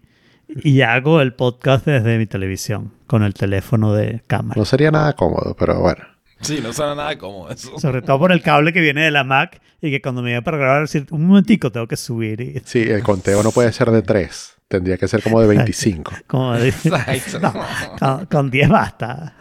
y 0.47 0.81
hago 0.81 1.21
el 1.21 1.33
podcast 1.33 1.85
desde 1.85 2.17
mi 2.17 2.25
televisión 2.25 2.91
con 3.07 3.23
el 3.23 3.33
teléfono 3.33 3.93
de 3.93 4.21
cámara. 4.27 4.57
No 4.59 4.65
sería 4.65 4.91
nada 4.91 5.13
cómodo, 5.13 5.55
pero 5.57 5.79
bueno. 5.79 6.03
Sí, 6.41 6.59
no 6.61 6.73
suena 6.73 6.93
nada 6.95 7.17
como 7.17 7.49
eso. 7.49 7.79
Sobre 7.79 8.01
todo 8.01 8.19
por 8.19 8.31
el 8.33 8.41
cable 8.41 8.73
que 8.73 8.81
viene 8.81 9.01
de 9.03 9.11
la 9.11 9.23
Mac 9.23 9.61
y 9.81 9.91
que 9.91 10.01
cuando 10.01 10.21
me 10.21 10.31
iba 10.31 10.41
para 10.41 10.57
grabar, 10.57 10.81
decir, 10.81 11.07
un 11.11 11.25
momentico, 11.27 11.71
tengo 11.71 11.87
que 11.87 11.95
subir. 11.97 12.41
Y, 12.41 12.61
Sí, 12.65 12.81
el 12.81 13.01
conteo 13.01 13.41
no 13.43 13.51
puede 13.51 13.71
ser 13.71 13.91
de 13.91 14.01
3, 14.01 14.55
tendría 14.67 14.97
que 14.97 15.07
ser 15.07 15.23
como 15.23 15.39
de 15.41 15.47
25. 15.47 16.11
como 16.27 16.53
no, 17.41 17.97
con, 17.99 18.25
con 18.25 18.51
10 18.51 18.69
basta. 18.69 19.35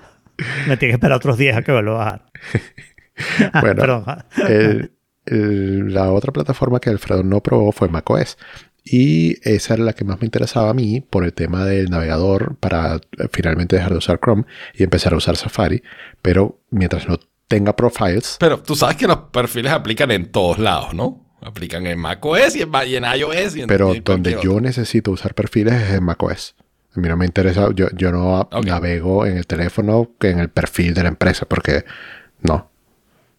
Me 0.68 0.76
tiene 0.76 0.92
que 0.92 0.96
esperar 0.96 1.16
otros 1.16 1.36
10 1.38 1.56
a 1.56 1.62
que 1.62 1.72
vuelva 1.72 1.92
a 1.92 2.04
bajar. 2.04 2.22
Bueno, 3.60 3.80
perdón. 3.80 4.04
El- 4.48 4.92
el- 5.26 5.92
la 5.94 6.10
otra 6.10 6.32
plataforma 6.32 6.80
que 6.80 6.90
Alfredo 6.90 7.22
no 7.22 7.40
probó 7.42 7.70
fue 7.72 7.88
macOS. 7.88 8.38
Y 8.84 9.36
esa 9.48 9.74
era 9.74 9.84
la 9.84 9.92
que 9.92 10.04
más 10.04 10.20
me 10.20 10.24
interesaba 10.26 10.70
a 10.70 10.74
mí 10.74 11.00
por 11.00 11.24
el 11.24 11.32
tema 11.32 11.64
del 11.64 11.88
navegador 11.90 12.56
para 12.56 12.96
eh, 12.96 13.28
finalmente 13.32 13.76
dejar 13.76 13.92
de 13.92 13.98
usar 13.98 14.18
Chrome 14.20 14.44
y 14.74 14.82
empezar 14.82 15.12
a 15.14 15.16
usar 15.16 15.36
Safari. 15.36 15.82
Pero 16.20 16.60
mientras 16.70 17.08
no 17.08 17.18
tenga 17.48 17.76
profiles, 17.76 18.36
Pero 18.40 18.60
tú 18.60 18.74
sabes 18.74 18.96
que 18.96 19.06
los 19.06 19.16
perfiles 19.30 19.72
aplican 19.72 20.10
en 20.10 20.32
todos 20.32 20.58
lados, 20.58 20.94
¿no? 20.94 21.24
Aplican 21.42 21.86
en 21.86 21.98
macOS 21.98 22.56
y 22.56 22.62
en, 22.62 22.70
y 22.86 22.96
en 22.96 23.04
iOS 23.04 23.56
y 23.56 23.62
en 23.62 23.66
pero 23.68 23.94
y 23.94 23.98
en 23.98 24.04
donde 24.04 24.38
yo 24.42 24.60
necesito 24.60 25.10
usar 25.10 25.34
perfiles 25.34 25.74
es 25.74 25.90
en 25.94 26.04
macOS. 26.04 26.54
A 26.96 27.00
mí 27.00 27.08
no 27.08 27.16
me 27.16 27.24
interesa, 27.26 27.68
yo, 27.74 27.88
yo 27.94 28.12
no 28.12 28.48
navego 28.64 29.26
en 29.26 29.36
el 29.38 29.46
teléfono 29.46 30.10
que 30.18 30.30
en 30.30 30.38
el 30.38 30.50
perfil 30.50 30.94
de 30.94 31.02
la 31.02 31.08
empresa 31.08 31.46
porque 31.46 31.84
no, 32.40 32.70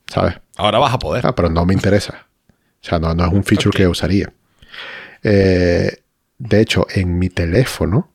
¿sabes? 0.08 0.36
Ahora 0.58 0.79
vas 0.79 0.93
a 0.93 0.99
poder. 0.99 1.25
Ah, 1.25 1.34
pero 1.36 1.49
no 1.49 1.65
me 1.65 1.73
interesa. 1.73 2.27
O 2.49 2.86
sea, 2.86 2.99
no, 2.99 3.13
no 3.13 3.25
es 3.25 3.32
un 3.32 3.43
feature 3.43 3.69
Ok. 3.69 3.75
que 3.75 3.88
usaría. 3.88 4.34
Eh, 5.23 6.03
de 6.38 6.59
hecho, 6.62 6.88
en 6.93 7.17
mi 7.17 7.29
teléfono 7.29 8.12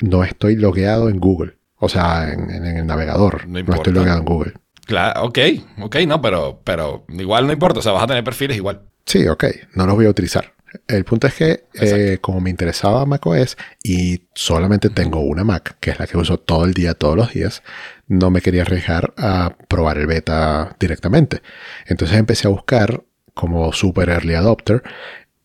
no 0.00 0.24
estoy 0.24 0.56
logueado 0.56 1.08
en 1.08 1.18
Google. 1.18 1.58
O 1.76 1.88
sea, 1.88 2.32
en, 2.32 2.50
en 2.50 2.64
el 2.64 2.86
navegador. 2.86 3.46
No 3.46 3.58
estoy 3.58 3.92
logueado 3.92 4.18
en 4.18 4.24
Google. 4.24 4.52
Claro, 4.86 5.24
ok, 5.24 5.38
ok, 5.80 5.96
no, 6.06 6.20
pero, 6.20 6.60
pero 6.64 7.04
igual 7.08 7.46
no 7.46 7.52
importa. 7.52 7.80
O 7.80 7.82
sea, 7.82 7.92
vas 7.92 8.04
a 8.04 8.06
tener 8.06 8.24
perfiles 8.24 8.56
igual. 8.56 8.82
Sí, 9.04 9.26
ok. 9.26 9.44
No 9.74 9.86
los 9.86 9.96
voy 9.96 10.06
a 10.06 10.10
utilizar. 10.10 10.52
El 10.88 11.04
punto 11.04 11.26
es 11.26 11.34
que, 11.34 11.64
eh, 11.74 12.18
como 12.20 12.40
me 12.40 12.48
interesaba 12.48 13.04
macOS 13.04 13.58
y 13.82 14.28
solamente 14.34 14.88
tengo 14.88 15.20
una 15.20 15.44
Mac, 15.44 15.76
que 15.80 15.90
es 15.90 15.98
la 15.98 16.06
que 16.06 16.16
uso 16.16 16.38
todo 16.38 16.64
el 16.64 16.72
día, 16.72 16.94
todos 16.94 17.16
los 17.16 17.32
días, 17.32 17.62
no 18.08 18.30
me 18.30 18.40
quería 18.40 18.62
arriesgar 18.62 19.12
a 19.18 19.54
probar 19.68 19.98
el 19.98 20.06
beta 20.06 20.74
directamente. 20.80 21.42
Entonces 21.86 22.16
empecé 22.16 22.48
a 22.48 22.50
buscar, 22.50 23.04
como 23.34 23.72
super 23.72 24.08
early 24.08 24.34
adopter, 24.34 24.82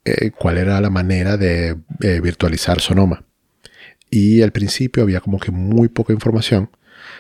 eh, 0.07 0.31
cuál 0.31 0.57
era 0.57 0.79
la 0.79 0.89
manera 0.89 1.35
de 1.35 1.75
eh, 2.01 2.21
virtualizar 2.21 2.79
Sonoma. 2.79 3.25
Y 4.09 4.41
al 4.41 4.53
principio 4.53 5.03
había 5.03 5.19
como 5.19 5.37
que 5.37 5.51
muy 5.51 5.89
poca 5.89 6.13
información, 6.13 6.69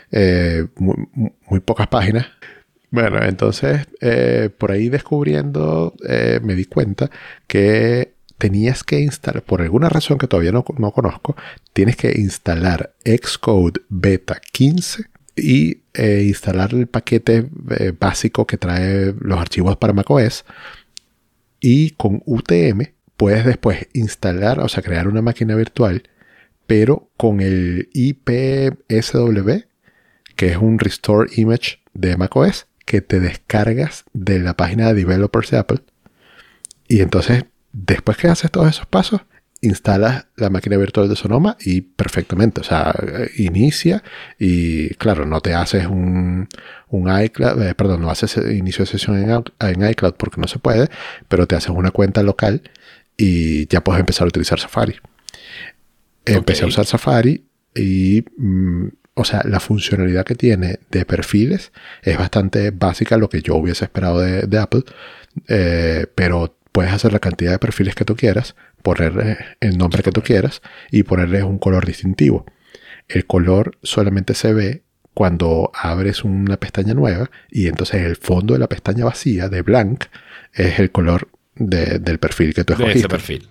eh, 0.09 0.67
muy, 0.77 1.59
pocas 1.59 1.87
páginas. 1.87 2.27
Bueno, 2.89 3.21
entonces 3.21 3.85
por 4.57 4.71
ahí 4.71 4.87
descubriendo 4.87 5.93
me 6.41 6.55
di 6.55 6.63
cuenta 6.63 7.11
que 7.45 8.13
tenías 8.37 8.85
que 8.85 9.01
instalar, 9.01 9.43
por 9.43 9.61
alguna 9.61 9.89
razón 9.89 10.17
que 10.17 10.27
todavía 10.27 10.53
no, 10.53 10.63
no 10.77 10.91
conozco, 10.91 11.35
tienes 11.73 11.97
que 11.97 12.13
instalar 12.15 12.93
Xcode 13.03 13.81
Beta 13.89 14.39
15 14.53 15.03
y 15.35 15.81
instalar 15.97 16.73
el 16.73 16.87
paquete 16.87 17.49
básico 17.99 18.47
que 18.47 18.57
trae 18.57 19.13
los 19.19 19.37
archivos 19.37 19.75
para 19.75 19.91
macOS 19.91 20.45
y 21.59 21.91
con 21.91 22.21
UTM 22.25 22.93
puedes 23.15 23.45
después 23.45 23.87
instalar, 23.93 24.59
o 24.59 24.69
sea, 24.69 24.83
crear 24.83 25.07
una 25.07 25.21
máquina 25.21 25.55
virtual, 25.55 26.03
pero 26.67 27.09
con 27.17 27.41
el 27.41 27.89
IPSW, 27.93 29.51
que 30.35 30.47
es 30.47 30.57
un 30.57 30.79
Restore 30.79 31.31
Image 31.35 31.79
de 31.93 32.17
macOS, 32.17 32.67
que 32.85 33.01
te 33.01 33.19
descargas 33.19 34.05
de 34.13 34.39
la 34.39 34.55
página 34.55 34.87
de 34.87 34.93
developers 34.93 35.51
de 35.51 35.57
Apple. 35.57 35.79
Y 36.87 37.01
entonces, 37.01 37.45
después 37.73 38.17
que 38.17 38.27
haces 38.27 38.51
todos 38.51 38.69
esos 38.69 38.85
pasos, 38.85 39.21
instalas 39.61 40.27
la 40.35 40.49
máquina 40.49 40.77
virtual 40.77 41.09
de 41.09 41.15
Sonoma 41.15 41.57
y 41.59 41.81
perfectamente, 41.81 42.61
o 42.61 42.63
sea, 42.63 42.93
inicia 43.37 44.03
y 44.37 44.89
claro, 44.95 45.25
no 45.25 45.41
te 45.41 45.53
haces 45.53 45.87
un, 45.87 46.47
un 46.89 47.21
iCloud, 47.23 47.61
eh, 47.63 47.75
perdón, 47.75 48.01
no 48.01 48.09
haces 48.09 48.37
inicio 48.37 48.85
de 48.85 48.91
sesión 48.91 49.17
en, 49.17 49.89
iCloud 49.89 50.13
porque 50.13 50.39
no 50.39 50.47
se 50.47 50.59
puede, 50.59 50.89
pero 51.27 51.47
te 51.47 51.55
haces 51.55 51.69
una 51.69 51.91
cuenta 51.91 52.23
local 52.23 52.61
y 53.17 53.67
ya 53.67 53.83
puedes 53.83 53.99
empezar 53.99 54.25
a 54.25 54.29
utilizar 54.29 54.59
Safari. 54.59 54.95
Empecé 56.25 56.65
a 56.65 56.67
usar 56.67 56.85
Safari 56.85 57.45
y, 57.73 58.23
mm, 58.37 58.87
o 59.15 59.23
sea, 59.23 59.41
la 59.45 59.59
funcionalidad 59.59 60.25
que 60.25 60.35
tiene 60.35 60.79
de 60.91 61.05
perfiles 61.05 61.71
es 62.03 62.17
bastante 62.17 62.71
básica 62.71 63.17
lo 63.17 63.29
que 63.29 63.41
yo 63.41 63.55
hubiese 63.55 63.85
esperado 63.85 64.19
de, 64.19 64.43
de 64.43 64.59
Apple, 64.59 64.83
eh, 65.47 66.05
pero 66.13 66.56
puedes 66.77 66.93
hacer 66.93 67.11
la 67.11 67.17
cantidad 67.17 67.49
de 67.53 67.57
perfiles 67.57 67.95
que 67.95 68.05
tú 68.05 68.15
quieras, 68.15 68.55
ponerle 68.83 69.35
el 69.61 69.79
nombre 69.79 70.03
que 70.03 70.11
tú 70.11 70.21
quieras 70.21 70.61
y 70.91 71.01
ponerles 71.01 71.41
un 71.41 71.57
color 71.57 71.87
distintivo. 71.87 72.45
El 73.07 73.25
color 73.25 73.79
solamente 73.81 74.35
se 74.35 74.53
ve 74.53 74.83
cuando 75.15 75.71
abres 75.73 76.23
una 76.23 76.57
pestaña 76.57 76.93
nueva 76.93 77.31
y 77.49 77.65
entonces 77.65 78.03
el 78.03 78.15
fondo 78.15 78.53
de 78.53 78.59
la 78.59 78.69
pestaña 78.69 79.05
vacía 79.05 79.49
de 79.49 79.63
blank 79.63 80.03
es 80.53 80.77
el 80.77 80.91
color 80.91 81.29
de- 81.55 81.97
del 81.97 82.19
perfil 82.19 82.53
que 82.53 82.63
tú 82.63 82.73
De 82.73 82.83
escogiste. 82.83 82.99
ese 82.99 83.07
perfil. 83.09 83.49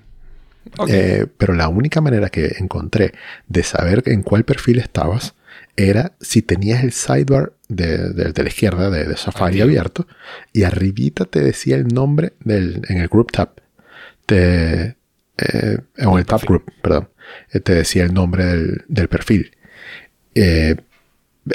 Eh, 0.89 1.27
pero 1.37 1.53
la 1.55 1.67
única 1.67 2.01
manera 2.01 2.29
que 2.29 2.55
encontré 2.61 3.12
de 3.49 3.65
saber 3.65 4.05
en 4.07 4.23
cuál 4.23 4.45
perfil 4.45 4.79
estabas 4.79 5.35
era 5.75 6.12
si 6.21 6.43
tenías 6.43 6.85
el 6.85 6.93
sidebar 6.93 7.55
de, 7.68 8.11
de- 8.11 8.33
de 8.33 8.42
la 8.42 8.48
izquierda 8.48 8.90
de, 8.90 9.05
de 9.05 9.16
Safari 9.16 9.61
abierto 9.61 10.07
y 10.52 10.62
arribita 10.64 11.24
te 11.24 11.40
decía 11.40 11.76
el 11.76 11.88
nombre 11.88 12.33
del, 12.40 12.83
en 12.88 12.98
el 12.98 13.09
group 13.09 13.33
tab. 13.33 13.50
Te, 14.26 14.96
eh, 15.38 15.79
o 16.05 16.18
el 16.18 16.24
tab 16.26 16.40
group, 16.44 16.64
perdón. 16.83 17.09
eh, 17.52 17.61
te 17.61 17.74
decía 17.74 18.05
el 18.05 18.14
nombre 18.14 18.44
del, 18.44 18.85
del 18.88 19.09
perfil. 19.09 19.52
Eh, 20.35 20.76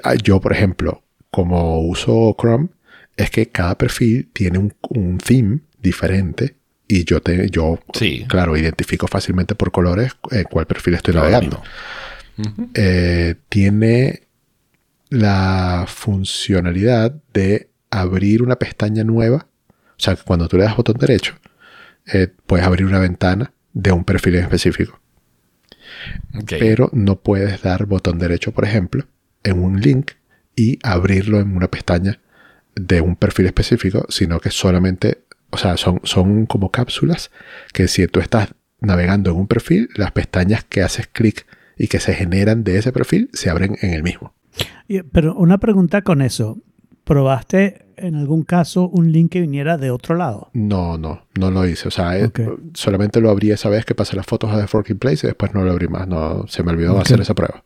ah, 0.03 0.15
yo, 0.15 0.39
por 0.41 0.53
ejemplo, 0.53 1.03
como 1.29 1.79
uso 1.81 2.35
Chrome, 2.39 2.69
es 3.17 3.29
que 3.29 3.47
cada 3.47 3.77
perfil 3.77 4.29
tiene 4.33 4.57
un, 4.57 4.73
un 4.89 5.17
theme 5.17 5.59
diferente 5.81 6.55
y 6.87 7.03
yo, 7.05 7.21
te, 7.21 7.49
yo 7.49 7.79
Sí. 7.93 8.25
claro, 8.27 8.57
identifico 8.57 9.07
fácilmente 9.07 9.55
por 9.55 9.71
colores 9.71 10.13
en 10.31 10.43
cuál 10.43 10.65
perfil 10.65 10.95
estoy 10.95 11.13
navegando. 11.13 11.61
tiene 13.49 14.23
la 15.11 15.85
funcionalidad 15.87 17.11
de 17.33 17.69
abrir 17.91 18.41
una 18.41 18.55
pestaña 18.55 19.03
nueva. 19.03 19.47
O 19.69 20.03
sea, 20.03 20.15
que 20.15 20.23
cuando 20.23 20.47
tú 20.47 20.57
le 20.57 20.63
das 20.63 20.75
botón 20.75 20.97
derecho, 20.97 21.35
eh, 22.11 22.29
puedes 22.47 22.65
abrir 22.65 22.85
una 22.87 22.97
ventana 22.97 23.53
de 23.73 23.91
un 23.91 24.05
perfil 24.05 24.35
en 24.35 24.43
específico. 24.43 24.99
Pero 26.47 26.89
no 26.93 27.19
puedes 27.19 27.61
dar 27.61 27.85
botón 27.85 28.17
derecho, 28.17 28.53
por 28.53 28.63
ejemplo, 28.63 29.05
en 29.43 29.61
un 29.61 29.81
link 29.81 30.11
y 30.55 30.79
abrirlo 30.81 31.39
en 31.39 31.55
una 31.55 31.67
pestaña 31.67 32.19
de 32.75 33.01
un 33.01 33.17
perfil 33.17 33.47
específico, 33.47 34.05
sino 34.09 34.39
que 34.39 34.49
solamente, 34.49 35.25
o 35.49 35.57
sea, 35.57 35.75
son, 35.75 35.99
son 36.03 36.45
como 36.45 36.71
cápsulas 36.71 37.31
que 37.73 37.89
si 37.89 38.07
tú 38.07 38.21
estás 38.21 38.55
navegando 38.79 39.31
en 39.31 39.37
un 39.37 39.47
perfil, 39.47 39.89
las 39.95 40.13
pestañas 40.13 40.63
que 40.63 40.81
haces 40.81 41.07
clic 41.07 41.45
y 41.77 41.89
que 41.89 41.99
se 41.99 42.13
generan 42.13 42.63
de 42.63 42.77
ese 42.77 42.93
perfil 42.93 43.29
se 43.33 43.49
abren 43.49 43.77
en 43.81 43.93
el 43.93 44.03
mismo. 44.03 44.33
Pero 45.11 45.35
una 45.35 45.57
pregunta 45.57 46.01
con 46.01 46.21
eso. 46.21 46.57
¿Probaste 47.03 47.87
en 47.97 48.15
algún 48.15 48.43
caso 48.43 48.87
un 48.87 49.11
link 49.11 49.31
que 49.31 49.41
viniera 49.41 49.77
de 49.77 49.89
otro 49.89 50.15
lado? 50.15 50.49
No, 50.53 50.97
no, 50.99 51.25
no 51.37 51.49
lo 51.51 51.67
hice. 51.67 51.87
O 51.87 51.91
sea, 51.91 52.17
eh, 52.17 52.25
Ok. 52.25 52.39
solamente 52.75 53.19
lo 53.19 53.29
abrí 53.31 53.51
esa 53.51 53.69
vez 53.69 53.85
que 53.85 53.95
pasé 53.95 54.15
las 54.15 54.25
fotos 54.27 54.51
a 54.51 54.59
The 54.61 54.67
Forking 54.67 54.97
Place 54.99 55.25
y 55.25 55.27
después 55.27 55.53
no 55.53 55.63
lo 55.63 55.71
abrí 55.71 55.87
más. 55.87 56.07
No, 56.07 56.45
se 56.47 56.61
me 56.63 56.71
olvidó 56.71 56.93
Ok. 56.95 57.01
hacer 57.01 57.19
esa 57.21 57.33
prueba. 57.33 57.63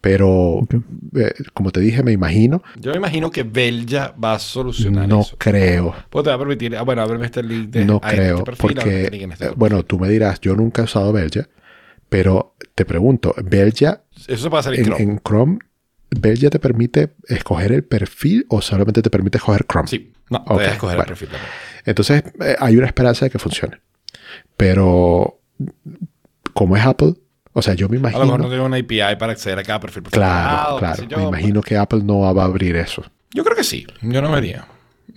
Pero, 0.00 0.28
Ok. 0.28 0.74
eh, 1.16 1.32
como 1.54 1.70
te 1.70 1.80
dije, 1.80 2.02
me 2.02 2.12
imagino, 2.12 2.62
Yo 2.78 2.90
me 2.90 2.96
imagino 2.98 3.30
que 3.30 3.44
Belja 3.44 4.12
va 4.22 4.34
a 4.34 4.38
solucionar 4.40 5.08
no 5.08 5.20
eso. 5.20 5.36
creo. 5.38 5.94
Pues 6.10 6.24
te 6.24 6.30
va 6.30 6.36
a 6.36 6.38
permitir, 6.38 6.76
ah, 6.76 6.82
bueno, 6.82 7.02
ábreme 7.02 7.26
este 7.26 7.42
link 7.42 7.70
de 7.70 7.84
No 7.84 8.00
en 8.02 8.10
creo, 8.10 8.32
este 8.38 8.44
perfil, 8.44 8.74
porque, 8.74 9.04
este 9.04 9.24
este 9.24 9.46
eh, 9.46 9.52
bueno, 9.56 9.82
tú 9.84 9.98
me 10.00 10.08
dirás, 10.08 10.40
yo 10.40 10.56
nunca 10.56 10.82
he 10.82 10.84
usado 10.84 11.12
Belgia, 11.12 11.48
pero 12.08 12.54
te 12.74 12.84
pregunto, 12.84 13.34
Belgia 13.44 14.02
perfil. 14.12 14.34
Eso 14.34 14.42
se 14.44 14.50
puede 14.50 14.60
hacer 14.60 14.74
en, 14.74 14.80
en, 14.80 14.84
Chrome. 14.86 15.02
en 15.04 15.18
Chrome, 15.20 15.58
¿Belgia 16.20 16.50
te 16.50 16.58
permite 16.58 17.14
escoger 17.28 17.72
el 17.72 17.84
perfil 17.84 18.46
o 18.48 18.60
solamente 18.60 19.02
te 19.02 19.10
permite 19.10 19.38
escoger 19.38 19.64
Chrome? 19.70 19.88
Sí, 19.88 20.12
no, 20.30 20.38
Ok, 20.38 20.46
puedes 20.54 20.72
escoger 20.72 20.96
bueno. 20.96 21.02
el 21.12 21.18
perfil 21.18 21.28
también. 21.28 21.50
Entonces, 21.86 22.22
eh, 22.40 22.56
hay 22.58 22.76
una 22.76 22.86
esperanza 22.86 23.24
de 23.26 23.30
que 23.30 23.38
funcione. 23.38 23.80
Pero, 24.56 25.40
como 26.52 26.76
es 26.76 26.84
Apple, 26.84 27.14
o 27.52 27.62
sea, 27.62 27.74
yo 27.74 27.88
me 27.88 27.96
A 27.96 28.00
lo 28.00 28.08
imagino... 28.08 28.24
mejor 28.24 28.40
no 28.40 28.48
tiene 28.48 28.62
una 28.64 28.76
API 28.78 29.16
para 29.18 29.32
acceder 29.32 29.58
a 29.58 29.62
cada 29.62 29.80
perfil. 29.80 30.02
claro, 30.04 30.78
claro. 30.78 31.04
yo. 31.04 31.18
me 31.18 31.24
imagino 31.24 31.62
que 31.62 31.76
Apple 31.76 32.00
no 32.04 32.20
va 32.34 32.42
a 32.42 32.46
abrir 32.46 32.76
eso. 32.76 33.04
Yo 33.32 33.44
creo 33.44 33.56
que 33.56 33.64
sí. 33.64 33.86
Yo 34.02 34.22
no 34.22 34.30
vería. 34.32 34.66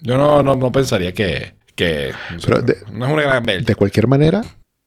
Yo 0.01 0.17
no, 0.17 0.41
no, 0.43 0.55
no 0.55 0.71
pensaría 0.71 1.13
que... 1.13 1.53
que 1.75 2.11
Pero 2.45 2.61
de- 2.61 2.77
no 2.91 3.05
es 3.07 3.11
una 3.13 3.21
gran 3.23 3.43
Belja. 3.43 3.65
De 3.65 3.75
cualquier 3.75 4.07
manera, 4.07 4.43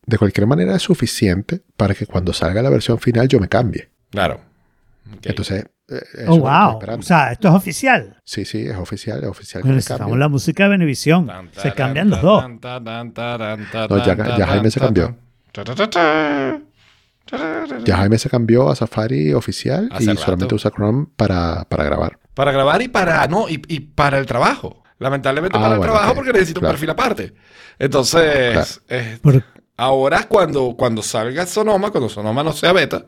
de 0.06 0.18
cualquier 0.18 0.46
manera 0.46 0.76
es 0.76 0.82
suficiente 0.82 1.62
para 1.76 1.94
que 1.94 2.06
cuando 2.06 2.32
salga 2.32 2.62
la 2.62 2.70
versión 2.70 2.98
final 2.98 3.28
yo 3.28 3.38
me 3.40 3.48
cambie. 3.48 3.88
Claro. 4.10 4.40
Entonces, 5.22 5.64
eso 5.90 6.32
Oh, 6.32 6.36
lo 6.38 6.42
que 6.44 6.48
estoy 6.78 6.88
wow. 6.88 6.98
O 6.98 7.02
sea, 7.02 7.32
esto 7.32 7.48
es 7.48 7.54
oficial. 7.54 8.16
Sí, 8.24 8.44
sí, 8.44 8.62
es 8.66 8.76
oficial, 8.76 9.18
es 9.22 9.28
oficial. 9.28 9.64
me 9.64 9.70
necesitamos 9.72 10.00
cambio. 10.02 10.16
la 10.16 10.28
música 10.28 10.62
de 10.64 10.68
Benevisión. 10.70 11.26
Tan, 11.26 11.50
Se 11.52 11.72
cambian 11.72 12.10
los 12.10 12.22
dos. 12.22 12.42
tan, 12.42 12.58
taran, 12.60 13.12
taran, 13.12 13.68
taran, 13.70 13.98
No, 13.98 14.04
ya- 14.38 14.46
Jaime 14.46 14.70
se 14.70 14.80
cambió. 14.80 15.16
Ya 17.84 17.96
Jaime 17.96 18.18
se 18.18 18.28
cambió 18.28 18.70
a 18.70 18.76
Safari 18.76 19.32
oficial 19.34 19.88
Hace 19.92 20.04
y 20.04 20.06
rato. 20.08 20.20
solamente 20.20 20.54
usa 20.54 20.70
Chrome 20.70 21.06
para, 21.16 21.64
para 21.68 21.84
grabar. 21.84 22.18
Para 22.34 22.50
grabar 22.52 22.82
y 22.82 22.88
para 22.88 23.26
no 23.28 23.48
y, 23.48 23.62
y 23.68 23.80
para 23.80 24.18
el 24.18 24.26
trabajo. 24.26 24.82
Lamentablemente 24.98 25.56
Ah, 25.56 25.62
para 25.62 25.74
el 25.76 25.80
trabajo 25.80 26.14
porque 26.14 26.32
necesito 26.32 26.60
Claro. 26.60 26.70
un 26.70 26.74
perfil 26.74 26.90
aparte. 26.90 27.34
Entonces, 27.78 28.52
Claro. 28.52 28.68
eh, 29.04 29.18
Por- 29.22 29.44
ahora 29.76 30.24
cuando, 30.28 30.74
cuando 30.76 31.02
salga 31.02 31.46
Sonoma, 31.46 31.90
cuando 31.90 32.08
Sonoma 32.08 32.42
no 32.42 32.52
sea 32.52 32.72
beta, 32.72 33.04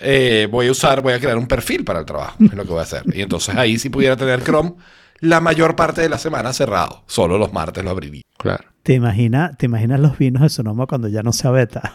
eh, 0.00 0.48
voy 0.50 0.68
a 0.68 0.70
usar, 0.70 1.00
voy 1.02 1.12
a 1.14 1.18
crear 1.20 1.36
un 1.36 1.46
perfil 1.46 1.84
para 1.84 2.00
el 2.00 2.04
trabajo. 2.06 2.36
Es 2.44 2.54
lo 2.54 2.62
que 2.64 2.70
voy 2.70 2.80
a 2.80 2.82
hacer. 2.82 3.02
Y 3.14 3.22
entonces 3.22 3.54
ahí 3.56 3.78
si 3.78 3.88
pudiera 3.90 4.16
tener 4.16 4.42
Chrome 4.42 4.74
la 5.20 5.40
mayor 5.40 5.76
parte 5.76 6.00
de 6.00 6.08
la 6.08 6.18
semana 6.18 6.52
cerrado. 6.52 7.02
Solo 7.06 7.36
los 7.38 7.52
martes 7.52 7.84
lo 7.84 7.90
abriría. 7.90 8.22
Claro. 8.38 8.64
¿Te, 8.82 8.94
imagina, 8.94 9.52
¿Te 9.58 9.66
imaginas 9.66 10.00
los 10.00 10.16
vinos 10.16 10.42
de 10.42 10.48
Sonoma 10.48 10.86
cuando 10.86 11.08
ya 11.08 11.22
no 11.22 11.32
sea 11.32 11.50
beta? 11.50 11.92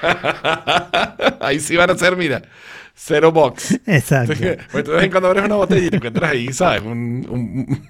ahí 1.40 1.58
sí 1.58 1.76
van 1.76 1.90
a 1.90 1.96
ser, 1.98 2.16
mira, 2.16 2.42
cero 2.94 3.32
box. 3.32 3.80
Exacto. 3.86 4.34
Pues 4.70 4.84
tú 4.84 4.90
de 4.92 4.96
vez 4.98 5.04
en 5.06 5.10
cuando 5.10 5.28
abres 5.28 5.44
una 5.44 5.56
botella 5.56 5.86
y 5.86 5.90
te 5.90 5.96
encuentras 5.96 6.30
ahí, 6.30 6.52
¿sabes? 6.52 6.82
Un, 6.82 7.26
un- 7.28 7.88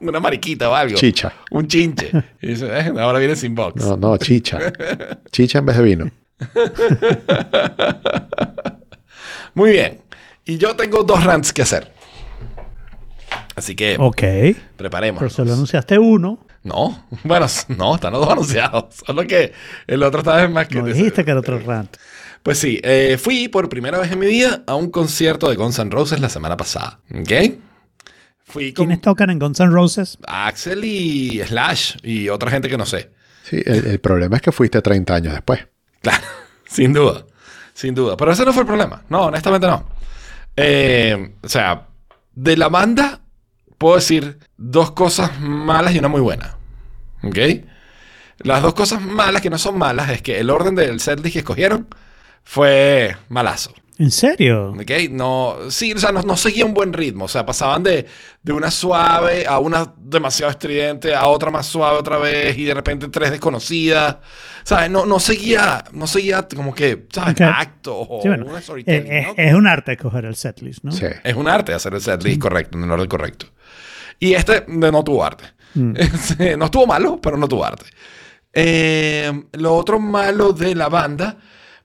una 0.00 0.18
mariquita 0.18 0.68
o 0.68 0.74
algo. 0.74 0.96
Chicha. 0.96 1.32
Un 1.52 1.68
chinche. 1.68 2.10
Y 2.42 2.48
dice, 2.48 2.66
"Eh, 2.66 2.92
ahora 2.98 3.20
viene 3.20 3.36
sin 3.36 3.54
box. 3.54 3.84
No, 3.84 3.96
no, 3.96 4.16
chicha. 4.16 4.58
Chicha 5.30 5.58
en 5.60 5.66
vez 5.66 5.76
de 5.76 5.82
vino. 5.84 6.10
Muy 9.54 9.70
bien. 9.72 10.00
Y 10.44 10.58
yo 10.58 10.74
tengo 10.76 11.02
dos 11.04 11.22
rants 11.24 11.52
que 11.52 11.62
hacer. 11.62 11.92
Así 13.54 13.74
que 13.74 13.96
Ok. 13.98 14.22
preparemos. 14.76 15.18
Pero 15.20 15.30
solo 15.30 15.52
anunciaste 15.52 15.98
uno. 15.98 16.46
No, 16.62 17.06
bueno, 17.24 17.46
no, 17.76 17.94
están 17.96 18.12
los 18.12 18.22
dos 18.22 18.30
anunciados. 18.32 18.94
Solo 19.06 19.26
que 19.26 19.52
el 19.86 20.02
otro 20.02 20.20
esta 20.20 20.36
vez 20.36 20.50
más 20.50 20.68
que... 20.68 20.76
No 20.80 20.86
dijiste 20.86 21.24
que 21.24 21.30
era 21.32 21.40
otro 21.40 21.58
rant. 21.58 21.96
Pues 22.42 22.58
sí, 22.58 22.80
eh, 22.84 23.18
fui 23.20 23.48
por 23.48 23.68
primera 23.68 23.98
vez 23.98 24.10
en 24.12 24.18
mi 24.20 24.26
vida 24.26 24.62
a 24.66 24.74
un 24.76 24.90
concierto 24.90 25.48
de 25.50 25.56
Guns 25.56 25.78
N' 25.80 25.90
Roses 25.90 26.20
la 26.20 26.28
semana 26.28 26.56
pasada. 26.56 27.00
¿Ok? 27.14 27.30
Fui 28.44 28.72
con 28.72 28.86
¿Quiénes 28.86 29.00
tocan 29.00 29.30
en 29.30 29.38
Guns 29.38 29.60
N' 29.60 29.70
Roses? 29.70 30.18
Axel 30.26 30.84
y 30.84 31.40
Slash 31.44 31.96
y 32.02 32.28
otra 32.28 32.50
gente 32.50 32.68
que 32.68 32.76
no 32.78 32.86
sé. 32.86 33.10
Sí, 33.44 33.60
el, 33.64 33.86
el 33.86 33.98
problema 34.00 34.36
es 34.36 34.42
que 34.42 34.52
fuiste 34.52 34.80
30 34.82 35.14
años 35.14 35.32
después. 35.34 35.66
Claro, 36.00 36.22
sin 36.66 36.92
duda. 36.92 37.26
Sin 37.74 37.94
duda. 37.94 38.16
Pero 38.16 38.32
ese 38.32 38.44
no 38.44 38.52
fue 38.52 38.62
el 38.62 38.66
problema. 38.66 39.02
No, 39.08 39.26
honestamente 39.26 39.66
no. 39.66 39.84
Eh, 40.56 41.34
o 41.42 41.48
sea, 41.48 41.88
de 42.34 42.56
la 42.56 42.68
banda 42.68 43.20
puedo 43.78 43.96
decir 43.96 44.38
dos 44.56 44.92
cosas 44.92 45.40
malas 45.40 45.94
y 45.94 45.98
una 45.98 46.08
muy 46.08 46.20
buena. 46.20 46.56
¿Ok? 47.22 47.38
Las 48.38 48.62
dos 48.62 48.74
cosas 48.74 49.00
malas 49.00 49.40
que 49.42 49.50
no 49.50 49.58
son 49.58 49.78
malas 49.78 50.10
es 50.10 50.22
que 50.22 50.40
el 50.40 50.50
orden 50.50 50.74
del 50.74 51.00
setlist 51.00 51.32
que 51.32 51.38
escogieron 51.40 51.88
fue 52.42 53.16
malazo. 53.28 53.72
¿En 54.02 54.10
serio? 54.10 54.72
¿Ok? 54.72 54.90
No, 55.10 55.56
sí, 55.68 55.92
o 55.92 55.98
sea, 55.98 56.10
no, 56.12 56.22
no 56.22 56.36
seguía 56.36 56.64
un 56.64 56.74
buen 56.74 56.92
ritmo. 56.92 57.26
O 57.26 57.28
sea, 57.28 57.46
pasaban 57.46 57.82
de, 57.82 58.06
de 58.42 58.52
una 58.52 58.70
suave 58.70 59.46
a 59.46 59.58
una 59.60 59.94
demasiado 59.96 60.50
estridente, 60.50 61.14
a 61.14 61.28
otra 61.28 61.50
más 61.50 61.66
suave 61.66 61.98
otra 61.98 62.18
vez, 62.18 62.58
y 62.58 62.64
de 62.64 62.74
repente 62.74 63.08
tres 63.08 63.30
desconocidas. 63.30 64.16
¿Sabes? 64.64 64.90
No, 64.90 65.06
no 65.06 65.20
seguía, 65.20 65.84
no 65.92 66.06
seguía 66.06 66.46
como 66.54 66.74
que, 66.74 67.06
¿sabes? 67.12 67.40
Acto 67.40 67.96
o 67.96 68.22
Sí, 68.22 68.28
bueno, 68.28 68.46
un 68.46 68.56
eh, 68.58 68.62
storytelling, 68.62 69.12
es, 69.12 69.26
¿no? 69.28 69.34
es 69.36 69.54
un 69.54 69.66
arte 69.66 69.92
escoger 69.92 70.24
el 70.24 70.36
setlist, 70.36 70.82
¿no? 70.84 70.92
Sí. 70.92 71.06
Es 71.22 71.34
un 71.34 71.48
arte 71.48 71.72
hacer 71.72 71.94
el 71.94 72.00
setlist 72.00 72.40
correcto, 72.40 72.78
en 72.78 72.84
el 72.84 72.90
orden 72.90 73.08
correcto. 73.08 73.46
Y 74.18 74.34
este 74.34 74.60
de- 74.66 74.90
no 74.92 75.04
tuvo 75.04 75.24
arte. 75.24 75.44
Este, 75.96 76.56
no 76.56 76.66
estuvo 76.66 76.86
malo, 76.86 77.18
pero 77.22 77.36
no 77.36 77.46
tuvo 77.48 77.64
arte. 77.64 77.86
Eh, 78.52 79.32
lo 79.52 79.74
otro 79.74 79.98
malo 79.98 80.52
de 80.52 80.74
la 80.74 80.88
banda, 80.88 81.36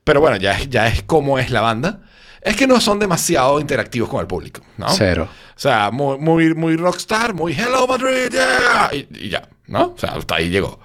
pero 0.03 0.19
bueno, 0.21 0.37
ya 0.37 0.51
es, 0.57 0.69
ya 0.69 0.87
es 0.87 1.03
como 1.03 1.39
es 1.39 1.49
la 1.51 1.61
banda, 1.61 2.01
es 2.47 2.55
que 2.55 2.67
no 2.67 2.79
son 2.79 2.99
demasiado 2.99 3.59
interactivos 3.59 4.09
con 4.09 4.21
el 4.21 4.27
público, 4.27 4.61
¿no? 4.77 4.89
Cero. 4.89 5.27
O 5.55 5.59
sea, 5.59 5.91
muy, 5.91 6.17
muy, 6.17 6.53
muy 6.53 6.75
rockstar, 6.75 7.33
muy 7.33 7.53
Hello 7.53 7.87
Madrid, 7.87 8.29
yeah", 8.31 8.89
y, 8.93 9.25
y 9.25 9.29
ya, 9.29 9.47
¿no? 9.67 9.93
O 9.95 9.97
sea, 9.97 10.11
hasta 10.11 10.35
ahí 10.35 10.49
llegó. 10.49 10.79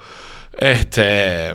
Este. 0.59 1.55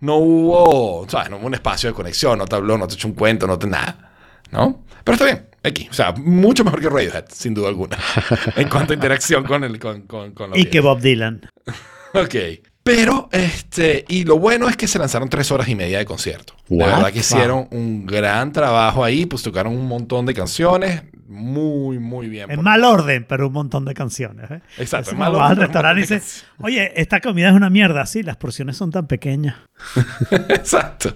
No 0.00 0.16
hubo, 0.16 1.06
¿sabes? 1.08 1.30
No 1.30 1.36
hubo 1.36 1.46
un 1.46 1.54
espacio 1.54 1.88
de 1.90 1.94
conexión, 1.94 2.38
no 2.38 2.44
te 2.46 2.56
habló, 2.56 2.76
no 2.76 2.88
te 2.88 2.94
echó 2.94 3.06
un 3.08 3.14
cuento, 3.14 3.46
no 3.46 3.58
te 3.58 3.66
nada, 3.66 4.12
¿no? 4.50 4.84
Pero 5.04 5.14
está 5.14 5.24
bien, 5.24 5.48
X. 5.62 5.88
O 5.90 5.94
sea, 5.94 6.12
mucho 6.12 6.64
mejor 6.64 6.80
que 6.80 6.88
Radiohead, 6.88 7.24
sin 7.28 7.54
duda 7.54 7.68
alguna, 7.68 7.98
en 8.56 8.68
cuanto 8.68 8.92
a 8.92 8.94
interacción 8.94 9.44
con 9.44 9.64
el. 9.64 9.78
Con, 9.78 10.02
con, 10.02 10.32
con 10.32 10.50
la 10.50 10.58
Y 10.58 10.66
que. 10.66 10.80
Bob 10.80 11.00
Dylan. 11.00 11.48
Ok. 12.14 12.34
Pero, 12.82 13.28
este, 13.30 14.04
y 14.08 14.24
lo 14.24 14.38
bueno 14.38 14.68
es 14.68 14.76
que 14.76 14.88
se 14.88 14.98
lanzaron 14.98 15.28
tres 15.28 15.52
horas 15.52 15.68
y 15.68 15.76
media 15.76 15.98
de 15.98 16.04
concierto. 16.04 16.54
What? 16.68 16.86
verdad 16.86 17.12
que 17.12 17.20
hicieron 17.20 17.68
un 17.70 18.06
gran 18.06 18.50
trabajo 18.50 19.04
ahí, 19.04 19.24
pues 19.26 19.42
tocaron 19.42 19.76
un 19.76 19.86
montón 19.86 20.26
de 20.26 20.34
canciones, 20.34 21.02
muy, 21.28 21.98
muy 21.98 22.28
bien. 22.28 22.50
En 22.50 22.62
mal 22.62 22.84
orden, 22.84 23.24
pero 23.28 23.46
un 23.46 23.52
montón 23.52 23.84
de 23.84 23.94
canciones. 23.94 24.50
¿eh? 24.50 24.60
Exacto, 24.78 25.10
Es 25.10 25.12
en 25.12 25.18
mal 25.18 25.32
vas 25.32 25.52
al 25.52 25.56
restaurante 25.56 26.00
y 26.00 26.02
dices, 26.02 26.44
oye, 26.58 26.92
esta 27.00 27.20
comida 27.20 27.48
es 27.48 27.54
una 27.54 27.70
mierda. 27.70 28.04
Sí, 28.04 28.22
las 28.22 28.36
porciones 28.36 28.76
son 28.76 28.90
tan 28.90 29.06
pequeñas. 29.06 29.56
Exacto. 30.48 31.14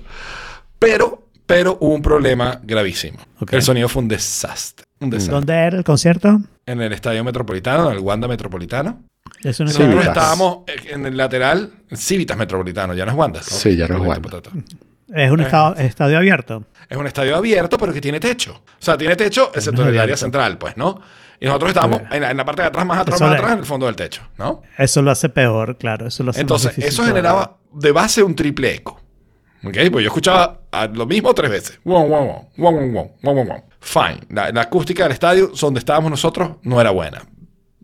Pero, 0.78 1.28
pero 1.46 1.76
hubo 1.80 1.94
un 1.94 2.02
problema 2.02 2.60
gravísimo. 2.62 3.18
El 3.50 3.62
sonido 3.62 3.88
fue 3.88 4.02
un 4.02 4.08
desastre. 4.08 4.86
Un 5.00 5.10
desastre. 5.10 5.34
¿Dónde 5.34 5.52
era 5.52 5.76
el 5.76 5.84
concierto? 5.84 6.40
En 6.64 6.80
el 6.80 6.92
Estadio 6.92 7.22
Metropolitano, 7.22 7.90
en 7.90 7.96
el 7.96 8.02
Wanda 8.02 8.26
Metropolitano. 8.28 9.02
Nosotros 9.46 10.06
estábamos 10.06 10.58
en 10.88 11.06
el 11.06 11.16
lateral 11.16 11.72
Civitas 11.92 12.36
Metropolitano, 12.36 12.94
ya 12.94 13.04
no 13.04 13.12
es 13.12 13.16
Wanda. 13.16 13.42
Sí, 13.42 13.76
ya 13.76 13.86
no 13.88 13.96
es 13.96 14.00
Wanda. 14.02 14.40
Es 15.14 15.30
un 15.30 15.40
eh. 15.40 15.44
estado, 15.44 15.76
estadio 15.76 16.18
abierto. 16.18 16.64
Es 16.88 16.96
un 16.96 17.06
estadio 17.06 17.36
abierto, 17.36 17.78
pero 17.78 17.92
que 17.92 18.00
tiene 18.00 18.20
techo. 18.20 18.52
O 18.52 18.82
sea, 18.82 18.96
tiene 18.96 19.16
techo, 19.16 19.50
excepto 19.54 19.82
en 19.82 19.88
el 19.88 19.98
área 19.98 20.16
central, 20.16 20.58
pues, 20.58 20.76
¿no? 20.76 21.00
Y 21.38 21.46
nosotros 21.46 21.70
estábamos 21.70 22.02
en 22.10 22.36
la, 22.36 22.44
parte 22.44 22.62
de 22.62 22.68
atrás, 22.68 22.86
más 22.86 22.98
atrás, 22.98 23.20
más 23.20 23.32
atrás, 23.32 23.52
en 23.52 23.58
el 23.58 23.66
fondo 23.66 23.86
del 23.86 23.96
techo, 23.96 24.22
¿no? 24.38 24.62
Eso 24.78 25.02
lo 25.02 25.10
hace 25.10 25.28
peor, 25.28 25.76
claro. 25.76 26.06
Eso 26.06 26.22
lo 26.22 26.30
hace 26.30 26.40
Entonces, 26.40 26.78
eso 26.78 27.04
generaba 27.04 27.58
de 27.72 27.92
base 27.92 28.22
un 28.22 28.34
triple 28.34 28.74
eco. 28.74 29.00
¿Ok? 29.64 29.74
Pues 29.90 30.04
yo 30.04 30.08
escuchaba 30.08 30.60
lo 30.92 31.06
mismo 31.06 31.34
tres 31.34 31.50
veces. 31.50 31.80
Wow, 31.84 32.06
wow, 32.06 32.24
wow, 32.24 32.48
wow, 32.56 32.72
wow, 32.72 32.92
wow, 32.92 33.34
wow, 33.34 33.44
wow. 33.44 33.64
Fine. 33.80 34.20
La 34.30 34.60
acústica 34.60 35.02
del 35.04 35.12
estadio 35.12 35.52
donde 35.60 35.80
estábamos 35.80 36.10
nosotros 36.10 36.56
no 36.62 36.80
era 36.80 36.90
buena. 36.90 37.22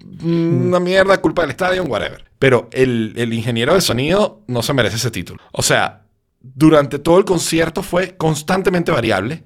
Mm, 0.04 0.66
Una 0.68 0.80
mierda, 0.80 1.20
culpa 1.20 1.42
del 1.42 1.50
estadio, 1.52 1.82
whatever. 1.84 2.24
Pero 2.38 2.68
el, 2.72 3.12
el 3.16 3.32
ingeniero 3.32 3.74
de 3.74 3.80
sonido 3.80 4.42
no 4.48 4.62
se 4.62 4.72
merece 4.74 4.96
ese 4.96 5.10
título. 5.10 5.40
O 5.52 5.62
sea, 5.62 6.02
durante 6.40 6.98
todo 6.98 7.18
el 7.18 7.24
concierto 7.24 7.82
fue 7.82 8.16
constantemente 8.16 8.90
variable. 8.90 9.44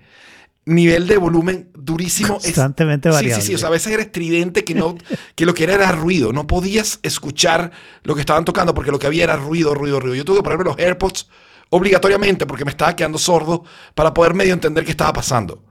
Nivel 0.65 1.07
de 1.07 1.17
volumen 1.17 1.71
durísimo. 1.79 2.39
Es- 2.39 2.45
Constantemente 2.45 3.09
Sí, 3.11 3.15
variable. 3.15 3.43
Sí, 3.43 3.49
sí, 3.49 3.55
o 3.55 3.59
sea, 3.59 3.69
a 3.69 3.71
veces 3.73 3.93
era 3.93 4.03
estridente 4.03 4.65
que, 4.65 4.75
no, 4.75 4.97
que 5.37 5.47
lo 5.47 5.55
que 5.55 5.65
era 5.65 5.75
era 5.75 5.93
ruido. 5.93 6.33
No 6.33 6.47
podías 6.47 6.99
escuchar 7.03 7.71
lo 8.03 8.15
que 8.15 8.21
estaban 8.21 8.45
tocando 8.45 8.75
porque 8.75 8.91
lo 8.91 8.99
que 8.99 9.07
había 9.07 9.25
era 9.25 9.37
ruido, 9.37 9.75
ruido, 9.75 10.01
ruido. 10.01 10.15
Yo 10.17 10.25
tuve 10.25 10.39
que 10.39 10.43
ponerme 10.43 10.65
los 10.65 10.79
AirPods 10.79 11.29
obligatoriamente 11.71 12.47
porque 12.47 12.65
me 12.65 12.71
estaba 12.71 12.97
quedando 12.97 13.19
sordo 13.19 13.65
para 13.95 14.13
poder 14.15 14.35
medio 14.35 14.55
entender 14.55 14.85
qué 14.85 14.91
estaba 14.93 15.13
pasando. 15.13 15.63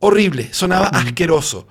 Horrible, 0.00 0.52
sonaba 0.52 0.86
asqueroso. 0.88 1.66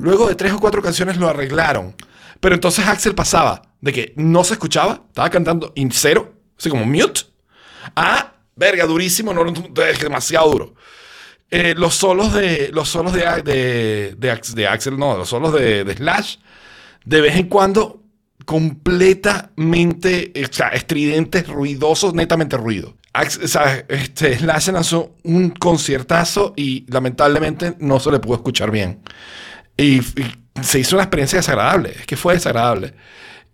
Luego 0.00 0.28
de 0.28 0.34
tres 0.34 0.52
o 0.52 0.58
cuatro 0.58 0.82
canciones 0.82 1.16
lo 1.16 1.28
arreglaron. 1.28 1.94
Pero 2.40 2.54
entonces 2.54 2.86
Axel 2.86 3.14
pasaba 3.14 3.62
de 3.80 3.92
que 3.92 4.12
no 4.16 4.44
se 4.44 4.54
escuchaba, 4.54 5.02
estaba 5.08 5.30
cantando 5.30 5.72
in 5.76 5.90
cero, 5.92 6.34
así 6.58 6.68
como 6.68 6.84
mute, 6.84 7.22
a 7.96 8.32
verga, 8.56 8.84
durísimo, 8.86 9.32
no, 9.32 9.44
demasiado 10.00 10.50
duro. 10.50 10.74
Eh, 11.50 11.74
los 11.76 11.94
solos 11.94 12.32
de 12.32 12.68
los 12.72 12.88
solos 12.88 13.12
de, 13.12 13.22
de, 13.42 14.14
de, 14.16 14.30
Ax- 14.30 14.54
de 14.54 14.66
Axel, 14.68 14.98
no, 14.98 15.16
los 15.16 15.28
solos 15.28 15.52
de, 15.52 15.84
de 15.84 15.94
Slash, 15.94 16.36
de 17.04 17.20
vez 17.20 17.36
en 17.36 17.48
cuando 17.48 17.99
completamente 18.44 20.32
eh, 20.40 20.46
o 20.48 20.52
sea, 20.52 20.68
estridentes, 20.68 21.46
ruidosos, 21.48 22.14
netamente 22.14 22.56
ruido. 22.56 22.96
O 23.14 23.48
sea, 23.48 23.84
este, 23.88 24.38
Slash 24.38 24.68
lanzó 24.68 25.16
un 25.24 25.50
conciertazo 25.50 26.52
y 26.56 26.86
lamentablemente 26.92 27.74
no 27.80 27.98
se 27.98 28.12
le 28.12 28.20
pudo 28.20 28.36
escuchar 28.36 28.70
bien. 28.70 29.00
Y, 29.76 29.98
y 29.98 30.02
se 30.62 30.78
hizo 30.78 30.96
una 30.96 31.04
experiencia 31.04 31.38
desagradable, 31.38 31.90
es 31.98 32.06
que 32.06 32.16
fue 32.16 32.34
desagradable. 32.34 32.94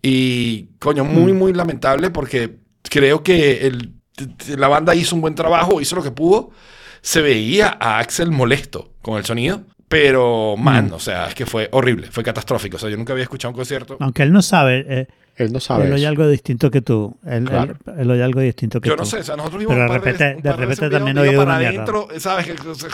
Y, 0.02 0.66
coño, 0.78 1.04
muy, 1.04 1.32
muy 1.32 1.52
lamentable 1.52 2.10
porque 2.10 2.58
creo 2.82 3.22
que 3.22 3.66
el- 3.66 3.94
la 4.56 4.68
banda 4.68 4.94
hizo 4.94 5.14
un 5.14 5.20
buen 5.22 5.34
trabajo, 5.34 5.80
hizo 5.80 5.96
lo 5.96 6.02
que 6.02 6.10
pudo. 6.10 6.50
Se 7.00 7.20
veía 7.22 7.76
a 7.80 7.98
Axel 7.98 8.30
molesto 8.30 8.92
con 9.02 9.16
el 9.18 9.24
sonido, 9.24 9.62
pero, 9.88 10.56
man, 10.56 10.92
o 10.92 10.98
sea, 10.98 11.28
es 11.28 11.34
que 11.34 11.46
fue 11.46 11.68
horrible, 11.72 12.08
fue 12.10 12.24
catastrófico. 12.24 12.76
O 12.76 12.78
sea, 12.80 12.90
yo 12.90 12.96
nunca 12.96 13.12
había 13.12 13.22
escuchado 13.24 13.50
un 13.52 13.56
concierto. 13.56 13.96
Aunque 14.00 14.22
él 14.22 14.32
no 14.32 14.42
sabe, 14.42 14.84
eh, 14.88 15.06
Él 15.36 15.52
no 15.52 15.60
sabe 15.60 15.84
él 15.86 15.92
oye 15.92 16.02
eso. 16.02 16.08
algo 16.08 16.26
distinto 16.28 16.70
que 16.70 16.80
tú. 16.80 17.16
Él, 17.26 17.44
Claro. 17.44 17.74
él- 17.86 17.94
él 18.00 18.10
oye 18.10 18.22
algo 18.22 18.40
distinto 18.40 18.80
que 18.80 18.88
Yo 18.88 18.96
tú. 18.96 19.02
no 19.02 19.06
sé, 19.06 19.18
o 19.18 19.22
sea, 19.22 19.36
nosotros 19.36 19.60
vimos 19.60 19.74
Pero 19.74 19.84
de 19.86 19.92
de 19.92 19.98
repente- 19.98 20.34
de 20.36 20.42
par 20.50 20.58
repente 20.58 20.90
también 20.90 21.18
oído 21.18 21.32
para 21.44 21.50
una 21.50 21.58
mierda. 21.58 21.82
adentro, 21.84 22.08
¿sabes? 22.18 22.48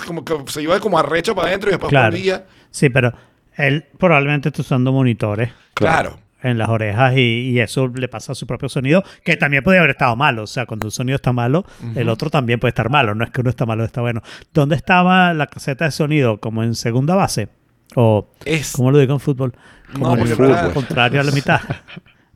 Como 0.06 0.24
que 0.24 0.34
se 0.48 0.60
iba 0.62 0.78
como 0.80 0.98
arrecho 0.98 1.34
para 1.34 1.48
adentro 1.48 1.70
y 1.70 1.72
después 1.72 1.88
Claro. 1.90 2.10
volvía. 2.12 2.44
Sí, 2.70 2.88
pero 2.90 3.12
él 3.56 3.84
probablemente 3.98 4.48
está 4.48 4.60
usando 4.62 4.92
monitores 4.92 5.50
Claro. 5.74 6.18
En 6.42 6.58
las 6.58 6.68
orejas 6.68 7.14
y, 7.16 7.50
y 7.50 7.60
eso 7.60 7.88
le 7.88 8.08
pasa 8.08 8.32
a 8.32 8.34
su 8.34 8.46
propio 8.46 8.68
sonido, 8.68 9.02
que 9.24 9.36
también 9.36 9.62
puede 9.62 9.78
haber 9.78 9.90
estado 9.90 10.16
malo. 10.16 10.42
O 10.42 10.46
sea, 10.46 10.66
cuando 10.66 10.86
un 10.86 10.90
sonido 10.90 11.16
está 11.16 11.32
malo, 11.32 11.64
el 11.94 12.08
otro 12.08 12.30
también 12.30 12.58
puede 12.60 12.70
estar 12.70 12.90
malo. 12.90 13.14
No 13.14 13.24
es 13.24 13.30
que 13.30 13.40
uno 13.40 13.50
está 13.50 13.66
malo, 13.66 13.84
está 13.84 14.00
bueno. 14.00 14.22
¿Dónde 14.52 14.76
estaba 14.76 15.32
la 15.34 15.46
caseta 15.46 15.84
de 15.84 15.90
sonido? 15.92 16.38
¿Como 16.40 16.62
en 16.62 16.74
segunda 16.74 17.14
base? 17.14 17.48
¿O 17.94 18.28
Es. 18.44 18.72
cómo 18.72 18.90
lo 18.90 18.98
digo 18.98 19.12
en 19.14 19.20
fútbol? 19.20 19.54
Como 19.92 20.06
No, 20.06 20.12
en 20.14 20.18
porque 20.20 20.32
el 20.32 20.38
no 20.38 20.58
era- 20.58 20.70
contrario 20.74 21.20
a 21.20 21.24
la 21.24 21.32
mitad. 21.32 21.60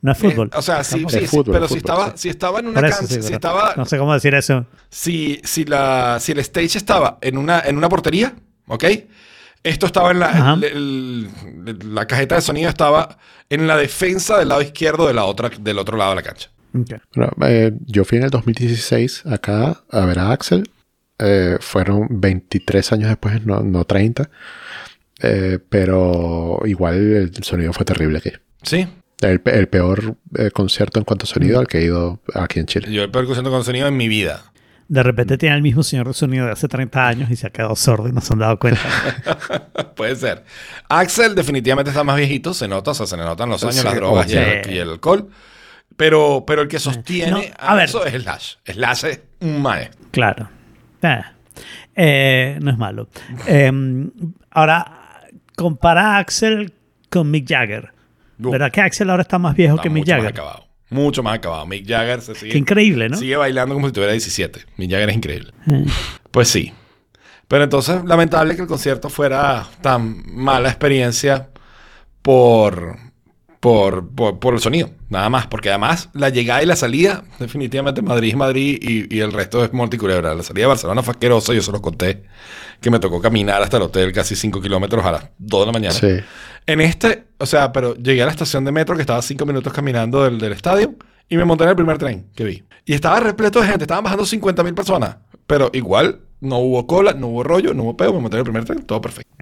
No 0.03 0.13
es 0.13 0.19
fútbol. 0.19 0.51
Eh, 0.53 0.59
o 0.59 0.63
sea, 0.63 0.85
sí, 0.85 1.05
sí, 1.09 1.27
fútbol, 1.27 1.55
pero 1.55 1.67
si, 1.67 1.77
fútbol, 1.77 1.79
estaba, 1.79 2.07
sí. 2.11 2.13
si 2.19 2.29
estaba 2.29 2.61
en 2.61 2.67
una 2.69 2.81
cancha, 2.83 2.99
sí, 3.07 3.23
si 3.23 3.33
estaba, 3.33 3.73
No 3.77 3.87
sé 3.87 3.99
cómo 3.99 4.13
decir 4.15 4.35
eso. 4.35 4.67
si, 4.91 5.41
si, 5.43 5.65
la, 5.65 6.19
si 6.21 6.31
el 6.33 6.39
stage 6.41 6.77
estaba 6.79 7.19
en 7.23 7.39
una, 7.39 7.61
en 7.61 7.77
una 7.79 7.89
portería, 7.89 8.35
¿ok? 8.69 8.85
Esto 9.67 9.87
estaba 9.87 10.11
en 10.13 10.21
la, 10.21 10.59
el- 10.63 11.29
el- 11.67 11.95
la 11.95 12.07
cajeta 12.07 12.37
de 12.37 12.41
sonido 12.41 12.69
estaba 12.69 13.19
en 13.51 13.67
la 13.67 13.77
defensa 13.77 14.39
del 14.39 14.49
lado 14.49 14.63
izquierdo 14.63 15.07
de 15.07 15.15
la 15.15 15.25
otra, 15.25 15.51
del 15.61 15.79
otro 15.79 15.97
lado 15.97 16.11
de 16.11 16.17
la 16.17 16.23
cancha. 16.23 16.51
Bueno, 16.73 17.33
eh, 17.47 17.73
yo 17.87 18.05
fui 18.05 18.19
en 18.19 18.25
el 18.25 18.31
2016 18.31 19.25
acá 19.27 19.83
a 19.91 20.05
ver 20.07 20.19
a 20.19 20.31
Axel. 20.33 20.69
Eh, 21.19 21.57
fueron 21.61 22.07
23 22.11 22.93
años 22.93 23.09
después, 23.09 23.45
no, 23.47 23.61
no 23.63 23.85
30. 23.85 24.29
Eh, 25.23 25.59
pero 25.69 26.61
igual 26.67 26.95
el 26.97 27.33
sonido 27.43 27.73
fue 27.73 27.85
terrible 27.87 28.19
aquí. 28.19 28.33
Sí. 28.63 28.87
El, 29.23 29.41
el 29.47 29.69
peor 29.69 30.17
eh, 30.37 30.51
concierto 30.51 30.99
en 30.99 31.07
cuanto 31.07 31.25
a 31.25 31.27
sonido 31.27 31.59
al 31.59 31.67
que 31.67 31.79
he 31.79 31.85
ido 31.85 32.21
aquí 32.35 32.61
en 32.61 32.67
Chile. 32.67 32.93
Yo 32.93 33.03
he 33.05 33.09
percusión 33.09 33.47
con 33.47 33.65
sonido 33.65 33.87
en 33.89 33.97
mi 33.97 34.09
vida. 34.09 34.53
De 34.89 35.03
repente 35.03 35.37
tiene 35.37 35.57
el 35.57 35.63
mismo 35.63 35.83
señor 35.83 36.07
de 36.07 36.15
sonido 36.15 36.47
de 36.47 36.53
hace 36.53 36.69
30 36.69 37.09
años 37.09 37.31
y 37.31 37.37
se 37.37 37.47
ha 37.49 37.51
quedado 37.51 37.75
sordo 37.75 38.09
y 38.09 38.13
no 38.13 38.21
se 38.21 38.33
han 38.33 38.39
dado 38.39 38.59
cuenta. 38.59 38.81
Puede 39.97 40.15
ser. 40.15 40.45
Axel 40.89 41.35
definitivamente 41.35 41.91
está 41.91 42.05
más 42.05 42.17
viejito, 42.17 42.55
se 42.55 42.69
nota, 42.69 42.93
o 42.93 42.95
sea, 42.95 43.07
se 43.07 43.17
le 43.17 43.25
notan 43.25 43.49
los 43.49 43.63
años, 43.65 43.75
Sí, 43.77 43.85
las 43.85 43.95
drogas 43.97 44.31
y, 44.31 44.37
el, 44.37 44.71
y 44.73 44.79
el 44.79 44.91
alcohol. 44.91 45.29
Pero, 45.97 46.45
pero 46.47 46.63
el 46.63 46.69
que 46.69 46.79
sostiene 46.79 47.31
No, 47.31 47.39
a, 47.59 47.73
a 47.73 47.75
ver. 47.75 47.85
eso 47.87 48.05
es 48.05 48.23
Slash. 48.23 48.55
Slash 48.65 49.05
es 49.07 49.21
un 49.41 49.63
maestro. 49.63 49.99
Claro. 50.13 50.49
Eh, 51.03 51.21
eh, 51.97 52.59
no 52.61 52.71
es 52.71 52.79
malo. 52.79 53.09
Eh, 53.47 53.73
ahora, 54.51 55.23
compara 55.57 56.17
a 56.17 56.19
Axel 56.19 56.73
con 57.11 57.31
Mick 57.31 57.49
Jagger. 57.49 57.93
Uh, 58.39 58.51
¿Verdad 58.51 58.71
que 58.71 58.83
Axel 58.83 59.09
ahora 59.11 59.23
está 59.23 59.39
más 59.39 59.57
viejo 59.57 59.77
Está 59.77 59.83
que 59.85 59.91
Mick 59.91 60.07
más 60.07 60.15
Jagger? 60.17 60.29
acabado. 60.31 60.66
Mucho 60.89 61.23
más 61.23 61.35
acabado. 61.37 61.67
Mick 61.67 61.87
Jagger 61.87 62.21
se 62.21 62.35
sigue, 62.35 62.53
Qué 62.53 62.59
increíble, 62.59 63.09
¿no? 63.09 63.17
sigue 63.17 63.37
bailando 63.37 63.75
como 63.75 63.87
si 63.89 63.93
tuviera 63.93 64.13
17. 64.13 64.61
Mick 64.77 64.91
Jagger 64.91 65.11
es 65.11 65.17
increíble. 65.17 65.53
Eh, 65.71 65.85
Pues 66.31 66.49
sí. 66.49 66.73
Pero 67.49 67.65
entonces, 67.65 68.05
lamentable 68.05 68.57
que 68.57 68.63
el 68.63 68.69
concierto 68.69 69.09
fuera 69.09 69.67
tan 69.81 70.23
mala 70.35 70.69
experiencia 70.69 71.49
por, 72.23 72.97
por, 73.67 74.09
por, 74.11 74.39
por 74.39 74.55
el 74.55 74.61
sonido. 74.61 74.91
Nada 75.09 75.29
más. 75.29 75.49
Porque 75.49 75.71
además, 75.71 76.09
la 76.13 76.29
llegada 76.29 76.63
y 76.63 76.67
la 76.67 76.77
salida, 76.77 77.25
definitivamente 77.41 78.01
Madrid 78.01 78.29
es 78.29 78.37
Madrid 78.37 78.79
y, 78.81 79.13
y 79.13 79.19
el 79.19 79.33
resto 79.33 79.65
es 79.65 79.73
multiculebra. 79.73 80.37
La 80.37 80.45
salida 80.45 80.63
de 80.63 80.69
Barcelona 80.69 81.03
fue 81.03 81.11
asquerosa. 81.11 81.53
Yo 81.53 81.61
se 81.61 81.73
los 81.73 81.81
conté 81.81 82.23
que 82.81 82.91
me 82.93 83.01
tocó 83.01 83.21
caminar 83.21 83.61
hasta 83.61 83.79
el 83.79 83.83
hotel 83.83 84.13
casi 84.13 84.37
5 84.37 84.61
kilómetros 84.61 85.05
a 85.05 85.11
las 85.11 85.31
2 85.39 85.63
de 85.63 85.67
la 85.67 85.73
mañana. 85.73 85.95
Sí. 85.97 86.21
En 86.65 86.81
este, 86.81 87.25
o 87.39 87.47
sea, 87.47 87.73
pero 87.73 87.97
llegué 87.97 88.23
a 88.23 88.27
la 88.27 88.31
estación 88.31 88.65
de 88.65 88.71
metro 88.71 88.95
que 88.95 89.01
estaba 89.01 89.21
5 89.21 89.45
minutos 89.45 89.73
caminando 89.73 90.23
del, 90.23 90.39
del 90.39 90.53
estadio 90.53 90.95
y 91.29 91.37
me 91.37 91.45
monté 91.45 91.65
en 91.65 91.71
el 91.71 91.77
primer 91.77 91.99
tren 91.99 92.31
que 92.37 92.45
vi. 92.45 92.63
Y 92.85 92.95
estaba 92.95 93.19
repleto 93.19 93.61
de 93.61 93.67
gente, 93.67 93.83
estaban 93.83 94.05
bajando 94.05 94.25
50 94.25 94.63
mil 94.63 94.75
personas. 94.75 95.17
Pero 95.49 95.71
igual 95.73 96.21
no 96.41 96.59
hubo 96.59 96.87
cola, 96.87 97.15
no 97.15 97.27
hubo 97.27 97.43
rollo, 97.43 97.75
no 97.75 97.83
hubo 97.83 97.97
peo, 97.97 98.13
me 98.13 98.21
monté 98.21 98.37
en 98.37 98.39
el 98.39 98.45
primer 98.45 98.65
tren, 98.65 98.85
todo 98.85 99.01
perfecto. 99.01 99.33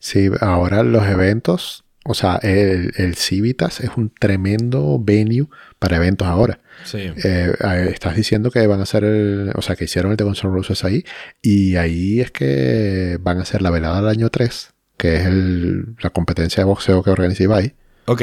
Sí, 0.00 0.28
ahora 0.40 0.82
los 0.82 1.06
eventos, 1.06 1.83
o 2.04 2.14
sea, 2.14 2.36
el, 2.42 2.92
el 2.96 3.14
Civitas 3.16 3.80
es 3.80 3.90
un 3.96 4.10
tremendo 4.10 4.98
venue 5.02 5.48
para 5.78 5.96
eventos 5.96 6.26
ahora. 6.28 6.60
Sí. 6.84 6.98
Eh, 6.98 7.14
eh, 7.58 7.88
estás 7.92 8.14
diciendo 8.16 8.50
que 8.50 8.66
van 8.66 8.80
a 8.80 8.82
hacer 8.84 9.04
el, 9.04 9.52
o 9.54 9.62
sea, 9.62 9.74
que 9.76 9.84
hicieron 9.84 10.10
el 10.10 10.16
de 10.16 10.24
Guns 10.24 10.44
N' 10.44 10.52
Roses 10.52 10.84
ahí, 10.84 11.04
y 11.40 11.76
ahí 11.76 12.20
es 12.20 12.30
que 12.30 13.18
van 13.20 13.38
a 13.38 13.42
hacer 13.42 13.62
la 13.62 13.70
velada 13.70 13.96
del 14.02 14.08
año 14.10 14.28
3, 14.30 14.70
que 14.96 15.16
es 15.16 15.26
el- 15.26 15.96
la 16.02 16.10
competencia 16.10 16.62
de 16.62 16.64
boxeo 16.66 17.02
que 17.02 17.10
organiza 17.10 17.42
Ibai, 17.42 17.74
Ok. 18.06 18.22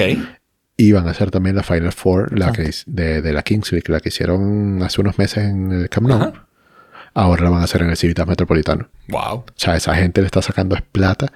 y 0.77 0.91
van 0.91 1.07
a 1.07 1.11
hacer 1.11 1.31
también 1.31 1.55
la 1.55 1.63
Final 1.63 1.91
Four 1.91 2.37
la 2.37 2.51
que, 2.51 2.69
de, 2.85 3.21
de 3.21 3.33
la 3.33 3.41
Kings 3.43 3.71
League, 3.71 3.91
la 3.91 3.99
que 3.99 4.09
hicieron 4.09 4.81
hace 4.83 5.01
unos 5.01 5.17
meses 5.17 5.45
en 5.45 5.71
el 5.71 5.89
Camp 5.89 6.07
Nou. 6.07 6.17
Ajá. 6.21 6.47
Ahora 7.13 7.43
la 7.43 7.49
van 7.49 7.61
a 7.61 7.63
hacer 7.65 7.81
en 7.81 7.89
el 7.89 7.97
Civitas 7.97 8.25
Metropolitano. 8.27 8.87
Wow. 9.09 9.33
O 9.39 9.45
sea, 9.55 9.75
esa 9.75 9.93
gente 9.95 10.21
le 10.21 10.27
está 10.27 10.41
sacando 10.41 10.75
es 10.75 10.81
plata 10.81 11.27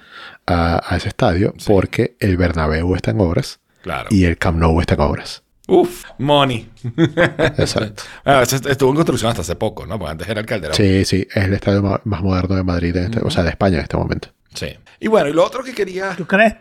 a, 0.46 0.82
a 0.92 0.96
ese 0.96 1.08
estadio 1.08 1.52
Sí. 1.58 1.64
porque 1.68 2.16
el 2.20 2.36
Bernabéu 2.36 2.94
está 2.94 3.10
en 3.10 3.20
obras 3.20 3.60
Claro. 3.82 4.08
y 4.10 4.24
el 4.24 4.38
Camp 4.38 4.58
Nou 4.58 4.80
está 4.80 4.94
en 4.94 5.00
obras. 5.00 5.42
Uf, 5.68 6.04
money. 6.18 6.68
Exacto. 7.58 8.04
Ah, 8.24 8.42
estuvo 8.42 8.90
en 8.90 8.96
construcción 8.96 9.30
hasta 9.30 9.42
hace 9.42 9.56
poco, 9.56 9.84
¿no? 9.86 9.98
Porque 9.98 10.12
antes 10.12 10.28
era 10.28 10.40
el 10.40 10.46
Calderón. 10.46 10.76
Sí, 10.76 11.04
sí, 11.04 11.26
es 11.34 11.44
el 11.44 11.54
estadio 11.54 11.82
más 12.04 12.22
moderno 12.22 12.54
de 12.56 12.62
Madrid, 12.62 12.96
en 12.96 13.04
este- 13.04 13.20
o 13.20 13.30
sea, 13.30 13.42
de 13.42 13.50
España 13.50 13.76
en 13.76 13.82
este 13.82 13.96
momento. 13.96 14.28
Sí. 14.54 14.68
Y 15.00 15.08
bueno, 15.08 15.28
y 15.28 15.32
lo 15.32 15.44
otro 15.44 15.62
que 15.62 15.74
quería... 15.74 16.14
¿Tú 16.16 16.26
crees? 16.26 16.54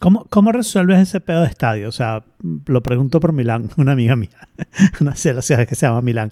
¿Cómo, 0.00 0.26
¿Cómo 0.28 0.50
resuelves 0.50 0.98
ese 1.00 1.20
pedo 1.20 1.42
de 1.42 1.46
estadio? 1.46 1.88
O 1.88 1.92
sea, 1.92 2.24
lo 2.66 2.82
pregunto 2.82 3.20
por 3.20 3.32
Milán, 3.32 3.70
una 3.76 3.92
amiga 3.92 4.16
mía, 4.16 4.48
una 5.00 5.14
ciudades 5.14 5.68
que 5.68 5.74
se 5.76 5.86
llama 5.86 6.02
Milán. 6.02 6.30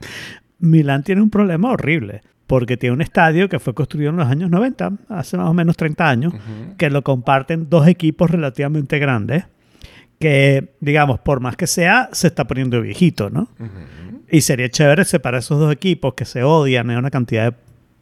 Milán 0.61 1.03
tiene 1.03 1.21
un 1.23 1.31
problema 1.31 1.71
horrible 1.71 2.23
porque 2.47 2.77
tiene 2.77 2.95
un 2.95 3.01
estadio 3.03 3.49
que 3.49 3.59
fue 3.59 3.75
construido 3.75 4.11
en 4.11 4.17
los 4.17 4.27
años 4.29 4.51
90, 4.51 4.93
hace 5.09 5.37
más 5.37 5.49
o 5.49 5.55
menos 5.55 5.77
30 5.77 6.09
años, 6.09 6.33
que 6.77 6.91
lo 6.91 7.03
comparten 7.03 7.69
dos 7.71 7.87
equipos 7.87 8.31
relativamente 8.31 8.99
grandes, 8.99 9.45
que, 10.19 10.75
digamos, 10.81 11.21
por 11.21 11.41
más 11.41 11.57
que 11.57 11.67
sea, 11.67 12.09
se 12.13 12.27
está 12.27 12.47
poniendo 12.47 12.81
viejito, 12.83 13.31
¿no? 13.31 13.49
Y 14.31 14.43
sería 14.43 14.69
chévere 14.69 15.05
separar 15.05 15.39
esos 15.41 15.59
dos 15.59 15.73
equipos 15.73 16.15
que 16.15 16.25
se 16.25 16.43
odian, 16.43 16.91
hay 16.91 16.97
una 16.97 17.11
cantidad 17.11 17.53
de 17.53 17.57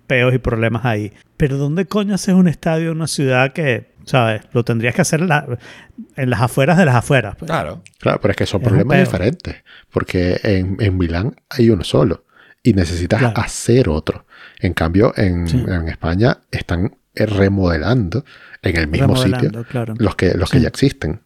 peos 0.06 0.34
y 0.34 0.38
problemas 0.38 0.84
ahí. 0.84 1.12
Pero 1.36 1.58
¿dónde 1.58 1.84
coño 1.86 2.14
haces 2.14 2.34
un 2.34 2.48
estadio 2.48 2.90
en 2.90 2.96
una 2.96 3.06
ciudad 3.06 3.52
que, 3.52 3.92
¿sabes? 4.04 4.42
Lo 4.52 4.64
tendrías 4.64 4.94
que 4.94 5.02
hacer 5.02 5.20
en, 5.20 5.28
la- 5.28 5.46
en 6.16 6.30
las 6.30 6.40
afueras 6.40 6.76
de 6.78 6.86
las 6.86 6.94
afueras. 6.96 7.36
pues. 7.36 7.50
Claro. 7.50 7.82
Claro, 7.98 8.18
pero 8.20 8.32
es 8.32 8.36
que 8.36 8.46
son 8.46 8.62
Es 8.62 8.68
problemas 8.68 8.96
diferentes, 9.04 9.56
porque 9.90 10.40
en, 10.42 10.76
en 10.80 10.96
Milán 10.98 11.36
hay 11.50 11.68
uno 11.70 11.84
solo 11.84 12.24
y 12.68 12.72
necesitas 12.74 13.18
Claro. 13.20 13.40
hacer 13.40 13.88
otro. 13.88 14.24
En 14.60 14.74
cambio, 14.74 15.12
en, 15.16 15.46
Sí. 15.48 15.64
en 15.68 15.88
España 15.88 16.38
están 16.50 16.96
eh, 17.14 17.26
remodelando 17.26 18.24
en 18.62 18.76
el 18.76 18.86
mismo 18.88 19.08
Remodelando, 19.08 19.46
sitio 19.48 19.64
claro. 19.64 19.94
los 19.98 20.14
que, 20.16 20.34
los 20.34 20.50
que 20.50 20.58
Sí. 20.58 20.62
ya 20.62 20.68
existen. 20.68 21.20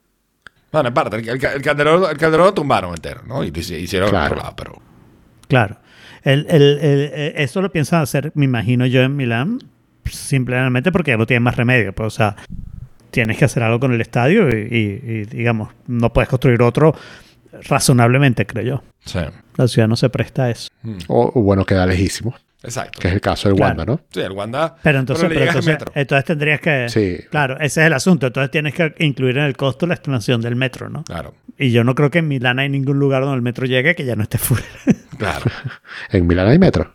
Bueno, 0.71 0.89
en 0.89 0.95
parte, 0.95 1.17
el, 1.17 1.29
el, 1.29 1.45
el 1.45 1.63
Calderón, 1.63 2.05
el 2.11 2.17
Calderón 2.17 2.47
lo 2.47 2.55
tumbaron 2.55 2.91
entero, 2.95 3.23
¿no? 3.27 3.45
Y 3.45 3.49
hicieron 3.55 4.09
Claro. 4.11 4.33
otro 4.33 4.37
lado, 4.43 4.55
pero... 4.57 4.83
Claro. 5.49 5.77
El, 6.23 6.47
el- 6.49 6.79
el- 6.81 7.11
eh, 7.13 7.35
eso 7.37 7.61
lo 7.61 7.71
piensan 7.71 8.01
hacer, 8.01 8.33
me 8.35 8.45
imagino 8.47 8.87
yo, 8.87 9.03
en 9.03 9.15
Milán, 9.17 9.59
simplemente 10.05 10.93
porque 10.93 11.11
ya 11.11 11.17
no 11.17 11.27
tienen 11.27 11.43
más 11.43 11.57
remedio. 11.57 11.93
Pues, 11.93 12.07
o 12.07 12.11
sea, 12.11 12.37
tienes 13.11 13.37
que 13.37 13.45
hacer 13.45 13.63
algo 13.63 13.81
con 13.81 13.93
el 13.93 14.01
estadio 14.01 14.49
y, 14.49 14.63
y- 14.71 15.11
y, 15.13 15.25
digamos, 15.25 15.71
no 15.87 16.13
puedes 16.13 16.29
construir 16.29 16.63
otro 16.63 16.95
razonablemente, 17.69 18.47
creo 18.47 18.65
yo. 18.65 18.83
Sí. 19.05 19.19
La 19.57 19.69
ciudad 19.69 19.89
no 19.89 19.97
se 19.97 20.09
presta 20.11 20.45
a 20.45 20.51
eso. 20.51 20.69
O, 21.09 21.31
o 21.35 21.43
bueno, 21.43 21.65
queda 21.65 21.85
lejísimo, 21.87 22.35
Exacto. 22.63 22.99
que 23.01 23.09
es 23.09 23.15
el 23.15 23.21
caso 23.21 23.49
del 23.49 23.57
Claro. 23.57 23.69
Wanda, 23.77 23.85
¿no? 23.85 24.01
Sí, 24.11 24.21
el 24.21 24.33
Wanda... 24.33 24.77
Pero 24.83 24.99
entonces, 25.01 25.29
pero 25.29 25.41
entonces, 25.45 25.67
metro. 25.67 25.93
entonces 25.95 26.25
tendrías 26.25 26.61
que... 26.61 26.89
Sí. 26.89 27.19
Claro, 27.31 27.55
ese 27.61 27.81
es 27.83 27.87
el 27.87 27.93
asunto. 27.93 28.27
Entonces 28.29 28.51
tienes 28.51 28.75
que 28.75 28.95
incluir 29.01 29.39
en 29.39 29.45
el 29.45 29.57
costo 29.57 29.87
la 29.87 29.95
extensión 29.95 30.41
del 30.41 30.57
metro, 30.57 30.89
¿no? 30.89 31.05
Claro. 31.05 31.35
Y 31.59 31.71
yo 31.71 31.85
no 31.85 31.95
creo 31.95 32.11
que 32.11 32.19
en 32.21 32.29
Milán 32.29 32.59
hay 32.59 32.69
ningún 32.69 32.99
lugar 32.99 33.23
donde 33.23 33.37
el 33.37 33.43
metro 33.43 33.67
llegue 33.67 33.95
que 33.95 34.05
ya 34.05 34.17
no 34.17 34.23
esté 34.23 34.39
full. 34.39 34.59
Claro. 35.19 35.45
En 36.11 36.27
Milán 36.27 36.49
hay 36.49 36.59
metro. 36.59 36.95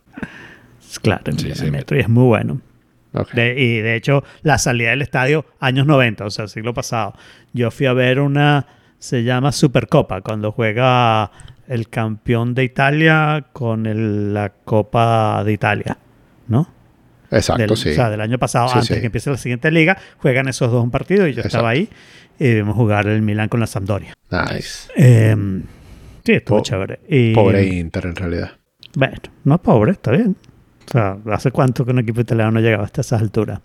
claro, 1.02 1.22
en 1.26 1.38
Sí, 1.40 1.44
Milán 1.46 1.58
sí, 1.58 1.66
hay 1.66 1.72
metro 1.72 1.98
y 1.98 2.02
es 2.02 2.10
muy 2.10 2.24
bueno. 2.26 2.60
Ok. 3.14 3.32
De- 3.32 3.56
y 3.60 3.78
de 3.82 3.96
hecho, 3.96 4.24
la 4.42 4.58
salida 4.58 4.90
del 4.90 5.02
estadio, 5.02 5.46
años 5.60 5.86
90, 5.88 6.26
o 6.26 6.30
sea, 6.30 6.48
siglo 6.48 6.74
pasado. 6.74 7.14
Yo 7.54 7.72
fui 7.72 7.86
a 7.86 7.94
ver 7.94 8.20
una, 8.20 8.66
se 9.00 9.24
llama 9.24 9.52
Supercopa, 9.52 10.22
cuando 10.22 10.52
juega 10.52 11.32
el 11.68 11.90
campeón 11.90 12.54
de 12.54 12.64
Italia 12.64 13.46
con 13.54 13.86
el- 13.86 14.34
la 14.34 14.50
Copa 14.50 15.44
de 15.44 15.54
Italia, 15.54 15.98
¿no? 16.48 16.70
Exacto, 17.30 17.62
Del- 17.62 17.76
sí. 17.78 17.90
O 17.90 17.94
sea, 17.94 18.10
del 18.10 18.22
año 18.22 18.38
pasado, 18.40 18.68
Sí, 18.70 18.74
antes 18.76 18.88
sí. 18.88 18.94
de 18.96 19.00
que 19.02 19.06
empiece 19.08 19.30
la 19.30 19.38
siguiente 19.38 19.70
liga, 19.72 19.98
juegan 20.20 20.48
esos 20.48 20.72
dos 20.72 20.82
un 20.84 20.92
partido 20.92 21.28
y 21.28 21.34
yo 21.34 21.42
estaba 21.42 21.70
ahí 21.70 21.90
y 22.40 22.54
vimos 22.56 22.76
jugar 22.76 23.08
el 23.08 23.22
Milan 23.22 23.50
con 23.50 23.60
la 23.60 23.68
Sampdoria. 23.68 24.14
Nice. 24.32 24.90
Eh, 24.96 25.36
sí, 26.24 26.32
estuvo 26.34 26.60
Po- 26.60 26.64
chévere. 26.64 27.00
Y, 27.10 27.34
Pobre 27.34 27.66
Inter 27.66 28.06
en 28.06 28.16
realidad. 28.16 28.52
Bueno, 28.96 29.16
no 29.44 29.56
es 29.56 29.62
pobre, 29.62 29.92
está 29.92 30.12
bien. 30.12 30.38
O 30.88 30.92
sea, 30.92 31.18
¿hace 31.34 31.52
cuánto 31.52 31.84
que 31.84 31.92
un 31.92 32.00
equipo 32.00 32.22
italiano 32.22 32.50
no 32.52 32.60
llegaba 32.62 32.86
hasta 32.86 33.02
esas 33.02 33.22
alturas? 33.22 33.60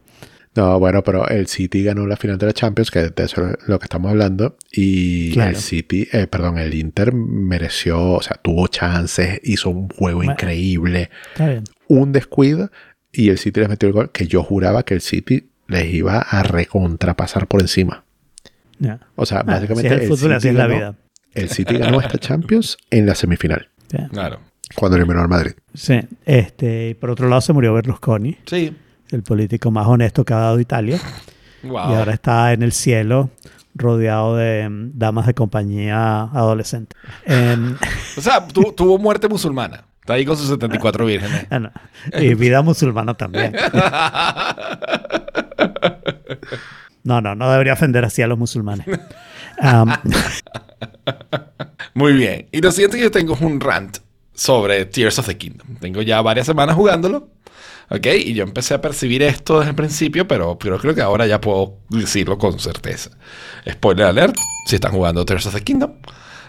No, 0.54 0.78
bueno, 0.78 1.02
pero 1.02 1.26
el 1.28 1.46
City 1.46 1.82
ganó 1.82 2.06
la 2.06 2.16
final 2.16 2.36
de 2.36 2.46
la 2.46 2.52
Champions, 2.52 2.90
que 2.90 3.00
de 3.08 3.24
eso 3.24 3.48
es 3.48 3.56
lo 3.66 3.78
que 3.78 3.84
estamos 3.86 4.10
hablando. 4.10 4.56
Y 4.70 5.32
Claro. 5.32 5.50
el 5.50 5.56
City, 5.56 6.06
eh, 6.12 6.26
perdón, 6.26 6.58
el 6.58 6.74
Inter 6.74 7.14
mereció, 7.14 8.12
o 8.12 8.22
sea, 8.22 8.36
tuvo 8.42 8.66
chances, 8.68 9.40
hizo 9.44 9.70
un 9.70 9.88
juego 9.88 10.18
Bueno. 10.18 10.32
increíble. 10.32 11.08
Está 11.32 11.48
bien. 11.48 11.64
Un 11.88 12.12
descuido 12.12 12.70
y 13.12 13.30
el 13.30 13.38
City 13.38 13.60
les 13.60 13.68
metió 13.70 13.86
el 13.88 13.94
gol 13.94 14.10
que 14.12 14.26
yo 14.26 14.42
juraba 14.42 14.82
que 14.84 14.92
el 14.94 15.00
City 15.00 15.48
les 15.68 15.92
iba 15.94 16.18
a 16.18 16.42
recontrapasar 16.42 17.46
por 17.46 17.62
encima. 17.62 18.04
Ya. 18.78 19.00
O 19.14 19.24
sea, 19.24 19.38
Ah, 19.38 19.42
básicamente 19.44 19.88
así 19.88 19.96
es 20.04 20.10
el 20.10 20.16
fútbol, 20.16 20.32
así 20.34 20.48
es 20.48 20.54
la 20.54 20.66
ganó- 20.66 20.74
vida. 20.74 20.94
el 21.34 21.48
City 21.48 21.78
ganó 21.78 22.00
esta 22.00 22.18
Champions 22.18 22.76
en 22.90 23.06
la 23.06 23.14
semifinal. 23.14 23.68
Claro. 24.10 24.40
cuando 24.74 24.96
eliminó 24.96 25.20
al 25.20 25.28
Madrid. 25.28 25.52
Sí. 25.74 26.00
Este, 26.24 26.88
y 26.90 26.94
por 26.94 27.10
otro 27.10 27.28
lado 27.28 27.42
se 27.42 27.52
murió 27.52 27.74
Berlusconi, 27.74 28.38
Sí. 28.46 28.74
El 29.12 29.22
político 29.22 29.70
más 29.70 29.86
honesto 29.86 30.24
que 30.24 30.34
ha 30.34 30.38
dado 30.38 30.60
Italia. 30.60 30.98
Wow. 31.62 31.90
Y 31.90 31.94
ahora 31.94 32.12
está 32.12 32.52
en 32.52 32.62
el 32.62 32.72
cielo 32.72 33.30
rodeado 33.74 34.36
de 34.36 34.68
mm, 34.68 34.90
damas 34.98 35.26
de 35.26 35.34
compañía 35.34 36.22
adolescentes. 36.24 36.98
Em, 37.24 37.76
O 38.16 38.20
sea, 38.20 38.46
tu- 38.46 38.72
tuvo 38.72 38.98
muerte 38.98 39.28
musulmana. 39.28 39.84
Está 40.00 40.14
ahí 40.14 40.24
con 40.24 40.36
sus 40.36 40.48
74 40.48 41.06
vírgenes. 41.06 41.46
ah, 41.50 41.58
no. 41.60 41.70
y 42.20 42.34
vida 42.34 42.60
musulmana 42.62 43.14
también. 43.14 43.54
No, 47.04 47.20
no, 47.20 47.34
no 47.34 47.50
debería 47.50 47.72
ofender 47.72 48.04
así 48.04 48.22
a 48.22 48.26
los 48.26 48.38
musulmanes. 48.38 48.86
Am, 49.60 49.92
Muy 51.94 52.12
bien. 52.14 52.48
Y 52.52 52.60
lo 52.60 52.70
siguiente 52.72 52.96
que 52.96 53.02
yo 53.04 53.10
tengo 53.10 53.34
es 53.34 53.40
un 53.40 53.60
rant 53.60 53.98
sobre 54.34 54.84
Tears 54.86 55.18
of 55.18 55.26
the 55.26 55.36
Kingdom. 55.36 55.76
Tengo 55.80 56.02
ya 56.02 56.20
varias 56.22 56.46
semanas 56.46 56.76
jugándolo. 56.76 57.28
¿Ok? 57.94 58.06
Y 58.24 58.32
yo 58.32 58.42
empecé 58.42 58.72
a 58.72 58.80
percibir 58.80 59.22
esto 59.22 59.58
desde 59.58 59.70
el 59.70 59.76
principio, 59.76 60.26
pero, 60.26 60.58
pero 60.58 60.78
creo 60.78 60.94
que 60.94 61.02
ahora 61.02 61.26
ya 61.26 61.42
puedo 61.42 61.76
decirlo 61.90 62.38
con 62.38 62.58
certeza. 62.58 63.10
Spoiler 63.70 64.06
alert, 64.06 64.34
si 64.66 64.76
están 64.76 64.92
jugando 64.92 65.26
Tears 65.26 65.46
of 65.46 65.54
the 65.54 65.60
Kingdom, 65.60 65.92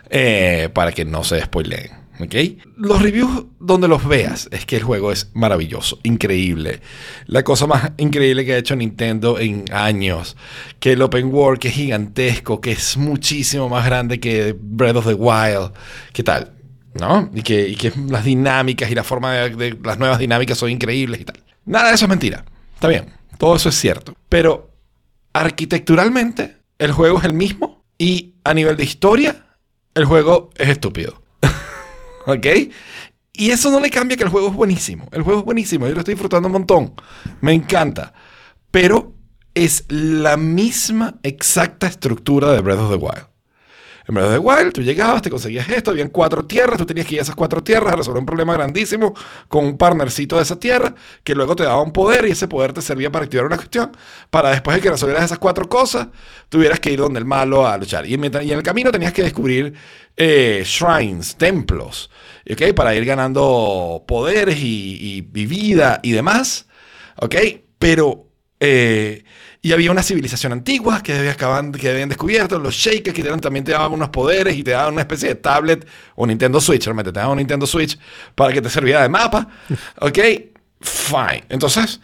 eh, 0.09 0.69
para 0.73 0.93
que 0.93 1.03
no 1.03 1.23
se 1.25 1.41
spoileen. 1.41 1.91
¿Ok? 2.19 2.35
Los 2.77 3.01
reviews 3.01 3.45
donde 3.59 3.89
los 3.89 4.07
veas 4.07 4.47
es 4.51 4.65
que 4.65 4.77
el 4.77 4.83
juego 4.83 5.11
es 5.11 5.31
maravilloso, 5.33 5.99
increíble. 6.03 6.79
La 7.25 7.43
cosa 7.43 7.67
más 7.67 7.91
increíble 7.97 8.45
que 8.45 8.53
ha 8.53 8.57
hecho 8.57 8.75
Nintendo 8.77 9.37
en 9.37 9.65
años. 9.73 10.37
Que 10.79 10.93
el 10.93 11.01
open 11.01 11.33
world, 11.33 11.59
que 11.59 11.69
es 11.69 11.73
gigantesco, 11.73 12.61
que 12.61 12.71
es 12.71 12.95
muchísimo 12.95 13.67
más 13.67 13.85
grande 13.85 14.21
que 14.21 14.55
Breath 14.57 14.95
of 14.95 15.07
the 15.07 15.15
Wild. 15.15 15.73
¿Qué 16.13 16.23
tal? 16.23 16.53
¿No? 16.99 17.29
Y 17.33 17.41
que, 17.41 17.93
las 18.09 18.23
dinámicas 18.25 18.89
y 18.91 18.95
la 18.95 19.03
forma 19.03 19.33
de, 19.33 19.49
de 19.55 19.77
las 19.83 19.97
nuevas 19.97 20.19
dinámicas 20.19 20.57
son 20.57 20.69
increíbles 20.69 21.21
y 21.21 21.25
tal. 21.25 21.43
Nada 21.65 21.89
de 21.89 21.95
eso 21.95 22.05
es 22.05 22.09
mentira. 22.09 22.45
Está 22.75 22.87
bien. 22.87 23.05
Todo 23.37 23.55
eso 23.55 23.69
es 23.69 23.75
cierto. 23.75 24.15
Pero 24.29 24.71
arquitecturalmente, 25.33 26.57
el 26.77 26.91
juego 26.91 27.19
es 27.19 27.25
el 27.25 27.33
mismo. 27.33 27.83
Y 27.97 28.35
a 28.43 28.53
nivel 28.53 28.75
de 28.75 28.83
historia, 28.83 29.45
el 29.93 30.05
juego 30.05 30.49
es 30.57 30.69
estúpido. 30.69 31.21
¿Ok? 32.25 32.45
Y 33.33 33.49
eso 33.49 33.71
no 33.71 33.79
le 33.79 33.89
cambia 33.89 34.15
que 34.17 34.23
el 34.23 34.29
juego 34.29 34.49
es 34.49 34.53
buenísimo. 34.53 35.07
El 35.11 35.23
juego 35.23 35.39
es 35.39 35.45
buenísimo. 35.45 35.87
Yo 35.87 35.93
lo 35.93 35.99
estoy 35.99 36.13
disfrutando 36.13 36.47
un 36.47 36.53
montón. 36.53 36.93
Me 37.41 37.53
encanta. 37.53 38.13
Pero 38.69 39.13
es 39.55 39.85
la 39.89 40.37
misma 40.37 41.15
exacta 41.23 41.87
estructura 41.87 42.51
de 42.51 42.61
Breath 42.61 42.79
of 42.79 42.91
the 42.91 42.97
Wild. 42.97 43.32
En 44.07 44.17
of 44.17 44.31
the 44.33 44.37
Wild, 44.37 44.73
tú 44.73 44.81
llegabas, 44.81 45.21
te 45.21 45.29
conseguías 45.29 45.69
esto, 45.69 45.91
habían 45.91 46.09
cuatro 46.09 46.43
tierras, 46.45 46.77
tú 46.77 46.85
tenías 46.85 47.07
que 47.07 47.15
ir 47.15 47.19
a 47.21 47.23
esas 47.23 47.35
cuatro 47.35 47.63
tierras 47.63 47.93
a 47.93 47.95
resolver 47.95 48.19
un 48.19 48.25
problema 48.25 48.53
grandísimo 48.53 49.13
con 49.47 49.63
un 49.65 49.77
partnercito 49.77 50.35
de 50.35 50.43
esa 50.43 50.59
tierra, 50.59 50.93
que 51.23 51.33
luego 51.35 51.55
te 51.55 51.63
daba 51.63 51.81
un 51.81 51.93
poder 51.93 52.25
y 52.27 52.31
ese 52.31 52.47
poder 52.49 52.73
te 52.73 52.81
servía 52.81 53.11
para 53.11 53.23
activar 53.25 53.45
una 53.45 53.55
cuestión, 53.55 53.91
para 54.29 54.49
después 54.51 54.75
de 54.75 54.81
que 54.81 54.89
resolvieras 54.91 55.23
esas 55.25 55.39
cuatro 55.39 55.69
cosas, 55.69 56.07
tuvieras 56.49 56.79
que 56.81 56.91
ir 56.91 56.99
donde 56.99 57.19
el 57.19 57.25
malo 57.25 57.65
a 57.65 57.77
luchar. 57.77 58.05
Y, 58.05 58.15
en 58.15 58.23
el 58.35 58.63
camino 58.63 58.91
tenías 58.91 59.13
que 59.13 59.23
descubrir 59.23 59.73
eh, 60.17 60.63
shrines, 60.65 61.35
templos, 61.37 62.09
¿ok? 62.51 62.73
Para 62.75 62.93
ir 62.95 63.05
ganando 63.05 64.03
poderes 64.07 64.57
y, 64.57 65.23
y- 65.33 65.39
y 65.41 65.45
vida 65.45 65.99
y 66.03 66.11
demás, 66.11 66.67
¿ok? 67.21 67.35
Pero... 67.79 68.27
eh, 68.59 69.23
y 69.63 69.71
había 69.71 69.89
una 69.91 70.03
civilización 70.03 70.51
antigua 70.51 71.01
que 71.01 71.13
había 71.17 71.31
acaban- 71.31 71.71
que 71.71 71.89
habían 71.89 72.09
descubierto, 72.09 72.59
los 72.59 72.75
Shakers, 72.75 73.15
que 73.15 73.23
también 73.23 73.65
te 73.65 73.71
daban 73.71 73.93
unos 73.93 74.09
poderes 74.09 74.55
y 74.55 74.63
te 74.63 74.71
daban 74.71 74.93
una 74.93 75.01
especie 75.01 75.29
de 75.29 75.35
tablet 75.35 75.87
o 76.15 76.27
Nintendo 76.27 76.59
Switch, 76.61 76.83
realmente 76.85 77.11
te 77.11 77.19
daban 77.19 77.31
un 77.31 77.37
Nintendo 77.37 77.65
Switch 77.65 77.97
para 78.35 78.53
que 78.53 78.61
te 78.61 78.69
sirviera 78.69 79.01
de 79.01 79.09
mapa. 79.09 79.47
Ok, 80.01 80.19
fine. 80.81 81.43
Entonces, 81.49 82.01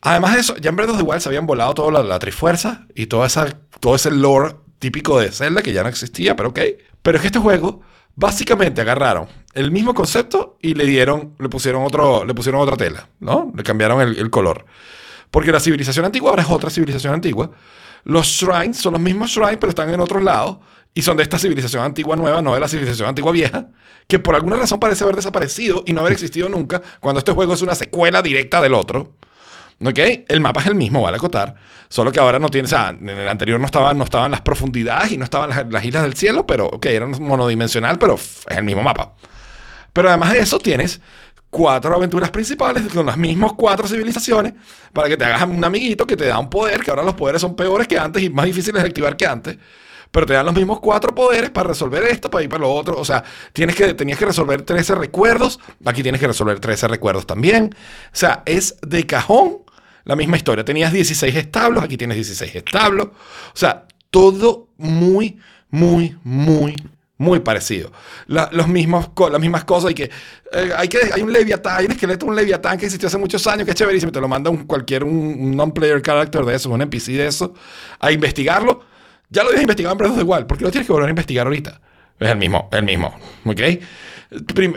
además 0.00 0.34
de 0.34 0.40
eso, 0.40 0.56
ya 0.56 0.70
en 0.70 0.76
Breath 0.76 0.90
of 0.90 0.96
the 0.96 1.02
Wild 1.02 1.20
se 1.20 1.28
habían 1.28 1.46
volado 1.46 1.74
toda 1.74 1.92
la, 1.92 2.02
la 2.02 2.18
Trifuerza 2.18 2.86
y 2.94 3.06
toda 3.06 3.26
esa, 3.26 3.58
todo 3.78 3.94
ese 3.94 4.10
lore 4.10 4.56
típico 4.78 5.20
de 5.20 5.30
Zelda 5.30 5.62
que 5.62 5.72
ya 5.72 5.82
no 5.82 5.88
existía, 5.90 6.34
pero 6.34 6.48
ok. 6.48 6.60
Pero 7.02 7.16
es 7.18 7.20
que 7.22 7.26
este 7.28 7.38
juego, 7.38 7.82
básicamente 8.14 8.80
agarraron 8.80 9.28
el 9.54 9.70
mismo 9.70 9.92
concepto 9.94 10.56
y 10.62 10.74
le 10.74 10.86
dieron, 10.86 11.34
le 11.38 11.48
pusieron, 11.48 11.84
otro, 11.84 12.24
le 12.24 12.32
pusieron 12.34 12.60
otra 12.62 12.76
tela, 12.76 13.08
¿no? 13.20 13.52
Le 13.54 13.62
cambiaron 13.62 14.00
el- 14.00 14.18
el 14.18 14.30
color. 14.30 14.64
Porque 15.32 15.50
la 15.50 15.60
civilización 15.60 16.04
antigua 16.04 16.28
ahora 16.28 16.42
es 16.42 16.50
otra 16.50 16.68
civilización 16.68 17.14
antigua. 17.14 17.50
Los 18.04 18.26
shrines 18.26 18.76
son 18.76 18.92
los 18.92 19.00
mismos 19.00 19.30
shrines, 19.30 19.56
pero 19.58 19.70
están 19.70 19.88
en 19.88 19.98
otros 19.98 20.22
lados. 20.22 20.58
Y 20.92 21.00
son 21.00 21.16
de 21.16 21.22
esta 21.22 21.38
civilización 21.38 21.82
antigua 21.82 22.16
nueva, 22.16 22.42
no 22.42 22.52
de 22.52 22.60
la 22.60 22.68
civilización 22.68 23.08
antigua 23.08 23.32
vieja. 23.32 23.68
Que 24.06 24.18
por 24.18 24.34
alguna 24.34 24.56
razón 24.56 24.78
parece 24.78 25.04
haber 25.04 25.16
desaparecido 25.16 25.84
y 25.86 25.94
no 25.94 26.02
haber 26.02 26.12
existido 26.12 26.50
nunca. 26.50 26.82
Cuando 27.00 27.18
este 27.18 27.32
juego 27.32 27.54
es 27.54 27.62
una 27.62 27.74
secuela 27.74 28.20
directa 28.20 28.60
del 28.60 28.74
otro. 28.74 29.14
¿Ok? 29.82 29.98
El 30.28 30.42
mapa 30.42 30.60
es 30.60 30.66
el 30.66 30.74
mismo, 30.74 31.00
vale 31.00 31.16
acotar. 31.16 31.54
Solo 31.88 32.12
que 32.12 32.20
ahora 32.20 32.38
no 32.38 32.50
tiene. 32.50 32.66
O 32.66 32.68
sea, 32.68 32.90
en 32.90 33.08
el 33.08 33.26
anterior 33.26 33.58
no 33.58 33.64
estaban, 33.64 33.96
no 33.96 34.04
estaban 34.04 34.30
las 34.32 34.42
profundidades 34.42 35.12
y 35.12 35.16
no 35.16 35.24
estaban 35.24 35.48
las, 35.48 35.66
las 35.66 35.82
islas 35.82 36.02
del 36.02 36.12
cielo, 36.12 36.46
pero. 36.46 36.66
Ok, 36.66 36.84
era 36.84 37.06
monodimensional, 37.06 37.98
pero 37.98 38.16
es 38.16 38.44
el 38.50 38.64
mismo 38.64 38.82
mapa. 38.82 39.14
Pero 39.94 40.10
además 40.10 40.34
de 40.34 40.40
eso 40.40 40.58
tienes 40.58 41.00
cuatro 41.52 41.94
aventuras 41.94 42.30
principales 42.30 42.90
con 42.90 43.04
las 43.04 43.18
mismas 43.18 43.52
cuatro 43.52 43.86
civilizaciones 43.86 44.54
para 44.90 45.06
que 45.06 45.18
te 45.18 45.26
hagas 45.26 45.42
un 45.42 45.62
amiguito 45.62 46.06
que 46.06 46.16
te 46.16 46.24
da 46.24 46.38
un 46.38 46.48
poder, 46.48 46.80
que 46.80 46.90
ahora 46.90 47.02
los 47.02 47.12
poderes 47.12 47.42
son 47.42 47.54
peores 47.54 47.86
que 47.86 47.98
antes 47.98 48.22
y 48.22 48.30
más 48.30 48.46
difíciles 48.46 48.82
de 48.82 48.88
activar 48.88 49.18
que 49.18 49.26
antes. 49.26 49.58
Pero 50.10 50.24
te 50.24 50.32
dan 50.32 50.46
los 50.46 50.54
mismos 50.54 50.80
cuatro 50.80 51.14
poderes 51.14 51.50
para 51.50 51.68
resolver 51.68 52.04
esto, 52.04 52.30
para 52.30 52.42
ir 52.42 52.48
para 52.48 52.62
lo 52.62 52.72
otro. 52.72 52.98
O 52.98 53.04
sea, 53.04 53.22
tienes 53.52 53.76
que, 53.76 53.92
tenías 53.92 54.18
que 54.18 54.24
resolver 54.24 54.62
13 54.62 54.94
recuerdos. 54.94 55.60
Aquí 55.84 56.02
tienes 56.02 56.22
que 56.22 56.26
resolver 56.26 56.58
13 56.58 56.88
recuerdos 56.88 57.26
también. 57.26 57.74
O 57.74 58.16
sea, 58.16 58.42
es 58.46 58.76
de 58.80 59.06
cajón 59.06 59.58
la 60.04 60.16
misma 60.16 60.38
historia. 60.38 60.64
Tenías 60.64 60.90
16 60.90 61.36
establos, 61.36 61.84
aquí 61.84 61.98
tienes 61.98 62.16
16 62.16 62.54
establos. 62.54 63.08
O 63.08 63.56
sea, 63.56 63.86
todo 64.10 64.68
muy, 64.78 65.38
muy, 65.68 66.16
muy, 66.24 66.76
muy 67.22 67.40
parecido. 67.40 67.90
Los 68.26 68.68
mismos, 68.68 69.10
las 69.30 69.40
mismas 69.40 69.64
cosas 69.64 69.92
y 69.92 69.94
que, 69.94 70.10
eh, 70.52 70.70
hay 70.76 70.88
que 70.88 70.98
hay 71.14 71.22
un 71.22 71.32
leviatán, 71.32 71.78
hay 71.78 71.86
un 71.86 71.92
esqueleto, 71.92 72.26
un 72.26 72.36
leviatán 72.36 72.76
que 72.76 72.86
existió 72.86 73.08
hace 73.08 73.18
muchos 73.18 73.46
años, 73.46 73.64
que 73.64 73.70
es 73.70 73.76
chéverísimo, 73.76 74.12
te 74.12 74.20
lo 74.20 74.28
manda 74.28 74.50
un, 74.50 74.64
cualquier 74.66 75.04
un, 75.04 75.56
non-player 75.56 76.02
character 76.02 76.44
de 76.44 76.56
eso, 76.56 76.68
un 76.68 76.82
NPC 76.82 77.12
de 77.12 77.26
eso, 77.26 77.54
a 77.98 78.12
investigarlo. 78.12 78.84
Ya 79.30 79.42
lo 79.42 79.48
habías 79.48 79.62
investigado 79.62 79.94
en 79.94 79.98
Breath 79.98 80.10
of 80.12 80.18
the 80.18 80.24
Wild, 80.24 80.46
¿por 80.46 80.58
qué 80.58 80.64
lo 80.64 80.70
tienes 80.70 80.86
que 80.86 80.92
volver 80.92 81.08
a 81.08 81.10
investigar 81.10 81.46
ahorita? 81.46 81.80
Es 82.18 82.28
el 82.28 82.36
mismo, 82.36 82.68
el 82.70 82.82
mismo, 82.82 83.16
¿ok? 83.46 83.60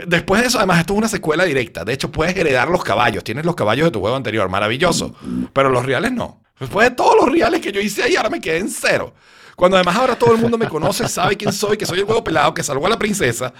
Después 0.06 0.42
de 0.42 0.48
eso, 0.48 0.58
además, 0.58 0.80
esto 0.80 0.92
es 0.92 0.98
una 0.98 1.08
secuela 1.08 1.44
directa. 1.44 1.84
De 1.84 1.92
hecho, 1.92 2.12
puedes 2.12 2.36
heredar 2.36 2.68
los 2.68 2.84
caballos. 2.84 3.24
Tienes 3.24 3.46
los 3.46 3.54
caballos 3.54 3.86
de 3.86 3.90
tu 3.90 4.00
juego 4.00 4.14
anterior, 4.14 4.48
maravilloso. 4.50 5.14
Pero 5.54 5.70
los 5.70 5.86
reales 5.86 6.12
no. 6.12 6.42
Después 6.60 6.90
de 6.90 6.94
todos 6.94 7.14
los 7.18 7.32
reales 7.32 7.60
que 7.60 7.72
yo 7.72 7.80
hice 7.80 8.02
ahí, 8.02 8.16
ahora 8.16 8.28
me 8.28 8.40
quedé 8.40 8.58
en 8.58 8.68
cero. 8.68 9.14
Cuando 9.56 9.76
además 9.78 9.96
ahora 9.96 10.14
todo 10.16 10.32
el 10.34 10.40
mundo 10.40 10.56
me 10.58 10.68
conoce, 10.68 11.08
sabe 11.08 11.36
quién 11.36 11.52
soy, 11.52 11.76
que 11.76 11.86
soy 11.86 11.98
el 11.98 12.04
huevo 12.04 12.22
pelado, 12.22 12.52
que 12.54 12.62
salvó 12.62 12.86
a 12.86 12.90
la 12.90 12.98
princesa. 12.98 13.52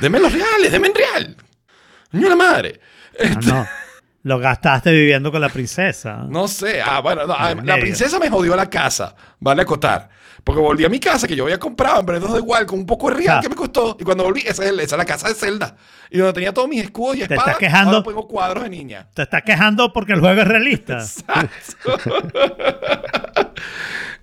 Deme 0.00 0.18
los 0.20 0.32
reales, 0.32 0.70
deme 0.72 0.88
en 0.88 0.94
real. 0.94 1.36
Niño 2.12 2.28
la 2.28 2.36
madre. 2.36 2.80
No, 3.46 3.54
no. 3.54 3.66
Lo 4.24 4.38
gastaste 4.40 4.90
viviendo 4.90 5.30
con 5.30 5.40
la 5.40 5.48
princesa. 5.48 6.24
No 6.28 6.48
sé. 6.48 6.82
Ah, 6.82 6.98
bueno, 7.00 7.26
no, 7.28 7.34
ah, 7.38 7.54
la 7.62 7.76
princesa 7.78 8.18
me 8.18 8.28
jodió 8.28 8.56
la 8.56 8.68
casa. 8.68 9.14
Vale 9.38 9.62
acotar. 9.62 10.08
Porque 10.42 10.60
volví 10.60 10.84
a 10.84 10.88
mi 10.88 10.98
casa 11.00 11.26
que 11.28 11.34
yo 11.36 11.44
había 11.44 11.58
comprado 11.58 12.00
en 12.14 12.22
of 12.22 12.34
the 12.34 12.40
Wild 12.40 12.66
con 12.66 12.78
un 12.80 12.86
poco 12.86 13.08
de 13.10 13.16
real 13.16 13.38
Ah. 13.38 13.40
que 13.40 13.48
me 13.48 13.54
costó. 13.54 13.96
Y 13.98 14.04
cuando 14.04 14.24
volví, 14.24 14.40
esa 14.40 14.64
es, 14.64 14.70
esa 14.72 14.80
es 14.82 14.92
la 14.98 15.04
casa 15.04 15.28
de 15.28 15.34
Zelda. 15.34 15.76
Y 16.10 16.18
donde 16.18 16.32
tenía 16.32 16.52
todos 16.52 16.68
mis 16.68 16.82
escudos 16.82 17.16
y 17.16 17.18
Te 17.20 17.24
espadas. 17.34 17.46
estás 17.54 17.58
quejando. 17.58 17.90
Ahora 17.98 18.04
pongo 18.04 18.26
cuadros 18.28 18.64
de 18.64 18.70
niña. 18.70 19.08
Te 19.14 19.22
estás 19.22 19.42
quejando 19.44 19.92
porque 19.92 20.12
el 20.14 20.20
juego 20.20 20.40
es 20.40 20.48
realista. 20.48 20.98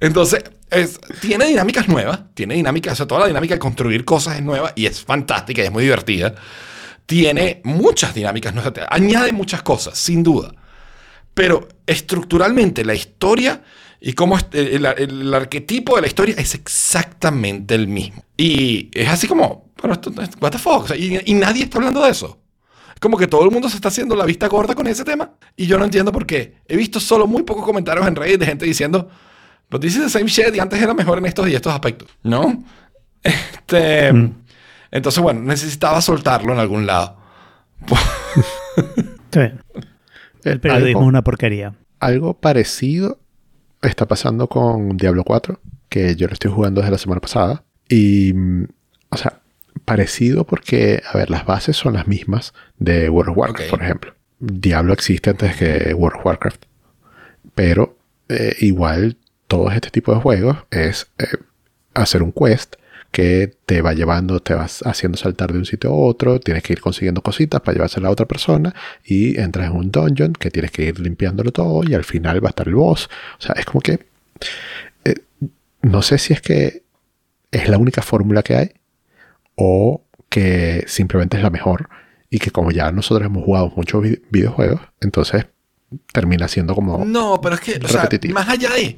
Entonces, 0.04 0.44
es- 0.70 1.00
tiene 1.22 1.46
dinámicas 1.46 1.88
nuevas. 1.88 2.20
Tiene 2.34 2.56
dinámicas, 2.56 2.94
o 2.94 2.96
sea, 2.98 3.08
toda 3.08 3.22
la 3.22 3.28
dinámica 3.28 3.54
de 3.54 3.60
construir 3.60 4.04
cosas 4.04 4.36
es 4.36 4.44
nueva 4.44 4.74
y 4.76 4.86
es 4.86 5.02
fantástica 5.02 5.62
y 5.62 5.66
es 5.66 5.72
muy 5.72 5.84
divertida. 5.84 6.36
Tiene 7.06 7.62
muchas 7.64 8.14
dinámicas 8.14 8.54
nuevas. 8.54 8.74
Añade 8.90 9.32
muchas 9.32 9.62
cosas, 9.64 9.98
sin 9.98 10.22
duda. 10.22 10.54
Pero 11.34 11.70
estructuralmente 11.88 12.84
la 12.84 12.94
historia 12.94 13.64
y 14.02 14.12
cómo 14.12 14.38
es- 14.38 14.46
el, 14.52 15.34
arquetipo 15.34 15.96
de 15.96 16.02
la 16.02 16.08
historia 16.08 16.36
es 16.38 16.54
exactamente 16.54 17.74
el 17.74 17.88
mismo. 17.88 18.26
Y 18.36 18.90
es 18.94 19.08
así 19.08 19.26
como, 19.26 19.72
bueno, 19.82 19.94
esto, 19.94 20.12
what 20.42 20.52
the 20.52 20.58
fuck, 20.58 20.92
O 20.92 20.96
y, 20.96 21.34
nadie 21.34 21.64
está 21.64 21.78
hablando 21.78 22.04
de 22.04 22.12
eso. 22.12 22.42
Es 22.94 23.00
como 23.00 23.18
que 23.18 23.28
todo 23.28 23.46
el 23.46 23.52
mundo 23.52 23.70
se 23.70 23.78
está 23.78 23.88
haciendo 23.88 24.18
la 24.18 24.26
vista 24.26 24.50
corta 24.50 24.76
con 24.76 24.86
ese 24.88 25.06
tema 25.06 25.32
y 25.56 25.66
yo 25.66 25.78
no 25.78 25.86
entiendo 25.86 26.12
por 26.12 26.26
qué. 26.26 26.56
He 26.68 26.76
visto 26.76 27.00
solo 27.00 27.26
muy 27.26 27.44
pocos 27.44 27.64
comentarios 27.64 28.06
en 28.06 28.18
Reddit 28.18 28.42
de 28.42 28.46
gente 28.48 28.66
diciendo, 28.66 29.10
but 29.74 29.82
this 29.82 29.96
is 29.96 30.04
the 30.04 30.10
same 30.10 30.28
shit 30.30 30.56
y 30.56 30.60
antes 30.60 30.82
era 30.82 30.94
mejor 30.94 31.18
en 31.18 31.26
estos 31.26 31.50
y 31.50 31.56
estos 31.56 31.74
aspectos. 31.74 32.08
¿No? 32.24 32.64
Este, 33.24 34.10
Entonces, 34.92 35.22
bueno, 35.24 35.42
necesitaba 35.42 36.00
soltarlo 36.02 36.54
en 36.54 36.60
algún 36.60 36.86
lado. 36.86 37.18
Sí. 39.32 39.40
El 40.44 40.60
periodismo 40.60 41.00
algo- 41.00 41.02
es 41.02 41.08
una 41.08 41.24
porquería. 41.24 41.74
Algo 42.00 42.34
parecido 42.36 43.20
está 43.82 44.08
pasando 44.08 44.48
con 44.48 44.96
Diablo 44.98 45.24
4, 45.24 45.60
que 45.90 46.16
yo 46.16 46.28
lo 46.28 46.34
estoy 46.34 46.52
jugando 46.52 46.82
desde 46.82 46.92
la 46.92 46.98
semana 47.00 47.22
pasada. 47.22 47.64
Y, 47.90 48.32
mm, 48.34 48.66
o 49.10 49.18
sea, 49.18 49.40
parecido 49.86 50.44
porque, 50.46 51.02
a 51.12 51.18
ver, 51.18 51.30
las 51.32 51.46
bases 51.46 51.76
son 51.78 51.94
las 51.94 52.08
mismas 52.08 52.54
de 52.78 53.10
World 53.10 53.32
of 53.32 53.38
Warcraft, 53.38 53.64
Ok. 53.64 53.70
por 53.72 53.84
ejemplo. 53.84 54.14
Diablo 54.40 54.94
existe 54.94 55.30
antes 55.32 55.56
que 55.56 55.94
World 55.96 56.20
of 56.20 56.26
Warcraft. 56.26 56.66
Pero 57.56 57.98
eh, 58.30 58.56
igual, 58.60 59.18
todo 59.48 59.70
este 59.72 59.90
tipo 59.92 60.14
de 60.14 60.22
juegos 60.22 60.58
es 60.72 61.08
eh, 61.20 61.26
hacer 61.94 62.24
un 62.24 62.32
quest 62.32 62.76
que 63.12 63.56
te 63.68 63.82
va 63.84 63.94
llevando, 63.94 64.40
te 64.40 64.56
vas 64.56 64.82
haciendo 64.86 65.18
saltar 65.20 65.52
de 65.54 65.60
un 65.60 65.66
sitio 65.66 65.92
a 65.92 65.94
otro, 65.94 66.40
tienes 66.40 66.64
que 66.64 66.74
ir 66.74 66.82
consiguiendo 66.82 67.22
cositas 67.22 67.62
para 67.62 67.76
llevársela 67.76 68.08
a 68.08 68.12
otra 68.12 68.26
persona 68.26 68.74
y 69.06 69.40
entras 69.40 69.70
en 69.70 69.78
un 69.78 69.92
dungeon 69.92 70.34
que 70.34 70.50
tienes 70.50 70.72
que 70.72 70.86
ir 70.86 71.00
limpiándolo 71.00 71.52
todo 71.52 71.84
y 71.88 71.94
al 71.94 72.04
final 72.04 72.44
va 72.44 72.48
a 72.48 72.52
estar 72.52 72.68
el 72.68 72.74
boss. 72.76 73.10
O 73.38 73.42
sea, 73.42 73.54
es 73.56 73.66
como 73.66 73.82
que 73.82 74.08
eh, 75.06 75.16
no 75.84 76.02
sé 76.02 76.18
si 76.18 76.34
es 76.34 76.42
que 76.42 76.82
es 77.52 77.70
la 77.70 77.78
única 77.78 78.02
fórmula 78.02 78.42
que 78.42 78.56
hay 78.56 78.72
o 79.56 80.02
que 80.30 80.84
simplemente 80.88 81.38
es 81.38 81.44
la 81.44 81.52
mejor 81.52 81.90
y 82.32 82.40
que 82.40 82.50
como 82.50 82.72
ya 82.72 82.92
nosotros 82.92 83.28
hemos 83.28 83.44
jugado 83.46 83.72
muchos 83.76 84.02
vi- 84.02 84.24
videojuegos, 84.32 84.82
entonces 85.02 85.46
termina 86.12 86.48
siendo 86.48 86.74
como... 86.74 87.06
No, 87.06 87.40
pero 87.40 87.54
es 87.54 87.62
que, 87.62 87.74
o 87.84 87.88
sea, 87.88 88.02
Repetitivo. 88.04 88.34
más 88.34 88.50
allá 88.50 88.72
de, 88.72 88.98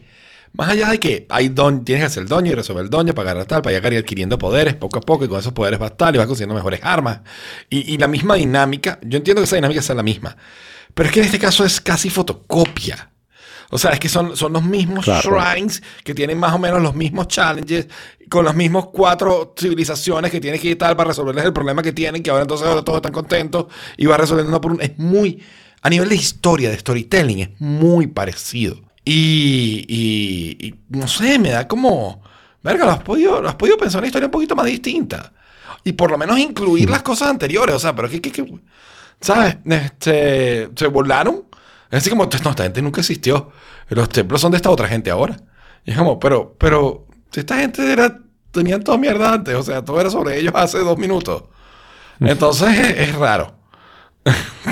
más 0.57 0.69
allá 0.69 0.89
de 0.89 0.99
que 0.99 1.25
hay 1.29 1.49
don, 1.49 1.83
tienes 1.85 2.01
que 2.03 2.05
hacer 2.07 2.23
el 2.23 2.29
doño 2.29 2.51
y 2.51 2.55
resolver 2.55 2.83
el 2.83 2.89
doño 2.89 3.13
para 3.13 3.31
agarrar 3.31 3.47
tal, 3.47 3.61
para 3.61 3.75
llegar 3.75 3.93
y 3.93 3.97
adquiriendo 3.97 4.37
poderes 4.37 4.75
poco 4.75 4.99
a 4.99 5.01
poco 5.01 5.25
y 5.25 5.27
con 5.27 5.39
esos 5.39 5.53
poderes 5.53 5.79
vas 5.79 5.97
tal 5.97 6.15
y 6.15 6.17
vas 6.17 6.27
consiguiendo 6.27 6.55
mejores 6.55 6.79
armas. 6.83 7.21
Y, 7.69 7.93
y 7.93 7.97
la 7.97 8.07
misma 8.07 8.35
dinámica, 8.35 8.99
yo 9.03 9.17
entiendo 9.17 9.41
que 9.41 9.45
esa 9.45 9.55
dinámica 9.57 9.81
sea 9.81 9.95
la 9.95 10.03
misma, 10.03 10.35
pero 10.93 11.07
es 11.07 11.13
que 11.13 11.19
en 11.19 11.25
este 11.25 11.39
caso 11.39 11.65
es 11.65 11.81
casi 11.81 12.09
fotocopia. 12.09 13.11
O 13.71 13.77
sea, 13.79 13.91
es 13.91 13.99
que 13.99 14.07
son, 14.09 14.37
son 14.37 14.53
los 14.53 14.63
mismos 14.63 15.03
Claro. 15.05 15.37
shrines 15.39 15.81
que 16.03 16.13
tienen 16.13 16.37
más 16.37 16.53
o 16.53 16.59
menos 16.59 16.81
los 16.81 16.93
mismos 16.95 17.27
challenges, 17.27 17.87
con 18.29 18.45
los 18.45 18.55
mismos 18.55 18.89
cuatro 18.93 19.53
civilizaciones 19.59 20.31
que 20.31 20.39
tienes 20.39 20.61
que 20.61 20.69
ir 20.69 20.77
tal 20.77 20.95
para 20.95 21.09
resolverles 21.09 21.45
el 21.45 21.51
problema 21.53 21.81
que 21.81 21.91
tienen, 21.91 22.21
que 22.21 22.29
ahora 22.29 22.43
entonces 22.43 22.67
ahora 22.67 22.83
todos 22.83 22.97
están 22.97 23.11
contentos 23.11 23.65
y 23.97 24.05
vas 24.05 24.19
resolviendo 24.19 24.49
uno 24.51 24.61
por 24.61 24.71
uno. 24.73 24.81
Es 24.81 24.97
muy, 24.99 25.41
a 25.81 25.89
nivel 25.89 26.09
de 26.09 26.15
historia, 26.15 26.69
de 26.69 26.77
storytelling, 26.77 27.39
es 27.39 27.49
muy 27.59 28.05
parecido. 28.07 28.84
Y, 29.05 30.75
no 30.89 31.07
sé, 31.07 31.37
me 31.39 31.51
da 31.51 31.67
como, 31.67 32.21
verga, 32.63 32.85
lo 32.85 32.91
has 32.91 33.03
podido, 33.03 33.41
lo 33.41 33.49
has 33.49 33.55
podido 33.55 33.77
pensar 33.77 33.99
una 33.99 34.07
historia 34.07 34.27
un 34.27 34.31
poquito 34.31 34.55
más 34.55 34.65
distinta. 34.65 35.31
Y 35.83 35.93
por 35.93 36.09
lo 36.09 36.17
menos 36.17 36.39
incluir 36.39 36.89
las 36.89 37.03
cosas 37.03 37.29
anteriores, 37.29 37.75
o 37.75 37.79
sea, 37.79 37.95
pero 37.95 38.09
que, 38.09 38.19
que, 38.19 38.31
que- 38.31 38.59
¿sabes? 39.21 39.57
Este, 39.65 40.69
se 40.75 40.87
burlaron. 40.87 41.43
Es 41.91 41.99
así 41.99 42.09
como, 42.09 42.25
no, 42.25 42.49
esta 42.49 42.63
gente 42.63 42.81
nunca 42.81 43.01
existió. 43.01 43.51
Los 43.89 44.09
templos 44.09 44.41
son 44.41 44.51
de 44.51 44.57
esta 44.57 44.71
otra 44.71 44.87
gente 44.87 45.11
ahora. 45.11 45.37
Y 45.85 45.91
es 45.91 45.97
como, 45.97 46.19
pero, 46.19 46.55
pero, 46.57 47.07
esta 47.33 47.57
gente 47.57 47.91
era, 47.91 48.19
tenían 48.51 48.83
toda 48.83 48.97
mierda 48.97 49.33
antes, 49.33 49.53
o 49.55 49.61
sea, 49.61 49.83
todo 49.85 50.01
era 50.01 50.09
sobre 50.09 50.39
ellos 50.39 50.53
hace 50.55 50.79
dos 50.79 50.97
minutos. 50.97 51.43
Entonces 52.19 52.69
es, 52.79 53.09
es 53.09 53.15
raro. 53.15 53.53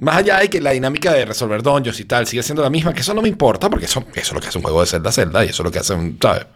Más 0.00 0.16
allá 0.16 0.38
de 0.38 0.48
que 0.48 0.60
la 0.60 0.70
dinámica 0.70 1.12
de 1.12 1.24
resolver 1.26 1.62
dungeons 1.62 2.00
y 2.00 2.04
tal 2.06 2.26
sigue 2.26 2.42
siendo 2.42 2.62
la 2.62 2.70
misma, 2.70 2.92
que 2.94 3.00
eso 3.02 3.12
no 3.14 3.20
me 3.22 3.28
importa, 3.28 3.68
porque 3.68 3.84
eso, 3.84 4.00
eso 4.14 4.20
es 4.20 4.32
lo 4.32 4.40
que 4.40 4.48
hace 4.48 4.58
un 4.58 4.64
juego 4.64 4.80
de 4.80 4.86
Zelda 4.86 5.12
Zelda 5.12 5.44
y 5.44 5.48
eso 5.48 5.62
es 5.62 5.64
lo 5.64 5.70
que 5.70 5.78
hace 5.78 5.92
un, 5.94 6.18
¿sabes? 6.20 6.46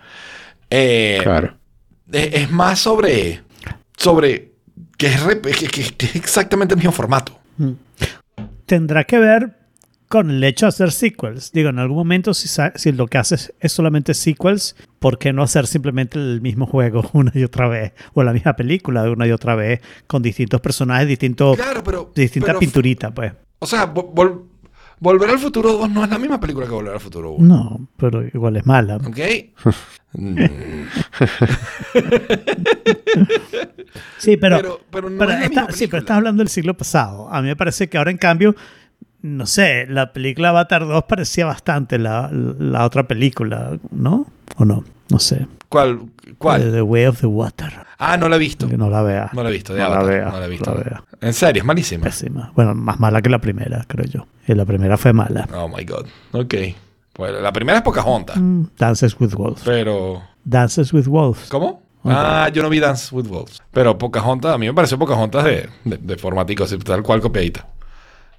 Eh, 0.71 1.21
Claro. 1.23 1.55
es, 2.11 2.29
es 2.35 2.51
más 2.51 2.79
sobre, 2.79 3.43
sobre 3.97 4.53
que 4.97 5.07
es, 5.09 5.23
re- 5.23 5.41
que- 5.41 5.69
que- 5.69 5.95
que 5.95 6.07
es 6.07 6.17
exactamente 6.17 6.75
el 6.75 6.79
mismo 6.79 6.93
formato. 6.93 7.39
Tendrá 8.67 9.05
que 9.05 9.19
ver 9.19 9.51
con 10.15 10.31
el 10.31 10.45
hecho 10.45 10.67
de 10.67 10.69
hacer 10.69 10.93
sequels. 10.93 11.51
Digo, 11.53 11.71
en 11.71 11.79
algún 11.81 11.97
momento, 11.97 12.35
si, 12.35 12.49
si 12.77 12.93
lo 12.93 13.07
que 13.09 13.19
haces 13.19 13.53
es 13.59 13.73
solamente 13.73 14.15
sequels, 14.15 14.77
¿por 15.01 15.19
qué 15.19 15.33
no 15.33 15.43
hacer 15.43 15.67
simplemente 15.67 16.19
el 16.21 16.41
mismo 16.41 16.67
juego 16.67 17.09
una 17.15 17.33
y 17.35 17.43
otra 17.43 17.67
vez? 17.69 17.93
O 18.13 18.23
la 18.23 18.33
misma 18.33 18.55
película 18.55 19.03
una 19.11 19.27
y 19.27 19.33
otra 19.33 19.57
vez, 19.57 19.81
con 20.07 20.23
distintos 20.23 20.61
personajes, 20.61 21.09
distintos, 21.09 21.57
Claro, 21.57 21.83
pero. 21.83 22.13
distintas 22.15 22.51
pero- 22.51 22.61
pinturitas, 22.61 23.11
pues. 23.13 23.33
O 23.59 23.67
sea, 23.67 23.93
vol- 23.93 24.13
vol- 24.15 24.43
Volver 25.01 25.29
al 25.29 25.39
futuro 25.41 25.73
2 25.73 25.91
no 25.91 26.05
es 26.05 26.09
la 26.11 26.19
misma 26.19 26.39
película 26.39 26.67
que 26.67 26.73
Volver 26.73 26.95
al 26.95 27.01
futuro 27.01 27.33
1. 27.33 27.47
No, 27.47 27.89
pero 27.97 28.25
igual 28.27 28.57
es 28.57 28.65
mala. 28.65 28.97
¿Ok? 28.99 29.19
Sí, 34.19 34.37
pero, 34.37 34.57
Pero- 34.57 34.81
pero 34.91 35.11
no 35.11 35.25
es 35.25 35.55
la 35.55 35.67
sí, 35.73 35.87
pero 35.87 35.99
estás 36.01 36.17
hablando 36.17 36.41
del 36.41 36.49
siglo 36.49 36.75
pasado. 36.77 37.29
A 37.33 37.41
mí 37.43 37.49
me 37.49 37.57
parece 37.57 37.89
que 37.89 37.99
ahora, 37.99 38.11
en 38.11 38.19
cambio, 38.19 38.55
no 39.25 39.47
sé, 39.47 39.87
la 39.89 40.13
película 40.13 40.51
Avatar 40.51 40.87
2 40.87 41.05
parecía 41.05 41.47
bastante 41.47 41.99
la, 41.99 42.29
la 42.31 42.85
otra 42.85 43.05
película, 43.09 43.79
¿no? 43.91 44.27
¿O 44.57 44.65
no? 44.67 44.85
No 45.09 45.19
sé. 45.19 45.47
¿Cuál? 45.71 46.01
Eh, 46.27 46.35
¿Cuál? 46.37 46.71
The 46.73 46.83
Way 46.83 47.07
of 47.07 47.21
the 47.21 47.27
Water. 47.27 47.73
Ah, 47.99 48.19
no 48.19 48.29
la 48.29 48.37
he 48.37 48.39
visto. 48.39 48.69
Que 48.69 48.77
no 48.77 48.91
la 48.91 49.03
vea. 49.03 49.31
No 49.33 49.43
la 49.43 49.49
he 49.49 49.53
visto. 49.53 49.73
De 49.73 49.81
No 49.81 49.89
la 49.89 49.97
Avatar, 49.97 50.15
vea, 50.15 50.25
no 50.31 50.41
la 50.41 50.47
he 50.47 50.49
visto. 50.51 50.75
la 50.75 50.81
vea. 50.83 51.05
En 51.23 51.33
serio, 51.33 51.63
es 51.63 51.67
malísima. 51.67 52.05
Pésima. 52.05 52.53
Bueno, 52.55 52.75
más 52.75 53.01
mala 53.01 53.23
que 53.23 53.31
la 53.31 53.39
primera, 53.41 53.83
creo 53.89 54.05
yo. 54.07 54.27
Y 54.47 54.55
la 54.55 54.67
primera 54.67 54.99
fue 54.99 55.15
mala. 55.15 55.49
Oh 55.55 55.69
my 55.69 55.85
god. 55.85 56.07
Ok. 56.33 56.55
Pues 57.15 57.33
la 57.41 57.51
primera 57.53 57.79
es 57.79 57.85
Pocahontas. 57.85 58.37
Mm, 58.37 58.65
Dances 58.79 59.19
with 59.19 59.33
Wolves. 59.35 59.63
Pero. 59.65 60.23
Dances 60.45 60.93
with 60.93 61.07
Wolves. 61.07 61.49
¿Cómo? 61.49 61.83
Ah, 62.05 62.51
yo 62.53 62.63
no 62.63 62.69
vi 62.69 62.79
Dance 62.81 63.15
with 63.15 63.27
Wolves. 63.29 63.63
Pero 63.71 63.97
Pocahontas, 63.97 64.55
a 64.55 64.59
mí 64.59 64.67
me 64.67 64.75
pareció 64.75 64.99
Pocahontas 64.99 65.45
de, 65.45 65.69
de, 65.85 65.97
de 65.97 66.17
formatico, 66.19 66.65
así, 66.65 66.77
tal 66.79 67.03
cual 67.03 67.23
copiadita. 67.23 67.67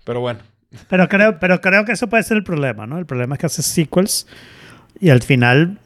Pero 0.03 0.19
bueno. 0.19 0.39
Pero 0.89 1.07
creo, 1.09 1.39
pero 1.39 1.61
creo 1.61 1.85
que 1.85 1.91
eso 1.93 2.07
puede 2.07 2.23
ser 2.23 2.37
el 2.37 2.43
problema, 2.43 2.85
¿no? 2.87 2.97
El 2.97 3.05
problema 3.05 3.35
es 3.35 3.39
que 3.39 3.45
haces 3.47 3.65
sequels 3.65 4.27
y 4.99 5.09
al 5.09 5.21
final, 5.21 5.79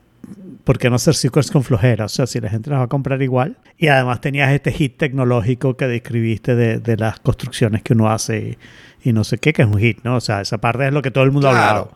¿por 0.64 0.78
qué 0.78 0.90
no 0.90 0.98
hacer 0.98 1.16
sequels 1.16 1.52
con 1.52 1.64
flojera? 1.64 2.06
O 2.06 2.10
sea, 2.10 2.28
si 2.28 2.40
la 2.40 2.50
gente 2.50 2.70
las 2.70 2.80
va 2.80 2.84
a 2.84 2.88
comprar 2.88 3.22
igual. 3.22 3.58
Y 3.78 3.88
además 3.88 4.22
tenías 4.22 4.52
este 4.52 4.72
hit 4.72 4.98
tecnológico 4.98 5.76
que 5.78 5.88
describiste 5.88 6.56
de, 6.56 6.80
de 6.80 6.98
las 6.98 7.20
construcciones 7.20 7.82
que 7.82 7.94
uno 7.94 8.10
hace 8.10 8.58
y, 9.04 9.10
y 9.10 9.14
no 9.14 9.24
sé 9.24 9.38
qué, 9.38 9.54
que 9.54 9.62
es 9.64 9.68
un 9.68 9.80
hit, 9.80 10.00
¿no? 10.04 10.16
O 10.18 10.22
sea, 10.22 10.42
esa 10.42 10.58
parte 10.60 10.86
es 10.88 10.94
lo 10.94 11.02
que 11.02 11.12
todo 11.12 11.24
el 11.24 11.32
mundo 11.32 11.48
ha 11.50 11.52
Claro. 11.54 11.68
hablado. 11.68 11.94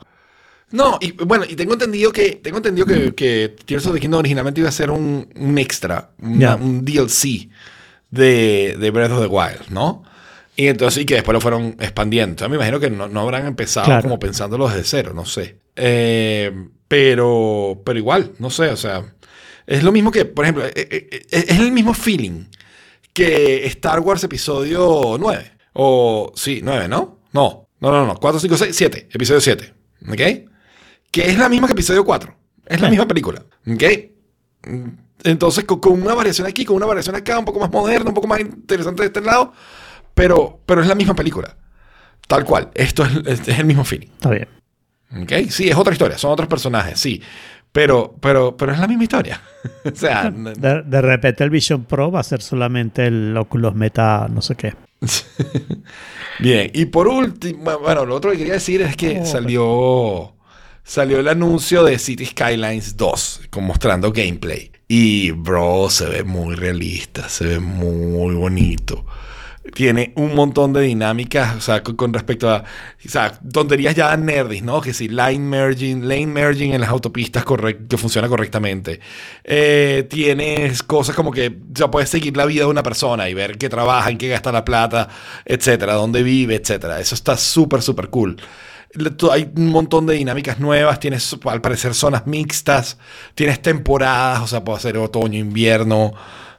No, 0.72 0.98
y 1.02 1.12
bueno, 1.12 1.44
y 1.48 1.56
tengo 1.56 1.74
entendido 1.74 2.12
que 2.12 2.32
tengo 2.42 2.58
entendido 2.58 2.88
que, 2.88 3.14
que 3.14 3.56
Tears 3.66 3.86
of 3.86 3.94
the 3.94 4.00
Kingdom 4.00 4.20
originalmente 4.22 4.60
iba 4.60 4.70
a 4.70 4.72
ser 4.72 4.90
un, 4.90 5.28
un 5.36 5.58
extra, 5.60 6.10
una- 6.20 6.40
Ya. 6.40 6.56
un 6.56 6.84
DLC 6.84 7.48
de, 8.10 8.76
de 8.80 8.92
Breath 8.92 9.12
of 9.12 9.22
the 9.22 9.28
Wild, 9.28 9.70
¿no? 9.70 10.04
Y 10.56 10.68
entonces, 10.68 11.02
y 11.04 11.06
que 11.06 11.16
después 11.16 11.34
lo 11.34 11.42
fueron 11.42 11.76
expandiendo. 11.80 12.32
Entonces, 12.32 12.50
me 12.50 12.56
imagino 12.58 12.80
que 12.80 12.90
no, 12.90 13.08
no 13.08 13.22
habrán 13.22 13.48
empezado 13.48 13.86
Claro. 13.86 14.04
como 14.04 14.20
pensándolo 14.20 14.68
desde 14.68 14.84
cero, 14.84 15.12
no 15.16 15.26
sé. 15.26 15.58
Eh, 15.76 16.52
pero, 16.88 17.82
pero 17.84 17.98
igual, 17.98 18.34
no 18.38 18.50
sé, 18.52 18.70
o 18.70 18.78
sea, 18.78 19.04
es 19.66 19.82
lo 19.84 19.92
mismo 19.92 20.12
que, 20.12 20.26
por 20.26 20.46
ejemplo, 20.46 20.66
eh, 20.66 20.72
eh, 20.76 21.08
eh, 21.12 21.26
es 21.32 21.60
el 21.60 21.72
mismo 21.72 21.94
feeling 21.94 22.46
que 23.14 23.66
Star 23.68 24.00
Wars 24.02 24.24
episodio 24.24 25.18
9. 25.20 25.52
O, 25.74 26.32
sí, 26.36 26.62
9, 26.64 26.88
¿no? 26.88 27.20
No, 27.32 27.68
no, 27.80 27.92
no, 27.92 28.06
no, 28.06 28.16
4, 28.20 28.40
5, 28.40 28.58
6, 28.58 28.76
7, 28.76 29.08
episodio 29.12 29.42
7. 29.42 29.74
¿Ok? 30.10 30.22
Que 31.10 31.30
es 31.30 31.38
la 31.38 31.50
misma 31.50 31.66
que 31.68 31.74
episodio 31.74 32.06
4. 32.06 32.36
Es 32.68 32.80
la 32.80 32.90
misma 32.90 33.08
película. 33.08 33.44
¿Ok? 33.68 33.84
Entonces, 35.24 35.64
con, 35.64 35.80
con 35.80 36.02
una 36.02 36.14
variación 36.14 36.48
aquí, 36.48 36.66
con 36.66 36.76
una 36.76 36.86
variación 36.86 37.16
acá, 37.16 37.40
un 37.40 37.46
poco 37.46 37.60
más 37.60 37.72
moderna, 37.72 38.10
un 38.10 38.14
poco 38.16 38.28
más 38.28 38.40
interesante 38.40 39.02
de 39.04 39.08
este 39.08 39.22
lado, 39.22 39.54
pero, 40.14 40.60
pero 40.66 40.82
es 40.82 40.88
la 40.88 40.96
misma 40.96 41.16
película. 41.16 41.56
Tal 42.28 42.46
cual. 42.46 42.70
Esto 42.74 43.04
es, 43.06 43.12
es- 43.26 43.48
es 43.48 43.60
el 43.60 43.66
mismo 43.66 43.84
feeling. 43.84 44.08
Está 44.08 44.30
bien. 44.32 44.48
¿Ok? 45.22 45.32
Sí, 45.50 45.70
es 45.70 45.76
otra 45.76 45.94
historia, 45.94 46.18
son 46.18 46.32
otros 46.32 46.48
personajes, 46.48 47.00
sí. 47.00 47.22
Pero, 47.72 48.16
pero, 48.20 48.56
pero 48.56 48.72
es 48.72 48.80
la 48.80 48.88
misma 48.88 49.04
historia. 49.04 49.42
o 49.86 49.96
sea, 49.96 50.30
De, 50.32 50.84
de 50.84 51.02
repente 51.02 51.44
el 51.44 51.50
Vision 51.50 51.86
Pro 51.86 52.12
va 52.12 52.20
a 52.20 52.24
ser 52.24 52.42
solamente 52.42 53.06
el 53.08 53.36
Oculus 53.38 53.74
Meta, 53.76 54.28
no 54.32 54.42
sé 54.42 54.56
qué. 54.56 54.74
Bien, 56.40 56.72
y 56.74 56.86
por 56.86 57.08
último, 57.08 57.78
bueno, 57.80 58.06
lo 58.06 58.16
otro 58.16 58.32
que 58.32 58.38
quería 58.38 58.54
decir 58.54 58.82
es 58.82 58.96
que 58.96 59.20
Oh, 59.22 59.26
salió, 59.26 60.36
salió 60.84 61.20
el 61.20 61.28
anuncio 61.28 61.84
de 61.84 62.00
City 62.00 62.26
Skylines 62.26 62.98
2, 62.98 63.42
con, 63.50 63.66
mostrando 63.66 64.12
gameplay. 64.12 64.72
Y, 64.88 65.32
bro, 65.32 65.90
se 65.90 66.06
ve 66.08 66.24
muy 66.24 66.56
realista, 66.56 67.30
se 67.30 67.46
ve 67.46 67.60
muy 67.60 68.36
bonito. 68.36 69.06
Tiene 69.74 70.12
un 70.18 70.36
montón 70.36 70.74
de 70.74 70.82
dinámicas, 70.82 71.56
o 71.56 71.62
sea, 71.62 71.82
con, 71.84 72.14
respecto 72.14 72.50
a, 72.50 72.66
o 73.06 73.10
sea, 73.10 73.32
tonterías 73.32 73.96
ya 73.96 74.16
nerdis, 74.18 74.62
¿no? 74.62 74.82
Que 74.82 74.94
si 74.94 75.08
line 75.08 75.40
merging, 75.40 76.08
lane 76.08 76.28
merging 76.28 76.74
en 76.74 76.82
las 76.82 76.90
autopistas 76.90 77.46
que 77.90 77.98
funciona 77.98 78.28
correctamente. 78.28 79.00
Eh, 79.44 80.06
tienes 80.10 80.84
cosas 80.84 81.16
como 81.16 81.32
que, 81.32 81.60
sea, 81.74 81.90
puedes 81.90 82.10
seguir 82.10 82.36
la 82.36 82.46
vida 82.46 82.64
de 82.64 82.72
una 82.72 82.84
persona 82.84 83.30
y 83.30 83.34
ver 83.34 83.58
qué 83.58 83.70
trabaja, 83.70 84.10
en 84.10 84.18
qué 84.18 84.28
gasta 84.28 84.52
la 84.52 84.66
plata, 84.66 85.08
etcétera, 85.46 85.94
dónde 85.94 86.24
vive, 86.24 86.56
etcétera. 86.56 87.00
Eso 87.00 87.16
está 87.16 87.38
súper, 87.38 87.82
súper 87.82 88.10
cool. 88.10 88.38
Hay 89.32 89.52
un 89.56 89.70
montón 89.70 90.06
de 90.06 90.14
dinámicas 90.14 90.60
nuevas, 90.60 91.00
tienes 91.00 91.36
al 91.46 91.62
parecer 91.62 91.96
zonas 91.96 92.28
mixtas, 92.28 93.00
tienes 93.34 93.62
temporadas, 93.62 94.42
o 94.42 94.48
sea, 94.48 94.64
puede 94.64 94.82
ser 94.82 94.98
otoño, 94.98 95.40
invierno, 95.40 96.14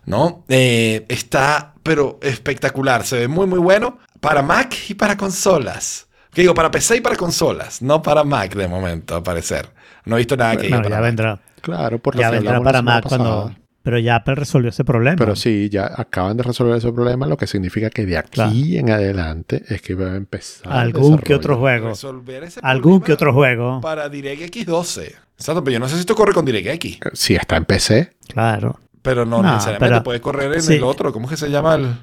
¿no? 0.07 0.45
Eh, 0.49 1.05
está, 1.09 1.75
pero 1.83 2.19
espectacular, 2.23 3.05
se 3.05 3.19
ve 3.21 3.29
muy, 3.29 3.47
muy 3.47 3.59
bueno 3.59 3.99
para 4.21 4.43
Mac 4.43 4.75
y 4.89 4.95
para 4.95 5.17
consolas. 5.17 6.07
Que 6.33 6.43
digo, 6.43 6.55
para 6.55 6.71
PC 6.71 6.97
y 6.97 7.01
para 7.01 7.17
consolas, 7.17 7.81
no 7.83 8.03
para 8.03 8.25
Mac 8.25 8.55
de 8.55 8.67
momento, 8.69 9.15
al 9.17 9.23
parecer. 9.23 9.69
No 10.05 10.17
he 10.17 10.19
visto 10.19 10.37
nada 10.37 10.57
que 10.57 10.69
No, 10.69 10.77
para 10.79 10.89
ya 10.89 10.95
Mac. 10.97 11.05
vendrá. 11.05 11.41
Claro, 11.61 11.99
por 11.99 12.15
lo 12.15 12.21
Ya 12.21 12.31
que 12.31 12.37
vendrá 12.39 12.61
para 12.61 12.83
Mac 12.83 13.05
cuando... 13.09 13.55
Pero 13.83 13.99
ya 13.99 14.17
Apple 14.17 14.35
resolvió 14.35 14.71
ese 14.71 14.83
problema. 14.83 15.17
Pero 15.17 15.37
sí, 15.37 15.69
ya 15.71 15.91
acaban 15.95 16.39
de 16.39 16.43
resolver 16.43 16.75
ese 16.79 16.91
problema, 16.91 17.27
lo 17.27 17.37
que 17.37 17.47
significa 17.47 17.91
que 17.91 18.07
de 18.07 18.17
aquí 18.17 18.31
Claro. 18.33 18.51
en 18.55 18.91
adelante 18.91 19.63
es 19.69 19.83
que 19.83 19.95
va 19.95 20.13
a 20.13 20.17
empezar. 20.17 20.73
Algún 20.73 21.19
que 21.19 21.35
otro 21.35 21.59
juego. 21.59 21.89
Resolver 21.91 22.45
ese 22.45 22.61
Algún 22.63 23.03
que 23.03 23.13
otro 23.13 23.35
juego. 23.35 23.83
Para 23.83 24.09
DirectX 24.09 24.65
12. 24.65 25.15
Exacto, 25.37 25.63
pero 25.63 25.75
yo 25.75 25.81
no 25.81 25.89
sé 25.89 25.97
si 25.97 26.01
esto 26.01 26.15
corre 26.15 26.33
con 26.33 26.47
DirectX. 26.47 26.99
Si 27.13 27.35
está 27.35 27.57
en 27.59 27.67
PC, 27.67 28.15
Claro. 28.29 28.81
Pero 29.05 29.27
no, 29.27 29.43
No, 29.43 29.53
necesariamente 29.53 29.87
pero- 29.97 30.03
puede 30.03 30.21
correr 30.23 30.55
en 30.55 30.63
sí. 30.63 30.77
el 30.77 30.83
otro. 30.83 31.13
¿Cómo 31.13 31.27
es 31.27 31.31
que 31.33 31.37
se 31.37 31.51
llama 31.51 31.75
el. 31.75 31.95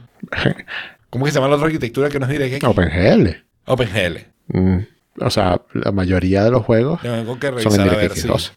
¿Cómo 1.09 1.25
es 1.25 1.29
que 1.29 1.33
se 1.33 1.39
llama 1.39 1.49
la 1.49 1.55
otra 1.55 1.65
arquitectura 1.65 2.09
que 2.09 2.19
no 2.19 2.27
es 2.27 2.31
DirectX? 2.31 2.63
OpenGL. 2.63 3.43
OpenGL. 3.65 4.17
Mm, 4.49 4.77
o 5.19 5.29
sea, 5.31 5.59
la 5.73 5.91
mayoría 5.91 6.43
de 6.43 6.51
los 6.51 6.63
juegos 6.63 7.01
Tengo 7.01 7.39
que 7.39 7.59
son 7.61 7.73
en 7.81 7.89
DirectX. 7.89 8.27
12. 8.27 8.51
O 8.51 8.55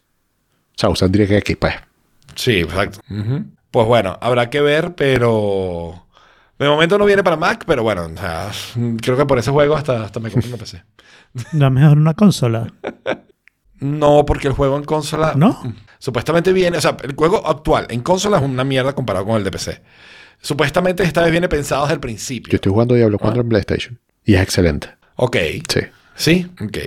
sea, 0.75 0.89
usan 0.89 1.11
DirectX, 1.11 1.55
pues. 1.57 1.73
Sí, 2.35 2.59
exacto. 2.59 2.99
Pues 3.71 3.87
bueno, 3.87 4.17
habrá 4.21 4.49
que 4.51 4.61
ver, 4.61 4.93
pero. 4.93 6.05
De 6.59 6.69
momento 6.69 6.97
no 6.99 7.05
viene 7.05 7.23
para 7.23 7.35
Mac, 7.37 7.63
pero 7.65 7.81
bueno, 7.83 8.05
o 8.05 8.17
sea, 8.17 8.51
creo 9.01 9.17
que 9.17 9.25
por 9.25 9.39
ese 9.39 9.49
juego 9.51 9.75
hasta, 9.75 10.03
hasta 10.03 10.19
me 10.21 10.29
compré 10.29 10.49
una 10.49 10.57
PC. 10.57 10.83
No 11.51 11.69
mejor 11.71 11.97
una 11.97 12.13
consola. 12.13 12.71
No, 13.79 14.25
porque 14.25 14.47
el 14.47 14.53
juego 14.53 14.77
en 14.77 14.83
consola. 14.83 15.33
¿No? 15.35 15.61
Supuestamente 15.99 16.53
viene, 16.53 16.77
o 16.77 16.81
sea, 16.81 16.97
el 17.03 17.13
juego 17.15 17.45
actual 17.47 17.87
en 17.89 18.01
consola 18.01 18.37
es 18.37 18.43
una 18.43 18.63
mierda 18.63 18.93
comparado 18.93 19.25
con 19.25 19.37
el 19.37 19.43
de 19.43 19.51
PC. 19.51 19.81
Supuestamente 20.41 21.03
esta 21.03 21.21
vez 21.21 21.31
viene 21.31 21.47
pensado 21.49 21.83
desde 21.83 21.95
el 21.95 21.99
principio. 21.99 22.51
Yo 22.51 22.55
estoy 22.55 22.71
jugando 22.71 22.93
Diablo 22.95 23.17
4 23.17 23.41
en 23.41 23.49
PlayStation. 23.49 23.99
Y 24.23 24.35
es 24.35 24.41
excelente. 24.41 24.89
Ok. 25.15 25.37
Sí. 25.67 25.81
Sí, 26.15 26.51
ok. 26.61 26.77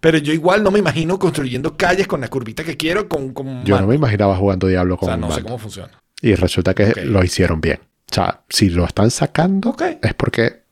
Pero 0.00 0.18
yo 0.18 0.32
igual 0.32 0.62
no 0.62 0.70
me 0.70 0.78
imagino 0.78 1.18
construyendo 1.18 1.76
calles 1.76 2.06
con 2.06 2.20
la 2.20 2.28
curvita 2.28 2.64
que 2.64 2.76
quiero 2.76 3.08
con. 3.08 3.32
con 3.32 3.64
Yo 3.64 3.80
no 3.80 3.86
me 3.86 3.94
imaginaba 3.94 4.36
jugando 4.36 4.66
Diablo 4.66 4.94
O 4.94 4.98
con 4.98 5.08
sea, 5.08 5.16
no 5.16 5.30
sé 5.30 5.42
cómo 5.42 5.58
funciona. 5.58 5.90
Y 6.20 6.34
resulta 6.34 6.74
que 6.74 7.04
lo 7.04 7.22
hicieron 7.24 7.60
bien. 7.60 7.80
O 8.10 8.14
sea, 8.14 8.42
si 8.48 8.68
lo 8.70 8.84
están 8.84 9.10
sacando 9.10 9.74
es 10.02 10.14
porque 10.14 10.62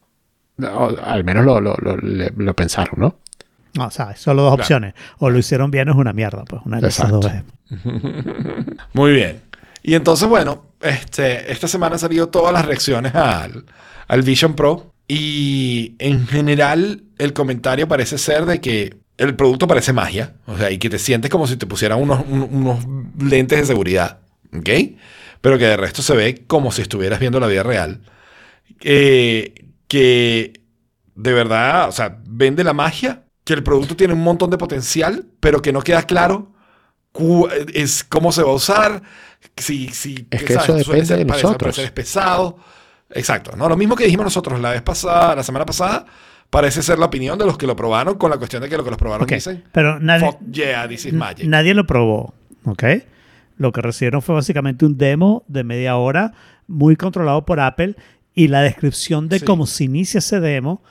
al 1.03 1.25
menos 1.25 1.45
lo, 1.45 1.61
lo- 1.61 1.77
lo 1.77 2.55
pensaron, 2.55 2.95
¿no? 2.99 3.19
No, 3.77 3.87
o 3.87 3.91
sea, 3.91 4.17
solo 4.17 4.43
dos 4.43 4.51
Claro. 4.53 4.63
opciones. 4.63 4.95
O 5.19 5.31
lo 5.31 5.39
hicieron 5.39 5.71
bien 5.71 5.89
o 5.89 5.93
es 5.93 5.99
una 5.99 6.13
mierda, 6.13 6.45
pues 6.45 6.63
una 6.65 6.81
de 6.81 6.89
esas 6.89 7.11
dos. 7.11 7.27
Muy 8.93 9.13
bien. 9.13 9.41
Y 9.83 9.95
entonces, 9.95 10.29
bueno, 10.29 10.67
este, 10.81 11.51
esta 11.53 11.69
semana 11.69 11.95
han 11.95 11.99
salido 11.99 12.29
todas 12.29 12.53
las 12.53 12.65
reacciones 12.67 13.15
al, 13.15 13.65
al 14.09 14.23
Vision 14.23 14.55
Pro. 14.55 14.93
Y 15.09 15.97
en 15.99 16.27
general, 16.29 17.03
el 17.19 17.33
comentario 17.33 17.89
parece 17.89 18.17
ser 18.19 18.45
de 18.47 18.61
que 18.61 18.97
el 19.17 19.35
producto 19.35 19.67
parece 19.67 19.93
magia. 19.93 20.35
O 20.47 20.57
sea, 20.57 20.71
y 20.71 20.79
que 20.79 20.89
te 20.91 20.99
sientes 20.99 21.31
como 21.31 21.47
si 21.47 21.57
te 21.57 21.67
pusieran 21.67 22.01
unos, 22.01 22.21
un- 22.29 22.49
unos 22.51 22.85
lentes 23.19 23.59
de 23.61 23.67
seguridad. 23.67 24.19
¿Ok? 24.57 24.69
Pero 25.41 25.59
que 25.59 25.65
de 25.65 25.77
resto 25.77 26.03
se 26.03 26.15
ve 26.15 26.45
como 26.47 26.71
si 26.73 26.83
estuvieras 26.83 27.19
viendo 27.21 27.41
la 27.41 27.47
vida 27.47 27.63
real. 27.63 28.01
Eh, 28.83 29.55
que 29.89 30.61
de 31.15 31.33
verdad, 31.33 31.89
o 31.89 31.93
sea, 31.93 32.19
vende 32.27 32.63
la 32.65 32.73
magia. 32.73 33.23
Que 33.45 33.55
el 33.55 33.63
producto 33.63 33.97
tiene 33.97 34.15
un 34.15 34.23
montón 34.23 34.51
de 34.51 34.59
potencial, 34.59 35.25
pero 35.41 35.61
que 35.63 35.73
no 35.73 35.81
queda 35.83 36.03
claro 36.03 36.53
es 37.75 38.05
cómo 38.05 38.31
se 38.33 38.43
va 38.43 38.51
a 38.51 38.55
usar, 38.55 39.03
si, 39.57 39.89
si 39.89 40.27
Es 40.31 40.45
que 40.45 40.53
eso 40.55 40.75
depende 40.75 41.07
ser- 41.07 41.19
de 41.19 41.27
parece- 41.27 41.47
nosotros. 41.47 41.75
parece 41.77 41.85
es 41.85 41.91
pesado. 41.91 42.57
Exacto, 43.13 43.57
¿no? 43.57 43.69
Lo 43.69 43.77
mismo 43.77 43.97
que 43.97 44.05
dijimos 44.05 44.25
nosotros 44.25 44.61
la 44.61 44.71
vez 44.71 44.83
pasada, 44.83 45.35
la 45.35 45.43
semana 45.43 45.67
pasada, 45.67 46.07
parece 46.49 46.83
ser 46.83 46.99
la 47.01 47.07
opinión 47.07 47.37
de 47.39 47.45
los 47.47 47.59
que 47.59 47.67
lo 47.67 47.75
probaron 47.75 48.15
con 48.17 48.31
la 48.31 48.37
cuestión 48.39 48.63
de 48.63 48.69
que 48.69 48.77
los 48.77 48.85
que 48.85 48.91
los 48.91 48.99
probaron 48.99 49.27
dicen, 49.27 49.65
Pero 49.73 49.99
nadie, 49.99 50.27
fuck 50.31 50.39
yeah, 50.53 50.87
this 50.89 51.07
is 51.07 51.13
magic. 51.13 51.47
nadie 51.47 51.75
lo 51.75 51.87
probó, 51.87 52.33
¿ok? 52.65 52.85
Lo 53.57 53.73
que 53.73 53.81
recibieron 53.81 54.23
fue 54.23 54.37
básicamente 54.37 54.87
un 54.87 54.97
demo 54.97 55.43
de 55.49 55.65
media 55.65 55.97
hora, 55.97 56.33
muy 56.69 56.95
controlado 56.97 57.45
por 57.45 57.59
Apple, 57.59 57.97
y 58.33 58.47
la 58.47 58.63
descripción 58.63 59.29
de 59.29 59.41
Sí. 59.41 59.45
cómo 59.45 59.67
se 59.67 59.85
inicia 59.85 60.19
ese 60.19 60.39
demo, 60.39 60.83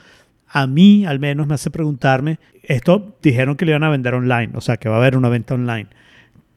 a 0.49 0.67
mí 0.67 1.05
al 1.05 1.19
menos 1.19 1.47
me 1.47 1.53
hace 1.53 1.69
preguntarme, 1.69 2.39
esto 2.63 3.17
dijeron 3.21 3.55
que 3.55 3.65
lo 3.65 3.71
iban 3.71 3.83
a 3.83 3.89
vender 3.89 4.13
online, 4.15 4.51
o 4.55 4.61
sea, 4.61 4.77
que 4.77 4.89
va 4.89 4.95
a 4.95 4.99
haber 4.99 5.15
una 5.15 5.29
venta 5.29 5.53
online. 5.53 5.87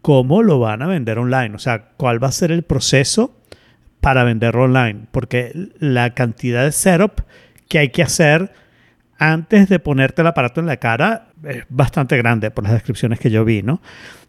¿Cómo 0.01 0.43
lo 0.43 0.59
van 0.59 0.83
a 0.83 0.87
vender 0.87 1.19
online? 1.19 1.55
O 1.55 1.59
sea, 1.59 1.91
¿cuál 1.97 2.23
va 2.23 2.29
a 2.29 2.33
ser 2.33 2.51
el 2.51 2.63
proceso 2.63 3.37
para 4.01 4.25
venderlo 4.25 4.65
online? 4.65 5.07
Porque 5.13 5.53
la 5.79 6.15
cantidad 6.15 6.65
de 6.65 6.73
setup 6.73 7.23
que 7.69 7.79
hay 7.79 7.91
que 7.91 8.03
hacer 8.03 8.53
antes 9.19 9.69
de 9.69 9.79
ponerte 9.79 10.23
el 10.23 10.29
aparato 10.29 10.61
en 10.61 10.67
la 10.67 10.79
cara 10.79 11.29
es 11.45 11.65
bastante 11.69 12.17
grande 12.17 12.51
por 12.51 12.65
las 12.65 12.73
descripciones 12.73 13.21
que 13.21 13.31
yo 13.31 13.45
vi, 13.45 13.63
¿no? 13.63 13.81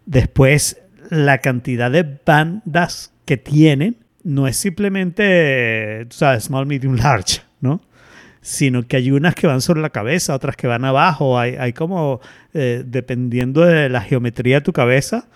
Después, 0.06 0.80
la 1.10 1.38
cantidad 1.38 1.90
de 1.90 2.20
bandas 2.24 3.12
que 3.24 3.36
tienen 3.36 3.96
no 4.22 4.46
es 4.46 4.56
simplemente, 4.56 6.06
tú 6.08 6.16
sabes, 6.16 6.44
small, 6.44 6.66
medium, 6.66 6.94
large, 6.94 7.42
¿no? 7.60 7.80
Sino 8.44 8.82
que 8.82 8.98
hay 8.98 9.10
unas 9.10 9.34
que 9.34 9.46
van 9.46 9.62
sobre 9.62 9.80
la 9.80 9.88
cabeza, 9.88 10.34
otras 10.34 10.54
que 10.54 10.66
van 10.66 10.84
abajo, 10.84 11.38
hay, 11.38 11.56
hay 11.56 11.72
como, 11.72 12.20
eh, 12.52 12.82
dependiendo 12.84 13.62
de 13.62 13.88
la 13.88 14.02
geometría 14.02 14.56
de 14.56 14.60
tu 14.60 14.74
cabeza, 14.74 15.28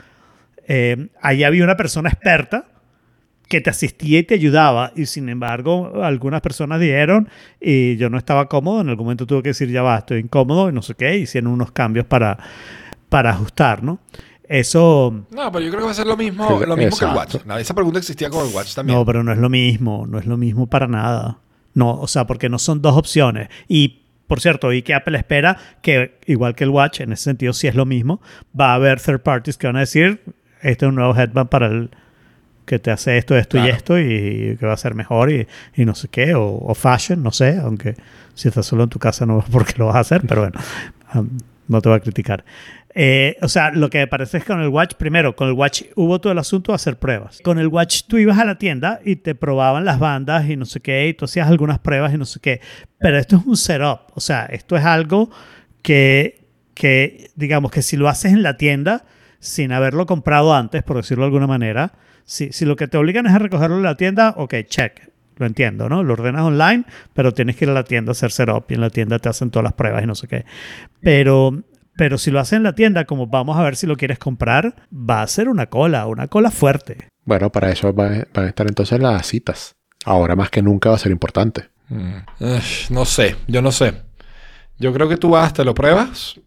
eh, 0.67 1.09
ahí 1.23 1.43
había 1.43 1.65
una 1.65 1.79
persona 1.79 2.11
experta 2.11 2.67
que 3.49 3.63
te 3.63 3.71
asistía 3.71 4.19
y 4.19 4.25
te 4.25 4.35
ayudaba. 4.35 4.93
Y 4.95 5.07
sin 5.07 5.31
embargo, 5.31 6.03
algunas 6.05 6.43
personas 6.43 6.81
dijeron, 6.81 7.31
y 7.59 7.97
yo 7.97 8.11
no 8.11 8.19
estaba 8.19 8.47
cómodo, 8.47 8.83
en 8.83 8.91
algún 8.91 9.07
momento 9.07 9.27
tuve 9.27 9.43
que 9.43 9.49
decir, 9.49 9.71
ya 9.71 9.81
va, 9.81 9.97
estoy 9.97 10.21
incómodo 10.21 10.69
y 10.69 10.73
no 10.75 10.83
sé 10.83 10.95
qué, 10.95 11.17
hicieron 11.17 11.51
unos 11.51 11.73
cambios 11.73 12.05
para, 12.05 12.39
para 13.09 13.31
ajustar, 13.31 13.83
¿no? 13.83 14.01
Eso, 14.47 15.25
No, 15.31 15.53
pero 15.53 15.65
yo 15.65 15.71
creo 15.71 15.81
que 15.81 15.87
va 15.87 15.91
a 15.91 15.95
ser 15.95 16.07
lo 16.07 16.17
mismo, 16.17 16.61
lo 16.61 16.77
mismo 16.77 16.99
que 16.99 17.05
el 17.05 17.11
Watch. 17.11 17.37
Esa 17.59 17.75
pregunta 17.75 17.99
existía 17.99 18.29
con 18.29 18.47
el 18.47 18.55
Watch 18.55 18.75
también. 18.75 18.99
no, 18.99 19.05
pero 19.05 19.25
no 19.25 19.33
es 19.33 19.39
lo 19.39 19.49
mismo, 19.49 20.07
no 20.07 20.19
es 20.19 20.27
lo 20.27 20.37
mismo 20.37 20.67
para 20.67 20.87
nada. 20.87 21.39
No, 21.79 21.93
o 22.01 22.09
sea, 22.09 22.27
porque 22.27 22.49
no 22.49 22.59
son 22.59 22.83
dos 22.83 22.97
opciones. 22.97 23.51
Y, 23.69 24.03
por 24.27 24.41
cierto, 24.41 24.73
y 24.73 24.83
que 24.83 24.95
Apple 24.95 25.17
espera 25.17 25.57
que, 25.81 26.19
igual 26.27 26.57
que 26.57 26.65
el 26.65 26.71
Watch, 26.71 27.01
en 27.01 27.13
ese 27.13 27.23
sentido 27.23 27.53
sí 27.53 27.69
es 27.69 27.77
lo 27.77 27.87
mismo, 27.87 28.21
va 28.59 28.73
a 28.73 28.75
haber 28.75 29.01
third 29.01 29.21
parties 29.21 29.57
que 29.57 29.69
van 29.69 29.77
a 29.77 29.81
decir, 29.81 30.21
este 30.61 30.87
es 30.87 30.89
un 30.89 30.97
nuevo 30.97 31.15
headband 31.15 31.49
para 31.49 31.69
el 31.69 31.91
que 32.67 32.81
te 32.81 32.91
hace 32.91 33.17
esto, 33.17 33.37
esto 33.37 33.65
y 33.65 33.69
esto 33.69 33.97
y 33.97 34.57
que 34.59 34.67
va 34.67 34.73
a 34.73 34.77
ser 34.77 34.97
mejor 34.97 35.31
y, 35.31 35.47
y 35.77 35.85
no 35.85 35.95
sé 35.95 36.09
qué, 36.09 36.35
o, 36.35 36.47
o 36.47 36.75
fashion, 36.75 37.23
no 37.23 37.31
sé, 37.31 37.59
aunque 37.59 37.95
si 38.35 38.49
estás 38.49 38.67
solo 38.67 38.83
en 38.83 38.91
tu 38.91 38.99
casa 38.99 39.25
no 39.25 39.45
porque 39.53 39.75
lo 39.77 39.87
vas 39.87 39.97
a 39.97 40.01
hacer, 40.01 40.23
pero 40.27 40.41
bueno, 40.41 40.59
um, 41.15 41.29
no 41.69 41.81
te 41.81 41.89
voy 41.89 41.97
a 41.97 42.01
criticar. 42.01 42.45
Eh, 42.95 43.37
o 43.43 43.49
sea, 43.49 43.71
lo 43.71 43.91
que 43.91 43.99
me 43.99 44.07
parece 44.07 44.39
es 44.39 44.45
que 44.45 44.53
con 44.53 44.61
el 44.61 44.69
Watch, 44.69 44.95
primero, 44.95 45.37
con 45.37 45.49
el 45.49 45.55
Watch 45.55 45.83
hubo 45.95 46.21
todo 46.21 46.33
el 46.33 46.39
asunto 46.39 46.73
de 46.73 46.77
hacer 46.77 46.99
pruebas. 46.99 47.41
Con 47.43 47.59
el 47.59 47.69
Watch 47.69 48.03
tú 48.09 48.19
ibas 48.19 48.39
a 48.39 48.45
la 48.45 48.57
tienda 48.57 49.01
y 49.05 49.17
te 49.17 49.35
probaban 49.35 49.85
las 49.85 49.99
bandas 49.99 50.49
y 50.49 50.57
no 50.57 50.65
sé 50.65 50.81
qué, 50.81 51.09
y 51.09 51.15
tú 51.15 51.27
hacías 51.27 51.49
algunas 51.49 51.79
pruebas 51.79 52.15
y 52.15 52.19
no 52.19 52.25
sé 52.25 52.41
qué. 52.41 52.61
Pero 52.99 53.19
esto 53.19 53.37
es 53.37 53.47
un 53.47 53.57
setup, 53.57 54.01
o 54.15 54.21
sea, 54.21 54.47
esto 54.47 54.77
es 54.77 54.85
algo 54.85 55.31
que, 55.83 56.47
que 56.75 57.31
digamos 57.37 57.71
que 57.71 57.83
si 57.83 57.97
lo 57.97 58.09
haces 58.09 58.33
en 58.33 58.43
la 58.43 58.57
tienda 58.57 59.05
sin 59.39 59.73
haberlo 59.73 60.07
comprado 60.07 60.55
antes, 60.55 60.83
por 60.83 60.97
decirlo 60.97 61.25
de 61.25 61.27
alguna 61.27 61.47
manera, 61.47 61.93
si, 62.25 62.53
si 62.53 62.65
lo 62.65 62.77
que 62.77 62.89
te 62.89 62.97
obligan 62.99 63.27
es 63.27 63.33
a 63.33 63.39
recogerlo 63.39 63.77
en 63.77 63.83
la 63.83 63.97
tienda, 63.97 64.35
ok, 64.37 64.55
check. 64.67 65.09
Lo 65.39 65.47
entiendo, 65.47 65.89
¿no? 65.89 66.03
Lo 66.03 66.15
ordenas 66.15 66.43
online, 66.43 66.85
pero 67.15 67.33
tienes 67.33 67.55
que 67.55 67.65
ir 67.65 67.71
a 67.71 67.75
la 67.75 67.85
tienda 67.85 68.11
a 68.11 68.13
hacer 68.13 68.33
setup 68.33 68.71
y 68.71 68.75
en 68.75 68.81
la 68.81 68.91
tienda 68.91 69.21
te 69.21 69.29
hacen 69.29 69.51
todas 69.51 69.63
las 69.65 69.73
pruebas 69.73 70.03
y 70.03 70.07
no 70.07 70.17
sé 70.17 70.27
qué. 70.27 70.45
Pero, 71.01 71.63
pero 71.99 72.17
si 72.17 72.31
lo 72.31 72.41
haces 72.41 72.55
en 72.57 72.63
la 72.63 72.75
tienda, 72.75 73.05
como 73.05 73.27
vamos 73.27 73.59
a 73.59 73.63
ver 73.63 73.77
si 73.77 73.87
lo 73.87 73.97
quieres 73.97 74.19
comprar, 74.19 74.75
va 74.91 75.21
a 75.23 75.27
ser 75.27 75.49
una 75.51 75.67
cola, 75.67 76.07
una 76.07 76.29
cola 76.29 76.51
fuerte. 76.51 77.09
Bueno, 77.25 77.51
para 77.53 77.71
eso 77.71 77.93
va- 77.93 78.25
van 78.33 78.45
a 78.47 78.49
estar 78.49 78.67
entonces 78.69 78.99
las 79.01 79.27
citas. 79.27 79.75
Ahora 80.07 80.35
más 80.37 80.49
que 80.49 80.63
nunca 80.63 80.89
va 80.91 80.95
a 80.95 80.99
ser 80.99 81.13
importante. 81.13 81.69
Mm. 81.89 82.19
No 82.91 83.05
sé, 83.05 83.37
yo 83.49 83.61
no 83.61 83.73
sé. 83.73 83.95
Yo 84.79 84.93
creo 84.93 85.09
que 85.09 85.17
tú 85.17 85.31
vas, 85.31 85.53
te 85.53 85.65
lo 85.65 85.75
pruebas 85.75 86.41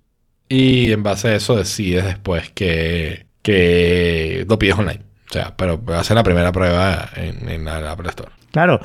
y 0.47 0.91
en 0.91 1.03
base 1.03 1.27
a 1.27 1.35
eso 1.35 1.55
decides 1.57 2.05
después 2.05 2.49
que, 2.51 3.27
que 3.41 4.45
lo 4.49 4.57
pides 4.57 4.77
online. 4.79 5.03
O 5.29 5.33
sea, 5.33 5.55
pero 5.57 5.83
va 5.83 5.99
a 5.99 6.03
ser 6.03 6.15
la 6.15 6.23
primera 6.23 6.51
prueba 6.51 7.09
en, 7.15 7.49
en 7.49 7.65
la 7.65 7.91
Apple 7.91 8.09
Store. 8.09 8.31
Claro, 8.51 8.79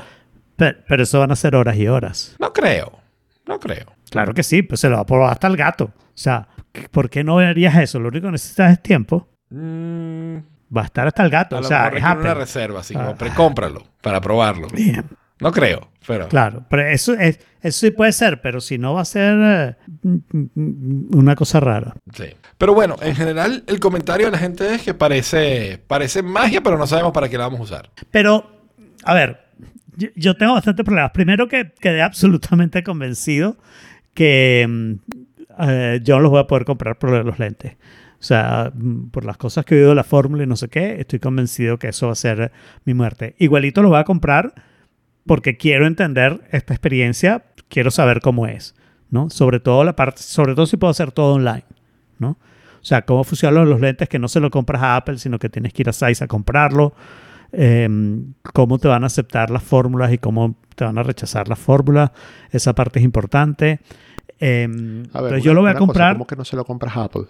pe- 0.55 0.75
pero, 0.87 1.03
eso 1.03 1.19
van 1.19 1.31
a 1.31 1.35
ser 1.35 1.55
horas 1.55 1.77
y 1.77 1.87
horas. 1.87 2.35
No 2.39 2.51
creo, 2.53 2.99
no 3.45 3.59
creo. 3.59 3.85
Claro 4.09 4.33
que 4.33 4.43
sí, 4.43 4.61
pues 4.63 4.79
se 4.81 4.89
lo 4.89 4.95
va 4.97 5.01
a 5.01 5.05
probar 5.05 5.31
hasta 5.31 5.47
el 5.47 5.57
gato. 5.57 5.85
O 5.85 6.19
sea, 6.19 6.47
¿por 6.91 7.09
qué 7.09 7.23
no 7.23 7.39
harías 7.39 7.75
eso? 7.77 7.99
Lo 7.99 8.09
único 8.09 8.27
que 8.27 8.31
necesitas 8.33 8.71
es 8.73 8.81
tiempo. 8.81 9.27
Mm, 9.49 10.37
Va 10.75 10.81
a 10.81 10.85
estar 10.85 11.07
hasta 11.07 11.23
el 11.23 11.29
gato. 11.29 11.55
a 11.55 11.59
O 11.61 11.63
sea, 11.63 11.87
es 11.87 12.03
una 12.03 12.33
reserva, 12.33 12.81
así 12.81 12.93
Ah. 12.97 13.15
precómpralo 13.17 13.83
para 14.01 14.19
probarlo. 14.19 14.67
Bien. 14.67 15.05
No 15.39 15.51
creo, 15.51 15.89
pero... 16.05 16.27
Claro, 16.27 16.65
pero 16.69 16.85
eso, 16.87 17.13
es, 17.13 17.39
eso 17.61 17.79
sí 17.85 17.91
puede 17.91 18.11
ser, 18.11 18.41
pero 18.41 18.59
si 18.59 18.77
no 18.77 18.95
va 18.95 19.01
a 19.01 19.05
ser 19.05 19.37
eh, 19.39 19.75
una 21.13 21.35
cosa 21.35 21.59
rara. 21.59 21.93
Sí. 22.13 22.25
Pero 22.57 22.73
bueno, 22.73 22.95
en 23.01 23.15
general 23.15 23.63
el 23.67 23.79
comentario 23.79 24.25
de 24.25 24.31
la 24.31 24.39
gente 24.39 24.75
es 24.75 24.81
que 24.81 24.93
parece, 24.93 25.79
parece 25.87 26.21
magia, 26.23 26.61
pero 26.61 26.77
no 26.77 26.87
sabemos 26.87 27.13
para 27.13 27.29
qué 27.29 27.37
la 27.37 27.45
vamos 27.45 27.59
a 27.59 27.63
usar. 27.63 27.89
Pero, 28.11 28.49
a 29.03 29.13
ver, 29.13 29.45
yo, 29.95 30.09
yo 30.15 30.35
tengo 30.35 30.53
bastantes 30.53 30.83
problemas. 30.83 31.11
Primero 31.11 31.47
que 31.47 31.71
quedé 31.79 32.01
absolutamente 32.01 32.83
convencido 32.83 33.55
que 34.15 34.65
mm, 34.67 34.93
eh, 35.59 35.99
yo 36.03 36.15
no 36.15 36.21
los 36.21 36.31
voy 36.31 36.39
a 36.41 36.47
poder 36.47 36.65
comprar 36.65 36.97
por 36.97 37.25
los 37.25 37.39
lentes. 37.39 37.77
O 38.19 38.23
sea, 38.23 38.71
mm, 38.73 39.09
por 39.09 39.25
las 39.25 39.37
cosas 39.37 39.65
que 39.65 39.75
he 39.75 39.77
oído 39.77 39.89
de 39.89 39.95
la 39.95 40.03
fórmula 40.03 40.43
y 40.43 40.47
no 40.47 40.55
sé 40.55 40.69
qué, 40.69 40.99
estoy 40.99 41.19
convencido 41.19 41.77
que 41.77 41.89
eso 41.89 42.07
va 42.07 42.13
a 42.13 42.15
ser 42.15 42.51
mi 42.85 42.93
muerte. 42.93 43.35
Igualito 43.37 43.81
lo 43.81 43.89
voy 43.89 43.99
a 43.99 44.03
comprar 44.03 44.53
porque 45.25 45.57
quiero 45.57 45.85
entender 45.85 46.41
esta 46.51 46.73
experiencia, 46.73 47.43
quiero 47.69 47.91
saber 47.91 48.21
cómo 48.21 48.47
es, 48.47 48.75
¿no? 49.09 49.29
Sobre 49.29 49.59
todo 49.59 49.83
la 49.83 49.95
parte, 49.95 50.21
sobre 50.23 50.55
todo 50.55 50.65
si 50.65 50.77
puedo 50.77 50.91
hacer 50.91 51.11
todo 51.11 51.35
online, 51.35 51.65
¿no? 52.17 52.29
O 52.29 52.85
sea, 52.87 53.03
cómo 53.03 53.23
funcionan 53.23 53.69
los 53.69 53.81
lentes 53.81 54.07
que 54.07 54.19
no 54.19 54.27
se 54.29 54.39
lo 54.39 54.49
compras 54.49 54.81
a 54.81 54.95
Apple, 54.95 55.17
sino 55.17 55.37
que 55.39 55.49
tienes 55.49 55.73
que 55.73 55.83
ir 55.83 55.89
a 55.89 55.93
Size 55.93 56.23
a 56.23 56.27
comprarlo. 56.27 56.93
eh, 57.51 57.87
cómo 58.53 58.77
te 58.77 58.87
van 58.87 59.03
a 59.03 59.07
aceptar 59.07 59.49
las 59.51 59.63
fórmulas 59.63 60.11
y 60.11 60.17
cómo 60.17 60.57
te 60.75 60.83
van 60.83 60.97
a 60.97 61.03
rechazar 61.03 61.47
las 61.47 61.59
fórmulas. 61.59 62.11
Esa 62.51 62.73
parte 62.75 62.99
es 62.99 63.05
importante. 63.05 63.79
Eh, 64.39 64.67
A 65.13 65.21
ver, 65.21 65.33
una- 65.33 65.41
yo 65.41 65.53
lo 65.53 65.61
voy 65.61 65.69
a 65.71 65.73
cosa, 65.73 65.79
comprar. 65.85 66.13
¿Cómo 66.13 66.27
que 66.27 66.35
no 66.35 66.45
se 66.45 66.55
lo 66.55 66.65
compras 66.65 66.95
a 66.97 67.03
Apple? 67.05 67.23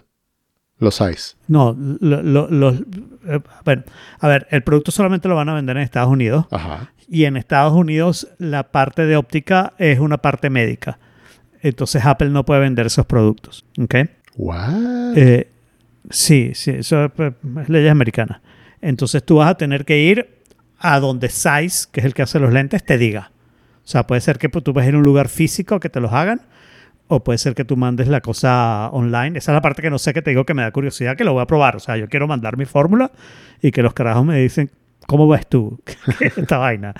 Los 0.78 0.94
size. 0.94 1.36
No, 1.48 1.76
lo- 2.00 2.22
lo- 2.22 2.48
los- 2.50 2.80
eh, 3.26 3.40
bueno, 3.64 3.82
a 4.20 4.28
ver, 4.28 4.46
el 4.50 4.62
producto 4.62 4.90
solamente 4.92 5.26
lo 5.28 5.34
van 5.34 5.48
a 5.48 5.54
vender 5.54 5.76
en 5.76 5.82
Estados 5.82 6.10
Unidos 6.10 6.46
Ajá. 6.52 6.92
y 7.08 7.24
en 7.24 7.36
Estados 7.36 7.72
Unidos 7.72 8.28
la 8.38 8.70
parte 8.70 9.04
de 9.06 9.16
óptica 9.16 9.72
es 9.78 9.98
una 9.98 10.18
parte 10.18 10.50
médica. 10.50 10.98
Entonces 11.62 12.04
Apple 12.06 12.30
no 12.30 12.44
puede 12.44 12.60
vender 12.60 12.86
esos 12.86 13.06
productos. 13.06 13.64
¿ok? 13.80 13.94
What? 14.36 15.16
Eh, 15.16 15.48
sí, 16.10 16.52
sí, 16.54 16.70
eso 16.70 17.06
es, 17.06 17.10
pues, 17.10 17.32
es 17.62 17.68
leyes 17.68 17.90
americanas. 17.90 18.40
Entonces 18.80 19.24
tú 19.24 19.36
vas 19.36 19.50
a 19.50 19.56
tener 19.56 19.84
que 19.84 19.98
ir 19.98 20.28
a 20.78 21.00
donde 21.00 21.28
Size, 21.28 21.88
que 21.90 21.98
es 22.00 22.06
el 22.06 22.14
que 22.14 22.22
hace 22.22 22.38
los 22.38 22.52
lentes, 22.52 22.84
te 22.84 22.98
diga. 22.98 23.32
O 23.84 23.88
sea, 23.90 24.06
puede 24.06 24.20
ser 24.20 24.38
que 24.38 24.48
tú 24.48 24.72
vas 24.72 24.84
a 24.84 24.88
ir 24.88 24.94
a 24.94 24.98
un 24.98 25.02
lugar 25.02 25.28
físico 25.28 25.80
que 25.80 25.88
te 25.88 25.98
los 25.98 26.12
hagan, 26.12 26.42
o 27.08 27.24
puede 27.24 27.38
ser 27.38 27.54
que 27.54 27.64
tú 27.64 27.76
mandes 27.76 28.08
la 28.08 28.20
cosa 28.20 28.90
online. 28.92 29.38
Esa 29.38 29.52
es 29.52 29.54
la 29.54 29.62
parte 29.62 29.82
que 29.82 29.90
no 29.90 29.98
sé, 29.98 30.12
que 30.12 30.22
te 30.22 30.30
digo 30.30 30.44
que 30.44 30.54
me 30.54 30.62
da 30.62 30.70
curiosidad, 30.70 31.16
que 31.16 31.24
lo 31.24 31.32
voy 31.32 31.42
a 31.42 31.46
probar. 31.46 31.76
O 31.76 31.80
sea, 31.80 31.96
yo 31.96 32.08
quiero 32.08 32.26
mandar 32.28 32.56
mi 32.56 32.66
fórmula 32.66 33.10
y 33.62 33.70
que 33.70 33.82
los 33.82 33.94
carajos 33.94 34.24
me 34.24 34.38
dicen, 34.38 34.70
¿cómo 35.06 35.26
ves 35.26 35.46
tú 35.48 35.80
esta 36.36 36.58
vaina? 36.58 36.94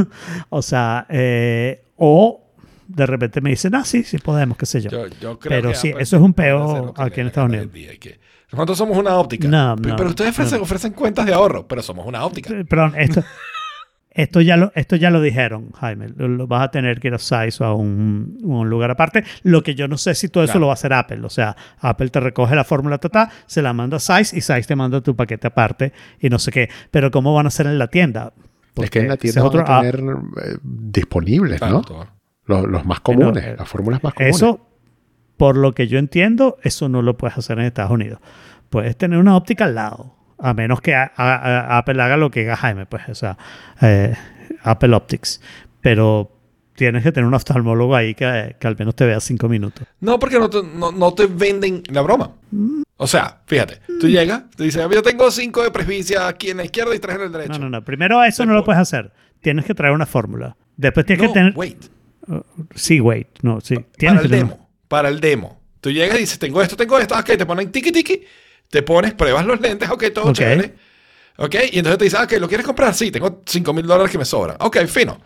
o 0.50 0.60
sea, 0.60 1.06
eh, 1.08 1.84
o 1.96 2.42
de 2.88 3.06
repente 3.06 3.40
me 3.40 3.50
dicen, 3.50 3.74
ah, 3.74 3.84
sí, 3.84 4.02
sí 4.02 4.18
podemos, 4.18 4.58
qué 4.58 4.66
sé 4.66 4.80
yo. 4.80 4.90
Yo, 4.90 5.06
yo 5.20 5.38
creo 5.38 5.50
Pero 5.50 5.70
que 5.70 5.76
sí, 5.76 5.94
eso 5.98 6.16
es 6.16 6.22
un 6.22 6.34
peo 6.34 6.92
aquí 6.96 7.20
en 7.20 7.28
Estados 7.28 7.48
Unidos. 7.48 7.68
que 8.00 8.18
Nosotros 8.52 8.76
somos 8.76 8.98
una 8.98 9.16
óptica. 9.16 9.48
No, 9.48 9.76
pero, 9.76 9.90
no, 9.90 9.96
pero 9.96 10.08
ustedes 10.10 10.30
ofrecen, 10.30 10.58
no. 10.58 10.64
ofrecen 10.64 10.92
cuentas 10.92 11.26
de 11.26 11.32
ahorro, 11.32 11.66
pero 11.66 11.80
somos 11.80 12.06
una 12.06 12.24
óptica. 12.24 12.52
Perdón, 12.68 12.94
esto, 12.96 13.22
esto, 14.14 14.40
ya 14.40 14.56
lo, 14.56 14.70
esto 14.74 14.96
ya 14.96 15.10
lo 15.10 15.20
dijeron, 15.20 15.70
Jaime. 15.72 16.08
Lo, 16.16 16.28
lo 16.28 16.46
vas 16.46 16.62
a 16.64 16.70
tener 16.70 17.00
que 17.00 17.08
ir 17.08 17.14
a 17.14 17.18
Size 17.18 17.62
o 17.62 17.66
a 17.66 17.74
un, 17.74 18.38
un 18.42 18.70
lugar 18.70 18.90
aparte. 18.90 19.24
Lo 19.42 19.62
que 19.62 19.74
yo 19.74 19.88
no 19.88 19.98
sé 19.98 20.14
si 20.14 20.28
todo 20.28 20.44
eso 20.44 20.52
Claro. 20.52 20.60
lo 20.60 20.66
va 20.68 20.72
a 20.72 20.74
hacer 20.74 20.92
Apple. 20.92 21.20
O 21.24 21.30
sea, 21.30 21.56
Apple 21.80 22.08
te 22.10 22.20
recoge 22.20 22.54
la 22.54 22.64
fórmula 22.64 22.98
total, 22.98 23.28
se 23.46 23.60
la 23.60 23.72
manda 23.72 23.96
a 23.96 24.00
Size 24.00 24.36
y 24.36 24.40
Size 24.40 24.62
te 24.62 24.76
manda 24.76 25.00
tu 25.00 25.16
paquete 25.16 25.48
aparte 25.48 25.92
y 26.20 26.28
no 26.30 26.38
sé 26.38 26.52
qué. 26.52 26.68
Pero 26.90 27.10
¿cómo 27.10 27.34
van 27.34 27.46
a 27.46 27.48
hacer 27.48 27.66
en 27.66 27.78
la 27.78 27.88
tienda? 27.88 28.32
es 28.76 28.90
que 28.90 29.00
en 29.00 29.08
la 29.08 29.16
tienda 29.16 29.40
es 29.40 29.46
otro- 29.46 29.62
van 29.64 29.70
a 29.72 29.78
ah, 29.78 29.82
tener 29.82 30.00
eh, 30.44 30.56
disponibles, 30.62 31.60
¿no? 31.60 31.82
Los, 32.46 32.64
los 32.66 32.84
más 32.84 33.00
comunes, 33.00 33.42
eh, 33.44 33.54
las 33.58 33.68
fórmulas 33.68 34.02
más 34.02 34.14
comunes. 34.14 34.36
Eso, 34.36 34.68
por 35.36 35.56
lo 35.56 35.72
que 35.72 35.88
yo 35.88 35.98
entiendo, 35.98 36.56
eso 36.62 36.88
no 36.88 37.02
lo 37.02 37.16
puedes 37.16 37.36
hacer 37.38 37.58
en 37.58 37.64
Estados 37.64 37.90
Unidos. 37.92 38.20
Puedes 38.70 38.96
tener 38.96 39.18
una 39.18 39.36
óptica 39.36 39.64
al 39.64 39.74
lado, 39.76 40.13
a 40.38 40.54
menos 40.54 40.80
que 40.80 40.94
a- 40.94 41.12
a- 41.16 41.34
a- 41.36 41.78
Apple 41.78 42.02
haga 42.02 42.16
lo 42.16 42.30
que 42.30 42.42
haga 42.42 42.56
Jaime, 42.56 42.86
pues, 42.86 43.08
o 43.08 43.14
sea, 43.14 43.36
eh, 43.80 44.14
Apple 44.62 44.94
Optics. 44.94 45.40
Pero 45.80 46.30
tienes 46.74 47.02
que 47.02 47.12
tener 47.12 47.26
un 47.26 47.34
oftalmólogo 47.34 47.94
ahí 47.94 48.14
que, 48.14 48.56
que 48.58 48.66
al 48.66 48.76
menos 48.78 48.94
te 48.96 49.04
vea 49.06 49.20
cinco 49.20 49.48
minutos. 49.48 49.86
No, 50.00 50.18
porque 50.18 50.38
no 50.38 50.48
te, 50.50 50.62
no, 50.62 50.90
no 50.92 51.14
te 51.14 51.26
venden 51.26 51.82
la 51.90 52.00
broma. 52.02 52.32
O 52.96 53.06
sea, 53.06 53.40
fíjate, 53.46 53.80
tú 54.00 54.08
llegas, 54.08 54.44
te 54.56 54.64
dicen, 54.64 54.88
yo 54.90 55.02
tengo 55.02 55.30
cinco 55.30 55.62
de 55.62 55.70
presbicia 55.70 56.26
aquí 56.28 56.50
en 56.50 56.56
la 56.58 56.64
izquierda 56.64 56.94
y 56.94 56.98
tres 56.98 57.16
en 57.16 57.22
el 57.22 57.32
derecho. 57.32 57.52
No, 57.54 57.58
no, 57.58 57.70
no. 57.70 57.84
Primero 57.84 58.22
eso 58.24 58.46
no 58.46 58.54
lo 58.54 58.64
puedes 58.64 58.80
hacer. 58.80 59.12
Tienes 59.40 59.64
que 59.64 59.74
traer 59.74 59.92
una 59.92 60.06
fórmula. 60.06 60.56
Después 60.76 61.04
tienes 61.06 61.26
No, 61.26 61.32
que 61.32 61.38
tener... 61.38 61.52
wait. 61.56 61.84
Sí, 62.74 63.00
wait. 63.00 63.28
No, 63.42 63.60
sí. 63.60 63.76
Tienes 63.96 64.16
Para 64.16 64.22
el 64.22 64.22
que 64.22 64.28
tener- 64.36 64.46
demo. 64.52 64.68
Para 64.88 65.08
el 65.08 65.20
demo. 65.20 65.60
Tú 65.80 65.90
llegas 65.90 66.16
y 66.16 66.20
dices, 66.20 66.38
tengo 66.38 66.62
esto, 66.62 66.76
tengo 66.76 66.98
esto. 66.98 67.14
Ok, 67.18 67.26
te 67.36 67.44
ponen 67.44 67.70
tiki 67.70 67.92
tiki. 67.92 68.22
Te 68.74 68.82
pones, 68.82 69.14
pruebas 69.14 69.46
los 69.46 69.60
lentes. 69.60 69.88
Ok, 69.88 70.06
todo 70.12 70.30
Ok. 70.30 70.32
chévere. 70.34 70.74
Ok, 71.36 71.54
y 71.70 71.78
entonces 71.78 71.96
te 71.96 72.04
dices, 72.06 72.18
ah, 72.18 72.24
ok, 72.24 72.32
¿lo 72.40 72.48
quieres 72.48 72.66
comprar? 72.66 72.92
Sí, 72.92 73.12
tengo 73.12 73.40
5 73.46 73.72
mil 73.72 73.86
dólares 73.86 74.10
que 74.10 74.18
me 74.18 74.24
sobran. 74.24 74.56
Ok, 74.58 74.78
fino. 74.88 75.20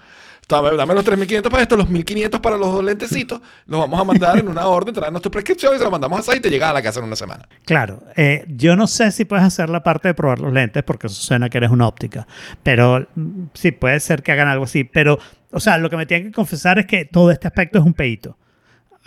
Dame, 0.46 0.76
dame 0.76 0.92
los 0.92 1.03
3.500 1.03 1.49
para 1.51 1.62
esto, 1.62 1.74
los 1.78 1.88
1.500 1.88 2.40
para 2.42 2.59
los 2.59 2.70
dos 2.70 2.84
lentecitos. 2.84 3.40
Los 3.64 3.80
vamos 3.80 3.99
a 3.99 4.05
mandar 4.05 4.38
en 4.38 4.49
una 4.49 4.66
orden, 4.66 4.92
traernos 4.92 5.22
tu 5.22 5.30
prescripción 5.30 5.74
y 5.74 5.78
se 5.78 5.84
lo 5.84 5.90
mandamos 5.90 6.28
a 6.28 6.36
y 6.36 6.40
te 6.40 6.51
llega 6.51 6.68
a 6.68 6.74
la 6.74 6.82
casa 6.82 7.01
en 7.01 7.07
una 7.07 7.16
semana. 7.16 7.49
Claro, 7.64 8.03
eh, 8.16 8.44
yo 8.49 8.76
no 8.76 8.86
sé 8.86 9.11
si 9.12 9.24
puedes 9.24 9.46
hacer 9.46 9.70
la 9.70 9.82
parte 9.82 10.09
de 10.09 10.14
probar 10.14 10.40
los 10.40 10.53
lentes 10.53 10.82
porque 10.82 11.07
eso 11.07 11.16
suena 11.16 11.49
que 11.49 11.57
eres 11.57 11.70
una 11.70 11.86
óptica, 11.88 12.26
pero 12.62 13.07
sí 13.55 13.72
puede 13.72 13.99
ser 14.01 14.22
que 14.22 14.32
hagan 14.32 14.49
algo 14.49 14.64
así, 14.64 14.84
pero, 14.84 15.18
o 15.53 15.61
sea, 15.61 15.78
lo 15.78 15.88
que 15.88 15.96
me 15.96 16.05
tienen 16.05 16.26
que 16.28 16.32
confesar 16.34 16.78
es 16.78 16.84
que 16.84 17.07
todo 17.07 17.30
este 17.30 17.46
aspecto 17.46 17.78
es 17.78 17.84
un 17.86 17.94
pedito. 17.94 18.36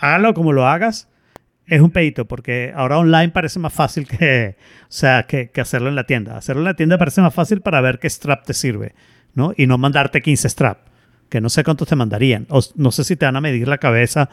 Hágalo 0.00 0.34
como 0.34 0.52
lo 0.52 0.66
hagas, 0.66 1.08
es 1.74 1.80
un 1.80 1.90
pedito 1.90 2.26
porque 2.26 2.72
ahora 2.74 2.98
online 2.98 3.30
parece 3.30 3.58
más 3.58 3.72
fácil 3.72 4.06
que, 4.06 4.56
o 4.82 4.86
sea, 4.88 5.24
que, 5.24 5.50
que 5.50 5.60
hacerlo 5.60 5.88
en 5.88 5.96
la 5.96 6.04
tienda. 6.04 6.36
Hacerlo 6.36 6.62
en 6.62 6.66
la 6.66 6.74
tienda 6.74 6.98
parece 6.98 7.20
más 7.20 7.34
fácil 7.34 7.60
para 7.60 7.80
ver 7.80 7.98
qué 7.98 8.08
strap 8.08 8.44
te 8.44 8.54
sirve, 8.54 8.94
¿no? 9.34 9.52
Y 9.56 9.66
no 9.66 9.78
mandarte 9.78 10.20
15 10.20 10.48
strap, 10.48 10.78
que 11.28 11.40
no 11.40 11.48
sé 11.48 11.64
cuántos 11.64 11.88
te 11.88 11.96
mandarían. 11.96 12.46
O 12.50 12.60
no 12.76 12.90
sé 12.92 13.04
si 13.04 13.16
te 13.16 13.24
van 13.24 13.36
a 13.36 13.40
medir 13.40 13.68
la 13.68 13.78
cabeza, 13.78 14.28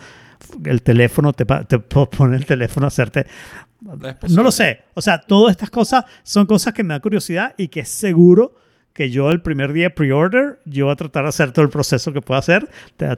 el 0.66 0.82
teléfono, 0.82 1.34
te, 1.34 1.46
te 1.46 1.80
pone 1.80 2.36
el 2.36 2.46
teléfono 2.46 2.86
a 2.86 2.90
hacerte 2.90 3.26
no 3.82 4.44
lo 4.44 4.52
sé. 4.52 4.82
O 4.94 5.02
sea, 5.02 5.22
todas 5.22 5.52
estas 5.52 5.70
cosas 5.70 6.06
son 6.24 6.46
cosas 6.46 6.74
que 6.74 6.84
me 6.84 6.94
da 6.94 7.00
curiosidad 7.00 7.54
y 7.58 7.70
que 7.70 7.86
seguro 7.86 8.56
que 9.00 9.10
yo 9.10 9.32
el 9.32 9.40
primer 9.42 9.72
día 9.72 9.96
pre-order, 9.96 10.60
yo 10.66 10.88
voy 10.88 10.92
a 10.92 10.98
tratar 10.98 11.24
de 11.24 11.30
hacer 11.30 11.54
todo 11.54 11.64
el 11.64 11.72
proceso 11.72 12.12
que 12.12 12.20
puedo 12.22 12.38
hacer. 12.38 12.68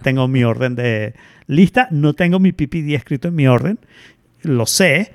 Tengo 0.04 0.28
mi 0.28 0.44
orden 0.44 0.76
de 0.76 1.16
lista. 1.48 1.88
No 1.90 2.14
tengo 2.14 2.38
mi 2.40 2.52
PPD 2.52 2.94
escrito 2.94 3.30
en 3.30 3.34
mi 3.36 3.48
orden. 3.48 3.80
Lo 4.44 4.68
sé. 4.68 5.12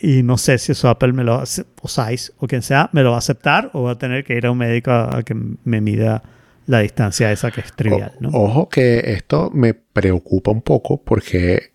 Y 0.00 0.24
no 0.24 0.36
sé 0.36 0.58
si 0.58 0.72
eso 0.72 0.88
Apple 0.88 1.12
me 1.12 1.22
lo 1.22 1.36
hace, 1.36 1.64
o 1.80 1.86
Size, 1.86 2.32
o 2.38 2.48
quien 2.48 2.62
sea, 2.62 2.90
me 2.92 3.04
lo 3.04 3.10
va 3.10 3.16
a 3.16 3.18
aceptar 3.20 3.70
o 3.72 3.84
va 3.84 3.92
a 3.92 3.98
tener 3.98 4.24
que 4.24 4.36
ir 4.36 4.46
a 4.46 4.50
un 4.50 4.58
médico 4.58 4.90
a, 4.90 5.18
a 5.18 5.22
que 5.22 5.36
me 5.64 5.80
mida 5.80 6.24
la 6.66 6.80
distancia 6.80 7.30
esa 7.30 7.52
que 7.52 7.60
es 7.60 7.72
trivial. 7.72 8.10
O- 8.18 8.22
¿no? 8.22 8.28
Ojo 8.32 8.68
que 8.68 9.12
esto 9.12 9.52
me 9.54 9.74
preocupa 9.74 10.50
un 10.50 10.62
poco 10.62 11.00
porque 11.04 11.70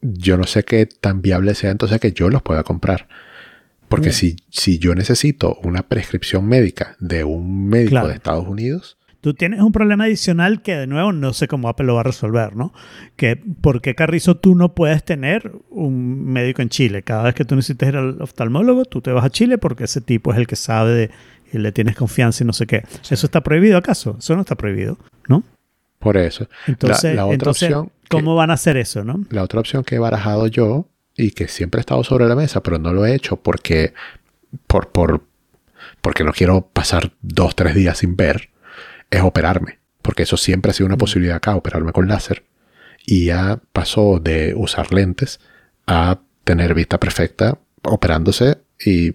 yo 0.00 0.38
no 0.38 0.44
sé 0.44 0.64
qué 0.64 0.86
tan 0.86 1.20
viable 1.20 1.54
sea 1.54 1.70
entonces 1.70 2.00
que 2.00 2.12
yo 2.12 2.30
los 2.30 2.40
pueda 2.42 2.62
comprar. 2.62 3.06
Porque 3.96 4.12
si, 4.12 4.36
si 4.50 4.78
yo 4.78 4.94
necesito 4.94 5.56
una 5.62 5.82
prescripción 5.82 6.46
médica 6.46 6.96
de 7.00 7.24
un 7.24 7.68
médico 7.68 7.90
Claro. 7.90 8.08
de 8.08 8.14
Estados 8.14 8.46
Unidos, 8.48 8.96
Tú 9.20 9.32
tienes 9.32 9.60
un 9.60 9.72
problema 9.72 10.04
adicional 10.04 10.60
que 10.60 10.76
de 10.76 10.86
nuevo 10.86 11.10
no 11.10 11.32
sé 11.32 11.48
cómo 11.48 11.70
Apple 11.70 11.86
lo 11.86 11.94
va 11.94 12.00
a 12.00 12.04
resolver, 12.04 12.54
¿no? 12.56 12.74
Que 13.16 13.36
¿por 13.36 13.80
qué 13.80 13.94
Carrizo 13.94 14.36
tú 14.36 14.54
no 14.54 14.74
puedes 14.74 15.02
tener 15.02 15.50
un 15.70 16.26
médico 16.30 16.60
en 16.60 16.68
Chile? 16.68 17.02
Cada 17.02 17.22
vez 17.22 17.34
que 17.34 17.46
tú 17.46 17.56
necesites 17.56 17.88
ir 17.88 17.96
al 17.96 18.20
oftalmólogo, 18.20 18.84
tú 18.84 19.00
te 19.00 19.12
vas 19.12 19.24
a 19.24 19.30
Chile 19.30 19.56
porque 19.56 19.84
ese 19.84 20.02
tipo 20.02 20.30
es 20.32 20.38
el 20.38 20.46
que 20.46 20.56
sabe 20.56 20.92
de, 20.92 21.10
y 21.54 21.56
le 21.58 21.72
tienes 21.72 21.96
confianza 21.96 22.44
y 22.44 22.46
no 22.46 22.52
sé 22.52 22.66
qué. 22.66 22.82
¿Eso 23.08 23.24
está 23.24 23.40
prohibido 23.42 23.78
acaso? 23.78 24.16
Eso 24.18 24.34
no 24.34 24.42
está 24.42 24.56
prohibido, 24.56 24.98
¿no? 25.26 25.42
por 26.00 26.18
eso. 26.18 26.46
Entonces, 26.66 27.14
la, 27.14 27.22
la 27.22 27.24
otra 27.24 27.34
entonces 27.34 27.62
opción, 27.70 27.86
que- 27.86 28.08
¿cómo 28.10 28.34
van 28.34 28.50
a 28.50 28.54
hacer 28.54 28.76
eso, 28.76 29.04
no? 29.04 29.24
la 29.30 29.42
otra 29.42 29.60
opción 29.60 29.84
que 29.84 29.94
he 29.94 29.98
barajado 29.98 30.48
yo 30.48 30.86
y 31.16 31.30
que 31.30 31.48
siempre 31.48 31.78
ha 31.78 31.82
estado 31.82 32.04
sobre 32.04 32.26
la 32.26 32.34
mesa, 32.34 32.62
pero 32.62 32.78
no 32.78 32.92
lo 32.92 33.06
he 33.06 33.14
hecho 33.14 33.36
porque, 33.36 33.94
por, 34.66 34.88
por, 34.90 35.24
porque 36.00 36.24
no 36.24 36.32
quiero 36.32 36.68
pasar 36.72 37.12
dos, 37.22 37.54
tres 37.54 37.74
días 37.74 37.98
sin 37.98 38.16
ver, 38.16 38.50
es 39.10 39.22
operarme. 39.22 39.78
Porque 40.02 40.24
eso 40.24 40.36
siempre 40.36 40.70
ha 40.70 40.74
sido 40.74 40.86
una 40.86 40.98
posibilidad 40.98 41.36
acá, 41.36 41.56
operarme 41.56 41.92
con 41.92 42.08
láser. 42.08 42.44
Y 43.06 43.26
ya 43.26 43.60
pasó 43.72 44.18
de 44.20 44.54
usar 44.56 44.92
lentes 44.92 45.40
a 45.86 46.20
tener 46.44 46.74
vista 46.74 46.98
perfecta 46.98 47.58
operándose 47.82 48.58
y 48.84 49.14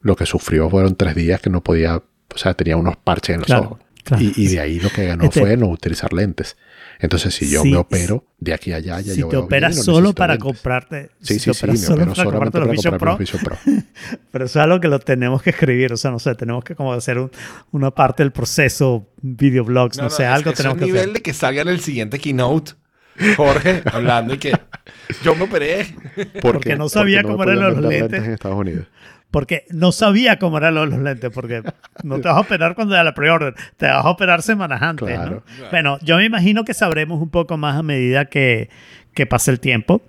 lo 0.00 0.16
que 0.16 0.26
sufrió 0.26 0.70
fueron 0.70 0.96
tres 0.96 1.14
días 1.14 1.40
que 1.40 1.50
no 1.50 1.62
podía, 1.62 1.96
o 1.96 2.38
sea, 2.38 2.54
tenía 2.54 2.76
unos 2.76 2.96
parches 2.96 3.34
en 3.34 3.40
los 3.40 3.46
Claro, 3.46 3.62
ojos. 3.64 3.78
Claro. 4.08 4.22
Y, 4.24 4.32
y 4.36 4.48
de 4.48 4.60
ahí 4.60 4.80
lo 4.80 4.90
que 4.90 5.06
ganó 5.06 5.24
Este- 5.24 5.40
fue 5.40 5.56
no 5.56 5.68
utilizar 5.68 6.12
lentes. 6.12 6.56
Entonces, 7.00 7.32
si 7.32 7.48
yo 7.48 7.62
Sí, 7.62 7.70
me 7.70 7.76
opero 7.76 8.24
de 8.40 8.52
aquí 8.54 8.72
a 8.72 8.76
allá, 8.76 9.00
ya 9.00 9.12
si 9.14 9.20
yo 9.20 9.28
te 9.28 9.36
veo 9.36 9.44
operas 9.44 9.70
bien 9.70 9.78
no 9.78 9.84
solo 9.84 9.98
necesito 10.00 10.14
para 10.18 10.32
lentes. 10.34 10.44
comprarte... 10.52 11.10
Sí, 11.20 11.34
si 11.34 11.38
sí, 11.40 11.50
te 11.50 11.54
sí, 11.54 11.66
me 11.68 11.76
solo 11.76 11.94
opero 12.02 12.14
para 12.14 12.24
solamente 12.24 12.58
comprarte 12.58 12.58
los 12.58 12.66
para 12.66 12.72
Vision 12.72 12.92
comprarme 12.92 12.98
Pro, 12.98 13.10
los 13.10 13.18
Vision 13.18 13.84
Pro. 14.04 14.18
Pero 14.32 14.44
eso 14.46 14.58
es 14.58 14.64
algo 14.64 14.80
que 14.80 14.88
lo 14.88 14.98
tenemos 14.98 15.42
que 15.42 15.50
escribir, 15.50 15.92
o 15.92 15.96
sea, 15.96 16.10
no 16.10 16.18
sé, 16.18 16.34
tenemos 16.34 16.64
que 16.64 16.74
como 16.74 16.92
hacer 16.92 17.18
un- 17.18 17.30
una 17.70 17.92
parte 17.92 18.24
del 18.24 18.32
proceso, 18.32 19.06
videoblogs, 19.22 19.98
no, 19.98 20.10
sé, 20.10 20.24
es 20.24 20.28
algo 20.28 20.50
que 20.50 20.56
tenemos 20.56 20.76
es 20.76 20.78
que 20.80 20.84
un 20.86 20.88
nivel 20.88 21.00
hacer. 21.02 21.12
de 21.14 21.22
que 21.22 21.32
salga 21.34 21.62
en 21.62 21.68
el 21.68 21.80
siguiente 21.80 22.18
keynote. 22.18 22.72
Jorge 23.36 23.82
hablando 23.92 24.34
y 24.34 24.38
que 24.38 24.52
yo 25.24 25.34
me 25.34 25.44
operé. 25.44 25.86
Porque 26.40 26.76
no 26.76 26.88
sabía 26.88 27.22
me 27.22 27.28
cómo 27.28 27.42
eran 27.42 27.58
los 27.60 27.74
vender 27.80 28.00
lentes. 28.02 28.24
en 28.24 28.32
Estados 28.32 28.56
Unidos. 28.58 28.86
Porque 29.30 29.64
no 29.70 29.92
sabía 29.92 30.38
cómo 30.38 30.56
eran 30.58 30.74
los, 30.74 30.88
los 30.88 30.98
lentes, 31.00 31.30
porque 31.32 31.62
no 32.02 32.16
te 32.20 32.28
vas 32.28 32.36
a 32.38 32.40
operar 32.40 32.74
cuando 32.74 32.94
da 32.94 33.04
la 33.04 33.12
pre-order, 33.12 33.54
te 33.76 33.86
vas 33.86 34.04
a 34.04 34.08
operar 34.08 34.40
semanas 34.42 34.80
antes, 34.80 35.08
Claro. 35.08 35.42
¿no? 35.60 35.68
Bueno, 35.70 35.98
yo 36.02 36.16
me 36.16 36.24
imagino 36.24 36.64
que 36.64 36.72
sabremos 36.72 37.20
un 37.20 37.28
poco 37.28 37.56
más 37.58 37.76
a 37.76 37.82
medida 37.82 38.24
que, 38.24 38.70
que 39.14 39.26
pase 39.26 39.50
el 39.50 39.60
tiempo 39.60 40.00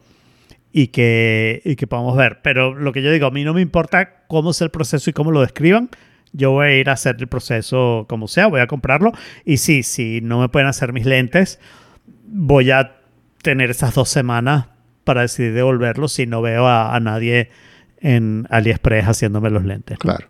y 0.72 0.88
que, 0.88 1.62
y 1.66 1.76
que 1.76 1.86
podamos 1.86 2.16
ver. 2.16 2.40
Pero 2.44 2.74
lo 2.74 2.94
que 2.94 3.02
yo 3.02 3.12
digo, 3.12 3.28
a 3.28 3.32
mí 3.32 3.44
no 3.44 3.54
me 3.54 3.62
importa 3.62 4.24
cómo 4.28 4.54
sea 4.54 4.66
el 4.66 4.72
proceso 4.72 5.10
y 5.10 5.14
cómo 5.14 5.32
lo 5.32 5.42
describan. 5.42 5.90
Yo 6.32 6.52
voy 6.52 6.68
a 6.68 6.76
ir 6.78 6.90
a 6.90 6.94
hacer 6.94 7.18
el 7.20 7.28
proceso 7.28 8.06
como 8.08 8.28
sea, 8.28 8.48
voy 8.48 8.62
a 8.62 8.68
comprarlo. 8.68 9.12
Y 9.44 9.58
sí, 9.58 9.84
si 9.84 10.22
no 10.22 10.40
me 10.40 10.48
pueden 10.48 10.70
hacer 10.70 10.94
mis 10.94 11.06
lentes, 11.06 11.60
voy 12.26 12.72
a 12.72 12.96
tener 13.42 13.70
esas 13.72 13.96
dos 13.96 14.10
semanas 14.10 14.68
para 15.04 15.22
decidir 15.22 15.54
devolverlo 15.54 16.08
si 16.08 16.28
no 16.28 16.42
veo 16.42 16.68
a, 16.68 16.96
a 16.96 17.00
nadie 17.00 17.50
en 18.02 18.48
AliExpress 18.50 19.06
haciéndome 19.06 19.50
los 19.50 19.66
lentes. 19.66 19.98
¿no? 19.98 20.00
Claro. 20.00 20.28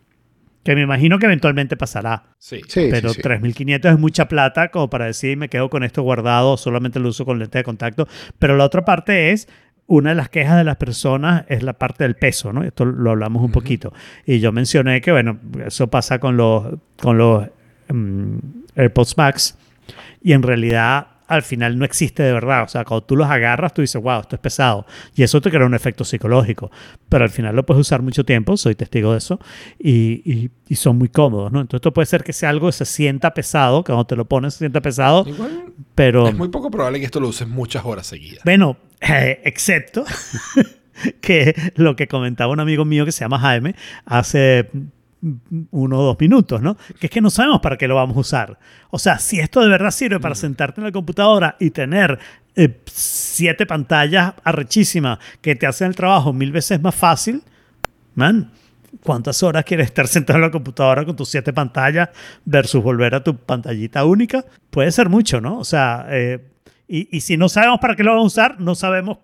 Que 0.63 0.75
me 0.75 0.81
imagino 0.81 1.19
que 1.19 1.25
eventualmente 1.25 1.77
pasará. 1.77 2.35
Sí. 2.37 2.61
Sí, 2.67 2.89
pero 2.91 3.09
sí, 3.09 3.21
sí. 3.21 3.29
3.500 3.29 3.93
es 3.93 3.99
mucha 3.99 4.27
plata 4.27 4.69
como 4.69 4.89
para 4.89 5.05
decir 5.05 5.37
me 5.37 5.49
quedo 5.49 5.69
con 5.69 5.83
esto 5.83 6.03
guardado, 6.03 6.57
solamente 6.57 6.99
lo 6.99 7.09
uso 7.09 7.25
con 7.25 7.39
lente 7.39 7.57
de 7.57 7.63
contacto. 7.63 8.07
Pero 8.37 8.57
la 8.57 8.65
otra 8.65 8.83
parte 8.83 9.31
es 9.31 9.47
una 9.89 10.11
de 10.11 10.15
las 10.15 10.29
quejas 10.29 10.55
de 10.57 10.63
las 10.63 10.77
personas 10.77 11.45
es 11.47 11.63
la 11.63 11.73
parte 11.73 12.03
del 12.03 12.15
peso, 12.15 12.53
¿no? 12.53 12.63
Esto 12.63 12.85
lo 12.85 13.09
hablamos 13.09 13.41
un 13.43 13.51
poquito. 13.51 13.91
Y 14.25 14.39
yo 14.39 14.51
mencioné 14.51 15.01
que, 15.01 15.11
bueno, 15.11 15.39
eso 15.65 15.87
pasa 15.87 16.19
con 16.19 16.37
los, 16.37 16.75
con 17.01 17.17
los 17.17 17.47
mm, 17.87 18.37
AirPods 18.75 19.17
Max 19.17 19.57
y 20.21 20.33
en 20.33 20.43
realidad 20.43 21.07
al 21.29 21.43
final 21.43 21.77
no 21.79 21.85
existe 21.85 22.23
de 22.23 22.33
verdad. 22.33 22.63
O 22.63 22.67
sea, 22.67 22.83
cuando 22.83 23.05
tú 23.05 23.15
los 23.15 23.29
agarras, 23.29 23.73
tú 23.73 23.81
dices, 23.81 24.01
wow, 24.01 24.21
esto 24.21 24.35
es 24.35 24.41
pesado. 24.41 24.85
Y 25.15 25.23
eso 25.23 25.39
te 25.39 25.49
crea 25.49 25.65
un 25.65 25.73
efecto 25.75 26.03
psicológico. 26.03 26.69
Pero 27.07 27.23
al 27.23 27.29
final 27.29 27.55
lo 27.55 27.65
puedes 27.65 27.81
usar 27.81 28.01
mucho 28.01 28.25
tiempo, 28.25 28.57
soy 28.57 28.75
testigo 28.75 29.11
de 29.13 29.19
eso, 29.19 29.39
y, 29.79 30.21
y- 30.29 30.49
y 30.67 30.75
son 30.75 30.97
muy 30.97 31.09
cómodos, 31.09 31.51
¿no? 31.51 31.61
Entonces 31.61 31.79
esto 31.79 31.93
puede 31.93 32.05
ser 32.07 32.23
que 32.23 32.33
sea 32.33 32.49
algo 32.49 32.67
que 32.67 32.73
se 32.73 32.85
sienta 32.85 33.33
pesado, 33.33 33.83
que 33.83 33.91
cuando 33.91 34.05
te 34.05 34.15
lo 34.15 34.25
pones 34.25 34.53
se 34.53 34.59
sienta 34.59 34.81
pesado, 34.81 35.23
Igual 35.27 35.65
pero... 35.95 36.27
es 36.27 36.35
muy 36.35 36.49
poco 36.49 36.69
probable 36.69 36.99
que 36.99 37.05
esto 37.05 37.19
lo 37.19 37.27
uses 37.29 37.47
muchas 37.47 37.83
horas 37.85 38.05
seguidas. 38.07 38.43
Bueno, 38.43 38.77
eh, 39.01 39.41
excepto 39.45 40.03
que 41.21 41.55
lo 41.75 41.95
que 41.95 42.07
comentaba 42.07 42.51
un 42.51 42.59
amigo 42.59 42.85
mío 42.85 43.05
que 43.05 43.11
se 43.11 43.21
llama 43.23 43.39
Jaime 43.39 43.75
hace 44.05 44.69
uno 45.71 45.99
o 45.99 46.03
dos 46.03 46.17
minutos, 46.19 46.61
¿no? 46.61 46.77
Que 46.99 47.07
es 47.07 47.11
que 47.11 47.21
no 47.21 47.29
sabemos 47.29 47.59
para 47.61 47.77
qué 47.77 47.87
lo 47.87 47.95
vamos 47.95 48.15
a 48.17 48.19
usar. 48.19 48.59
O 48.89 48.99
sea, 48.99 49.19
si 49.19 49.39
esto 49.39 49.61
de 49.61 49.69
verdad 49.69 49.91
sirve 49.91 50.19
para 50.19 50.35
sentarte 50.35 50.79
en 50.81 50.85
la 50.85 50.91
computadora 50.91 51.55
y 51.59 51.71
tener 51.71 52.19
eh, 52.55 52.81
siete 52.85 53.65
pantallas 53.65 54.33
arrechísimas 54.43 55.19
que 55.41 55.55
te 55.55 55.67
hacen 55.67 55.87
el 55.87 55.95
trabajo 55.95 56.33
mil 56.33 56.51
veces 56.51 56.81
más 56.81 56.95
fácil, 56.95 57.43
man, 58.15 58.51
¿cuántas 59.03 59.43
horas 59.43 59.65
quieres 59.65 59.87
estar 59.87 60.07
sentado 60.07 60.37
en 60.37 60.43
la 60.43 60.51
computadora 60.51 61.05
con 61.05 61.15
tus 61.15 61.29
siete 61.29 61.51
pantallas 61.53 62.09
versus 62.45 62.81
volver 62.81 63.15
a 63.15 63.23
tu 63.23 63.35
pantallita 63.35 64.05
única? 64.05 64.45
Puede 64.69 64.91
ser 64.91 65.09
mucho, 65.09 65.41
¿no? 65.41 65.59
O 65.59 65.65
sea, 65.65 66.05
eh, 66.09 66.39
y, 66.87 67.15
y 67.15 67.21
si 67.21 67.37
no 67.37 67.49
sabemos 67.49 67.79
para 67.79 67.95
qué 67.95 68.03
lo 68.03 68.11
vamos 68.11 68.37
a 68.37 68.41
usar, 68.41 68.59
no 68.61 68.73
sabemos 68.73 69.17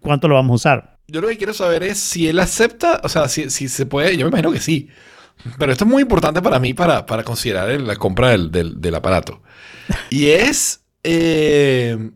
cuánto 0.00 0.28
lo 0.28 0.34
vamos 0.34 0.52
a 0.52 0.54
usar. 0.54 0.96
Yo 1.08 1.20
lo 1.20 1.28
que 1.28 1.36
quiero 1.36 1.54
saber 1.54 1.82
es 1.82 1.98
si 1.98 2.28
él 2.28 2.38
acepta, 2.38 3.00
o 3.02 3.08
sea, 3.08 3.28
si, 3.28 3.50
si 3.50 3.68
se 3.68 3.86
puede, 3.86 4.16
yo 4.16 4.26
me 4.26 4.30
imagino 4.30 4.52
que 4.52 4.60
sí. 4.60 4.88
Pero 5.58 5.72
esto 5.72 5.84
es 5.84 5.90
muy 5.90 6.02
importante 6.02 6.40
para 6.42 6.58
mí 6.58 6.74
para, 6.74 7.06
para 7.06 7.22
considerar 7.24 7.70
el- 7.70 7.86
la 7.86 7.96
compra 7.96 8.30
del, 8.30 8.50
del- 8.50 8.80
del 8.80 8.94
aparato. 8.94 9.42
Y 10.10 10.26
es, 10.28 10.84
eh, 11.02 12.10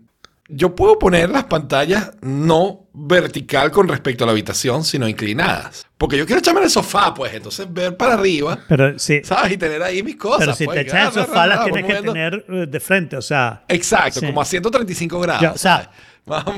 yo 0.49 0.75
puedo 0.75 0.99
poner 0.99 1.31
las 1.31 1.45
pantallas 1.45 2.13
no 2.21 2.81
vertical 2.93 3.71
con 3.73 3.89
respecto 3.89 4.25
a 4.25 4.27
la 4.27 4.33
habitación, 4.33 4.85
sino 4.85 5.09
inclinadas. 5.09 5.87
Porque 5.99 6.17
yo 6.19 6.27
quiero 6.27 6.39
echarme 6.41 6.61
en 6.61 6.65
el 6.65 6.71
sofá, 6.71 7.13
pues, 7.15 7.35
entonces 7.35 7.67
ver 7.73 7.97
para 7.97 8.15
arriba, 8.15 8.59
Pero 8.69 8.99
sí, 8.99 9.21
¿sabes? 9.25 9.53
Y 9.53 9.57
tener 9.57 9.83
ahí 9.83 10.03
mis 10.03 10.17
cosas. 10.17 10.41
pero 10.41 10.55
si 10.55 10.65
pues, 10.67 10.77
te 10.77 10.83
echas 10.83 10.95
el 11.09 11.15
ra, 11.15 11.21
ra, 11.23 11.27
sofá, 11.27 11.47
las 11.47 11.65
tienes 11.65 11.83
que 11.85 11.93
moviendo. 11.95 12.13
tener 12.13 12.45
eh, 12.49 12.67
de 12.69 12.81
frente, 12.81 13.17
o 13.17 13.23
sea. 13.23 13.65
Exacto, 13.69 14.21
Sí. 14.21 14.27
como 14.27 14.41
a 14.41 14.45
135 14.45 15.19
grados. 15.21 15.43
Ya, 15.43 15.53
o 15.53 15.59
sea. 15.59 15.91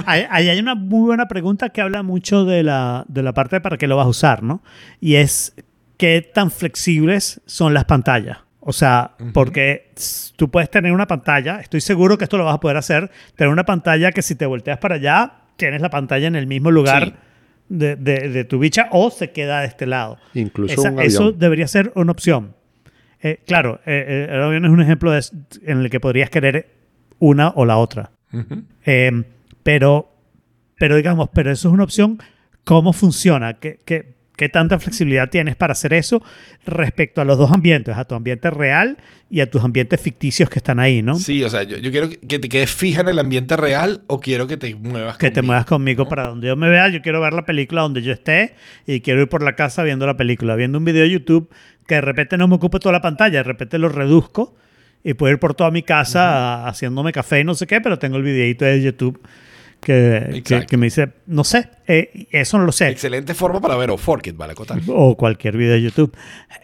Ahí, 0.06 0.24
ahí 0.30 0.48
hay 0.48 0.60
una 0.60 0.76
muy 0.76 1.06
buena 1.06 1.26
pregunta 1.26 1.70
que 1.70 1.80
habla 1.80 2.04
mucho 2.04 2.44
de 2.44 2.62
la, 2.62 3.04
de 3.08 3.22
la 3.24 3.32
parte 3.34 3.56
de 3.56 3.60
para 3.60 3.76
qué 3.76 3.88
lo 3.88 3.96
vas 3.96 4.06
a 4.06 4.10
usar, 4.10 4.42
¿no? 4.44 4.62
Y 5.00 5.16
es 5.16 5.54
qué 5.96 6.22
tan 6.22 6.50
flexibles 6.50 7.40
son 7.46 7.74
las 7.74 7.84
pantallas. 7.84 8.38
O 8.60 8.72
sea, 8.72 9.12
porque 9.32 9.92
tú 10.34 10.50
puedes 10.50 10.68
tener 10.70 10.90
una 10.92 11.06
pantalla, 11.06 11.60
estoy 11.60 11.80
seguro 11.80 12.18
que 12.18 12.24
esto 12.24 12.36
lo 12.36 12.44
vas 12.44 12.56
a 12.56 12.60
poder 12.60 12.76
hacer, 12.76 13.10
tener 13.36 13.52
una 13.52 13.64
pantalla 13.64 14.10
que 14.10 14.22
si 14.22 14.34
te 14.34 14.44
volteas 14.44 14.78
para 14.78 14.96
allá, 14.96 15.32
tienes 15.56 15.80
la 15.80 15.88
pantalla 15.90 16.26
en 16.26 16.34
el 16.34 16.48
mismo 16.48 16.72
lugar 16.72 17.04
Sí. 17.04 17.14
de, 17.68 17.94
de- 17.96 18.28
de 18.28 18.44
tu 18.44 18.58
bicha 18.58 18.88
o 18.90 19.10
se 19.10 19.30
queda 19.30 19.60
de 19.60 19.66
este 19.68 19.86
lado. 19.86 20.18
Incluso 20.34 20.74
Esa- 20.74 20.90
un 20.90 21.00
eso 21.00 21.30
debería 21.32 21.68
ser 21.68 21.92
una 21.94 22.10
opción. 22.10 22.54
Eh, 23.22 23.38
claro, 23.46 23.80
eh, 23.86 24.04
eh, 24.28 24.34
el 24.34 24.42
avión 24.42 24.64
es 24.64 24.70
un 24.72 24.82
ejemplo 24.82 25.12
de- 25.12 25.22
en 25.64 25.78
el 25.82 25.88
que 25.90 26.00
podrías 26.00 26.28
querer 26.30 26.68
una 27.20 27.50
o 27.54 27.64
la 27.64 27.76
otra. 27.76 28.10
Eh, 28.84 29.22
pero, 29.62 30.12
pero 30.76 30.96
digamos, 30.96 31.28
pero 31.32 31.52
eso 31.52 31.68
es 31.68 31.72
una 31.74 31.84
opción. 31.84 32.18
¿Cómo 32.64 32.92
funciona? 32.92 33.54
¿Qué, 33.54 33.78
qué, 33.84 34.15
qué 34.36 34.48
tanta 34.48 34.78
flexibilidad 34.78 35.28
tienes 35.30 35.56
para 35.56 35.72
hacer 35.72 35.92
eso 35.94 36.22
respecto 36.66 37.20
a 37.20 37.24
los 37.24 37.38
dos 37.38 37.50
ambientes? 37.52 37.96
A 37.96 38.04
tu 38.04 38.14
ambiente 38.14 38.50
real 38.50 38.98
y 39.30 39.40
a 39.40 39.50
tus 39.50 39.64
ambientes 39.64 40.00
ficticios 40.00 40.48
que 40.50 40.58
están 40.58 40.78
ahí, 40.78 41.02
¿no? 41.02 41.16
Sí, 41.16 41.42
o 41.42 41.50
sea, 41.50 41.62
yo, 41.64 41.78
yo 41.78 41.90
quiero 41.90 42.08
que- 42.10 42.38
te 42.38 42.48
quedes 42.48 42.70
fija 42.70 43.00
en 43.00 43.08
el 43.08 43.18
ambiente 43.18 43.56
real 43.56 44.02
o 44.06 44.20
quiero 44.20 44.46
que 44.46 44.56
te 44.56 44.74
muevas 44.74 45.16
Que 45.16 45.30
te 45.30 45.36
conmigo, 45.36 45.46
muevas 45.46 45.66
conmigo 45.66 46.04
¿no? 46.04 46.08
para 46.08 46.28
donde 46.28 46.46
yo 46.48 46.56
me 46.56 46.68
vea. 46.68 46.88
Yo 46.88 47.02
quiero 47.02 47.20
ver 47.20 47.32
la 47.32 47.44
película 47.46 47.82
donde 47.82 48.02
yo 48.02 48.12
esté 48.12 48.54
y 48.86 49.00
quiero 49.00 49.22
ir 49.22 49.28
por 49.28 49.42
la 49.42 49.54
casa 49.56 49.82
viendo 49.82 50.06
la 50.06 50.16
película, 50.16 50.54
viendo 50.54 50.78
un 50.78 50.84
video 50.84 51.02
de 51.02 51.10
YouTube 51.10 51.50
que 51.86 51.96
de 51.96 52.00
repente 52.02 52.36
no 52.36 52.46
me 52.48 52.56
ocupe 52.56 52.78
toda 52.78 52.92
la 52.92 53.00
pantalla, 53.00 53.38
de 53.38 53.42
repente 53.44 53.78
lo 53.78 53.88
reduzco 53.88 54.54
y 55.04 55.14
puedo 55.14 55.32
ir 55.32 55.38
por 55.38 55.54
toda 55.54 55.70
mi 55.70 55.82
casa 55.82 56.66
haciéndome 56.66 57.12
café 57.12 57.40
y 57.40 57.44
no 57.44 57.54
sé 57.54 57.66
qué, 57.66 57.80
pero 57.80 57.98
tengo 57.98 58.16
el 58.16 58.22
videito 58.24 58.64
de 58.64 58.82
YouTube 58.82 59.20
que, 59.86 60.26
que, 60.32 60.38
Exacto. 60.38 60.66
que 60.68 60.76
me 60.76 60.86
dice, 60.86 61.12
no 61.26 61.44
sé, 61.44 61.68
eh, 61.86 62.26
eso 62.32 62.58
no 62.58 62.64
lo 62.64 62.72
sé. 62.72 62.88
Excelente 62.88 63.34
forma 63.34 63.60
para 63.60 63.76
ver 63.76 63.90
o 63.90 63.96
Fork 63.96 64.26
It, 64.26 64.36
vale 64.36 64.54
o 64.88 65.16
cualquier 65.16 65.56
video 65.56 65.74
de 65.74 65.82
YouTube. 65.82 66.12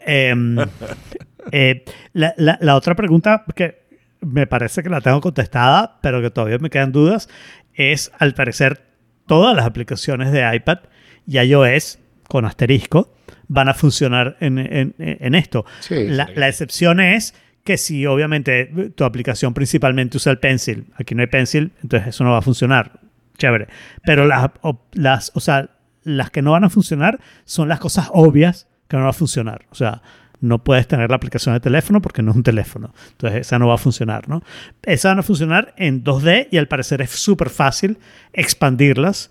Em, 0.05 0.57
eh, 1.53 1.85
la, 2.12 2.35
la- 2.37 2.59
la 2.61 2.75
otra 2.77 2.95
pregunta 2.97 3.45
que 3.55 3.83
me 4.20 4.47
parece 4.47 4.83
que 4.83 4.89
la 4.89 5.01
tengo 5.01 5.20
contestada, 5.20 5.99
pero 6.03 6.20
que 6.20 6.31
todavía 6.31 6.59
me 6.59 6.70
quedan 6.70 6.91
dudas, 6.93 7.29
es 7.75 8.11
al 8.18 8.35
parecer 8.35 8.83
todas 9.27 9.55
las 9.55 9.66
aplicaciones 9.66 10.33
de 10.33 10.43
iPad 10.55 10.79
y 11.27 11.39
iOS 11.39 11.99
con 12.29 12.45
asterisco 12.45 13.14
van 13.49 13.68
a 13.68 13.75
funcionar 13.75 14.37
en, 14.41 14.59
en- 14.59 14.95
en 14.99 15.35
esto. 15.35 15.64
Sí, 15.81 16.09
la, 16.09 16.29
la 16.35 16.49
excepción 16.49 16.99
es 17.01 17.35
que 17.64 17.77
si 17.77 18.07
obviamente 18.07 18.91
tu 18.97 19.05
aplicación 19.05 19.55
principalmente 19.55 20.16
usa 20.16 20.33
el 20.33 20.39
Pencil, 20.39 20.87
aquí 20.97 21.14
no 21.14 21.20
hay 21.20 21.29
Pencil, 21.29 21.70
entonces 21.83 22.09
eso 22.09 22.25
no 22.25 22.33
va 22.33 22.39
a 22.39 22.43
funcionar. 22.43 22.99
Chévere. 23.39 23.68
Pero 24.05 24.26
las, 24.26 24.51
o- 24.62 24.87
las, 24.93 25.33
o 25.35 25.41
sea, 25.41 25.70
las 26.05 26.30
que 26.30 26.43
no 26.43 26.53
van 26.53 26.64
a 26.64 26.70
funcionar 26.70 27.18
son 27.45 27.68
las 27.68 27.78
cosas 27.80 28.09
obvias 28.12 28.68
que 28.89 28.97
no 28.97 29.03
van 29.05 29.11
a 29.11 29.14
funcionar. 29.14 29.66
O 29.70 29.74
sea, 29.74 30.03
no 30.41 30.64
puedes 30.64 30.89
tener 30.89 31.09
la 31.09 31.16
aplicación 31.16 31.55
de 31.55 31.61
teléfono 31.61 32.03
porque 32.03 32.20
no 32.22 32.33
es 32.33 32.37
un 32.37 32.43
teléfono. 32.43 32.93
Entonces 33.12 33.43
esa 33.43 33.59
no 33.61 33.68
va 33.68 33.74
a 33.74 33.78
funcionar, 33.78 34.28
¿no? 34.28 34.43
Esas 34.83 35.12
van 35.12 35.20
a 35.20 35.22
funcionar 35.22 35.72
en 35.76 36.03
2D 36.03 36.49
y 36.51 36.57
al 36.59 36.66
parecer 36.66 37.01
es 37.01 37.11
súper 37.11 37.49
fácil 37.49 37.99
expandirlas 38.33 39.30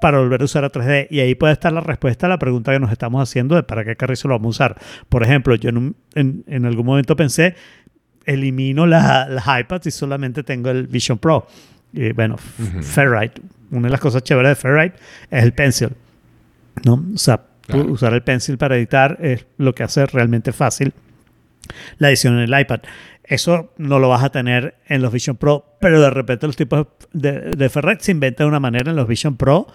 para 0.00 0.18
volver 0.18 0.42
a 0.42 0.44
usar 0.44 0.64
a 0.64 0.70
3D. 0.70 1.06
Y 1.10 1.20
ahí 1.20 1.34
puede 1.34 1.54
estar 1.54 1.72
la 1.72 1.80
respuesta 1.80 2.26
a 2.26 2.28
la 2.28 2.38
pregunta 2.38 2.72
que 2.72 2.78
nos 2.78 2.92
estamos 2.92 3.22
haciendo 3.22 3.54
de 3.54 3.62
para 3.62 3.84
qué 3.84 3.96
carrizo 3.96 4.28
lo 4.28 4.34
vamos 4.34 4.60
a 4.60 4.64
usar. 4.66 4.80
Por 5.08 5.22
ejemplo, 5.22 5.54
yo 5.54 5.70
en, 5.70 5.78
un- 5.78 5.96
en- 6.14 6.44
en 6.46 6.66
algún 6.66 6.84
momento 6.84 7.16
pensé, 7.16 7.54
elimino 8.26 8.86
la- 8.86 9.26
las 9.28 9.44
iPads 9.60 9.86
y 9.86 9.90
solamente 9.90 10.42
tengo 10.42 10.68
el 10.70 10.86
Vision 10.86 11.16
Pro. 11.18 11.46
Y 11.94 12.12
bueno, 12.12 12.36
Ferrite, 12.82 13.40
una 13.70 13.88
de 13.88 13.90
las 13.92 14.00
cosas 14.00 14.22
chéveres 14.24 14.50
de 14.50 14.54
Ferrite 14.56 14.96
es 15.30 15.42
el 15.42 15.52
Pencil. 15.52 15.90
¿no? 16.84 17.04
O 17.14 17.18
sea, 17.18 17.40
Claro. 17.66 17.90
usar 17.92 18.12
el 18.12 18.22
Pencil 18.22 18.58
para 18.58 18.76
editar 18.76 19.16
es 19.22 19.46
lo 19.56 19.74
que 19.74 19.84
hace 19.84 20.04
realmente 20.04 20.52
fácil 20.52 20.92
la 21.96 22.08
edición 22.10 22.34
en 22.38 22.40
el 22.52 22.60
iPad. 22.60 22.80
Eso 23.22 23.72
no 23.78 23.98
lo 23.98 24.10
vas 24.10 24.22
a 24.22 24.30
tener 24.30 24.74
en 24.86 25.00
los 25.00 25.10
Vision 25.10 25.36
Pro, 25.36 25.64
pero 25.80 25.98
de 25.98 26.10
repente 26.10 26.46
los 26.46 26.56
tipos 26.56 26.86
de, 27.14 27.40
de 27.56 27.68
Ferrite 27.70 28.04
se 28.04 28.12
inventan 28.12 28.48
una 28.48 28.60
manera 28.60 28.90
en 28.90 28.96
los 28.96 29.08
Vision 29.08 29.36
Pro 29.36 29.66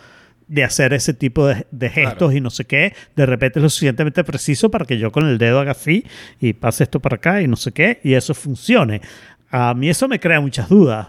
de 0.47 0.63
hacer 0.63 0.93
ese 0.93 1.15
tipo 1.15 1.47
de, 1.47 1.65
de 1.71 1.89
gestos 1.89 2.17
Claro. 2.17 2.31
y 2.33 2.41
no 2.41 2.51
sé 2.51 2.65
qué. 2.65 2.93
De 3.15 3.25
repente 3.25 3.57
es 3.57 3.63
lo 3.63 3.69
suficientemente 3.69 4.23
preciso 4.23 4.69
para 4.69 4.85
que 4.85 4.99
yo 4.99 5.11
con 5.11 5.25
el 5.27 5.39
dedo 5.39 5.59
haga 5.59 5.71
así 5.71 6.05
y 6.39 6.53
pase 6.53 6.83
esto 6.83 6.99
para 6.99 7.15
acá 7.15 7.41
y 7.41 7.47
no 7.47 7.55
sé 7.55 7.71
qué, 7.71 7.99
y 8.03 8.13
eso 8.13 8.35
funcione. 8.35 9.01
A 9.49 9.73
mí 9.73 9.89
eso 9.89 10.07
me 10.07 10.19
crea 10.19 10.41
muchas 10.41 10.69
dudas, 10.69 11.07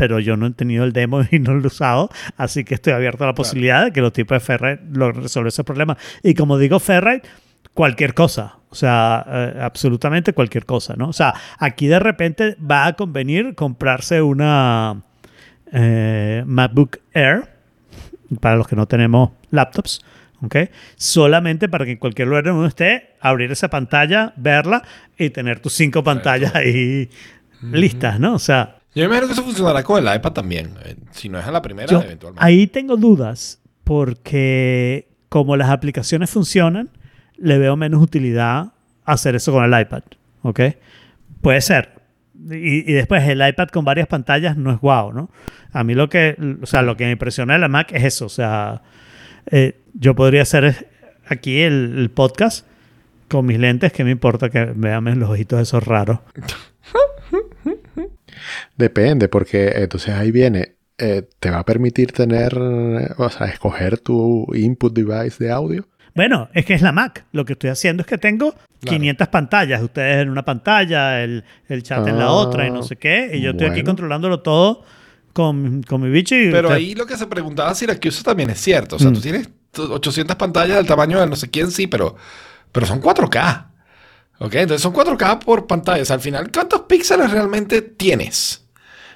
pero 0.00 0.18
yo 0.18 0.34
no 0.38 0.46
he 0.46 0.50
tenido 0.52 0.84
el 0.84 0.94
demo 0.94 1.20
y 1.30 1.38
no 1.40 1.52
lo 1.52 1.64
he 1.64 1.66
usado, 1.66 2.08
así 2.38 2.64
que 2.64 2.72
estoy 2.72 2.94
abierto 2.94 3.24
a 3.24 3.26
la 3.26 3.34
posibilidad 3.34 3.84
de 3.84 3.92
que 3.92 4.00
los 4.00 4.14
tipos 4.14 4.34
de 4.36 4.40
Ferrite 4.40 4.82
logren 4.94 5.24
resolver 5.24 5.48
ese 5.48 5.62
problema. 5.62 5.98
Y 6.22 6.32
como 6.32 6.56
digo, 6.56 6.80
Ferrite, 6.80 7.28
cualquier 7.74 8.14
cosa. 8.14 8.56
O 8.70 8.74
sea, 8.74 9.26
eh, 9.28 9.58
absolutamente 9.60 10.32
cualquier 10.32 10.64
cosa, 10.64 10.94
¿no? 10.96 11.10
O 11.10 11.12
sea, 11.12 11.34
aquí 11.58 11.86
de 11.86 11.98
repente 11.98 12.56
va 12.58 12.86
a 12.86 12.94
convenir 12.94 13.54
comprarse 13.54 14.22
una 14.22 15.02
eh, 15.70 16.44
MacBook 16.46 16.96
Air, 17.12 17.50
para 18.40 18.56
los 18.56 18.66
que 18.66 18.76
no 18.76 18.86
tenemos 18.86 19.32
laptops, 19.50 20.02
¿ok? 20.40 20.56
Solamente 20.96 21.68
para 21.68 21.84
que 21.84 21.90
en 21.90 21.98
cualquier 21.98 22.28
lugar 22.28 22.44
donde 22.44 22.60
uno 22.60 22.68
esté, 22.68 23.16
abrir 23.20 23.52
esa 23.52 23.68
pantalla, 23.68 24.32
verla 24.38 24.82
y 25.18 25.28
tener 25.28 25.60
tus 25.60 25.74
cinco 25.74 26.02
pantallas 26.02 26.54
ahí 26.54 27.10
listas, 27.60 28.18
¿no? 28.18 28.32
O 28.32 28.38
sea, 28.38 28.79
Yo 28.94 29.02
me 29.02 29.04
imagino 29.06 29.26
que 29.28 29.32
eso 29.34 29.42
funcionará 29.44 29.82
con 29.82 30.06
el 30.06 30.14
iPad 30.16 30.32
también. 30.32 30.74
eh, 30.84 30.96
Si 31.12 31.28
no 31.28 31.38
es 31.38 31.46
a 31.46 31.50
la 31.52 31.62
primera, 31.62 31.86
yo 31.88 32.00
eventualmente. 32.02 32.44
ahí 32.44 32.66
tengo 32.66 32.96
dudas 32.96 33.60
porque 33.84 35.08
como 35.28 35.56
las 35.56 35.70
aplicaciones 35.70 36.30
funcionan, 36.30 36.90
le 37.36 37.58
veo 37.58 37.76
menos 37.76 38.02
utilidad 38.02 38.72
hacer 39.04 39.34
eso 39.36 39.52
con 39.52 39.64
el 39.72 39.80
iPad, 39.80 40.02
¿ok? 40.42 40.60
Puede 41.40 41.60
ser. 41.60 41.90
Y, 42.50 42.90
y 42.90 42.92
después 42.94 43.22
el 43.28 43.46
iPad 43.46 43.68
con 43.68 43.84
varias 43.84 44.08
pantallas 44.08 44.56
no 44.56 44.72
es 44.72 44.78
guau, 44.80 45.12
¿no? 45.12 45.30
A 45.72 45.84
mí 45.84 45.94
lo 45.94 46.08
que, 46.08 46.36
o 46.62 46.66
sea, 46.66 46.82
lo 46.82 46.96
que 46.96 47.04
me 47.04 47.12
impresiona 47.12 47.52
de 47.54 47.58
la 47.60 47.68
Mac 47.68 47.92
es 47.92 48.02
eso, 48.04 48.26
o 48.26 48.30
sea, 48.30 48.82
eh, 49.50 49.78
yo 49.94 50.14
podría 50.16 50.42
hacer 50.42 50.88
aquí 51.26 51.60
el, 51.60 51.96
el 51.98 52.10
podcast 52.10 52.66
con 53.28 53.46
mis 53.46 53.58
lentes, 53.58 53.92
que 53.92 54.02
me 54.04 54.10
importa 54.10 54.50
que 54.50 54.64
vean 54.74 55.18
los 55.20 55.30
ojitos 55.30 55.60
esos 55.60 55.84
raros. 55.86 56.18
Depende, 58.76 59.28
porque 59.28 59.68
entonces 59.76 60.14
ahí 60.14 60.30
viene 60.30 60.76
eh, 60.98 61.26
te 61.38 61.50
va 61.50 61.60
a 61.60 61.64
permitir 61.64 62.12
tener, 62.12 62.56
o 62.58 63.30
sea, 63.30 63.46
escoger 63.46 63.98
tu 63.98 64.46
input 64.54 64.92
device 64.94 65.42
de 65.42 65.50
audio. 65.50 65.86
Bueno, 66.14 66.48
es 66.52 66.66
que 66.66 66.74
es 66.74 66.82
la 66.82 66.92
Mac. 66.92 67.24
Lo 67.32 67.44
que 67.46 67.54
estoy 67.54 67.70
haciendo 67.70 68.02
es 68.02 68.06
que 68.06 68.18
tengo 68.18 68.54
500 68.84 69.28
pantallas. 69.28 69.80
Ustedes 69.80 70.22
en 70.22 70.28
una 70.28 70.44
pantalla, 70.44 71.22
el, 71.22 71.44
el 71.68 71.82
chat 71.82 72.06
en 72.06 72.18
la 72.18 72.30
otra 72.32 72.66
y 72.66 72.70
no 72.70 72.82
sé 72.82 72.96
qué. 72.96 73.30
Y 73.32 73.40
yo 73.40 73.52
estoy 73.52 73.68
aquí 73.68 73.82
controlándolo 73.82 74.40
todo 74.40 74.82
con, 75.32 75.82
con 75.84 76.02
mi 76.02 76.10
bicho. 76.10 76.34
Y 76.34 76.50
Pero 76.50 76.68
usted- 76.68 76.76
ahí 76.78 76.94
lo 76.94 77.06
que 77.06 77.16
se 77.16 77.26
preguntaba 77.28 77.74
Syracuse 77.74 78.22
también 78.24 78.50
es 78.50 78.60
cierto. 78.60 78.96
O 78.96 78.98
sea, 78.98 79.10
Mm. 79.10 79.14
tú 79.14 79.20
tienes 79.20 79.48
t- 79.70 79.80
800 79.82 80.36
pantallas 80.36 80.76
del 80.76 80.86
tamaño 80.86 81.18
de 81.20 81.26
no 81.28 81.36
sé 81.36 81.48
quién, 81.48 81.70
sí, 81.70 81.86
pero, 81.86 82.16
pero 82.72 82.84
son 82.86 83.00
4K. 83.00 83.69
¿Ok? 84.40 84.54
Entonces 84.54 84.82
son 84.82 84.94
4K 84.94 85.38
por 85.40 85.66
pantalla. 85.66 86.02
O 86.02 86.04
sea, 86.04 86.14
al 86.14 86.22
final, 86.22 86.50
¿cuántos 86.50 86.82
píxeles 86.82 87.30
realmente 87.30 87.82
tienes? 87.82 88.66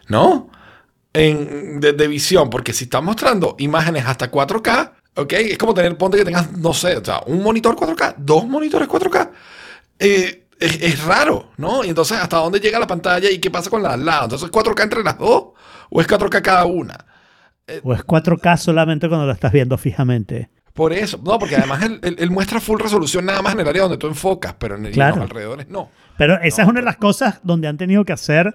¿No? 0.08 0.50
En, 1.14 1.80
de, 1.80 2.08
visión. 2.08 2.50
Porque 2.50 2.74
si 2.74 2.84
estás 2.84 3.02
mostrando 3.02 3.56
imágenes 3.58 4.04
hasta 4.06 4.30
4K, 4.30 4.92
¿ok? 5.16 5.32
Es 5.32 5.58
como 5.58 5.72
tener, 5.72 5.96
ponte 5.96 6.18
que 6.18 6.26
tengas, 6.26 6.52
no 6.52 6.74
sé, 6.74 6.98
o 6.98 7.04
sea, 7.04 7.22
un 7.26 7.42
monitor 7.42 7.74
4K, 7.74 8.16
dos 8.18 8.46
monitores 8.46 8.86
4K. 8.86 9.30
Eh, 9.98 10.46
es, 10.60 11.04
raro, 11.04 11.52
¿no? 11.56 11.84
Y 11.84 11.88
entonces, 11.88 12.18
¿hasta 12.18 12.36
dónde 12.36 12.60
llega 12.60 12.78
la 12.78 12.86
pantalla 12.86 13.30
y 13.30 13.38
qué 13.38 13.50
pasa 13.50 13.70
con 13.70 13.82
la 13.82 13.94
al 13.94 14.04
lado? 14.04 14.24
Entonces, 14.24 14.50
¿4K 14.50 14.82
entre 14.82 15.02
las 15.02 15.18
dos? 15.18 15.52
¿O 15.88 16.00
es 16.02 16.06
4K 16.06 16.42
cada 16.42 16.66
una? 16.66 16.98
O 17.82 17.94
es 17.94 18.04
4K 18.04 18.58
solamente 18.58 19.08
cuando 19.08 19.24
lo 19.24 19.32
estás 19.32 19.52
viendo 19.52 19.78
fijamente. 19.78 20.50
Por 20.74 20.92
eso, 20.92 21.20
no, 21.24 21.38
porque 21.38 21.54
además 21.56 21.82
él, 21.84 22.00
él- 22.02 22.16
él 22.18 22.30
muestra 22.30 22.60
full 22.60 22.80
resolución 22.80 23.24
nada 23.24 23.40
más 23.42 23.54
en 23.54 23.60
el 23.60 23.68
área 23.68 23.82
donde 23.82 23.96
tú 23.96 24.08
enfocas, 24.08 24.54
pero 24.58 24.74
en 24.76 24.86
el, 24.86 24.92
Claro. 24.92 25.16
los 25.16 25.22
alrededores 25.30 25.68
no. 25.68 25.88
Pero 26.18 26.34
esa 26.42 26.62
es 26.62 26.68
una 26.68 26.80
de 26.80 26.84
las 26.86 26.96
cosas 26.96 27.38
donde 27.44 27.68
han 27.68 27.76
tenido 27.76 28.04
que 28.04 28.12
hacer 28.12 28.54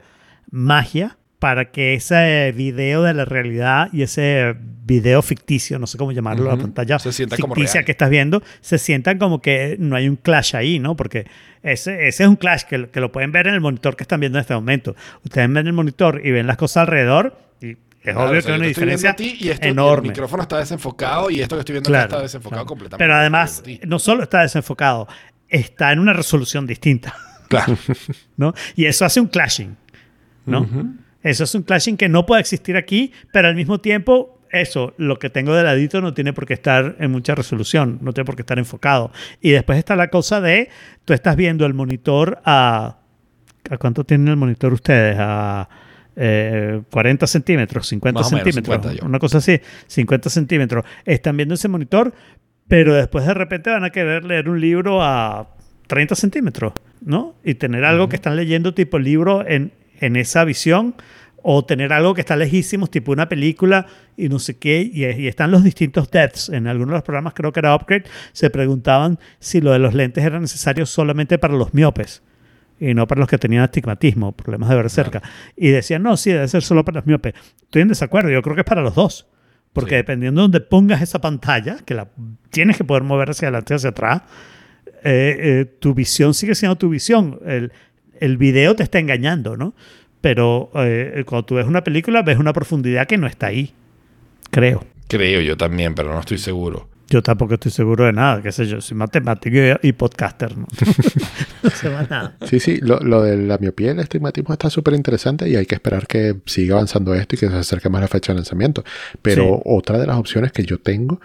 magia 0.51 1.17
para 1.39 1.71
que 1.71 1.93
ese 1.93 2.53
video 2.53 3.03
de 3.03 3.13
la 3.13 3.23
realidad 3.23 3.87
y 3.93 4.01
ese 4.01 4.53
video 4.85 5.21
ficticio, 5.21 5.79
no 5.79 5.87
sé 5.87 5.97
cómo 5.97 6.11
llamarlo, 6.11 6.45
la 6.45 6.55
Ujú. 6.55 6.63
pantalla 6.63 6.99
Se 6.99 7.13
sienta 7.13 7.37
como 7.37 7.55
ficticia 7.55 7.75
real. 7.79 7.85
que 7.85 7.91
estás 7.93 8.09
viendo, 8.09 8.43
se 8.59 8.77
sientan 8.77 9.17
como 9.17 9.41
que 9.41 9.77
no 9.79 9.95
hay 9.95 10.09
un 10.09 10.17
clash 10.17 10.57
ahí, 10.57 10.79
¿no? 10.79 10.97
Porque 10.97 11.25
ese, 11.63 12.09
ese 12.09 12.23
es 12.23 12.29
un 12.29 12.35
clash 12.35 12.63
que, 12.63 12.89
que 12.89 12.99
lo 12.99 13.13
pueden 13.13 13.31
ver 13.31 13.47
en 13.47 13.53
el 13.53 13.61
monitor 13.61 13.95
que 13.95 14.03
están 14.03 14.19
viendo 14.19 14.37
en 14.37 14.41
este 14.41 14.53
momento. 14.55 14.95
Ustedes 15.23 15.49
ven 15.49 15.67
el 15.67 15.71
monitor 15.73 16.19
y 16.25 16.31
ven 16.31 16.47
las 16.47 16.57
cosas 16.57 16.81
alrededor 16.81 17.37
y 17.61 17.77
es 18.01 18.13
Claro, 18.13 18.29
obvio 18.29 18.39
o 18.39 18.41
sea, 18.41 18.47
que 18.47 18.53
hay 18.53 18.59
una 18.59 18.67
diferencia 18.67 19.15
ti 19.15 19.37
y 19.39 19.49
esto- 19.49 19.67
enorme. 19.67 20.07
el 20.07 20.11
micrófono 20.13 20.43
está 20.43 20.57
desenfocado 20.59 21.29
y 21.29 21.41
esto 21.41 21.55
que 21.55 21.59
estoy 21.59 21.73
viendo 21.73 21.89
Claro, 21.89 22.05
está 22.09 22.21
desenfocado 22.21 22.65
completamente. 22.65 23.03
Pero 23.03 23.15
además, 23.15 23.63
no 23.85 23.99
solo 23.99 24.23
está 24.23 24.41
desenfocado, 24.41 25.07
está 25.47 25.91
en 25.91 25.99
una 25.99 26.13
resolución 26.13 26.65
distinta. 26.65 27.15
Claro. 27.49 27.77
¿no? 28.37 28.53
Y 28.75 28.85
eso 28.85 29.05
hace 29.05 29.19
un 29.19 29.27
clashing, 29.27 29.75
¿no? 30.45 30.67
Eso 31.23 31.43
es 31.43 31.53
un 31.55 31.63
clashing 31.63 31.97
que 31.97 32.07
no 32.07 32.25
puede 32.25 32.41
existir 32.41 32.77
aquí, 32.77 33.11
pero 33.33 33.47
al 33.49 33.55
mismo 33.55 33.81
tiempo, 33.81 34.39
eso, 34.51 34.93
lo 34.97 35.19
que 35.19 35.29
tengo 35.29 35.53
de 35.53 35.63
ladito 35.63 35.99
no 35.99 36.13
tiene 36.13 36.31
por 36.31 36.45
qué 36.45 36.53
estar 36.53 36.95
en 36.99 37.11
mucha 37.11 37.35
resolución, 37.35 37.99
no 38.01 38.13
tiene 38.13 38.25
por 38.25 38.35
qué 38.35 38.43
estar 38.43 38.57
enfocado. 38.59 39.11
Y 39.41 39.49
después 39.51 39.77
está 39.77 39.95
la 39.97 40.07
cosa 40.09 40.39
de, 40.41 40.69
tú 41.05 41.13
estás 41.13 41.35
viendo 41.35 41.65
el 41.65 41.73
monitor 41.73 42.41
a... 42.45 42.95
¿A 43.69 43.77
cuánto 43.77 44.03
tienen 44.05 44.29
el 44.29 44.37
monitor 44.37 44.71
ustedes? 44.73 45.17
A 45.19 45.67
eh, 46.21 46.81
40 46.91 47.27
centímetros, 47.27 47.87
50 47.87 48.19
Más 48.19 48.27
o 48.27 48.35
menos, 48.35 48.43
centímetros, 48.43 48.75
50 48.75 49.01
yo. 49.01 49.07
una 49.07 49.19
cosa 49.19 49.37
así, 49.37 49.61
50 49.87 50.29
centímetros. 50.29 50.83
Están 51.05 51.37
viendo 51.37 51.55
ese 51.55 51.69
monitor, 51.69 52.13
pero 52.67 52.93
después 52.93 53.25
de 53.25 53.33
repente 53.33 53.69
van 53.69 53.85
a 53.85 53.89
querer 53.89 54.25
leer 54.25 54.49
un 54.49 54.59
libro 54.59 55.01
a 55.01 55.55
30 55.87 56.15
centímetros, 56.15 56.73
¿no? 56.99 57.35
Y 57.41 57.55
tener 57.55 57.85
algo 57.85 58.09
que 58.09 58.17
están 58.17 58.35
leyendo 58.35 58.73
tipo 58.73 58.99
libro 58.99 59.47
en, 59.47 59.71
en 60.01 60.17
esa 60.17 60.43
visión 60.43 60.95
o 61.41 61.63
tener 61.63 61.93
algo 61.93 62.13
que 62.13 62.19
está 62.19 62.35
lejísimos, 62.35 62.91
tipo 62.91 63.13
una 63.13 63.29
película 63.29 63.85
y 64.17 64.27
no 64.27 64.39
sé 64.39 64.57
qué, 64.57 64.81
y, 64.81 65.05
y 65.05 65.27
están 65.29 65.51
los 65.51 65.63
distintos 65.63 66.11
depths. 66.11 66.49
En 66.49 66.67
algunos 66.67 66.89
de 66.89 66.95
los 66.95 67.03
programas, 67.03 67.33
creo 67.33 67.53
que 67.53 67.61
era 67.61 67.73
Upgrade, 67.73 68.03
se 68.33 68.49
preguntaban 68.49 69.19
si 69.39 69.61
lo 69.61 69.71
de 69.71 69.79
los 69.79 69.93
lentes 69.93 70.25
era 70.25 70.37
necesario 70.41 70.85
solamente 70.85 71.37
para 71.37 71.53
los 71.53 71.73
miopes 71.73 72.23
y 72.79 72.93
no 72.93 73.07
para 73.07 73.19
los 73.19 73.27
que 73.29 73.37
tenían 73.37 73.63
astigmatismo, 73.63 74.31
problemas 74.31 74.69
de 74.69 74.75
ver 74.75 74.89
cerca. 74.89 75.21
Y 75.55 75.69
decían, 75.69 76.03
no, 76.03 76.15
sí, 76.17 76.31
debe 76.31 76.47
ser 76.47 76.61
solo 76.63 76.85
para 76.85 76.99
los 76.99 77.05
miopes. 77.07 77.33
Estoy 77.61 77.81
en 77.81 77.87
desacuerdo, 77.89 78.29
yo 78.29 78.41
creo 78.41 78.55
que 78.55 78.61
es 78.61 78.65
para 78.65 78.81
los 78.81 78.95
dos. 78.95 79.27
Porque 79.73 79.91
Sí. 79.91 79.95
dependiendo 79.97 80.41
de 80.41 80.43
donde 80.43 80.61
pongas 80.61 81.01
esa 81.01 81.19
pantalla, 81.19 81.77
que 81.85 81.93
la 81.93 82.07
tienes 82.49 82.77
que 82.77 82.83
poder 82.83 83.03
mover 83.03 83.29
hacia 83.31 83.47
adelante 83.49 83.73
y 83.73 83.75
hacia 83.75 83.89
atrás, 83.91 84.21
eh, 85.03 85.37
eh, 85.39 85.65
tu 85.79 85.93
visión 85.93 86.33
sigue 86.33 86.55
siendo 86.55 86.75
tu 86.77 86.89
visión. 86.89 87.39
El, 87.45 87.71
el 88.19 88.37
video 88.37 88.75
te 88.75 88.83
está 88.83 88.99
engañando, 88.99 89.57
¿no? 89.57 89.75
Pero 90.21 90.71
eh, 90.75 91.23
cuando 91.25 91.45
tú 91.45 91.55
ves 91.55 91.65
una 91.67 91.83
película, 91.83 92.23
ves 92.23 92.37
una 92.39 92.51
profundidad 92.51 93.07
que 93.07 93.17
no 93.17 93.27
está 93.27 93.47
ahí. 93.47 93.73
Creo. 94.51 94.83
Creo 95.07 95.41
yo 95.41 95.55
también, 95.55 95.95
pero 95.95 96.13
no 96.13 96.19
estoy 96.19 96.37
seguro. 96.37 96.89
Yo 97.09 97.23
tampoco 97.23 97.55
estoy 97.55 97.71
seguro 97.71 98.05
de 98.05 98.13
nada, 98.13 98.41
qué 98.41 98.51
sé 98.51 98.67
yo, 98.67 98.81
soy 98.81 98.95
matemático 98.95 99.57
y, 99.81 99.91
podcaster, 99.93 100.55
¿no? 100.57 100.67
no 101.63 101.69
sé 101.71 101.89
más 101.89 102.09
nada. 102.09 102.37
Sí, 102.45 102.59
sí, 102.59 102.77
lo, 102.81 102.99
lo 102.99 103.23
de 103.23 103.35
la 103.37 103.57
miopía 103.57 103.87
y 103.87 103.89
el 103.91 103.99
astigmatismo 103.99 104.53
está 104.53 104.69
súper 104.69 104.93
interesante 104.93 105.49
y 105.49 105.55
hay 105.55 105.65
que 105.65 105.75
esperar 105.75 106.05
que 106.05 106.35
siga 106.45 106.75
avanzando 106.75 107.15
esto 107.15 107.35
y 107.35 107.39
que 107.39 107.47
se 107.49 107.55
acerque 107.55 107.89
más 107.89 108.01
la 108.01 108.07
fecha 108.07 108.31
de 108.31 108.37
lanzamiento. 108.37 108.83
Pero 109.23 109.55
Sí. 109.55 109.61
otra 109.65 109.97
de 109.97 110.05
las 110.05 110.17
opciones 110.17 110.51
que 110.51 110.63
yo 110.63 110.79
tengo, 110.79 111.19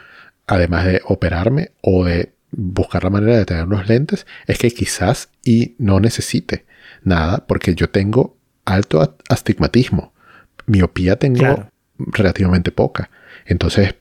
además 0.46 0.86
de 0.86 1.02
operarme 1.06 1.72
o 1.82 2.04
de 2.04 2.32
buscar 2.50 3.04
la 3.04 3.10
manera 3.10 3.36
de 3.36 3.44
tener 3.44 3.64
unos 3.64 3.86
lentes, 3.88 4.26
es 4.46 4.58
que 4.58 4.70
quizás 4.70 5.28
y 5.44 5.74
no 5.78 6.00
necesite 6.00 6.64
nada 7.02 7.44
porque 7.46 7.74
yo 7.74 7.90
tengo 7.90 8.36
alto 8.64 9.16
astigmatismo. 9.28 10.14
Miopía 10.66 11.16
tengo 11.16 11.38
Claro. 11.40 11.70
relativamente 11.98 12.70
poca. 12.72 13.10
Entonces, 13.44 13.96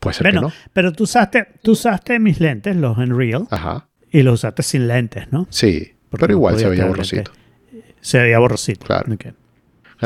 puede 0.00 0.14
ser 0.14 0.24
Bueno, 0.26 0.40
que 0.40 0.46
no. 0.46 0.52
pero 0.72 0.92
tú 0.92 1.04
usaste, 1.04 1.46
tú 1.62 1.72
usaste 1.72 2.18
mis 2.18 2.40
lentes, 2.40 2.76
los 2.76 2.96
Unreal, 2.98 3.46
Ajá. 3.50 3.88
y 4.10 4.22
los 4.22 4.34
usaste 4.34 4.62
sin 4.62 4.88
lentes, 4.88 5.32
¿no? 5.32 5.46
Sí, 5.50 5.94
Porque 6.10 6.24
pero 6.26 6.34
igual 6.34 6.58
se 6.58 6.68
veía 6.68 6.86
borrosito. 6.86 7.32
lentes. 7.72 7.94
Se 8.00 8.18
veía 8.20 8.38
borrosito. 8.38 8.86
Claro. 8.86 9.16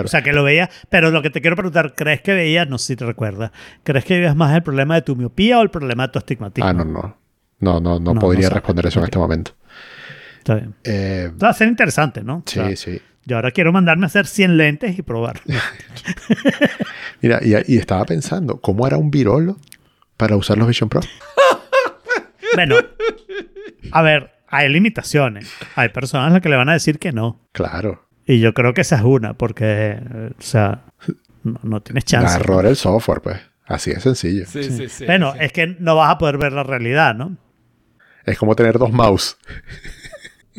O 0.06 0.08
sea, 0.08 0.22
que 0.22 0.32
lo 0.32 0.42
veía, 0.42 0.70
pero 0.88 1.10
lo 1.10 1.20
que 1.20 1.28
te 1.28 1.42
quiero 1.42 1.54
preguntar, 1.54 1.94
¿crees 1.94 2.22
que 2.22 2.32
veías, 2.32 2.66
no 2.66 2.78
sé 2.78 2.86
si 2.88 2.96
te 2.96 3.04
recuerdas, 3.04 3.50
¿crees 3.84 4.04
que 4.06 4.16
veías 4.16 4.34
más 4.34 4.54
el 4.56 4.62
problema 4.62 4.94
de 4.94 5.02
tu 5.02 5.14
miopía 5.16 5.58
o 5.58 5.62
el 5.62 5.68
problema 5.70 6.06
de 6.06 6.12
tu 6.12 6.18
astigmatismo? 6.18 6.68
Ah, 6.68 6.72
no, 6.72 6.84
no. 6.84 7.16
No, 7.60 7.78
no, 7.80 8.00
no, 8.00 8.14
No, 8.14 8.20
podría 8.20 8.48
no 8.48 8.54
responder 8.54 8.86
eso 8.86 8.98
en 9.00 9.04
este 9.04 9.18
momento. 9.18 9.52
Está 10.38 10.54
bien. 10.56 10.74
Eh, 10.82 11.30
Va 11.40 11.50
a 11.50 11.52
ser 11.52 11.68
interesante, 11.68 12.24
¿no? 12.24 12.36
O 12.38 12.42
sí, 12.46 12.54
sea, 12.54 12.74
sí. 12.76 13.00
Yo 13.24 13.36
ahora 13.36 13.52
quiero 13.52 13.70
mandarme 13.70 14.04
a 14.04 14.08
hacer 14.08 14.26
100 14.26 14.56
lentes 14.56 14.98
y 14.98 15.02
probar. 15.02 15.40
Mira, 17.20 17.40
y, 17.42 17.54
y 17.74 17.78
estaba 17.78 18.04
pensando, 18.04 18.60
¿cómo 18.60 18.86
era 18.86 18.96
un 18.96 19.10
virolo 19.10 19.58
para 20.22 20.36
usar 20.36 20.56
los 20.56 20.68
Vision 20.68 20.88
Pro? 20.88 21.00
bueno, 22.54 22.76
a 23.90 24.02
ver, 24.02 24.30
hay 24.46 24.68
limitaciones. 24.68 25.52
Hay 25.74 25.88
personas 25.88 26.30
a 26.30 26.34
las 26.34 26.42
que 26.42 26.48
le 26.48 26.54
van 26.54 26.68
a 26.68 26.74
decir 26.74 27.00
que 27.00 27.10
no. 27.10 27.40
Claro. 27.50 28.06
Y 28.24 28.38
yo 28.38 28.54
creo 28.54 28.72
que 28.72 28.82
esa 28.82 28.94
es 28.94 29.02
una, 29.02 29.34
porque, 29.34 29.98
o 30.38 30.40
sea, 30.40 30.84
no, 31.42 31.58
no 31.64 31.82
tienes 31.82 32.04
Da 32.04 32.20
chance. 32.20 32.36
error 32.36 32.66
el 32.66 32.76
software, 32.76 33.20
pues. 33.20 33.40
Así 33.66 33.90
de 33.92 33.98
sencillo. 33.98 34.46
Sí, 34.46 34.62
sí, 34.62 34.88
sí. 34.88 35.06
bueno, 35.06 35.32
sí. 35.32 35.38
es 35.40 35.52
que 35.52 35.66
no 35.80 35.96
vas 35.96 36.12
a 36.12 36.18
poder 36.18 36.38
ver 36.38 36.52
la 36.52 36.62
realidad, 36.62 37.16
¿no? 37.16 37.36
Es 38.24 38.38
como 38.38 38.54
tener 38.54 38.78
dos 38.78 38.92
mouse. 38.92 39.36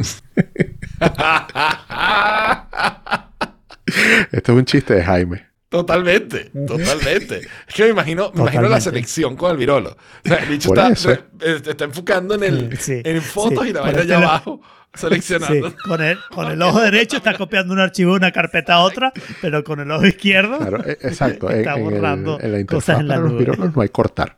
Esto 4.34 4.52
es 4.52 4.58
un 4.58 4.66
chiste 4.66 4.96
de 4.96 5.04
Jaime. 5.06 5.53
Totalmente, 5.74 6.52
totalmente. 6.68 7.42
Es 7.68 7.74
que 7.74 7.84
me 7.86 7.90
imagino, 7.90 8.32
me 8.36 8.42
imagino 8.42 8.70
la 8.70 8.80
selección 8.80 9.36
con 9.36 9.50
el 9.50 9.58
virolo. 9.58 9.98
O 10.24 10.28
sea, 10.28 10.38
el 10.38 10.50
bicho 10.50 10.70
está, 10.72 10.90
re- 11.10 11.24
eh, 11.42 11.62
está 11.66 11.86
enfocando 11.86 12.36
en, 12.36 12.44
el, 12.44 12.78
Sí, 12.80 13.02
en 13.04 13.20
fotos 13.24 13.64
sí. 13.64 13.70
y 13.72 13.74
la 13.74 13.82
vaina 13.82 14.02
allá 14.02 14.18
abajo, 14.18 14.62
seleccionando. 14.94 15.72
Sí, 15.72 15.76
con 15.84 16.04
el, 16.04 16.20
con 16.30 16.52
el 16.52 16.62
ojo 16.62 16.80
derecho 16.80 17.18
está 17.18 17.36
copiando 17.36 17.74
un 17.74 17.80
archivo 17.80 18.12
de 18.12 18.18
una 18.18 18.32
carpeta 18.32 18.76
a 18.76 18.80
otra, 18.82 19.12
pero 19.42 19.64
con 19.64 19.80
el 19.80 19.90
ojo 19.90 20.06
izquierdo 20.06 20.60
Claro, 20.60 20.86
e- 20.86 20.92
exacto. 21.02 21.50
En, 21.50 21.58
Está 21.62 21.74
en 21.74 21.78
el- 21.80 21.84
borrando 21.92 22.40
en 22.40 22.52
la 22.52 22.66
cosas 22.68 23.00
interfaz 23.00 23.00
en 23.00 23.08
la 23.08 23.14
para 23.16 23.22
los 23.24 23.32
nube. 23.32 23.40
virolos 23.40 23.76
no 23.76 23.82
hay 23.82 23.90
cortar. 23.90 24.38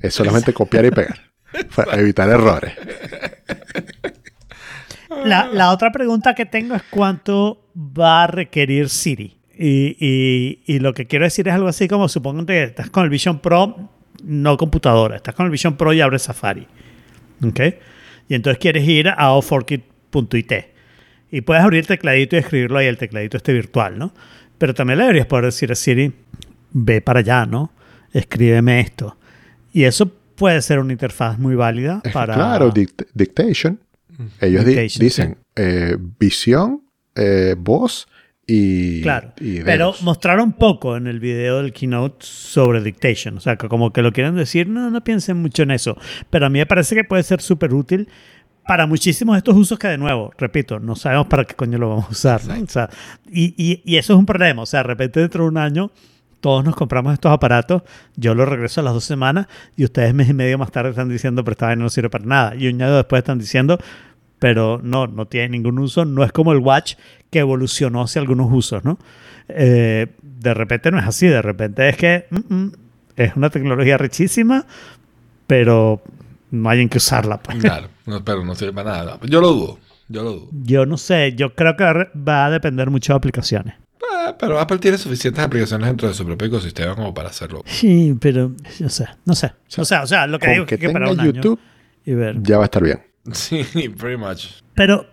Es 0.00 0.12
solamente 0.14 0.52
copiar 0.52 0.84
y 0.84 0.90
pegar. 0.90 1.18
Para 1.74 1.98
evitar 1.98 2.28
errores. 2.28 2.74
La, 5.24 5.46
la 5.46 5.70
otra 5.70 5.90
pregunta 5.92 6.34
que 6.34 6.44
tengo 6.44 6.74
es 6.74 6.82
cuánto 6.90 7.70
va 7.74 8.24
a 8.24 8.26
requerir 8.26 8.90
Siri. 8.90 9.40
Y, 9.58 9.96
y- 10.00 10.62
y 10.66 10.78
lo 10.80 10.94
que 10.94 11.06
quiero 11.06 11.24
decir 11.24 11.46
es 11.48 11.54
algo 11.54 11.68
así 11.68 11.86
como, 11.88 12.08
supongo 12.08 12.44
que 12.46 12.64
estás 12.64 12.90
con 12.90 13.04
el 13.04 13.10
Vision 13.10 13.38
Pro, 13.40 13.90
no 14.24 14.56
computadora, 14.56 15.16
estás 15.16 15.34
con 15.34 15.46
el 15.46 15.52
Vision 15.52 15.76
Pro 15.76 15.92
y 15.92 16.00
abres 16.00 16.22
Safari. 16.22 16.66
¿Ok? 17.46 17.60
Y 18.28 18.34
entonces 18.34 18.58
quieres 18.58 18.86
ir 18.88 19.08
a 19.08 19.32
oforkit.it. 19.32 20.52
Y 21.30 21.40
puedes 21.40 21.62
abrir 21.64 21.80
el 21.80 21.86
tecladito 21.86 22.36
y 22.36 22.38
escribirlo 22.38 22.78
ahí, 22.78 22.86
el 22.86 22.96
tecladito 22.96 23.36
este 23.36 23.52
virtual, 23.52 23.98
¿no? 23.98 24.12
Pero 24.58 24.72
también 24.74 24.98
le 24.98 25.04
deberías 25.04 25.26
poder 25.26 25.46
decir 25.46 25.70
a 25.72 25.74
Siri, 25.74 26.12
ve 26.72 27.00
para 27.00 27.20
allá, 27.20 27.44
¿no? 27.46 27.72
Escríbeme 28.12 28.80
esto. 28.80 29.16
Y 29.72 29.82
eso 29.84 30.10
puede 30.36 30.62
ser 30.62 30.78
una 30.78 30.92
interfaz 30.92 31.38
muy 31.38 31.54
válida 31.56 32.00
para... 32.12 32.34
Claro, 32.34 32.72
dict- 32.72 33.06
dictation. 33.14 33.80
Ellos 34.40 34.64
di- 34.64 34.74
dicen 35.00 35.36
eh, 35.56 35.96
visión, 36.20 36.82
eh, 37.16 37.56
voz 37.58 38.06
y, 38.46 39.00
Claro. 39.02 39.32
y 39.40 39.60
Pero 39.62 39.94
mostraron 40.02 40.52
poco 40.52 40.96
en 40.96 41.06
el 41.06 41.18
video 41.20 41.62
del 41.62 41.72
keynote 41.72 42.16
sobre 42.26 42.82
dictation. 42.82 43.36
O 43.38 43.40
sea, 43.40 43.56
que 43.56 43.68
como 43.68 43.92
que 43.92 44.02
lo 44.02 44.12
quieren 44.12 44.34
decir, 44.36 44.68
no, 44.68 44.90
no 44.90 45.02
piensen 45.02 45.38
mucho 45.38 45.62
en 45.62 45.70
eso. 45.70 45.96
Pero 46.30 46.46
a 46.46 46.50
mí 46.50 46.58
me 46.58 46.66
parece 46.66 46.94
que 46.94 47.04
puede 47.04 47.22
ser 47.22 47.40
súper 47.40 47.72
útil 47.72 48.08
para 48.66 48.86
muchísimos 48.86 49.34
de 49.34 49.38
estos 49.38 49.56
usos 49.56 49.78
que, 49.78 49.88
de 49.88 49.98
nuevo, 49.98 50.32
repito, 50.38 50.78
no 50.80 50.96
sabemos 50.96 51.26
para 51.26 51.44
qué 51.44 51.54
coño 51.54 51.78
lo 51.78 51.88
vamos 51.90 52.06
a 52.06 52.10
usar. 52.10 52.44
¿no? 52.46 52.54
O 52.62 52.66
sea, 52.66 52.88
y, 53.30 53.54
y- 53.56 53.82
y 53.84 53.96
eso 53.96 54.12
es 54.14 54.18
un 54.18 54.26
problema. 54.26 54.62
O 54.62 54.66
sea, 54.66 54.80
de 54.80 54.84
repente 54.84 55.20
dentro 55.20 55.44
de 55.44 55.48
un 55.50 55.58
año 55.58 55.90
todos 56.40 56.62
nos 56.62 56.76
compramos 56.76 57.14
estos 57.14 57.32
aparatos, 57.32 57.82
yo 58.16 58.34
los 58.34 58.46
regreso 58.46 58.82
a 58.82 58.84
las 58.84 58.92
dos 58.92 59.04
semanas 59.04 59.46
y 59.76 59.84
ustedes 59.84 60.12
mes 60.12 60.28
y 60.28 60.34
medio 60.34 60.58
más 60.58 60.70
tarde 60.70 60.90
están 60.90 61.08
diciendo, 61.08 61.42
pero 61.42 61.52
esta 61.52 61.66
vaina 61.68 61.82
no 61.84 61.88
sirve 61.88 62.10
para 62.10 62.26
nada. 62.26 62.54
Y 62.54 62.68
un 62.68 62.82
año 62.82 62.96
después 62.96 63.20
están 63.20 63.38
diciendo, 63.38 63.78
pero 64.38 64.78
no, 64.82 65.06
no 65.06 65.26
tiene 65.26 65.48
ningún 65.48 65.78
uso. 65.78 66.04
No 66.04 66.22
es 66.22 66.32
como 66.32 66.52
el 66.52 66.58
Watch 66.58 66.96
que 67.34 67.40
evolucionó 67.40 68.00
hacia 68.02 68.20
algunos 68.20 68.46
usos, 68.52 68.84
¿no? 68.84 68.96
Eh, 69.48 70.06
de 70.22 70.54
repente 70.54 70.90
no 70.92 70.98
es 71.00 71.04
así, 71.04 71.26
de 71.26 71.42
repente 71.42 71.88
es 71.88 71.96
que 71.96 72.26
mm, 72.30 72.54
mm, 72.54 72.72
es 73.16 73.34
una 73.36 73.50
tecnología 73.50 73.98
richísima, 73.98 74.64
pero 75.48 76.00
no 76.52 76.70
hay 76.70 76.80
en 76.80 76.88
qué 76.88 76.98
usarla. 76.98 77.42
pues. 77.42 77.58
Claro, 77.58 77.88
no, 78.06 78.24
pero 78.24 78.44
no 78.44 78.54
sirve 78.54 78.72
para 78.72 78.92
nada. 78.92 79.18
Yo 79.24 79.40
lo 79.40 79.48
dudo. 79.52 79.78
Yo 80.08 80.22
lo 80.22 80.32
dudo. 80.32 80.48
Yo 80.52 80.86
no 80.86 80.96
sé, 80.96 81.34
yo 81.34 81.54
creo 81.56 81.76
que 81.76 81.84
va 82.16 82.46
a 82.46 82.50
depender 82.50 82.88
mucho 82.90 83.12
de 83.12 83.16
aplicaciones. 83.16 83.74
Ah, 84.12 84.36
pero 84.38 84.60
Apple 84.60 84.78
tiene 84.78 84.96
suficientes 84.96 85.42
aplicaciones 85.42 85.86
dentro 85.88 86.06
de 86.06 86.14
su 86.14 86.24
propio 86.24 86.46
ecosistema 86.48 86.94
como 86.94 87.12
para 87.12 87.30
hacerlo. 87.30 87.62
Sí, 87.66 88.16
pero 88.20 88.52
no 88.78 88.88
sé, 88.88 89.06
no 89.24 89.34
sé. 89.34 89.52
O 89.76 89.84
sea, 89.84 90.02
o 90.02 90.06
sea, 90.06 90.26
lo 90.28 90.38
que 90.38 90.46
Con 90.46 90.52
digo 90.54 90.66
que 90.66 90.76
es 90.76 90.80
que 90.80 90.90
para 90.90 91.10
un 91.10 91.18
año 91.18 91.32
YouTube, 91.32 91.58
y 92.06 92.12
ver. 92.14 92.36
ya 92.42 92.58
va 92.58 92.64
a 92.64 92.66
estar 92.66 92.82
bien. 92.84 93.02
Sí, 93.32 93.64
pretty 93.98 94.16
much. 94.18 94.46
Pero 94.74 95.06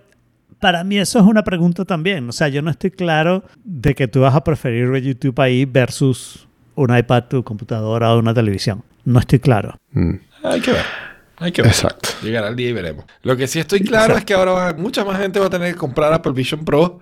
para 0.61 0.83
mí 0.83 0.97
eso 0.97 1.19
es 1.19 1.25
una 1.25 1.43
pregunta 1.43 1.83
también. 1.83 2.29
O 2.29 2.31
sea, 2.31 2.47
yo 2.47 2.61
no 2.61 2.71
estoy 2.71 2.91
claro 2.91 3.43
de 3.63 3.93
que 3.95 4.07
tú 4.07 4.21
vas 4.21 4.35
a 4.35 4.43
preferir 4.43 4.87
ver 4.89 5.03
YouTube 5.03 5.39
ahí 5.41 5.65
versus 5.65 6.47
un 6.75 6.95
iPad, 6.95 7.25
tu 7.25 7.43
computadora 7.43 8.13
o 8.13 8.19
una 8.19 8.33
televisión. 8.33 8.83
No 9.03 9.19
estoy 9.19 9.39
claro. 9.39 9.75
Mm, 9.91 10.13
Hay 10.43 10.61
que 10.61 10.71
ver. 10.71 10.85
Hay 11.37 11.51
que 11.51 11.61
ver. 11.63 11.71
Exacto. 11.71 12.09
Llegará 12.21 12.47
el 12.49 12.55
día 12.55 12.69
y 12.69 12.73
veremos. 12.73 13.05
Lo 13.23 13.35
que 13.35 13.47
sí 13.47 13.59
estoy 13.59 13.81
claro 13.81 14.15
es 14.15 14.23
que 14.23 14.33
ahora 14.35 14.51
va- 14.51 14.73
mucha 14.73 15.03
más 15.03 15.19
gente 15.19 15.39
va 15.39 15.47
a 15.47 15.49
tener 15.49 15.73
que 15.73 15.77
comprar 15.79 16.13
Apple 16.13 16.31
Vision 16.33 16.63
Pro 16.63 16.99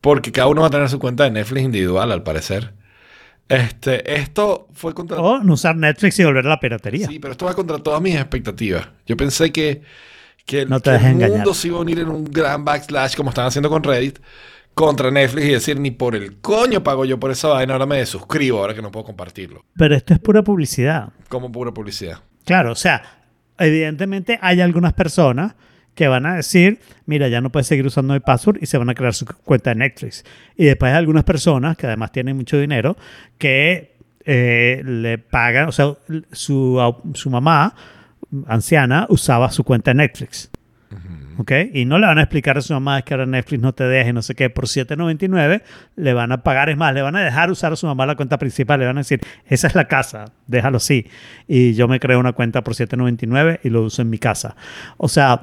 porque 0.00 0.32
cada 0.32 0.48
uno 0.48 0.62
va 0.62 0.66
a 0.66 0.70
tener 0.70 0.88
su 0.88 0.98
cuenta 0.98 1.24
de 1.24 1.30
Netflix 1.30 1.62
individual, 1.64 2.10
al 2.10 2.22
parecer. 2.22 2.72
Este, 3.48 4.14
esto 4.16 4.68
fue 4.72 4.94
contra... 4.94 5.20
O 5.20 5.42
no 5.42 5.54
usar 5.54 5.76
Netflix 5.76 6.18
y 6.20 6.24
volver 6.24 6.46
a 6.46 6.50
la 6.50 6.60
piratería. 6.60 7.08
Sí, 7.08 7.18
pero 7.18 7.32
esto 7.32 7.46
va 7.46 7.54
contra 7.54 7.78
todas 7.78 8.00
mis 8.00 8.14
expectativas. 8.14 8.88
Yo 9.06 9.16
pensé 9.16 9.50
que, 9.52 9.82
que, 10.46 10.66
No 10.66 10.80
te 10.80 10.98
que 10.98 11.06
el 11.06 11.30
mundo 11.30 11.54
se 11.54 11.68
iba 11.68 11.78
a 11.78 11.80
unir 11.80 12.00
en 12.00 12.08
un 12.08 12.24
gran 12.24 12.64
backslash 12.64 13.16
como 13.16 13.30
están 13.30 13.46
haciendo 13.46 13.68
con 13.68 13.82
Reddit 13.82 14.18
contra 14.74 15.10
Netflix 15.10 15.46
y 15.46 15.50
decir 15.50 15.80
ni 15.80 15.90
por 15.90 16.14
el 16.14 16.40
coño 16.40 16.82
pago 16.82 17.04
yo 17.04 17.18
por 17.18 17.30
esa 17.30 17.48
vaina, 17.48 17.74
ahora 17.74 17.86
me 17.86 17.98
desuscribo 17.98 18.60
ahora 18.60 18.74
que 18.74 18.82
no 18.82 18.90
puedo 18.90 19.04
compartirlo. 19.04 19.64
Pero 19.76 19.94
esto 19.94 20.14
es 20.14 20.20
pura 20.20 20.42
publicidad. 20.42 21.10
Como 21.28 21.50
pura 21.50 21.72
publicidad. 21.72 22.20
Claro, 22.44 22.72
o 22.72 22.76
sea, 22.76 23.02
evidentemente 23.58 24.38
hay 24.40 24.60
algunas 24.60 24.92
personas 24.94 25.54
que 25.94 26.08
van 26.08 26.24
a 26.24 26.36
decir, 26.36 26.80
mira, 27.04 27.28
ya 27.28 27.40
no 27.40 27.50
puedes 27.50 27.66
seguir 27.66 27.84
usando 27.84 28.14
mi 28.14 28.20
password 28.20 28.58
y 28.62 28.66
se 28.66 28.78
van 28.78 28.88
a 28.88 28.94
crear 28.94 29.12
su 29.12 29.26
cuenta 29.26 29.70
de 29.70 29.76
Netflix. 29.76 30.24
Y 30.56 30.64
después 30.64 30.92
hay 30.92 30.98
algunas 30.98 31.24
personas 31.24 31.76
que 31.76 31.86
además 31.86 32.12
tienen 32.12 32.36
mucho 32.36 32.58
dinero 32.58 32.96
que 33.36 33.96
eh, 34.24 34.82
le 34.84 35.18
pagan, 35.18 35.68
o 35.68 35.72
sea, 35.72 35.94
su, 36.32 36.94
su 37.14 37.30
mamá 37.30 37.74
anciana 38.46 39.06
usaba 39.08 39.50
su 39.50 39.64
cuenta 39.64 39.90
de 39.92 39.96
Netflix. 39.96 40.50
¿Ok? 41.38 41.52
Y 41.72 41.84
no 41.86 41.98
le 41.98 42.06
van 42.06 42.18
a 42.18 42.22
explicar 42.22 42.58
a 42.58 42.60
su 42.60 42.72
mamá 42.74 42.98
"Es 42.98 43.04
que 43.04 43.14
ahora 43.14 43.24
Netflix 43.24 43.62
no 43.62 43.72
te 43.72 43.84
deje, 43.84 44.12
no 44.12 44.20
sé 44.20 44.34
qué, 44.34 44.50
por 44.50 44.66
7.99 44.66 45.62
le 45.96 46.12
van 46.12 46.32
a 46.32 46.42
pagar, 46.42 46.68
es 46.68 46.76
más, 46.76 46.92
le 46.92 47.00
van 47.00 47.16
a 47.16 47.20
dejar 47.22 47.50
usar 47.50 47.72
a 47.72 47.76
su 47.76 47.86
mamá 47.86 48.04
la 48.04 48.14
cuenta 48.16 48.36
principal, 48.38 48.78
le 48.80 48.86
van 48.86 48.98
a 48.98 49.00
decir, 49.00 49.20
esa 49.46 49.68
es 49.68 49.74
la 49.74 49.86
casa, 49.88 50.32
déjalo 50.48 50.76
así. 50.78 51.06
Y 51.48 51.72
yo 51.74 51.88
me 51.88 51.98
creo 51.98 52.18
una 52.20 52.32
cuenta 52.32 52.62
por 52.62 52.74
7.99 52.74 53.60
y 53.62 53.70
lo 53.70 53.82
uso 53.84 54.02
en 54.02 54.10
mi 54.10 54.18
casa. 54.18 54.54
O 54.98 55.08
sea, 55.08 55.42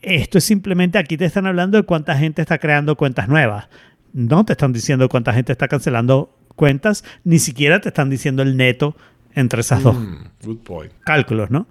esto 0.00 0.38
es 0.38 0.44
simplemente, 0.44 0.98
aquí 0.98 1.16
te 1.16 1.24
están 1.24 1.46
hablando 1.46 1.76
de 1.78 1.82
cuánta 1.84 2.16
gente 2.16 2.42
está 2.42 2.58
creando 2.58 2.96
cuentas 2.96 3.28
nuevas. 3.28 3.68
No 4.12 4.44
te 4.44 4.52
están 4.52 4.72
diciendo 4.72 5.08
cuánta 5.08 5.32
gente 5.32 5.50
está 5.50 5.66
cancelando 5.66 6.38
cuentas, 6.54 7.02
ni 7.24 7.38
siquiera 7.40 7.80
te 7.80 7.88
están 7.88 8.10
diciendo 8.10 8.42
el 8.42 8.56
neto 8.56 8.94
entre 9.34 9.62
esas 9.62 9.82
dos 9.82 9.96
Mm, 9.96 10.16
good 10.44 10.58
point. 10.58 10.92
cálculos, 11.04 11.50
¿no? 11.50 11.66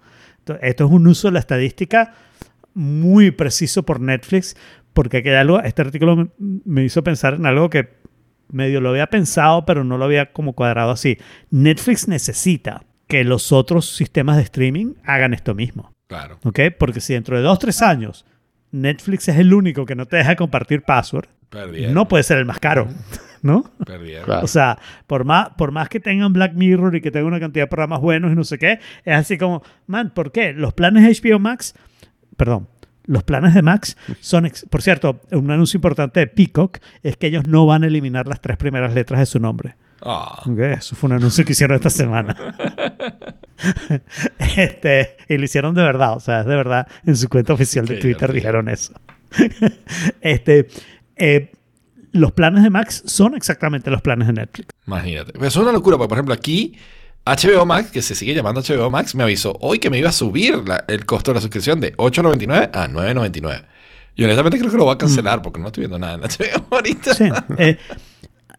Esto 0.61 0.85
es 0.85 0.91
un 0.91 1.07
uso 1.07 1.27
de 1.27 1.33
la 1.33 1.39
estadística 1.39 2.13
muy 2.73 3.31
preciso 3.31 3.83
por 3.83 3.99
Netflix, 3.99 4.55
porque 4.93 5.17
aquí 5.17 5.29
hay 5.29 5.35
algo, 5.35 5.61
este 5.61 5.81
artículo 5.81 6.15
me, 6.15 6.27
me 6.65 6.83
hizo 6.83 7.03
pensar 7.03 7.33
en 7.35 7.45
algo 7.45 7.69
que 7.69 7.89
medio 8.51 8.81
lo 8.81 8.89
había 8.89 9.07
pensado, 9.07 9.65
pero 9.65 9.83
no 9.83 9.97
lo 9.97 10.05
había 10.05 10.31
como 10.31 10.53
cuadrado 10.53 10.91
así. 10.91 11.17
Netflix 11.49 12.07
necesita 12.07 12.83
que 13.07 13.23
los 13.23 13.51
otros 13.51 13.95
sistemas 13.95 14.37
de 14.37 14.43
streaming 14.43 14.93
hagan 15.03 15.33
esto 15.33 15.53
mismo, 15.55 15.93
Claro. 16.07 16.39
¿ok? 16.43 16.59
Porque 16.77 17.01
si 17.01 17.13
dentro 17.13 17.35
de 17.37 17.43
dos, 17.43 17.59
tres 17.59 17.81
años 17.81 18.25
Netflix 18.71 19.27
es 19.29 19.37
el 19.37 19.53
único 19.53 19.85
que 19.85 19.95
no 19.95 20.05
te 20.05 20.17
deja 20.17 20.35
compartir 20.35 20.81
password, 20.83 21.27
Perdieron. 21.55 21.93
no 21.93 22.07
puede 22.07 22.23
ser 22.23 22.37
el 22.37 22.45
más 22.45 22.59
caro, 22.59 22.87
¿no? 23.41 23.63
Perdieron. 23.85 24.25
Claro. 24.25 24.45
O 24.45 24.47
sea, 24.47 24.77
por 25.07 25.25
más, 25.25 25.49
por 25.57 25.71
más 25.71 25.89
que 25.89 25.99
tengan 25.99 26.33
Black 26.33 26.53
Mirror 26.53 26.95
y 26.95 27.01
que 27.01 27.11
tengan 27.11 27.27
una 27.27 27.39
cantidad 27.39 27.63
de 27.63 27.67
programas 27.67 28.01
buenos 28.01 28.31
y 28.31 28.35
no 28.35 28.43
sé 28.43 28.57
qué, 28.59 28.79
es 29.03 29.15
así 29.15 29.37
como, 29.37 29.63
man, 29.87 30.11
¿por 30.13 30.31
qué? 30.31 30.53
Los 30.53 30.73
planes 30.73 31.21
HBO 31.21 31.39
Max, 31.39 31.73
perdón, 32.37 32.67
los 33.07 33.23
planes 33.23 33.53
de 33.53 33.61
Max 33.61 33.97
son, 34.19 34.45
ex- 34.47 34.65
por 34.69 34.81
cierto, 34.81 35.21
un 35.31 35.49
anuncio 35.51 35.77
importante 35.77 36.19
de 36.19 36.27
Peacock 36.27 36.79
es 37.03 37.17
que 37.17 37.27
ellos 37.27 37.47
no 37.47 37.65
van 37.65 37.83
a 37.83 37.87
eliminar 37.87 38.27
las 38.27 38.41
tres 38.41 38.57
primeras 38.57 38.93
letras 38.95 39.19
de 39.19 39.25
su 39.27 39.39
nombre. 39.39 39.75
Ah, 40.01 40.41
Ok, 40.45 40.59
Eso 40.59 40.95
fue 40.95 41.07
un 41.09 41.15
anuncio 41.17 41.45
que 41.45 41.53
hicieron 41.53 41.75
esta 41.75 41.89
semana. 41.89 42.35
este, 44.57 45.17
y 45.29 45.37
lo 45.37 45.45
hicieron 45.45 45.73
de 45.75 45.83
verdad, 45.83 46.13
o 46.15 46.19
sea, 46.19 46.41
es 46.41 46.45
de 46.45 46.55
verdad, 46.55 46.87
en 47.05 47.15
su 47.15 47.29
cuenta 47.29 47.53
oficial 47.53 47.85
de 47.85 47.97
Twitter 47.97 48.31
dijeron 48.33 48.69
eso. 48.69 48.93
este, 50.21 50.67
eh, 51.15 51.51
los 52.11 52.31
planes 52.31 52.63
de 52.63 52.69
Max 52.69 53.03
son 53.05 53.35
exactamente 53.35 53.91
los 53.91 54.01
planes 54.01 54.27
de 54.27 54.33
Netflix. 54.33 54.69
imagínate. 54.87 55.33
Pero 55.33 55.45
eso 55.47 55.59
es 55.59 55.63
una 55.63 55.71
locura, 55.73 55.97
porque 55.97 56.09
por 56.09 56.17
ejemplo 56.17 56.33
aquí 56.33 56.75
HBO 57.25 57.65
Max, 57.65 57.91
que 57.91 58.01
se 58.01 58.15
sigue 58.15 58.33
llamando 58.33 58.61
HBO 58.61 58.89
Max, 58.89 59.15
me 59.15 59.23
avisó 59.23 59.57
hoy 59.61 59.79
que 59.79 59.89
me 59.89 59.97
iba 59.97 60.09
a 60.09 60.13
subir 60.13 60.57
la- 60.67 60.85
el 60.87 61.05
costo 61.05 61.31
de 61.31 61.35
la 61.35 61.41
suscripción 61.41 61.79
de 61.79 61.93
8.99 61.97 62.69
a 62.73 62.87
9.99. 62.87 63.65
Y 64.15 64.23
honestamente 64.23 64.57
creo 64.59 64.71
que 64.71 64.77
lo 64.77 64.85
voy 64.85 64.93
a 64.95 64.97
cancelar 64.97 65.41
porque 65.41 65.59
no 65.59 65.67
estoy 65.67 65.81
viendo 65.81 65.99
nada 65.99 66.13
en 66.15 66.21
HBO 66.21 66.67
ahorita. 66.71 67.13
Sí. 67.15 67.25
eh, 67.57 67.77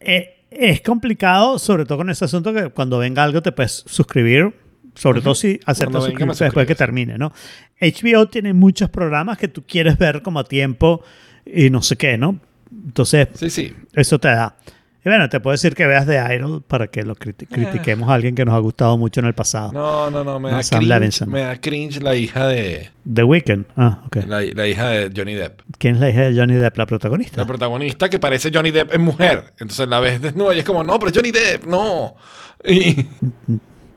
eh, 0.01 0.33
es 0.51 0.81
complicado, 0.83 1.59
sobre 1.59 1.85
todo 1.87 1.99
con 1.99 2.11
ese 2.11 2.25
asunto 2.25 2.53
que 2.53 2.71
cuando 2.71 2.99
venga 2.99 3.23
algo 3.25 3.41
te 3.41 3.53
puedes 3.53 3.85
suscribir, 3.87 4.53
sobre 4.95 5.21
todo 5.21 5.35
si 5.35 5.61
aceptas 5.65 6.05
suscribirte 6.05 6.45
después 6.45 6.67
que 6.67 6.75
termine, 6.75 7.17
¿no? 7.19 7.33
HBO 7.81 8.27
tiene 8.29 8.53
muchos 8.55 8.89
programas 8.91 9.39
que 9.39 9.49
tú 9.49 9.65
quieres 9.67 9.97
ver 9.99 10.23
como 10.23 10.41
a 10.41 10.45
tiempo 10.45 11.03
y 11.47 11.71
no 11.71 11.83
sé 11.83 11.97
qué, 11.97 12.19
¿no? 12.19 12.39
Entonces, 12.87 13.29
Sí, 13.35 13.51
sí. 13.51 13.75
eso 13.95 14.19
te 14.19 14.29
da. 14.29 14.57
Y 15.05 15.09
bueno, 15.09 15.29
te 15.29 15.39
puedo 15.39 15.53
decir 15.53 15.77
que 15.77 15.87
veas 15.87 16.05
The 16.05 16.17
Idol 16.35 16.65
para 16.67 16.89
que 16.89 17.05
lo 17.05 17.15
criti- 17.15 17.47
critiquemos 17.49 18.09
a 18.11 18.15
alguien 18.15 18.35
que 18.35 18.45
nos 18.45 18.55
ha 18.57 18.59
gustado 18.59 18.99
mucho 18.99 19.21
en 19.21 19.27
el 19.27 19.35
pasado. 19.35 19.71
No, 19.73 20.11
no, 20.11 20.25
no, 20.25 20.41
me, 20.41 20.51
No, 20.51 20.57
da 20.57 20.63
Sam 20.65 20.81
cringe, 20.85 21.27
me 21.29 21.41
da 21.43 21.61
cringe 21.61 22.03
la 22.03 22.17
hija 22.17 22.49
de 22.49 22.91
The 23.15 23.23
Weeknd. 23.23 23.67
Ah, 23.77 24.03
ok. 24.07 24.17
la, 24.27 24.41
la 24.43 24.67
hija 24.67 24.89
de 24.89 25.13
Johnny 25.17 25.35
Depp. 25.35 25.61
¿Quién 25.79 25.95
es 25.95 26.01
la 26.01 26.11
hija 26.11 26.23
de 26.23 26.37
Johnny 26.37 26.55
Depp, 26.55 26.77
la 26.77 26.87
protagonista? 26.87 27.37
La 27.41 27.47
protagonista 27.47 28.09
que 28.11 28.19
parece 28.19 28.51
Johnny 28.53 28.73
Depp 28.73 28.95
es 28.95 28.99
mujer. 28.99 29.53
Entonces 29.61 29.87
la 29.87 30.01
ves 30.01 30.21
desnuda 30.21 30.57
y 30.57 30.59
es 30.59 30.65
como, 30.65 30.83
no, 30.83 30.99
pero 30.99 31.13
Johnny 31.15 31.31
Depp, 31.31 31.67
no. 31.67 32.17
Y 32.65 33.05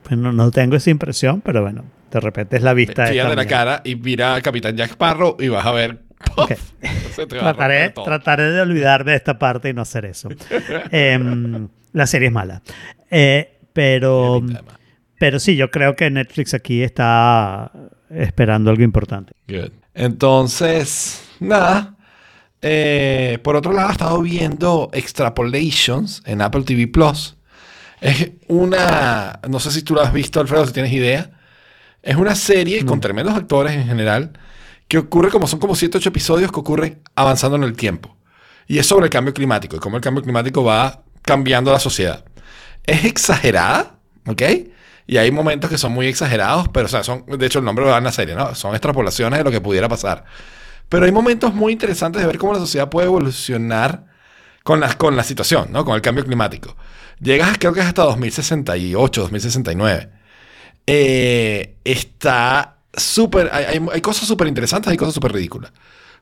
Pues 0.03 0.15
no, 0.15 0.31
no 0.31 0.51
tengo 0.51 0.75
esa 0.75 0.91
impresión, 0.91 1.41
pero 1.41 1.63
bueno, 1.63 1.85
de 2.11 2.19
repente 2.19 2.55
es 2.57 2.61
la 2.61 2.75
vista 2.75 3.07
fíjate 3.07 3.17
esta 3.29 3.35
la 3.35 3.47
cara 3.47 3.81
y 3.83 3.95
mira 3.95 4.35
a 4.35 4.41
Capitán 4.41 4.77
Jack 4.77 4.91
Sparrow 4.91 5.37
y 5.39 5.47
vas 5.47 5.65
a 5.65 5.71
ver. 5.71 6.03
¡Puf! 6.19 6.37
Ok. 6.37 6.53
Se 7.15 7.27
te 7.27 7.37
va 7.37 7.49
a 7.49 7.53
Trataré, 7.53 7.89
trataré 7.89 8.51
de 8.51 8.61
olvidarme 8.61 9.11
de 9.11 9.17
esta 9.17 9.39
parte 9.39 9.69
y 9.69 9.73
no 9.73 9.81
hacer 9.81 10.05
eso. 10.05 10.29
Em, 10.91 11.67
la 11.93 12.07
serie 12.07 12.27
es 12.27 12.33
mala. 12.33 12.61
Eh, 13.09 13.59
pero, 13.73 14.41
pero 15.17 15.39
sí, 15.39 15.55
yo 15.55 15.69
creo 15.71 15.95
que 15.95 16.09
Netflix 16.09 16.53
aquí 16.53 16.83
está 16.83 17.71
esperando 18.09 18.69
algo 18.69 18.83
importante. 18.83 19.33
Good. 19.47 19.71
Entonces, 19.93 21.23
nada. 21.39 21.95
Eh, 22.61 23.39
por 23.43 23.55
otro 23.55 23.71
lado, 23.71 23.89
he 23.89 23.91
estado 23.91 24.21
viendo 24.21 24.89
Extrapolations 24.93 26.21
en 26.25 26.41
Apple 26.41 26.63
TV 26.63 26.87
Plus. 26.87 27.37
Es 28.01 28.31
una. 28.47 29.39
No 29.49 29.59
sé 29.59 29.71
si 29.71 29.81
tú 29.81 29.93
lo 29.93 30.01
has 30.01 30.13
visto, 30.13 30.39
Alfredo, 30.39 30.65
si 30.65 30.73
tienes 30.73 30.91
idea. 30.91 31.31
Es 32.01 32.15
una 32.15 32.35
serie 32.35 32.85
con 32.85 33.01
tremendos 33.01 33.35
actores 33.35 33.73
en 33.73 33.85
general. 33.85 34.31
Que 34.89 34.97
ocurre 34.97 35.29
como 35.29 35.47
son 35.47 35.59
como 35.59 35.75
7 35.75 35.97
8 35.97 36.09
episodios 36.09 36.51
que 36.51 36.59
ocurren 36.59 37.01
avanzando 37.15 37.55
en 37.55 37.63
el 37.63 37.77
tiempo. 37.77 38.17
Y 38.67 38.79
es 38.79 38.85
sobre 38.85 39.05
el 39.05 39.09
cambio 39.09 39.33
climático 39.33 39.77
y 39.77 39.79
cómo 39.79 39.95
el 39.95 40.03
cambio 40.03 40.21
climático 40.21 40.65
va 40.65 41.03
cambiando 41.21 41.71
la 41.71 41.79
sociedad. 41.79 42.25
Es 42.85 43.05
exagerada, 43.05 43.95
¿ok? 44.27 44.41
Y 45.07 45.17
hay 45.17 45.31
momentos 45.31 45.69
que 45.69 45.77
son 45.77 45.91
muy 45.91 46.07
exagerados, 46.07 46.67
pero 46.69 46.87
o 46.87 46.89
sea, 46.89 47.03
son, 47.03 47.25
de 47.25 47.45
hecho 47.45 47.59
el 47.59 47.65
nombre 47.65 47.85
lo 47.85 47.91
da 47.91 47.99
en 47.99 48.03
la 48.03 48.11
serie, 48.11 48.35
¿no? 48.35 48.53
Son 48.53 48.73
extrapolaciones 48.75 49.39
de 49.39 49.43
lo 49.43 49.51
que 49.51 49.61
pudiera 49.61 49.87
pasar. 49.87 50.25
Pero 50.89 51.05
hay 51.05 51.11
momentos 51.11 51.53
muy 51.53 51.71
interesantes 51.71 52.21
de 52.21 52.27
ver 52.27 52.37
cómo 52.37 52.53
la 52.53 52.59
sociedad 52.59 52.89
puede 52.89 53.07
evolucionar 53.07 54.05
con 54.63 54.79
la, 54.79 54.93
con 54.97 55.15
la 55.15 55.23
situación, 55.23 55.69
¿no? 55.71 55.85
Con 55.85 55.95
el 55.95 56.01
cambio 56.01 56.25
climático. 56.25 56.75
Llegas, 57.19 57.57
creo 57.57 57.73
que 57.73 57.79
es 57.79 57.85
hasta 57.85 58.03
2068, 58.03 59.21
2069. 59.21 60.09
Eh, 60.87 61.77
está 61.83 62.78
súper, 63.03 63.49
hay, 63.51 63.65
hay- 63.65 63.85
hay 63.91 64.01
cosas 64.01 64.27
súper 64.27 64.47
interesantes, 64.47 64.91
hay 64.91 64.97
cosas 64.97 65.13
súper 65.13 65.31
ridículas. 65.33 65.71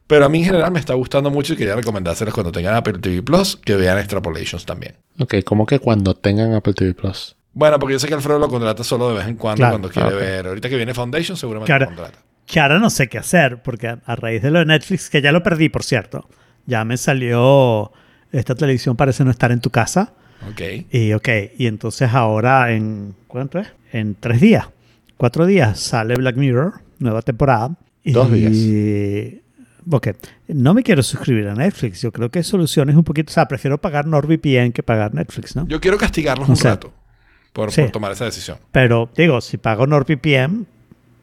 Pero 0.08 0.24
a 0.26 0.30
mí 0.30 0.40
en 0.40 0.46
general 0.46 0.72
me 0.72 0.80
está 0.80 0.94
gustando 0.94 1.30
mucho 1.30 1.54
y 1.54 1.58
quería 1.58 1.76
recomendárselos 1.76 2.34
cuando 2.34 2.52
tengan 2.52 2.76
Apple 2.76 3.00
TV 3.00 3.22
Plus 3.24 3.58
que 3.58 3.76
vean 3.76 3.98
Extrapolations 3.98 4.66
también. 4.66 4.96
Ok, 5.20 5.36
como 5.44 5.66
que 5.66 5.80
cuando 5.80 6.14
tengan 6.14 6.54
Apple 6.54 6.74
TV 6.74 6.94
Plus. 6.94 7.36
Bueno, 7.54 7.78
porque 7.80 7.94
yo 7.94 8.00
sé 8.00 8.08
que 8.08 8.14
Alfredo 8.14 8.40
lo 8.40 8.48
contrata 8.48 8.84
solo 8.86 9.10
de 9.10 9.16
vez 9.18 9.28
en 9.28 9.36
cuando 9.36 9.58
Claro. 9.58 9.72
cuando 9.74 9.90
quiere 9.90 10.10
Ah, 10.10 10.14
ok. 10.14 10.20
ver. 10.20 10.48
Ahorita 10.48 10.70
que 10.70 10.76
viene 10.78 10.94
Foundation 10.94 11.36
seguramente 11.36 11.68
Claro. 11.68 11.86
lo 11.92 11.96
contrata. 11.98 12.20
Que 12.46 12.60
ahora 12.62 12.80
no 12.80 12.90
sé 12.90 13.10
qué 13.10 13.18
hacer, 13.18 13.62
porque 13.64 13.88
a, 13.90 14.00
a 14.06 14.16
raíz 14.16 14.42
de 14.42 14.52
lo 14.52 14.60
de 14.60 14.66
Netflix, 14.66 15.10
que 15.10 15.22
ya 15.22 15.34
lo 15.34 15.44
perdí, 15.44 15.68
por 15.68 15.84
cierto, 15.84 16.30
ya 16.66 16.86
me 16.86 16.96
salió, 16.96 17.92
esta 18.32 18.56
televisión 18.56 18.96
parece 18.96 19.26
no 19.26 19.32
estar 19.32 19.52
en 19.52 19.60
tu 19.60 19.70
casa. 19.72 20.14
Ok. 20.50 20.62
Y 20.92 21.12
ok, 21.14 21.28
y 21.58 21.68
entonces 21.68 22.14
ahora 22.14 22.72
en, 22.72 23.16
¿cuánto 23.28 23.60
es? 23.60 23.68
En 23.92 24.16
tres 24.16 24.40
días, 24.40 24.68
cuatro 25.18 25.46
días 25.46 25.80
sale 25.80 26.16
Black 26.16 26.38
Mirror, 26.38 26.82
nueva 27.00 27.22
temporada. 27.22 27.76
Y, 28.04 28.14
Dos 28.14 28.32
días. 28.32 29.42
Ok, 29.90 30.10
no 30.50 30.74
me 30.74 30.84
quiero 30.84 31.02
suscribir 31.02 31.48
a 31.48 31.56
Netflix. 31.56 32.02
Yo 32.02 32.12
creo 32.12 32.30
que 32.30 32.44
soluciones 32.44 32.96
un 32.96 33.04
poquito, 33.04 33.32
o 33.32 33.34
sea, 33.34 33.48
prefiero 33.48 33.80
pagar 33.80 34.06
NordVPN 34.06 34.72
que 34.74 34.84
pagar 34.84 35.14
Netflix, 35.14 35.56
¿no? 35.56 35.66
Yo 35.68 35.80
quiero 35.80 35.98
castigarlos 35.98 36.48
O 36.48 36.52
un 36.52 36.58
sea, 36.58 36.72
rato 36.72 36.94
por, 37.54 37.72
sí. 37.72 37.82
por 37.82 37.92
tomar 37.92 38.12
esa 38.12 38.26
decisión. 38.26 38.58
Pero 38.72 39.10
digo, 39.16 39.40
si 39.42 39.58
pago 39.58 39.88
NordVPN, 39.88 40.66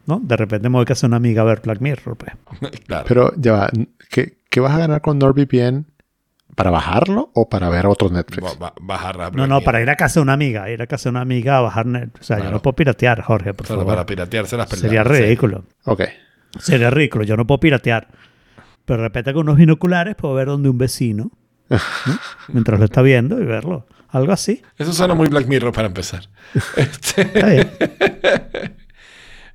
¿no? 0.07 0.21
De 0.21 0.37
repente 0.37 0.69
me 0.69 0.77
voy 0.77 0.87
a 0.89 0.93
hacer 0.93 1.09
una 1.09 1.19
amiga 1.19 1.43
a 1.43 1.45
ver 1.45 1.61
Black 1.63 1.81
Mirror, 1.81 2.17
pues. 2.17 2.33
claro. 2.87 3.05
Pero 3.07 3.33
ya 3.37 3.53
va, 3.53 3.71
¿qué, 4.11 4.39
qué 4.49 4.61
vas 4.61 4.73
a 4.73 4.79
ganar 4.79 5.01
con 5.03 5.19
NordVPN? 5.19 5.87
¿Para 6.55 6.71
bajarlo 6.71 7.31
o 7.35 7.49
para 7.49 7.69
ver 7.69 7.87
otro 7.87 8.09
Netflix? 8.11 8.57
Bajar 8.81 9.17
la 9.17 9.31
No, 9.31 9.47
no, 9.47 9.61
para 9.63 9.81
ir 9.83 9.91
a 9.91 9.97
casa 9.97 10.21
de 10.21 10.23
una 10.23 10.35
amiga, 10.35 10.71
ir 10.71 10.81
a 10.83 10.87
casa 10.87 11.05
de 11.05 11.11
una 11.11 11.21
amiga 11.23 11.59
a 11.59 11.61
bajar 11.63 11.87
Netflix. 11.87 12.21
O 12.21 12.25
sea, 12.25 12.39
yo 12.45 12.51
no 12.51 12.63
puedo 12.63 12.77
piratear, 12.77 13.23
Jorge, 13.23 13.55
por 13.55 13.67
Solo 13.67 13.81
favor. 13.81 13.95
para 13.95 14.07
piratearse 14.07 14.57
las 14.57 14.69
Sería 14.69 15.03
películas. 15.03 15.19
ridículo. 15.21 15.65
Ok. 15.85 16.03
Sería 16.61 16.91
ridículo. 16.91 17.25
Yo 17.25 17.37
no 17.37 17.47
puedo 17.47 17.59
piratear. 17.61 18.09
Pero 18.85 18.99
de 19.03 19.09
repente 19.09 19.33
con 19.33 19.43
unos 19.43 19.57
binoculares 19.57 20.15
puedo 20.15 20.35
ver 20.35 20.47
donde 20.49 20.69
un 20.69 20.79
vecino, 20.79 21.31
¿no? 21.71 21.79
mientras 22.49 22.79
lo 22.79 22.85
está 22.85 23.03
viendo 23.03 23.41
y 23.41 23.45
verlo. 23.45 23.87
Algo 24.11 24.33
así. 24.33 24.63
Eso 24.79 24.93
suena 24.93 25.15
muy 25.15 25.27
Black 25.29 25.47
Mirror 25.49 25.73
para 25.73 25.89
empezar. 25.89 26.23
Este, 26.77 27.23
Está 27.23 27.47
bien. 27.49 27.71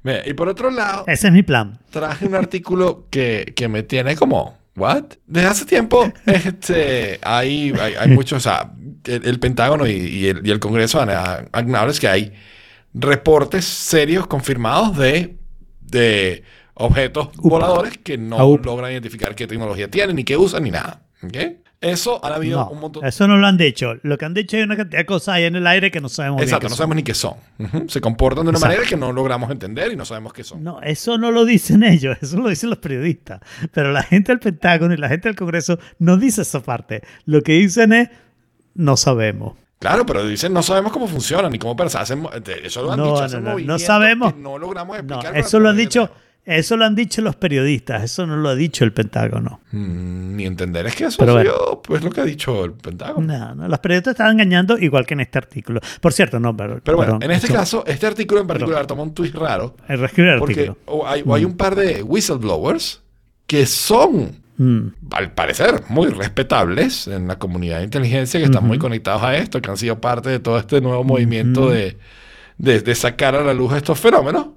mira, 0.04 0.28
y 0.28 0.34
por 0.34 0.50
otro 0.50 0.70
lado, 0.70 1.04
Ese 1.08 1.28
es 1.28 1.34
mi 1.34 1.44
plan. 1.44 1.80
traje 1.92 2.26
un 2.26 2.36
artículo 2.36 3.08
que, 3.10 3.54
que 3.56 3.68
me 3.70 3.84
tiene 3.84 4.16
como, 4.18 4.58
¿what? 4.80 5.04
Desde 5.28 5.48
hace 5.48 5.66
tiempo 5.66 6.12
este, 6.26 7.20
hay, 7.22 7.74
hay, 7.80 7.94
hay 7.94 8.10
muchos, 8.10 8.38
o 8.38 8.50
sea, 8.50 8.72
el, 9.06 9.26
el 9.26 9.40
Pentágono 9.40 9.86
y, 9.86 9.92
y 9.92 10.28
el, 10.28 10.46
y 10.46 10.52
el 10.52 10.60
Congreso 10.60 11.02
han, 11.02 11.10
han 11.52 11.92
que 12.00 12.08
hay 12.08 12.34
reportes 12.94 13.66
serios 13.66 14.28
confirmados 14.28 14.98
de, 14.98 15.38
de 15.82 16.44
objetos 16.74 17.30
voladores 17.36 17.98
que 17.98 18.18
no 18.18 18.58
logran 18.58 18.92
identificar 18.92 19.36
qué 19.36 19.48
tecnología 19.48 19.90
tienen, 19.90 20.16
ni 20.16 20.24
qué 20.24 20.38
usan, 20.38 20.64
ni 20.64 20.72
nada. 20.72 21.04
¿ok? 21.24 21.38
Eso 21.82 22.24
han 22.26 22.34
habido 22.34 22.60
No, 22.60 22.70
un 22.72 22.80
montón 22.82 23.06
eso 23.06 23.26
no 23.28 23.38
lo 23.38 23.48
han 23.48 23.56
dicho. 23.56 23.94
Lo 24.04 24.18
que 24.18 24.26
han 24.26 24.34
dicho 24.34 24.58
hay 24.58 24.64
una 24.64 24.76
cantidad 24.76 25.00
de 25.00 25.06
cosas 25.06 25.36
ahí 25.36 25.46
en 25.46 25.56
el 25.56 25.66
aire 25.66 25.92
que 25.92 26.02
no 26.02 26.10
sabemos 26.10 26.42
Exacto, 26.42 26.66
no 26.66 26.70
son. 26.72 26.78
sabemos 26.78 26.96
ni 26.98 27.04
qué 27.04 27.14
son. 27.14 27.36
Se 27.88 28.02
comportan 28.02 28.44
de 28.44 28.50
una 28.50 28.58
Exacto. 28.58 28.74
manera 28.76 28.90
que 28.90 28.98
no 28.98 29.14
logramos 29.14 29.50
entender 29.50 29.92
y 29.94 29.96
no 29.96 30.04
sabemos 30.04 30.34
qué 30.34 30.44
son. 30.44 30.62
No, 30.62 30.82
eso 30.82 31.18
no 31.18 31.32
lo 31.32 31.46
dicen 31.46 31.84
ellos, 31.84 32.18
eso 32.22 32.38
lo 32.38 32.50
dicen 32.50 32.70
los 32.70 32.80
periodistas. 32.80 33.40
Pero 33.72 33.94
la 33.94 34.04
gente 34.04 34.34
del 34.34 34.40
Pentágono 34.40 34.94
y 34.94 34.98
la 34.98 35.08
gente 35.08 35.30
del 35.30 35.38
Congreso 35.38 35.80
no 36.00 36.18
dice 36.18 36.42
esa 36.42 36.62
parte. 36.62 37.02
Lo 37.26 37.42
que 37.44 37.54
dicen 37.54 37.94
es, 37.94 38.10
no 38.76 38.98
sabemos. 38.98 39.54
Claro, 39.80 40.06
pero 40.06 40.28
dicen 40.28 40.52
no 40.52 40.62
sabemos 40.62 40.92
cómo 40.92 41.08
funcionan 41.08 41.50
ni 41.54 41.60
cómo. 41.60 41.82
Hacen, 41.82 42.20
mo- 42.20 42.32
eso 42.34 42.84
lo 42.84 42.92
han 42.92 43.00
No, 43.00 43.22
dicho. 43.22 43.40
no, 43.40 43.52
no, 43.58 43.60
no 43.60 43.80
sabemos. 43.80 44.34
que 44.34 44.40
No 44.42 44.58
logramos 44.58 44.98
explicar. 44.98 45.38
eso 45.38 45.58
lo 45.62 45.70
han 45.70 45.78
dicho. 45.78 46.12
Eso 46.58 46.76
lo 46.78 46.86
han 46.86 46.96
dicho 46.96 47.22
los 47.22 47.36
periodistas, 47.36 48.04
eso 48.04 48.26
no 48.26 48.36
lo 48.38 48.50
ha 48.50 48.56
dicho 48.56 48.84
el 48.84 48.92
Pentágono. 48.94 49.62
Mm, 49.72 50.36
ni 50.36 50.46
entender 50.46 50.86
es 50.88 50.96
que 50.96 51.06
eso 51.06 51.18
Pero 51.20 51.34
bueno. 51.34 51.82
pues 51.84 52.04
lo 52.04 52.10
que 52.10 52.22
ha 52.22 52.26
dicho 52.26 52.66
el 52.66 52.72
Pentágono. 52.74 53.26
No, 53.28 53.56
no, 53.56 53.68
los 53.68 53.80
periodistas 53.80 54.12
están 54.14 54.32
engañando 54.32 54.78
igual 54.78 55.06
que 55.06 55.14
en 55.14 55.20
este 55.22 55.38
artículo. 55.38 55.80
Por 56.02 56.14
cierto, 56.14 56.40
no, 56.40 56.56
pero, 56.56 56.80
Pero 56.84 56.98
bueno, 56.98 57.14
perdón, 57.20 57.24
en 57.24 57.36
este 57.36 57.48
eso- 57.48 57.56
caso, 57.56 57.84
este 57.88 58.08
artículo 58.08 58.42
en 58.42 58.48
particular 58.48 58.86
toma 58.88 59.04
un 59.04 59.14
twist 59.14 59.36
raro. 59.36 59.76
el 59.88 60.00
reescribir 60.00 60.32
el 60.34 60.40
Porque 60.40 60.74
o 60.86 61.08
hay, 61.08 61.24
o 61.26 61.34
hay 61.36 61.46
un 61.46 61.56
par 61.58 61.76
de 61.76 62.04
whistleblowers 62.04 63.02
que 63.48 63.66
son 63.66 64.48
Mm, 64.62 64.90
al 65.12 65.32
parecer, 65.32 65.84
muy 65.88 66.08
respetables 66.10 67.08
en 67.08 67.30
la 67.30 67.40
comunidad 67.40 67.78
de 67.78 67.86
inteligencia, 67.86 68.42
que 68.42 68.46
están 68.46 68.68
muy 68.68 68.78
conectados 68.78 69.24
a 69.24 69.38
esto, 69.38 69.62
que 69.62 69.70
han 69.72 69.78
sido 69.78 70.02
parte 70.02 70.28
de 70.28 70.40
todo 70.42 70.58
este 70.58 70.82
nuevo 70.82 71.02
movimiento 71.06 71.70
de, 71.70 71.98
de, 72.58 72.82
de 72.82 72.96
sacar 72.96 73.36
a 73.36 73.42
la 73.42 73.54
luz 73.54 73.72
estos 73.74 73.98
fenómenos, 73.98 74.48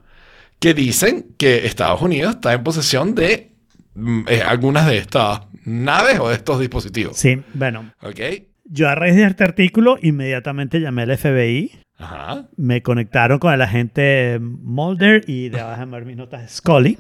que 0.63 0.73
dicen 0.75 1.27
que 1.37 1.67
Estados 1.67 2.01
Unidos 2.01 2.37
está 2.37 2.53
en 2.55 2.63
posesión 2.63 3.15
de 3.15 3.53
mm, 3.95 4.23
eh, 4.29 4.43
algunas 4.43 4.87
de 4.87 4.97
estas 4.99 5.41
naves 5.65 6.19
o 6.21 6.29
de 6.31 6.37
estos 6.37 6.59
dispositivos. 6.61 7.17
sí, 7.17 7.43
bueno, 7.55 7.93
¿Ok? 8.03 8.21
yo 8.65 8.89
a 8.89 8.95
raíz 8.95 9.17
de 9.17 9.25
este 9.25 9.45
artículo 9.45 9.99
inmediatamente 10.01 10.81
llamé 10.81 11.03
al 11.03 11.17
FBI, 11.19 11.73
Ajá. 11.99 12.49
me 12.57 12.83
conectaron 12.83 13.39
con 13.39 13.53
el 13.53 13.61
agente 13.63 14.39
Mulder 14.41 15.25
y 15.29 15.51
de 15.51 15.61
abajo 15.61 15.87
ver 15.91 16.05
mis 16.07 16.17
notas 16.17 16.51
Scully 16.57 16.97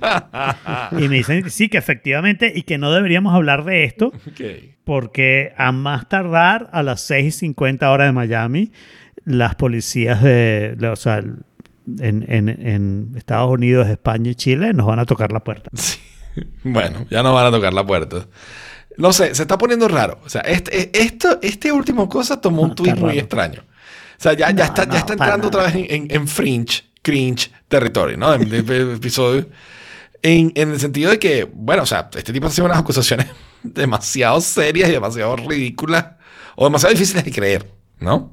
y 0.93 1.09
me 1.09 1.17
dicen 1.17 1.43
que 1.43 1.51
sí, 1.51 1.69
que 1.69 1.79
efectivamente 1.79 2.53
y 2.55 2.63
que 2.63 2.79
no 2.79 2.93
deberíamos 2.93 3.35
hablar 3.35 3.65
de 3.65 3.85
esto 3.85 4.09
Ok. 4.09 4.41
porque 4.85 5.53
a 5.57 5.73
más 5.73 6.09
tardar 6.09 6.69
a 6.73 6.83
las 6.83 7.01
6 7.03 7.27
y 7.27 7.31
50 7.39 7.91
horas 7.91 8.09
de 8.09 8.13
Miami, 8.13 8.73
las 9.25 9.55
policías 9.55 10.23
de, 10.23 10.75
de- 10.77 10.89
o 10.89 10.97
sea, 10.97 11.23
en, 12.01 12.25
en- 12.29 12.49
en 12.49 13.13
Estados 13.17 13.51
Unidos, 13.51 13.89
España 13.89 14.31
y 14.31 14.35
Chile 14.35 14.73
nos 14.73 14.87
van 14.87 14.99
a 14.99 15.05
tocar 15.07 15.33
la 15.33 15.41
puerta. 15.41 15.71
Sí. 16.35 16.41
Bueno, 16.65 17.05
ya 17.11 17.23
no 17.23 17.35
van 17.35 17.45
a 17.45 17.51
tocar 17.51 17.75
la 17.75 17.85
puerta. 17.87 18.27
No 18.97 19.13
sé, 19.13 19.35
se 19.35 19.43
está 19.43 19.59
poniendo 19.59 19.87
raro. 19.87 20.19
O 20.25 20.31
sea, 20.31 20.41
este, 20.41 20.91
esto, 20.99 21.39
este 21.43 21.71
último 21.71 22.09
cosa 22.09 22.41
tomó 22.41 22.63
un 22.63 22.69
No, 22.69 22.75
está 22.75 22.83
tweet 22.85 22.95
muy 22.95 23.19
extraño. 23.19 23.61
O 23.61 24.23
sea, 24.23 24.33
ya, 24.33 24.47
ya 24.49 24.53
No, 24.55 24.63
está, 24.65 24.87
no, 24.87 24.93
ya 24.95 24.99
está 25.01 25.13
entrando 25.13 25.49
otra 25.49 25.65
vez 25.65 25.75
en, 25.75 26.07
en- 26.11 26.27
fringe, 26.29 26.85
cringe 27.03 27.51
territory, 27.69 28.17
¿no? 28.17 28.33
En, 28.33 28.43
en 28.51 28.93
episodio. 28.95 29.47
En, 30.23 30.53
en 30.55 30.71
el 30.71 30.81
sentido 30.81 31.11
de 31.11 31.19
que, 31.19 31.45
bueno, 31.53 31.83
o 31.83 31.87
sea, 31.87 32.09
este 32.15 32.33
tipo 32.33 32.47
hace 32.47 32.63
unas 32.63 32.79
acusaciones 32.79 33.27
demasiado 33.63 34.41
serias 34.41 34.89
y 34.89 34.93
demasiado 34.93 35.37
ridículas 35.37 36.07
o 36.57 36.65
demasiado 36.65 36.95
difíciles 36.95 37.25
de 37.27 37.33
creer, 37.33 37.67
¿no? 38.01 38.33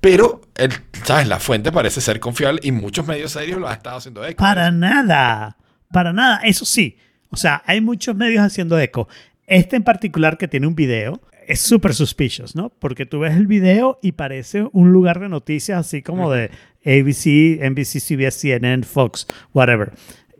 Pero, 0.00 0.40
el, 0.56 0.72
¿sabes? 1.04 1.28
La 1.28 1.38
fuente 1.38 1.72
parece 1.72 2.00
ser 2.00 2.20
confiable 2.20 2.60
y 2.62 2.72
muchos 2.72 3.06
medios 3.06 3.32
serios 3.32 3.60
lo 3.60 3.68
han 3.68 3.76
estado 3.76 3.98
haciendo 3.98 4.24
eco. 4.24 4.42
Para 4.42 4.70
nada, 4.70 5.56
para 5.92 6.12
nada. 6.12 6.40
Eso 6.42 6.64
sí, 6.64 6.96
o 7.28 7.36
sea, 7.36 7.62
hay 7.66 7.80
muchos 7.80 8.16
medios 8.16 8.42
haciendo 8.42 8.78
eco. 8.78 9.08
Este 9.46 9.76
en 9.76 9.82
particular 9.82 10.38
que 10.38 10.48
tiene 10.48 10.66
un 10.66 10.74
video 10.74 11.20
es 11.46 11.60
súper 11.60 11.94
suspicious, 11.94 12.54
¿no? 12.54 12.70
Porque 12.78 13.06
tú 13.06 13.20
ves 13.20 13.36
el 13.36 13.46
video 13.46 13.98
y 14.02 14.12
parece 14.12 14.68
un 14.72 14.92
lugar 14.92 15.18
de 15.20 15.28
noticias 15.28 15.78
así 15.78 16.00
como 16.00 16.30
de 16.30 16.50
ABC, 16.84 17.60
NBC, 17.60 18.00
CBS, 18.00 18.38
CNN, 18.38 18.84
Fox, 18.84 19.26
whatever. 19.52 19.92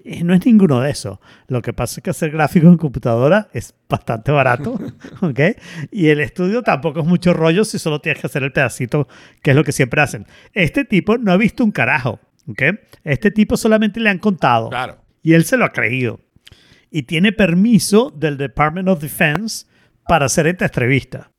Y 0.05 0.25
no 0.25 0.35
es 0.35 0.45
ninguno 0.47 0.81
de 0.81 0.91
eso. 0.91 1.21
Lo 1.49 1.63
que 1.63 1.73
pasa 1.73 2.01
es 2.01 2.05
que 2.05 2.11
hacer 2.11 2.31
gráficos 2.31 2.71
en 2.71 2.79
computadora 2.79 3.49
es 3.53 3.75
bastante 3.89 4.33
barato, 4.33 4.79
¿ok? 5.21 5.41
Y 5.91 6.09
el 6.09 6.21
estudio 6.21 6.63
tampoco 6.63 7.01
es 7.01 7.07
mucho 7.07 7.35
rollo 7.35 7.65
si 7.65 7.79
solo 7.79 8.01
tienes 8.01 8.21
que 8.21 8.27
hacer 8.27 8.43
el 8.43 8.53
pedacito, 8.53 9.09
que 9.43 9.51
es 9.51 9.57
lo 9.57 9.65
que 9.65 9.73
siempre 9.73 10.01
hacen. 10.01 10.27
Este 10.53 10.85
tipo 10.85 11.19
no 11.19 11.33
ha 11.33 11.37
visto 11.37 11.65
un 11.65 11.73
carajo, 11.73 12.21
¿ok? 12.49 12.63
Este 13.05 13.31
tipo 13.31 13.57
solamente 13.57 14.01
le 14.01 14.11
han 14.11 14.19
contado. 14.19 14.71
Claro. 14.71 14.99
Y 15.23 15.35
él 15.35 15.45
se 15.45 15.57
lo 15.57 15.65
ha 15.65 15.71
creído. 15.71 16.21
Y 16.91 17.03
tiene 17.03 17.33
permiso 17.33 18.13
del 18.17 18.37
Department 18.37 18.89
of 18.89 19.01
Defense 19.01 19.67
para 20.07 20.27
hacer 20.27 20.47
esta 20.47 20.65
entrevista. 20.65 21.31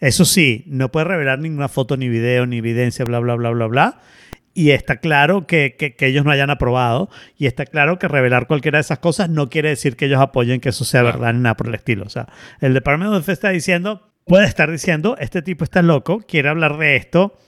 Eso 0.00 0.24
sí, 0.24 0.64
no 0.66 0.92
puede 0.92 1.06
revelar 1.06 1.38
ninguna 1.38 1.68
foto, 1.68 1.96
ni 1.96 2.08
video, 2.08 2.46
ni 2.46 2.58
evidencia, 2.58 3.04
bla, 3.04 3.18
bla, 3.18 3.34
bla, 3.34 3.50
bla, 3.50 3.66
bla. 3.66 4.00
Y 4.54 4.70
está 4.70 4.96
claro 4.96 5.46
que, 5.46 5.76
que- 5.78 5.94
que 5.94 6.06
ellos 6.06 6.24
no 6.24 6.30
hayan 6.32 6.50
aprobado. 6.50 7.08
Y 7.36 7.46
está 7.46 7.64
claro 7.64 7.98
que 7.98 8.08
revelar 8.08 8.46
cualquiera 8.46 8.78
de 8.78 8.82
esas 8.82 8.98
cosas 8.98 9.28
no 9.30 9.48
quiere 9.50 9.68
decir 9.68 9.96
que 9.96 10.06
ellos 10.06 10.20
apoyen 10.20 10.60
que 10.60 10.70
eso 10.70 10.84
sea 10.84 11.02
verdad 11.02 11.32
ni 11.34 11.40
nada 11.40 11.56
por 11.56 11.68
el 11.68 11.74
estilo. 11.74 12.04
O 12.04 12.08
sea, 12.10 12.26
el 12.60 12.74
Department 12.74 13.10
of 13.12 13.18
Defense 13.18 13.32
está 13.32 13.50
diciendo, 13.50 14.10
puede 14.26 14.46
estar 14.46 14.70
diciendo, 14.70 15.16
este 15.20 15.42
tipo 15.42 15.62
está 15.64 15.80
loco, 15.82 16.20
quiere 16.26 16.48
hablar 16.48 16.76
de 16.76 16.96
esto, 16.96 17.38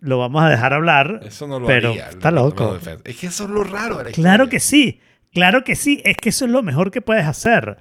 lo 0.00 0.18
vamos 0.18 0.42
a 0.42 0.48
dejar 0.48 0.72
hablar. 0.74 1.20
Eso 1.24 1.46
no 1.46 1.60
lo 1.60 1.66
pero 1.66 1.90
haría. 1.90 2.08
está 2.08 2.30
Departamento 2.30 2.64
loco. 2.64 2.72
de 2.72 2.78
Defensa. 2.80 3.02
Es 3.04 3.16
que 3.16 3.26
eso 3.28 3.44
es 3.44 3.50
lo 3.50 3.62
raro. 3.64 3.98
de 3.98 4.04
la 4.04 4.10
Claro 4.10 4.44
historia. 4.44 4.50
que 4.50 4.60
sí, 4.60 5.00
claro 5.32 5.62
que 5.64 5.76
sí, 5.76 6.02
es 6.04 6.16
que 6.16 6.30
eso 6.30 6.44
es 6.46 6.50
lo 6.50 6.62
mejor 6.62 6.90
que 6.90 7.02
puedes 7.02 7.26
hacer, 7.26 7.76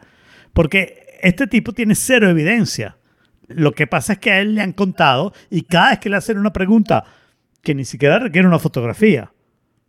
porque 0.53 1.05
este 1.21 1.47
tipo 1.47 1.73
tiene 1.73 1.95
cero 1.95 2.29
evidencia. 2.29 2.97
Lo 3.47 3.71
que 3.71 3.87
pasa 3.87 4.13
es 4.13 4.19
que 4.19 4.31
a 4.31 4.39
él 4.39 4.55
le 4.55 4.61
han 4.61 4.73
contado 4.73 5.33
y 5.49 5.63
cada 5.63 5.91
vez 5.91 5.99
que 5.99 6.09
le 6.09 6.17
hacen 6.17 6.37
una 6.37 6.51
pregunta 6.53 7.05
que 7.61 7.75
ni 7.75 7.85
siquiera 7.85 8.19
requiere 8.19 8.47
una 8.47 8.59
fotografía, 8.59 9.31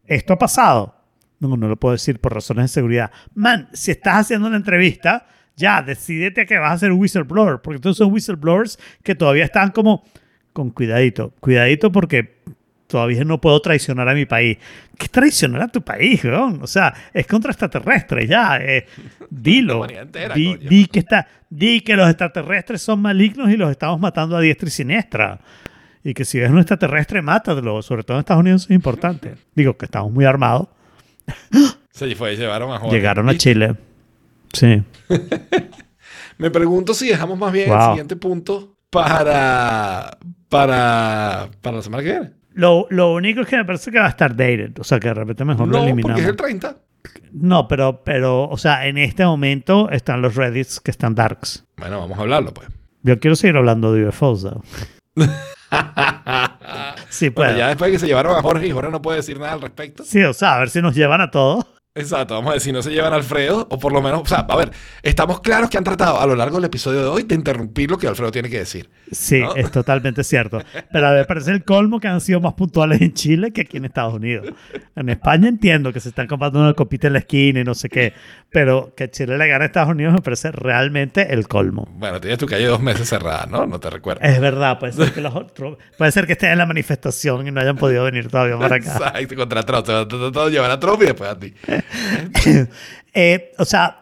esto 0.07 0.33
ha 0.33 0.39
pasado. 0.39 0.95
No, 1.41 1.57
no 1.57 1.69
lo 1.69 1.77
puedo 1.77 1.93
decir 1.93 2.19
por 2.21 2.35
razones 2.35 2.65
de 2.65 2.69
seguridad. 2.69 3.11
Man, 3.35 3.69
si 3.73 3.93
estás 3.93 4.17
haciendo 4.17 4.49
una 4.49 4.57
entrevista, 4.57 5.27
ya, 5.57 5.83
decidete 5.83 6.47
que 6.47 6.59
vas 6.59 6.73
a 6.73 6.79
ser 6.79 6.93
whistleblower, 6.93 7.61
porque 7.61 7.81
todos 7.81 7.97
son 7.97 8.13
whistleblowers 8.13 8.79
que 9.03 9.15
todavía 9.15 9.45
están 9.45 9.71
como 9.71 10.05
con 10.53 10.71
cuidadito, 10.71 11.33
cuidadito 11.41 11.93
porque 11.93 12.39
todavía 12.89 13.23
no 13.23 13.41
puedo 13.41 13.61
traicionar 13.61 14.09
a 14.09 14.15
mi 14.15 14.27
país. 14.27 14.59
¿Qué 14.97 15.09
traicionar 15.09 15.63
a 15.63 15.69
tu 15.69 15.83
país, 15.83 16.25
weón? 16.25 16.61
O 16.63 16.67
sea, 16.67 16.93
es 17.13 17.27
contra 17.27 17.53
extraterrestres, 17.53 18.29
ya. 18.29 18.57
eh, 18.57 18.87
dilo. 19.31 19.89
Entera, 19.89 20.35
di, 20.35 20.57
di 20.57 20.87
que 20.87 21.01
está, 21.01 21.29
di 21.49 21.81
que 21.83 21.95
los 21.95 22.09
extraterrestres 22.09 22.83
son 22.83 23.01
malignos 23.01 23.51
y 23.51 23.57
los 23.57 23.71
estamos 23.71 24.01
matando 24.01 24.37
a 24.37 24.41
diestra 24.41 24.69
y 24.69 24.73
siniestra. 24.73 25.39
Y 26.09 26.15
que 26.15 26.25
si 26.25 26.41
ves 26.41 26.51
un 26.51 26.57
extraterrestre, 26.57 27.21
mátalo. 27.21 27.83
Sobre 27.83 28.03
todo 28.03 28.17
en 28.17 28.21
Estados 28.21 28.41
Unidos 28.41 28.65
es 28.65 28.71
importante. 28.71 29.35
Digo 29.55 29.77
que 29.77 29.85
estamos 29.85 30.11
muy 30.11 30.25
armados. 30.25 30.69
Se 31.91 32.15
fue, 32.15 32.35
llevaron 32.35 32.73
a 32.73 32.79
Jorge. 32.79 32.97
Llegaron 32.97 33.29
a. 33.29 33.37
Chile. 33.37 33.77
Sí. 34.55 34.83
Me 36.39 36.51
pregunto 36.51 36.95
si 36.95 37.09
dejamos 37.09 37.39
más 37.39 37.53
bien 37.53 37.71
el 37.71 37.83
siguiente 37.91 38.17
punto 38.17 38.79
para, 38.89 40.17
para, 40.49 41.51
para 41.61 41.77
la 41.77 41.83
semana 41.83 42.03
que 42.03 42.11
viene. 42.11 42.31
Lo, 42.55 42.87
lo 42.89 43.13
único 43.13 43.43
es 43.43 43.47
que 43.47 43.59
me 43.59 43.67
parece 43.67 43.91
que 43.91 43.99
va 43.99 44.07
a 44.07 44.11
estar 44.11 44.31
dated. 44.31 44.79
O 44.79 44.85
sea, 44.85 44.99
que 44.99 45.09
de 45.09 45.15
repente 45.15 45.45
mejor 45.45 45.67
lo 45.69 45.73
No, 45.73 45.79
porque 45.81 45.91
eliminamos. 45.91 46.23
es 46.23 46.29
el 46.29 46.37
30. 46.37 46.77
No, 47.33 47.69
pero, 47.69 48.03
pero, 48.03 48.49
o 48.49 48.57
sea, 48.57 48.87
en 48.87 48.97
este 48.97 49.27
momento 49.27 49.91
están 49.91 50.23
los 50.23 50.37
Reddits 50.37 50.81
que 50.81 50.91
están 50.91 51.15
darks. 51.15 51.67
Bueno, 51.77 52.01
vamos 52.01 52.17
a 52.19 52.23
hablarlo, 52.23 52.55
pues. 52.55 52.67
Yo 53.03 53.21
quiero 53.21 53.37
seguir 53.37 53.59
hablando 53.59 53.93
de 53.93 54.09
UFOs, 54.09 54.43
though. 54.43 54.63
Sí, 57.11 57.29
Bueno, 57.31 57.51
puedo. 57.53 57.59
ya 57.59 57.69
después 57.69 57.89
de 57.91 57.93
que 57.93 57.99
se 58.01 58.07
llevaron 58.07 58.37
a 58.37 58.43
Jorge 58.43 58.67
y 58.67 58.71
Jorge 58.71 58.91
no 58.91 59.01
puede 59.03 59.19
decir 59.19 59.39
nada 59.39 59.53
al 59.55 59.61
respecto. 59.61 60.05
Sí, 60.05 60.23
o 60.23 60.33
sea, 60.35 60.57
a 60.57 60.59
ver 60.61 60.71
si 60.71 60.81
nos 60.83 60.95
llevan 60.95 61.21
a 61.21 61.31
todos. 61.31 61.65
Exacto, 61.99 62.35
vamos 62.35 62.55
a 62.55 62.61
si 62.61 62.73
no 62.73 62.83
se 62.83 62.91
llevan 62.91 63.13
a 63.13 63.17
Alfredo, 63.17 63.67
o 63.71 63.79
por 63.79 63.93
lo 63.93 64.01
menos, 64.01 64.23
o 64.23 64.27
sea, 64.27 64.39
a 64.49 64.57
ver, 64.57 64.71
estamos 65.03 65.41
claros 65.41 65.69
que 65.69 65.79
han 65.79 65.85
tratado 65.85 66.21
a 66.21 66.27
lo 66.27 66.37
largo 66.37 66.57
del 66.57 66.67
episodio 66.67 67.01
de 67.01 67.07
hoy 67.07 67.23
de 67.25 67.35
interrumpir 67.35 67.91
lo 67.91 67.99
que 67.99 68.07
Alfredo 68.07 68.31
tiene 68.31 68.49
que 68.49 68.59
decir. 68.59 68.89
Sí, 69.11 69.41
¿No? 69.41 69.55
es 69.55 69.71
totalmente 69.71 70.23
cierto. 70.23 70.61
Pero 70.93 71.11
me 71.11 71.25
parece 71.25 71.51
el 71.51 71.65
colmo 71.65 71.99
que 71.99 72.09
han 72.09 72.21
sido 72.21 72.41
más 72.41 72.55
puntuales 72.55 73.01
en 73.01 73.15
Chile 73.15 73.53
que 73.53 73.63
aquí 73.63 73.79
en 73.79 73.85
Estados 73.85 74.15
Unidos. 74.15 74.47
En 74.95 75.09
España 75.09 75.49
entiendo 75.49 75.93
que 75.93 76.01
se 76.01 76.11
están 76.11 76.27
comprando 76.27 76.61
una 76.61 76.75
copita 76.75 77.07
en 77.07 77.15
la 77.15 77.19
esquina 77.21 77.61
y 77.61 77.65
no 77.65 77.75
sé 77.75 77.89
qué, 77.89 78.13
pero 78.51 78.93
que 78.97 79.11
Chile 79.11 79.39
le 79.39 79.49
gane 79.49 79.65
a 79.65 79.67
Estados 79.67 79.91
Unidos 79.91 80.13
me 80.13 80.21
parece 80.21 80.53
realmente 80.53 81.33
el 81.33 81.49
colmo. 81.49 81.89
Bueno, 81.93 82.21
tienes 82.21 82.39
tu 82.39 82.47
calle 82.47 82.67
dos 82.67 82.81
meses 82.81 83.09
cerrada, 83.09 83.47
¿no? 83.47 83.67
No 83.67 83.81
te 83.81 83.91
recuerdo. 83.91 84.21
Es 84.23 84.41
verdad, 84.41 84.79
puede 84.79 84.93
ser 84.93 85.13
que 85.13 85.21
los 85.21 85.35
otros, 85.35 85.79
puede 85.97 86.13
ser 86.13 86.27
que 86.27 86.33
estén 86.33 86.51
en 86.51 86.59
la 86.59 86.67
manifestación 86.67 87.47
y 87.47 87.51
no 87.51 87.61
hayan 87.61 87.77
podido 87.77 88.05
venir 88.05 88.29
todavía 88.29 88.59
para 88.59 88.77
acá. 88.77 88.93
Exacto, 88.93 89.37
contra 89.37 89.63
Trump. 89.63 89.87
Te 89.87 89.93
van 89.93 90.47
a 90.47 90.51
llevar 90.51 90.71
a 90.71 90.81
Trump 90.81 91.03
y 91.03 91.07
después 91.07 91.31
a 91.31 91.39
ti. 91.39 91.55
Eh, 93.15 93.53
o 93.59 93.65
sea, 93.65 93.99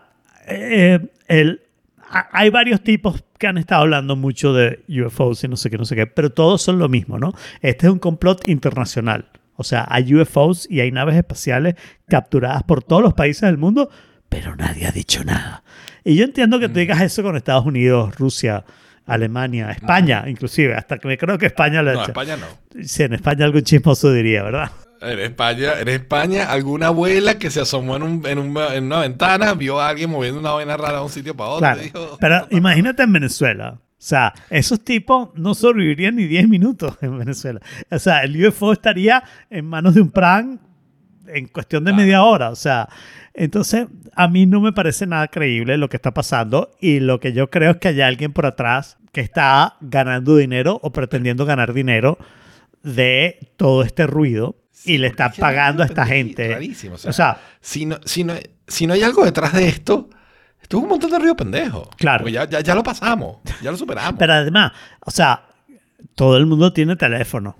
eh, 0.46 0.98
el, 1.28 1.62
ha- 2.10 2.28
hay 2.32 2.50
varios 2.50 2.82
tipos 2.82 3.24
que 3.38 3.46
han 3.46 3.56
estado 3.56 3.82
hablando 3.82 4.14
mucho 4.16 4.52
de 4.52 4.84
UFOs 4.88 5.44
y 5.44 5.48
no 5.48 5.56
sé 5.56 5.70
qué, 5.70 5.78
no 5.78 5.84
sé 5.86 5.94
qué, 5.96 6.06
pero 6.06 6.30
todos 6.30 6.60
son 6.60 6.78
lo 6.78 6.88
mismo, 6.88 7.18
¿no? 7.18 7.32
Este 7.62 7.86
es 7.86 7.92
un 7.92 7.98
complot 7.98 8.46
internacional. 8.48 9.26
O 9.54 9.64
sea, 9.64 9.86
hay 9.88 10.14
UFOs 10.14 10.66
y 10.70 10.80
hay 10.80 10.90
naves 10.90 11.16
espaciales 11.16 11.76
capturadas 12.08 12.62
por 12.64 12.82
todos 12.82 13.00
los 13.02 13.14
países 13.14 13.42
del 13.42 13.56
mundo, 13.56 13.88
pero 14.28 14.54
nadie 14.56 14.86
ha 14.86 14.92
dicho 14.92 15.24
nada. 15.24 15.62
Y 16.04 16.16
yo 16.16 16.24
entiendo 16.24 16.60
que 16.60 16.68
tú 16.68 16.78
digas 16.78 17.00
eso 17.00 17.22
con 17.22 17.36
Estados 17.36 17.64
Unidos, 17.64 18.16
Rusia, 18.18 18.64
Alemania, 19.06 19.70
España, 19.70 20.24
inclusive, 20.26 20.74
hasta 20.74 20.98
que 20.98 21.08
me 21.08 21.16
creo 21.16 21.38
que 21.38 21.46
España 21.46 21.80
lo 21.80 21.90
ha 21.90 21.94
No, 21.94 22.00
hecho. 22.02 22.10
España 22.10 22.36
no. 22.36 22.46
Sí, 22.84 23.04
en 23.04 23.14
España 23.14 23.44
algún 23.46 23.62
chismoso 23.62 24.12
diría, 24.12 24.42
¿verdad? 24.42 24.70
En 25.08 25.18
España, 25.20 25.80
en 25.80 25.88
España, 25.88 26.50
alguna 26.50 26.88
abuela 26.88 27.38
que 27.38 27.50
se 27.50 27.60
asomó 27.60 27.96
en, 27.96 28.02
un- 28.02 28.26
en, 28.26 28.38
un- 28.38 28.56
en 28.72 28.84
una 28.84 29.00
ventana, 29.00 29.54
vio 29.54 29.80
a 29.80 29.88
alguien 29.88 30.10
moviendo 30.10 30.40
una 30.40 30.50
vaina 30.52 30.76
rara 30.76 30.98
de 30.98 31.04
un 31.04 31.10
sitio 31.10 31.36
para 31.36 31.50
otro. 31.50 31.60
Claro. 31.60 31.80
dijo, 31.82 32.16
Pero 32.20 32.46
imagínate 32.50 33.02
en 33.02 33.12
Venezuela. 33.12 33.78
O 33.98 34.02
sea, 34.08 34.34
esos 34.50 34.84
tipos 34.84 35.30
no 35.34 35.54
sobrevivirían 35.54 36.16
ni 36.16 36.24
10 36.26 36.48
minutos 36.48 36.96
en 37.00 37.18
Venezuela. 37.18 37.60
O 37.90 37.98
sea, 37.98 38.22
el 38.24 38.46
UFO 38.46 38.72
estaría 38.72 39.24
en 39.50 39.64
manos 39.66 39.94
de 39.94 40.02
un 40.02 40.10
pran 40.10 40.60
en 41.28 41.48
cuestión 41.48 41.82
de 41.84 41.90
Claro. 41.92 42.02
media 42.04 42.22
hora. 42.22 42.50
O 42.50 42.56
sea, 42.56 42.88
entonces 43.34 43.86
a 44.14 44.28
mí 44.28 44.46
no 44.46 44.60
me 44.60 44.72
parece 44.72 45.06
nada 45.06 45.28
creíble 45.28 45.76
lo 45.78 45.88
que 45.88 45.96
está 45.96 46.12
pasando 46.12 46.70
y 46.80 47.00
lo 47.00 47.18
que 47.20 47.32
yo 47.32 47.50
creo 47.50 47.72
es 47.72 47.76
que 47.78 47.88
hay 47.88 48.00
alguien 48.02 48.32
por 48.32 48.46
atrás 48.46 48.98
que 49.12 49.22
está 49.22 49.76
ganando 49.80 50.36
dinero 50.36 50.78
o 50.82 50.92
pretendiendo 50.92 51.46
ganar 51.46 51.72
dinero 51.72 52.18
de 52.82 53.50
todo 53.56 53.82
este 53.82 54.06
ruido 54.06 54.56
y 54.84 54.98
le 54.98 55.08
porque 55.08 55.12
está 55.22 55.26
es 55.26 55.34
que 55.34 55.40
pagando 55.40 55.82
a 55.82 55.86
es 55.86 55.90
esta 55.90 56.06
gente. 56.06 56.48
rarísimo, 56.52 56.94
o 56.94 56.98
sea, 56.98 57.10
o 57.10 57.12
sea, 57.12 57.40
si 57.60 57.86
no, 57.86 57.98
si, 58.04 58.24
no, 58.24 58.34
si 58.66 58.86
no 58.86 58.94
hay 58.94 59.02
algo 59.02 59.24
detrás 59.24 59.52
de 59.52 59.66
esto, 59.68 60.08
esto 60.60 60.76
es 60.78 60.82
un 60.82 60.88
montón 60.88 61.10
de 61.10 61.18
ruido 61.18 61.36
pendejo. 61.36 61.88
Claro. 61.96 62.20
Porque 62.24 62.32
ya, 62.32 62.48
ya, 62.48 62.60
ya 62.60 62.74
lo 62.74 62.82
pasamos, 62.82 63.38
ya 63.62 63.70
lo 63.70 63.76
superamos. 63.76 64.14
pero 64.18 64.32
además, 64.34 64.72
o 65.04 65.10
sea, 65.10 65.46
todo 66.14 66.36
el 66.36 66.46
mundo 66.46 66.72
tiene 66.72 66.96
teléfono 66.96 67.56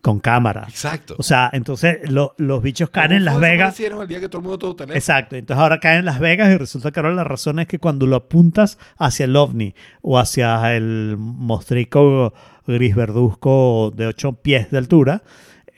con 0.00 0.20
cámara. 0.20 0.64
Exacto. 0.68 1.16
O 1.18 1.22
sea, 1.24 1.50
entonces 1.52 2.08
lo- 2.10 2.34
los 2.38 2.62
bichos 2.62 2.88
caen 2.88 3.10
en 3.12 3.24
Las 3.24 3.40
Vegas. 3.40 3.78
el 3.80 4.06
día 4.08 4.20
que 4.20 4.28
todo 4.28 4.38
el 4.38 4.44
mundo 4.44 4.58
tuvo 4.58 4.76
teléfono. 4.76 4.96
Exacto, 4.96 5.34
entonces 5.36 5.60
ahora 5.60 5.80
caen 5.80 5.98
en 6.00 6.04
Las 6.04 6.20
Vegas 6.20 6.50
y 6.54 6.56
resulta 6.56 6.92
que 6.92 7.00
ahora 7.00 7.12
la 7.14 7.24
razón 7.24 7.58
es 7.58 7.66
que 7.66 7.78
cuando 7.80 8.06
lo 8.06 8.14
apuntas 8.16 8.78
hacia 8.96 9.24
el 9.24 9.34
ovni 9.34 9.74
o 10.00 10.18
hacia 10.18 10.74
el 10.76 11.16
mostrico 11.18 12.32
gris 12.66 12.94
verduzco 12.94 13.92
de 13.94 14.06
8 14.06 14.34
pies 14.34 14.70
de 14.70 14.78
altura, 14.78 15.22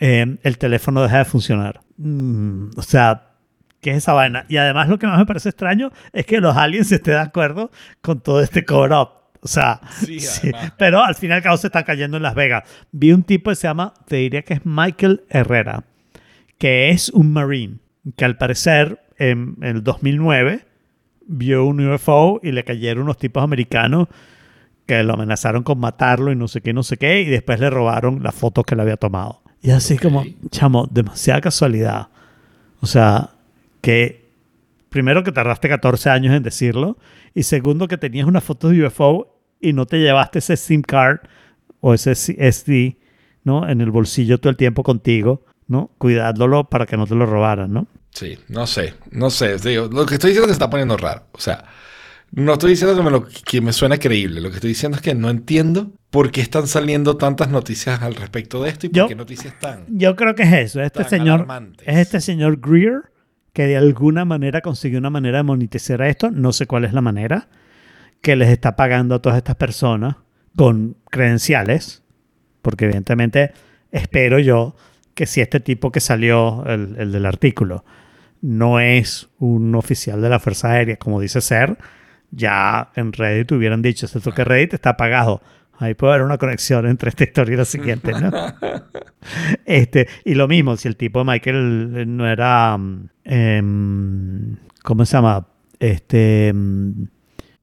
eh, 0.01 0.39
el 0.43 0.59
teléfono 0.59 1.03
deja 1.03 1.19
de 1.19 1.25
funcionar. 1.27 1.81
Mm, 1.99 2.71
o 2.77 2.83
sea, 2.83 3.35
¿qué 3.81 3.91
es 3.91 3.99
esa 3.99 4.15
vaina? 4.15 4.47
Y 4.49 4.57
además 4.57 4.89
lo 4.89 4.99
que 4.99 5.07
más 5.07 5.19
me 5.19 5.27
parece 5.27 5.51
extraño 5.51 5.93
es 6.13 6.27
que 6.27 6.41
los 6.41 6.57
aliens 6.57 6.91
estén 6.93 7.15
de 7.15 7.21
acuerdo 7.21 7.71
con 8.01 8.21
todo 8.21 8.41
este 8.41 8.65
cover-up. 8.65 9.11
O 9.43 9.49
sea, 9.49 9.81
Sí, 10.01 10.19
pero 10.79 11.05
al 11.05 11.15
fin 11.15 11.31
y 11.31 11.35
al 11.35 11.43
cabo 11.43 11.57
se 11.57 11.69
están 11.69 11.85
cayendo 11.85 12.17
en 12.17 12.23
Las 12.23 12.35
Vegas. 12.35 12.65
Vi 12.93 13.13
un 13.13 13.23
tipo 13.23 13.51
que 13.51 13.57
se 13.57 13.69
llama, 13.69 13.95
te 14.07 14.17
diría 14.17 14.43
que 14.43 14.55
es 14.55 14.65
Michael 14.65 15.23
Herrera, 15.29 15.85
que 16.59 16.91
es 16.91 17.11
un 17.11 17.33
marine, 17.33 17.77
que 18.17 18.25
al 18.25 18.37
parecer 18.37 19.01
en, 19.19 19.57
en 19.61 19.77
el 19.77 19.85
2009 19.85 20.67
vio 21.27 21.65
un 21.65 21.87
UFO 21.87 22.41
y 22.43 22.53
le 22.53 22.65
cayeron 22.65 23.05
unos 23.05 23.19
tipos 23.19 23.43
americanos 23.43 24.09
que 24.87 25.03
lo 25.05 25.15
amenazaron 25.15 25.63
con 25.63 25.79
matarlo 25.79 26.33
y 26.33 26.37
no 26.37 26.49
sé 26.49 26.63
qué, 26.63 26.73
no 26.73 26.83
sé 26.83 26.97
qué, 26.97 27.21
y 27.21 27.27
después 27.27 27.61
le 27.61 27.71
robaron 27.71 28.23
las 28.23 28.35
fotos 28.35 28.65
que 28.65 28.75
le 28.75 28.83
había 28.83 28.97
tomado. 28.97 29.43
Y 29.63 29.71
así 29.71 29.99
como, 29.99 30.25
chamo, 30.51 30.89
demasiada 30.91 31.41
casualidad. 31.41 32.09
O 32.81 32.87
sea, 32.87 33.31
que 33.81 34.31
primero 34.89 35.23
que 35.23 35.33
tardaste 35.33 35.69
14 35.69 36.11
años 36.11 36.35
en 36.35 36.43
decirlo, 36.43 36.97
y 37.35 37.43
segundo 37.45 37.89
que 37.89 37.99
tenías 37.99 38.27
una 38.27 38.41
foto 38.41 38.69
de 38.69 38.87
UFO 38.87 39.39
y 39.61 39.73
no 39.73 39.87
te 39.87 39.99
llevaste 39.99 40.41
ese 40.41 40.57
SIM 40.57 40.83
card 40.83 41.21
o 41.81 41.95
ese 41.95 42.15
SD, 42.15 42.97
¿no? 43.45 43.69
En 43.69 43.81
el 43.81 43.91
bolsillo 43.91 44.39
todo 44.39 44.51
el 44.51 44.57
tiempo 44.57 44.83
contigo, 44.83 45.45
¿no? 45.69 45.91
Cuidándolo 45.99 46.65
para 46.65 46.87
que 46.87 46.97
no 46.97 47.07
te 47.07 47.15
lo 47.15 47.27
robaran, 47.27 47.73
¿no? 47.73 47.87
Sí, 48.11 48.39
no 48.49 48.67
sé, 48.67 48.95
no 49.13 49.31
sé. 49.31 49.57
Digo, 49.59 49.89
lo 49.93 50.05
que 50.07 50.15
estoy 50.15 50.31
diciendo 50.31 50.47
es 50.47 50.49
que 50.49 50.55
se 50.55 50.65
está 50.65 50.71
poniendo 50.71 50.97
raro. 50.97 51.25
O 51.33 51.41
sea, 51.41 51.65
no 52.33 52.53
estoy 52.53 52.71
diciendo 52.71 52.97
que 52.97 53.03
me, 53.03 53.11
lo, 53.11 53.27
que 53.27 53.61
me 53.61 53.73
suena 53.73 53.99
creíble. 53.99 54.41
Lo 54.41 54.51
que 54.51 54.57
estoy 54.57 54.69
diciendo 54.69 54.97
es 54.97 55.03
que 55.03 55.15
no 55.15 55.31
entiendo 55.31 55.93
por 56.11 56.31
qué 56.31 56.41
están 56.41 56.67
saliendo 56.67 57.17
tantas 57.17 57.49
noticias 57.51 58.03
al 58.03 58.15
respecto 58.15 58.63
de 58.63 58.71
esto 58.71 58.87
y 58.87 58.89
por 58.91 58.97
Yo- 58.97 59.09
qué 59.09 59.15
noticias 59.17 59.59
tan. 59.59 59.85
Yo 59.89 60.15
creo 60.17 60.35
que 60.35 60.45
es 60.45 60.53
eso. 60.53 60.81
Este 60.83 61.05
señor 61.05 61.37
alarmantes. 61.41 61.87
es 61.89 61.97
este 61.99 62.21
señor 62.21 62.61
Greer 62.61 63.13
que 63.53 63.67
de 63.67 63.77
alguna 63.77 64.25
manera 64.25 64.61
consiguió 64.61 64.99
una 65.01 65.11
manera 65.11 65.39
de 65.39 65.43
monetizar 65.45 66.01
esto. 66.03 66.31
No 66.31 66.53
sé 66.53 66.67
cuál 66.67 66.85
es 66.85 66.93
la 66.93 67.01
manera 67.01 67.49
que 68.21 68.37
les 68.37 68.49
está 68.51 68.77
pagando 68.77 69.17
a 69.17 69.23
todas 69.23 69.39
estas 69.39 69.57
personas 69.57 70.17
con 70.57 70.97
credenciales, 71.11 72.03
porque 72.63 72.85
evidentemente 72.85 73.53
espero 73.91 74.39
yo 74.39 74.77
que 75.15 75.27
si 75.27 75.41
este 75.41 75.59
tipo 75.61 75.91
que 75.91 76.01
salió, 76.01 76.65
el, 76.67 76.95
el 76.99 77.13
del 77.13 77.27
artículo, 77.27 77.85
no 78.41 78.79
es 78.81 79.29
un 79.39 79.75
oficial 79.75 80.21
de 80.23 80.29
la 80.29 80.39
Fuerza 80.39 80.71
Aérea, 80.73 80.97
como 80.97 81.21
dice 81.21 81.41
ser, 81.41 81.77
ya 82.31 82.91
en 82.97 83.13
Reddit 83.13 83.53
hubieran 83.53 83.83
dicho, 83.83 84.07
esto 84.07 84.33
que 84.33 84.45
Reddit 84.45 84.75
está 84.75 84.97
pagado. 84.97 85.43
Ahí 85.79 85.95
puede 85.95 86.13
haber 86.15 86.27
una 86.27 86.37
conexión 86.37 86.87
entre 86.87 87.09
esta 87.09 87.25
historia 87.25 87.55
y 87.55 87.57
la 87.57 87.65
siguiente, 87.65 88.13
¿no? 88.13 88.31
Este, 89.65 90.09
y 90.25 90.35
lo 90.35 90.49
mismo, 90.49 90.77
si 90.77 90.89
el 90.89 90.97
tipo 90.97 91.19
de 91.21 91.25
Michael 91.27 91.93
eh, 91.97 92.07
no 92.07 92.27
era. 92.29 92.77
em, 93.25 94.57
¿Cómo 94.83 95.05
se 95.05 95.13
llama? 95.17 95.47
Este. 95.79 96.53
mm, 96.55 97.05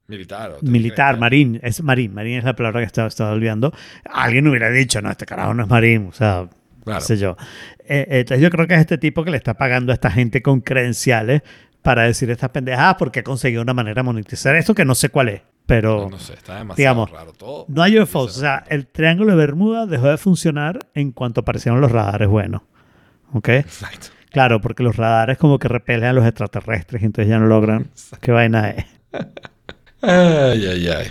Militar. 0.08 0.56
militar, 0.62 1.20
marín. 1.20 1.60
Es 1.64 1.84
marín. 1.84 2.14
Marín 2.14 2.38
es 2.38 2.44
la 2.44 2.56
palabra 2.56 2.80
que 2.80 2.86
estaba, 2.86 3.08
estaba 3.08 3.32
olvidando. 3.32 3.74
Alguien 4.06 4.48
hubiera 4.48 4.70
dicho, 4.70 5.02
no, 5.02 5.12
este 5.12 5.26
carajo 5.26 5.54
no 5.54 5.64
es 5.64 5.70
marín. 5.70 6.08
O 6.08 6.14
sea, 6.14 6.48
Claro. 6.84 7.00
qué 7.02 7.06
sé 7.06 7.18
yo. 7.18 7.36
Eh, 7.86 8.06
entonces 8.10 8.42
yo 8.42 8.50
creo 8.50 8.66
que 8.66 8.76
es 8.76 8.80
este 8.80 8.98
tipo 8.98 9.26
que 9.26 9.32
le 9.32 9.38
está 9.38 9.56
pagando 9.56 9.92
a 9.92 9.96
esta 9.96 10.10
gente 10.10 10.42
con 10.42 10.62
credenciales 10.62 11.42
para 11.88 12.04
decir 12.04 12.30
estas 12.30 12.50
pendejadas 12.50 12.96
porque 13.00 13.22
ha 13.22 13.24
conseguido 13.24 13.62
una 13.62 13.74
manera 13.74 14.02
de 14.02 14.04
monetizar 14.04 14.54
esto 14.58 14.76
que 14.76 14.84
no 14.84 14.94
sé 14.94 15.08
cuál 15.08 15.30
es. 15.30 15.42
Pero. 15.66 16.02
No, 16.02 16.10
no 16.10 16.20
sé, 16.20 16.34
está 16.34 16.56
demasiado 16.56 16.76
digamos, 16.76 17.12
raro 17.12 17.32
todo. 17.32 17.64
No 17.70 17.82
hay 17.82 17.98
UFOs. 17.98 18.36
O 18.36 18.40
sea, 18.42 18.66
el 18.68 18.88
triángulo 18.88 19.32
de 19.32 19.38
Bermuda 19.38 19.86
dejó 19.86 20.08
de 20.08 20.18
funcionar 20.18 20.80
en 20.96 21.14
cuanto 21.14 21.40
aparecieron 21.40 21.80
los 21.80 21.90
radares 21.90 22.28
buenos. 22.28 22.64
¿Ok? 23.32 23.48
Exacto. 23.48 24.08
Claro, 24.32 24.60
porque 24.60 24.84
los 24.84 24.98
radares 24.98 25.38
como 25.38 25.60
que 25.60 25.70
repelen 25.70 26.10
a 26.10 26.12
los 26.12 26.26
extraterrestres 26.26 27.02
y 27.04 27.06
entonces 27.06 27.30
ya 27.30 27.40
no 27.40 27.46
logran. 27.46 27.90
¿Qué 28.20 28.34
vaina 28.34 28.72
es? 28.72 28.86
Ay, 30.02 30.66
ay, 30.66 30.88
ay. 30.90 31.08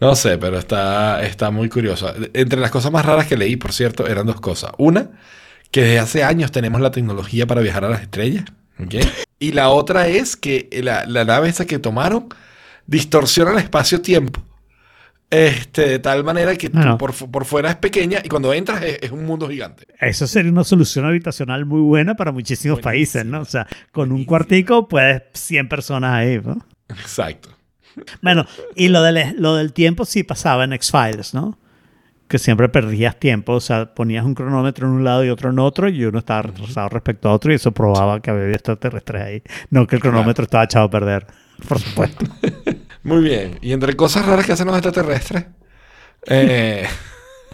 No 0.00 0.14
sé, 0.14 0.38
pero 0.38 0.56
está, 0.56 1.20
está 1.24 1.50
muy 1.50 1.68
curioso. 1.68 2.14
Entre 2.32 2.60
las 2.60 2.70
cosas 2.70 2.92
más 2.92 3.04
raras 3.04 3.26
que 3.26 3.36
leí, 3.36 3.56
por 3.56 3.72
cierto, 3.72 4.06
eran 4.06 4.26
dos 4.26 4.40
cosas. 4.40 4.70
Una, 4.78 5.10
que 5.72 5.82
desde 5.82 5.98
hace 5.98 6.22
años 6.22 6.52
tenemos 6.52 6.80
la 6.80 6.92
tecnología 6.92 7.48
para 7.48 7.60
viajar 7.60 7.84
a 7.84 7.88
las 7.88 8.02
estrellas. 8.02 8.44
Y 9.38 9.52
la 9.52 9.70
otra 9.70 10.08
es 10.08 10.36
que 10.36 10.68
la, 10.82 11.04
la 11.06 11.24
nave 11.24 11.48
esa 11.48 11.66
que 11.66 11.78
tomaron 11.78 12.28
distorsiona 12.86 13.52
el 13.52 13.58
espacio-tiempo. 13.58 14.42
Este, 15.28 15.88
de 15.88 15.98
tal 15.98 16.22
manera 16.22 16.54
que 16.54 16.70
por, 16.70 17.12
por 17.12 17.44
fuera 17.44 17.70
es 17.70 17.76
pequeña 17.76 18.20
y 18.22 18.28
cuando 18.28 18.52
entras 18.52 18.82
es, 18.82 18.98
es 19.02 19.10
un 19.10 19.24
mundo 19.26 19.48
gigante. 19.48 19.86
Eso 20.00 20.26
sería 20.26 20.52
una 20.52 20.62
solución 20.62 21.04
habitacional 21.04 21.66
muy 21.66 21.80
buena 21.80 22.14
para 22.14 22.30
muchísimos 22.30 22.78
países, 22.80 23.26
¿no? 23.26 23.40
O 23.40 23.44
sea, 23.44 23.66
con 23.90 24.12
un 24.12 24.24
cuartico 24.24 24.86
puedes 24.86 25.22
100 25.32 25.68
personas 25.68 26.12
ahí, 26.12 26.40
¿no? 26.44 26.64
Exacto. 26.88 27.48
Bueno, 28.22 28.46
y 28.76 28.88
lo 28.88 29.02
del, 29.02 29.34
lo 29.38 29.56
del 29.56 29.72
tiempo 29.72 30.04
sí 30.04 30.22
pasaba 30.22 30.64
en 30.64 30.74
X-Files, 30.74 31.34
¿no? 31.34 31.58
Que 32.28 32.38
siempre 32.38 32.68
perdías 32.68 33.18
tiempo, 33.18 33.52
o 33.52 33.60
sea, 33.60 33.94
ponías 33.94 34.24
un 34.24 34.34
cronómetro 34.34 34.88
en 34.88 34.94
un 34.94 35.04
lado 35.04 35.24
y 35.24 35.28
otro 35.28 35.50
en 35.50 35.58
otro 35.60 35.88
y 35.88 36.04
uno 36.04 36.18
estaba 36.18 36.42
retrasado 36.42 36.88
respecto 36.88 37.28
a 37.28 37.32
otro 37.32 37.52
y 37.52 37.56
eso 37.56 37.70
probaba 37.72 38.20
que 38.20 38.30
había 38.30 38.50
extraterrestres 38.50 39.22
ahí. 39.22 39.42
No 39.70 39.86
que 39.86 39.96
el 39.96 40.02
cronómetro 40.02 40.44
estaba 40.44 40.64
echado 40.64 40.86
a 40.86 40.90
perder, 40.90 41.26
por 41.68 41.78
supuesto. 41.78 42.24
Muy 43.04 43.22
bien. 43.22 43.58
Y 43.62 43.72
entre 43.72 43.94
cosas 43.94 44.26
raras 44.26 44.44
que 44.44 44.52
hacen 44.52 44.66
los 44.66 44.76
extraterrestres. 44.76 45.46
eh, 46.26 46.86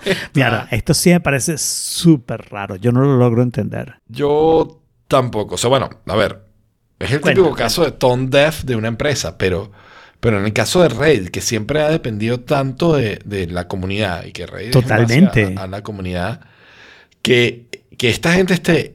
Mira, 0.35 0.69
esto 0.71 0.95
sí 0.95 1.11
me 1.11 1.21
parece 1.21 1.59
súper 1.59 2.49
raro, 2.51 2.77
yo 2.77 2.93
no 2.93 3.03
lo 3.03 3.17
logro 3.17 3.43
entender. 3.43 3.97
Yo 4.09 4.81
tampoco. 5.09 5.55
O 5.57 5.59
sea, 5.59 5.71
bueno, 5.71 5.91
a 6.07 6.17
ver. 6.17 6.47
Es 6.99 7.11
el 7.11 7.21
típico 7.21 7.53
caso 7.53 7.85
de 7.85 7.91
tone 7.91 8.29
deaf 8.29 8.63
de 8.63 8.77
una 8.77 8.89
empresa, 8.89 9.37
pero, 9.37 9.73
pero 10.23 10.39
en 10.39 10.45
el 10.47 10.53
caso 10.53 10.83
de 10.83 10.89
Reddit, 10.89 11.31
que 11.31 11.41
siempre 11.41 11.83
ha 11.83 11.91
dependido 11.91 12.39
tanto 12.41 12.95
de, 12.95 13.19
de 13.25 13.49
la 13.49 13.67
comunidad 13.67 14.25
y 14.25 14.31
que 14.33 14.47
base 14.47 14.71
Totalmente. 14.71 15.55
a, 15.57 15.65
a 15.65 15.67
la 15.67 15.83
comunidad, 15.83 16.41
que, 17.23 17.67
que 17.99 18.09
esta 18.09 18.33
gente 18.33 18.55
esté 18.55 18.95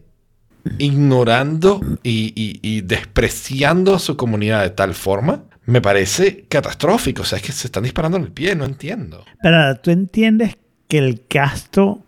ignorando 0.79 1.81
y, 2.03 2.33
y- 2.35 2.59
y 2.61 2.81
despreciando 2.81 3.95
a 3.95 3.99
su 3.99 4.15
comunidad 4.17 4.63
de 4.63 4.69
tal 4.69 4.93
forma, 4.93 5.43
me 5.65 5.81
parece 5.81 6.45
catastrófico. 6.49 7.23
O 7.23 7.25
sea, 7.25 7.37
es 7.37 7.43
que 7.43 7.51
se 7.51 7.67
están 7.67 7.83
disparando 7.83 8.17
en 8.17 8.23
el 8.23 8.31
pie, 8.31 8.55
no 8.55 8.65
entiendo. 8.65 9.25
Pero 9.41 9.75
tú 9.79 9.91
entiendes 9.91 10.55
que 10.87 10.97
el 10.99 11.23
gasto 11.29 12.03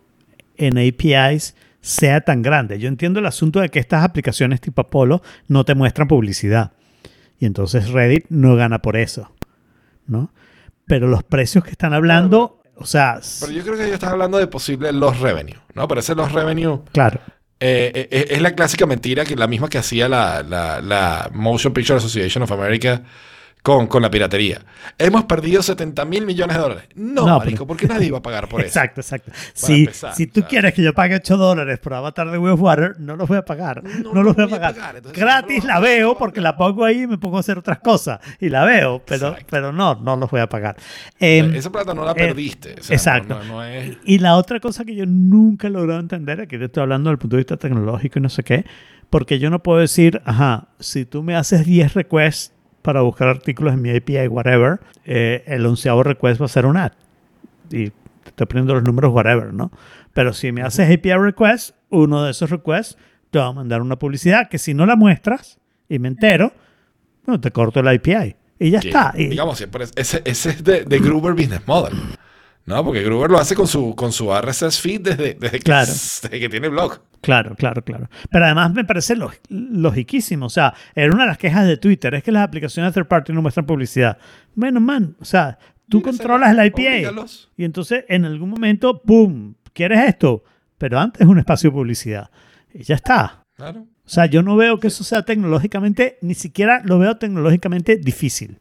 en 0.58 0.78
APIs 0.78 1.56
sea 1.82 2.22
tan 2.22 2.42
grande. 2.42 2.80
Yo 2.80 2.88
entiendo 2.88 3.20
el 3.20 3.26
asunto 3.26 3.60
de 3.60 3.70
que 3.70 3.80
estas 3.80 4.04
aplicaciones 4.04 4.62
tipo 4.62 4.82
Apollo 4.82 5.22
no 5.48 5.64
te 5.66 5.76
muestran 5.76 6.08
publicidad. 6.08 6.72
Y 7.40 7.46
entonces 7.46 7.90
Reddit 7.90 8.26
no 8.30 8.56
gana 8.56 8.80
por 8.80 8.98
eso. 8.98 9.32
¿No? 10.08 10.32
Pero 10.86 11.08
los 11.08 11.24
precios 11.24 11.64
que 11.64 11.70
están 11.72 11.94
hablando, 11.94 12.62
o 12.76 12.86
sea, 12.86 13.20
Pero 13.42 13.52
yo 13.52 13.62
creo 13.64 13.76
que 13.76 13.84
ellos 13.84 13.94
están 13.94 14.12
hablando 14.12 14.38
de 14.40 14.48
posible 14.48 14.92
loss 14.92 15.20
revenue, 15.20 15.58
¿no? 15.76 15.88
Pero 15.88 16.00
ese 16.02 16.16
loss 16.16 16.32
revenue 16.32 16.80
claro. 16.92 17.20
Eh, 17.60 17.92
eh, 17.94 18.08
eh, 18.10 18.28
es 18.32 18.42
la 18.42 18.56
clásica 18.56 18.86
mentira 18.86 19.26
que 19.26 19.36
la 19.36 19.46
misma 19.46 19.68
que 19.70 19.78
hacía 19.78 20.08
la, 20.10 20.42
la- 20.44 20.82
la 20.82 21.30
Motion 21.34 21.74
Picture 21.74 21.98
Association 21.98 22.42
of 22.44 22.52
America 22.52 23.04
con, 23.62 23.88
con 23.88 24.02
la 24.02 24.10
piratería. 24.10 24.62
Hemos 24.98 25.26
perdido 25.26 25.62
70 25.62 26.06
mil 26.06 26.26
millones 26.26 26.56
de 26.56 26.62
dólares. 26.62 26.84
No, 26.96 27.26
No, 27.28 27.38
marico, 27.40 27.58
pero- 27.58 27.68
porque 27.68 27.88
nadie 27.88 28.08
iba 28.08 28.18
a 28.20 28.22
pagar 28.22 28.48
por 28.48 28.62
eso. 28.62 28.68
Exacto, 28.68 29.02
exacto. 29.02 29.32
Si, 29.54 29.82
empezar, 29.82 30.16
si 30.16 30.28
tú 30.28 30.40
¿sabes? 30.40 30.50
quieres 30.50 30.74
que 30.74 30.82
yo 30.82 30.94
pague 30.94 31.16
8 31.16 31.36
dólares 31.38 31.78
por 31.80 31.94
Avatar 31.94 32.32
de 32.32 32.38
of 32.38 32.62
Water, 32.62 32.96
no 33.00 33.16
los 33.18 33.28
voy 33.28 33.38
a 33.38 33.44
pagar. 33.44 33.84
No, 33.84 34.14
no 34.14 34.24
los 34.24 34.36
voy 34.36 34.46
a 34.46 34.48
voy 34.48 34.56
a 34.56 34.60
pagar. 34.62 34.76
pagar, 34.76 34.96
entonces 34.98 35.20
Gratis 35.22 35.64
la 35.66 35.80
veo 35.82 36.18
porque 36.18 36.40
la 36.42 36.56
pongo 36.56 36.86
ahí 36.86 37.02
y 37.04 37.08
me 37.08 37.18
pongo 37.18 37.38
a 37.38 37.42
hacer 37.42 37.58
otras 37.58 37.80
cosas. 37.80 38.20
Y 38.40 38.48
la 38.50 38.64
veo, 38.64 39.04
pero, 39.06 39.28
Exacto. 39.30 39.48
pero 39.50 39.72
no, 39.74 39.96
no 39.96 40.16
los 40.16 40.32
voy 40.32 40.40
a 40.40 40.48
pagar. 40.48 40.78
Em, 41.20 41.54
Esa 41.54 41.70
plata 41.72 41.94
no 41.94 42.06
la 42.06 42.12
eh, 42.12 42.16
perdiste. 42.16 42.76
o 42.80 42.84
sea, 42.84 42.96
exacto. 42.96 43.40
No, 43.44 43.64
es... 43.64 43.98
Y 44.06 44.20
la 44.20 44.38
otra 44.38 44.60
cosa 44.62 44.86
que 44.86 44.96
yo 44.96 45.06
nunca 45.06 45.68
he 45.68 45.70
logrado 45.70 46.00
entender, 46.00 46.40
aquí 46.42 46.58
te 46.58 46.66
estoy 46.66 46.84
hablando 46.84 47.10
desde 47.10 47.16
el 47.16 47.20
punto 47.20 47.36
de 47.36 47.40
vista 47.42 47.58
tecnológico 47.58 48.20
y 48.20 48.22
no 48.22 48.30
sé 48.30 48.44
qué, 48.44 48.66
porque 49.10 49.38
yo 49.40 49.50
no 49.50 49.62
puedo 49.62 49.80
decir, 49.80 50.22
ajá, 50.24 50.70
si 50.80 51.04
tú 51.06 51.24
me 51.24 51.36
haces 51.36 51.66
10 51.66 51.94
requests 51.96 52.54
para 52.82 53.02
buscar 53.02 53.28
artículos 53.28 53.74
en 53.74 53.82
mi 53.82 53.96
API, 53.96 54.28
whatever, 54.28 54.80
eh, 55.06 55.44
el 55.48 55.66
onceavo 55.66 56.04
request 56.04 56.42
va 56.42 56.46
a 56.46 56.50
ser 56.50 56.66
un 56.66 56.78
ad. 56.78 56.92
Y 57.72 57.90
te 57.90 57.94
estoy 58.28 58.48
poniendo 58.48 58.74
los 58.74 58.84
números, 58.84 59.12
whatever, 59.14 59.54
¿no? 59.54 59.72
Pero 60.14 60.34
si 60.34 60.52
me 60.52 60.62
haces 60.62 60.92
API 60.94 61.14
request, 61.14 61.76
uno 61.90 62.24
de 62.24 62.32
esos 62.32 62.50
requests 62.50 62.98
te 63.32 63.40
va 63.40 63.48
a 63.48 63.54
mandar 63.54 63.82
una 63.82 63.98
publicidad 63.98 64.50
que 64.50 64.58
si 64.58 64.74
no 64.74 64.86
la 64.86 64.96
muestras 64.96 65.60
y 65.88 66.00
me 66.00 66.08
entero, 66.08 66.52
bueno, 67.26 67.40
te 67.40 67.52
corto 67.52 67.82
la 67.84 67.92
API. 67.92 68.36
Y 68.60 68.72
ya 68.72 68.80
que, 68.80 68.88
está. 68.90 69.14
Y- 69.16 69.28
Digamos, 69.28 69.62
ese 69.96 70.22
es 70.26 70.64
de, 70.64 70.84
de 70.84 71.00
Gruber 71.00 71.34
Business 71.34 71.62
Model. 71.68 71.94
¿No? 72.70 72.86
Porque 72.86 73.02
Gruber 73.04 73.30
lo 73.32 73.40
hace 73.40 73.56
con 73.56 73.68
su, 73.68 73.96
con 73.96 74.12
su 74.14 74.30
RSS 74.32 74.80
feed 74.80 75.02
desde, 75.02 75.34
desde, 75.34 75.58
que, 75.58 75.64
Claro. 75.64 75.88
desde 75.92 76.40
que 76.40 76.48
tiene 76.50 76.70
blog. 76.70 77.00
Claro, 77.22 77.56
claro, 77.56 77.84
claro. 77.84 78.10
Pero 78.30 78.46
además 78.46 78.72
me 78.74 78.86
parece 78.86 79.16
lo- 79.16 79.32
logiquísimo. 79.50 80.46
O 80.46 80.50
sea, 80.50 80.74
era 80.96 81.12
una 81.12 81.24
de 81.24 81.30
las 81.30 81.38
quejas 81.38 81.68
de 81.68 81.78
Twitter, 81.78 82.14
es 82.14 82.24
que 82.24 82.32
las 82.32 82.44
aplicaciones 82.44 82.94
third 82.94 83.08
party 83.08 83.34
no 83.34 83.42
muestran 83.42 83.66
publicidad. 83.66 84.18
Bueno, 84.56 84.80
man, 84.80 85.16
o 85.20 85.26
sea, 85.26 85.58
tú 85.90 86.02
controlas 86.02 86.52
el 86.58 86.66
IPA 86.68 87.12
y 87.58 87.64
entonces 87.66 88.06
en 88.08 88.26
algún 88.26 88.50
momento, 88.52 89.02
¡pum! 89.02 89.56
¿Quieres 89.74 90.08
esto? 90.08 90.44
Pero 90.78 91.00
antes 91.00 91.22
es 91.22 91.28
un 91.28 91.40
espacio 91.40 91.72
de 91.72 91.74
publicidad. 91.76 92.30
Y 92.74 92.84
ya 92.84 92.96
está. 92.96 93.44
Claro. 93.56 93.82
O 94.06 94.10
sea, 94.10 94.26
yo 94.28 94.42
no 94.44 94.56
veo 94.56 94.80
que 94.80 94.88
eso 94.88 95.04
sea 95.04 95.24
tecnológicamente, 95.24 96.18
ni 96.22 96.34
siquiera 96.36 96.82
lo 96.86 96.98
veo 97.00 97.18
tecnológicamente 97.18 97.98
difícil. 97.98 98.60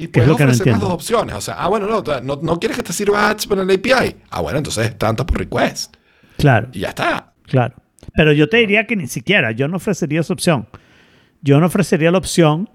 Y 0.00 0.06
¿Qué 0.08 0.20
es 0.20 0.26
puedes 0.26 0.28
lo 0.28 0.36
que 0.36 0.44
no 0.44 0.50
ofrecer 0.50 0.66
las 0.72 0.80
dos 0.80 0.92
opciones. 0.92 1.34
O 1.34 1.40
sea, 1.40 1.54
ah, 1.54 1.68
bueno, 1.68 1.86
no, 1.86 2.02
no, 2.22 2.38
no 2.40 2.58
quieres 2.60 2.76
que 2.76 2.84
te 2.84 2.92
sirva 2.92 3.28
ads 3.30 3.46
para 3.46 3.62
el 3.62 3.70
API. 3.70 4.16
Ah, 4.30 4.40
bueno, 4.40 4.58
entonces 4.58 4.96
tanto 4.96 5.26
por 5.26 5.38
request. 5.38 5.96
Claro. 6.36 6.68
Y 6.72 6.80
ya 6.80 6.90
está. 6.90 7.32
Claro. 7.46 7.74
Pero 8.14 8.32
yo 8.32 8.48
te 8.48 8.58
diría 8.58 8.86
que 8.86 8.94
ni 8.96 9.08
siquiera, 9.08 9.50
yo 9.50 9.66
no 9.68 9.76
ofrecería 9.76 10.20
esa 10.20 10.32
opción. 10.32 10.68
Yo 11.42 11.58
no 11.60 11.66
ofrecería 11.66 12.10
la 12.12 12.18
opción 12.18 12.70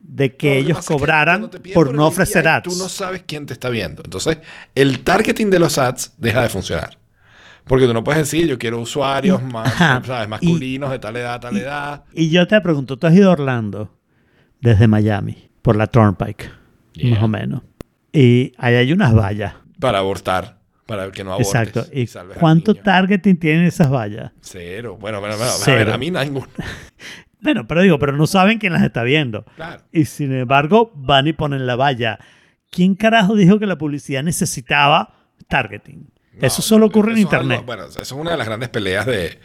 de 0.00 0.36
que 0.36 0.48
No, 0.48 0.54
lo 0.54 0.60
ellos 0.60 0.76
pasa 0.76 0.80
es 0.80 0.86
que 0.88 0.94
cobraran 1.00 1.50
te 1.50 1.60
por 1.72 1.88
el 1.88 1.96
no 1.96 2.06
API, 2.06 2.12
ofrecer 2.12 2.46
ads. 2.48 2.62
Tú 2.64 2.76
no 2.76 2.88
sabes 2.88 3.24
quién 3.26 3.46
te 3.46 3.54
está 3.54 3.70
viendo. 3.70 4.02
Entonces, 4.04 4.38
el 4.74 5.00
targeting 5.00 5.48
de 5.50 5.58
los 5.58 5.78
ads 5.78 6.12
deja 6.18 6.42
de 6.42 6.48
funcionar. 6.50 6.98
Porque 7.64 7.86
tú 7.86 7.94
no 7.94 8.02
puedes 8.04 8.20
decir, 8.22 8.46
yo 8.46 8.58
quiero 8.58 8.80
usuarios 8.80 9.42
más. 9.52 9.72
¿sabes? 9.74 10.26
Y- 10.26 10.28
masculinos 10.28 10.90
de 10.90 10.98
tal 10.98 11.16
edad, 11.16 11.40
tal 11.40 11.56
edad. 11.56 12.04
Y 12.12 12.28
yo 12.30 12.46
te 12.46 12.60
pregunto, 12.60 12.98
tú 12.98 13.06
has 13.06 13.14
ido 13.14 13.30
a 13.30 13.32
Orlando 13.32 13.96
desde 14.60 14.88
Miami, 14.88 15.49
por 15.62 15.76
la 15.76 15.86
Turnpike, 15.86 16.50
Yeah. 16.94 17.14
más 17.14 17.22
o 17.24 17.28
menos. 17.28 17.62
Y 18.12 18.52
ahí 18.58 18.74
hay 18.74 18.92
unas 18.92 19.14
vallas. 19.14 19.54
Para 19.78 19.98
abortar. 19.98 20.58
Para 20.86 21.10
que 21.12 21.22
no 21.22 21.32
abortes. 21.34 21.54
Exacto. 21.54 21.86
¿Y 21.92 22.06
cuánto 22.38 22.74
targeting 22.74 23.36
tienen 23.38 23.64
esas 23.64 23.90
vallas? 23.90 24.32
Cero. 24.40 24.96
Bueno, 25.00 25.20
bueno, 25.20 25.36
bueno. 25.36 25.50
A 25.50 25.54
Cero. 25.54 25.76
ver, 25.78 25.90
a 25.90 25.98
mí 25.98 26.10
ninguno. 26.10 26.46
Bueno, 27.42 27.66
pero 27.66 27.80
digo, 27.80 27.98
pero 27.98 28.12
no 28.14 28.26
saben 28.26 28.58
quién 28.58 28.74
las 28.74 28.82
está 28.82 29.02
viendo. 29.02 29.46
Claro. 29.56 29.82
Y 29.92 30.04
sin 30.04 30.30
embargo, 30.34 30.92
van 30.94 31.26
y 31.26 31.32
ponen 31.32 31.66
la 31.66 31.74
valla. 31.74 32.18
¿Quién 32.70 32.94
carajo 32.94 33.34
dijo 33.34 33.58
que 33.58 33.64
la 33.64 33.78
publicidad 33.78 34.22
necesitaba 34.22 35.14
targeting? 35.48 36.10
No, 36.40 36.46
eso 36.46 36.62
solo 36.62 36.86
ocurre 36.86 37.12
en 37.12 37.18
algo- 37.18 37.22
Internet. 37.22 37.62
bueno, 37.66 37.84
eso 37.86 38.00
es 38.02 38.12
una 38.12 38.32
de 38.32 38.36
las 38.36 38.46
grandes 38.46 38.68
peleas 38.68 39.06
de, 39.06 39.38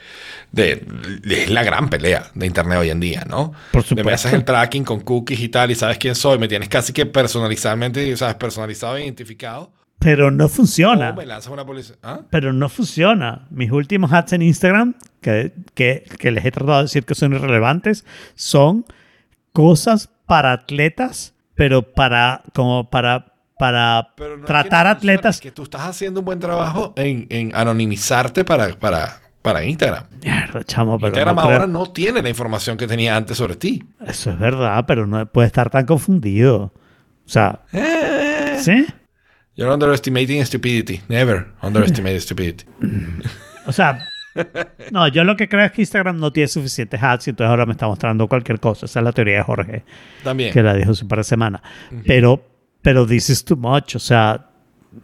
de, 0.51 0.83
de- 1.21 1.43
Es 1.43 1.49
la 1.49 1.63
gran 1.63 1.89
pelea 1.89 2.31
de 2.33 2.45
Internet 2.45 2.77
hoy 2.79 2.89
en 2.89 2.99
día, 2.99 3.23
¿no? 3.29 3.51
Por 3.71 3.83
De 3.83 3.95
me 3.95 4.01
supuesto. 4.01 4.11
haces 4.27 4.33
el 4.33 4.45
tracking 4.45 4.83
con 4.83 5.01
cookies 5.01 5.39
y 5.39 5.49
tal, 5.49 5.71
y 5.71 5.75
sabes 5.75 5.97
quién 5.97 6.15
soy, 6.15 6.37
me 6.39 6.47
tienes 6.47 6.69
casi 6.69 6.93
que 6.93 7.05
personalizadamente, 7.05 8.15
sabes, 8.17 8.35
personalizado 8.35 8.97
e 8.97 9.03
identificado. 9.03 9.71
Pero 9.99 10.29
no 10.29 10.49
funciona. 10.49 11.11
O 11.11 11.15
me 11.15 11.25
lanzas 11.25 11.51
una 11.51 11.65
publicidad. 11.65 11.97
¿Ah? 12.03 12.19
Pero 12.29 12.51
no 12.51 12.67
funciona. 12.69 13.47
Mis 13.49 13.71
últimos 13.71 14.11
ads 14.11 14.33
en 14.33 14.41
Instagram, 14.41 14.93
que, 15.21 15.53
que, 15.73 16.03
que 16.19 16.31
les 16.31 16.43
he 16.45 16.51
tratado 16.51 16.77
de 16.79 16.83
decir 16.83 17.05
que 17.05 17.15
son 17.15 17.33
irrelevantes, 17.33 18.05
son 18.35 18.85
cosas 19.53 20.09
para 20.27 20.51
atletas, 20.51 21.33
pero 21.55 21.93
para 21.93 22.43
como 22.53 22.89
para 22.89 23.33
para 23.57 24.09
no 24.17 24.45
tratar 24.45 24.87
atletas. 24.87 25.39
que 25.39 25.51
tú 25.51 25.63
estás 25.63 25.81
haciendo 25.81 26.19
un 26.21 26.25
buen 26.25 26.39
trabajo 26.39 26.93
en, 26.97 27.27
en 27.29 27.55
anonimizarte 27.55 28.43
para, 28.43 28.69
para, 28.77 29.19
para 29.41 29.63
Instagram. 29.63 30.05
Mierda, 30.23 30.63
chamo, 30.63 30.97
pero 30.97 31.07
Instagram 31.09 31.35
no 31.35 31.41
creo- 31.43 31.53
ahora 31.53 31.67
no 31.67 31.91
tiene 31.91 32.21
la 32.21 32.29
información 32.29 32.77
que 32.77 32.87
tenía 32.87 33.15
antes 33.15 33.37
sobre 33.37 33.55
ti. 33.55 33.83
Eso 34.05 34.31
es 34.31 34.39
verdad, 34.39 34.83
pero 34.87 35.07
no 35.07 35.25
puede 35.25 35.47
estar 35.47 35.69
tan 35.69 35.85
confundido. 35.85 36.73
O 37.25 37.29
sea, 37.29 37.61
Eh, 37.73 38.57
¿sí? 38.59 38.85
You're 39.55 39.73
underestimating 39.73 40.45
stupidity. 40.45 41.01
Never 41.07 41.47
underestimate 41.61 42.19
stupidity. 42.19 42.65
O 43.65 43.71
sea, 43.71 43.99
no, 44.91 45.07
yo 45.07 45.23
lo 45.23 45.37
que 45.37 45.47
creo 45.47 45.63
es 45.65 45.71
que 45.71 45.81
Instagram 45.81 46.19
no 46.19 46.33
tiene 46.33 46.49
suficientes 46.49 47.01
ads 47.01 47.27
y 47.27 47.29
entonces 47.29 47.49
ahora 47.49 47.65
me 47.65 47.71
está 47.71 47.87
mostrando 47.87 48.27
cualquier 48.27 48.59
cosa. 48.59 48.85
Esa 48.85 48.99
es 48.99 49.03
la 49.05 49.13
teoría 49.13 49.37
de 49.37 49.43
Jorge. 49.43 49.83
También. 50.25 50.51
que 50.51 50.61
la 50.61 50.73
dijo 50.73 50.91
un 51.01 51.07
par 51.07 51.19
de 51.19 51.23
semanas. 51.23 51.61
Pero, 52.05 52.43
pero 52.85 53.05
this 53.05 53.29
is 53.31 53.43
too 53.43 53.57
much. 53.57 53.95
O 53.95 53.99
sea, 53.99 54.47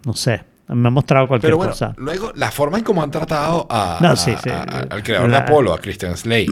no 0.05 0.13
sé. 0.13 0.43
Me 0.67 0.87
ha 0.87 0.91
mostrado 0.91 1.27
cualquier 1.27 1.49
Pero 1.49 1.57
bueno, 1.57 1.71
cosa. 1.73 1.93
luego 1.97 2.31
la 2.35 2.49
forma 2.51 2.77
en 2.77 2.83
cómo 2.85 3.03
han 3.03 3.11
tratado 3.11 3.67
a, 3.69 3.97
No, 4.01 4.09
a- 4.11 4.15
sí, 4.15 4.33
sí. 4.41 4.49
a- 4.49 4.61
a- 4.61 4.79
al 4.89 5.03
creador 5.03 5.29
La- 5.29 5.39
de 5.39 5.43
Apolo, 5.43 5.73
a 5.73 5.79
Christian 5.79 6.15
Slade, 6.15 6.47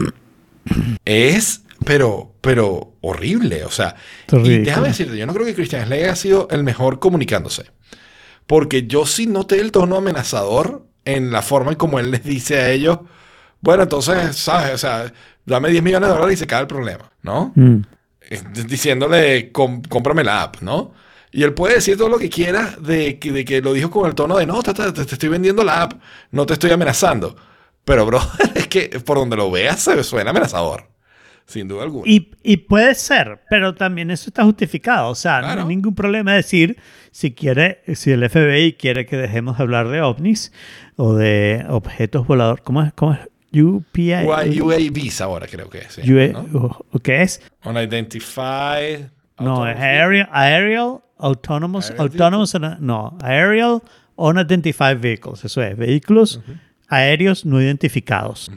es 1.04 1.62
pero, 1.86 2.34
pero 2.42 2.94
horrible. 3.00 3.64
O 3.64 3.70
sea, 3.70 3.94
y 4.30 4.58
déjame 4.58 4.88
decirte, 4.88 5.16
yo 5.16 5.26
no 5.26 5.32
creo 5.32 5.46
que 5.46 5.54
Christian 5.54 5.86
Slater 5.86 6.04
haya 6.04 6.16
sido 6.16 6.48
el 6.50 6.64
mejor 6.64 6.98
comunicándose. 6.98 7.70
Porque 8.46 8.86
yo 8.86 9.06
sí 9.06 9.26
noté 9.26 9.60
el 9.60 9.72
tono 9.72 9.96
amenazador 9.96 10.86
en 11.04 11.30
la 11.30 11.40
forma 11.40 11.70
en 11.70 11.76
como 11.78 11.98
él 11.98 12.10
les 12.10 12.24
dice 12.24 12.58
a 12.58 12.68
ellos, 12.70 12.98
bueno, 13.62 13.84
entonces, 13.84 14.36
¿sabes? 14.36 14.74
O 14.74 14.78
sea, 14.78 15.10
dame 15.46 15.70
10 15.70 15.82
millones 15.82 16.08
de 16.08 16.14
dólares 16.14 16.34
y 16.34 16.40
se 16.40 16.46
cae 16.46 16.60
el 16.60 16.66
problema, 16.66 17.10
¿no? 17.22 17.52
Mm. 17.54 17.76
Diciéndole, 18.68 19.50
"Com- 19.52 19.82
cómprame 19.88 20.24
la 20.24 20.42
app, 20.42 20.60
¿no? 20.62 20.92
Y 21.32 21.42
él 21.44 21.54
puede 21.54 21.74
decir 21.74 21.96
todo 21.96 22.08
lo 22.08 22.18
que 22.18 22.28
quiera 22.28 22.74
de 22.80 23.18
que, 23.18 23.30
de 23.32 23.44
que 23.44 23.60
lo 23.62 23.72
dijo 23.72 23.90
con 23.90 24.08
el 24.08 24.14
tono 24.14 24.36
de, 24.36 24.46
no, 24.46 24.62
te, 24.62 24.74
te- 24.74 24.90
te 24.92 25.02
estoy 25.02 25.28
vendiendo 25.28 25.62
la 25.62 25.82
app, 25.82 25.92
no 26.32 26.44
te 26.46 26.54
estoy 26.54 26.70
amenazando. 26.72 27.36
Pero, 27.84 28.04
bro, 28.06 28.20
es 28.54 28.66
que 28.68 28.88
por 29.04 29.18
donde 29.18 29.36
lo 29.36 29.50
veas 29.50 29.80
se 29.80 30.02
suena 30.04 30.30
amenazador. 30.30 30.88
Sin 31.46 31.66
duda 31.66 31.82
alguna. 31.82 32.08
Y, 32.08 32.30
y 32.44 32.58
puede 32.58 32.94
ser, 32.94 33.40
pero 33.50 33.74
también 33.74 34.12
eso 34.12 34.30
está 34.30 34.44
justificado. 34.44 35.08
O 35.08 35.14
sea, 35.16 35.40
no 35.40 35.46
Claro. 35.46 35.60
hay 35.62 35.66
ningún 35.68 35.96
problema 35.96 36.32
decir 36.34 36.76
si 37.10 37.32
quiere, 37.32 37.82
si 37.94 38.12
el 38.12 38.28
FBI 38.28 38.74
quiere 38.74 39.04
que 39.04 39.16
dejemos 39.16 39.56
de 39.58 39.64
hablar 39.64 39.88
de 39.88 40.00
ovnis 40.00 40.52
o 40.94 41.14
de 41.14 41.64
objetos 41.68 42.24
voladores. 42.28 42.62
¿Cómo 42.64 42.82
es? 42.84 42.92
¿Cómo 42.92 43.14
es? 43.14 43.20
UPI. 43.52 44.12
UA- 44.26 44.44
UAVs 44.62 45.20
ahora 45.20 45.48
creo 45.48 45.68
que 45.68 45.78
es. 45.78 45.94
sí, 45.94 46.02
¿no? 46.08 46.78
¿Qué 47.02 47.22
es? 47.22 47.42
Unidentified. 47.64 49.06
No, 49.40 49.66
es 49.66 49.76
aerial, 49.78 50.28
aerial 50.32 50.98
autonomous, 51.20 51.90
Aerial 51.90 52.08
autonomous, 52.08 52.54
no, 52.80 53.16
aerial 53.22 53.82
unidentified 54.16 54.98
vehicles. 55.00 55.44
Eso 55.44 55.62
es, 55.62 55.76
vehículos 55.76 56.40
aéreos 56.88 57.46
no 57.46 57.60
identificados. 57.60 58.50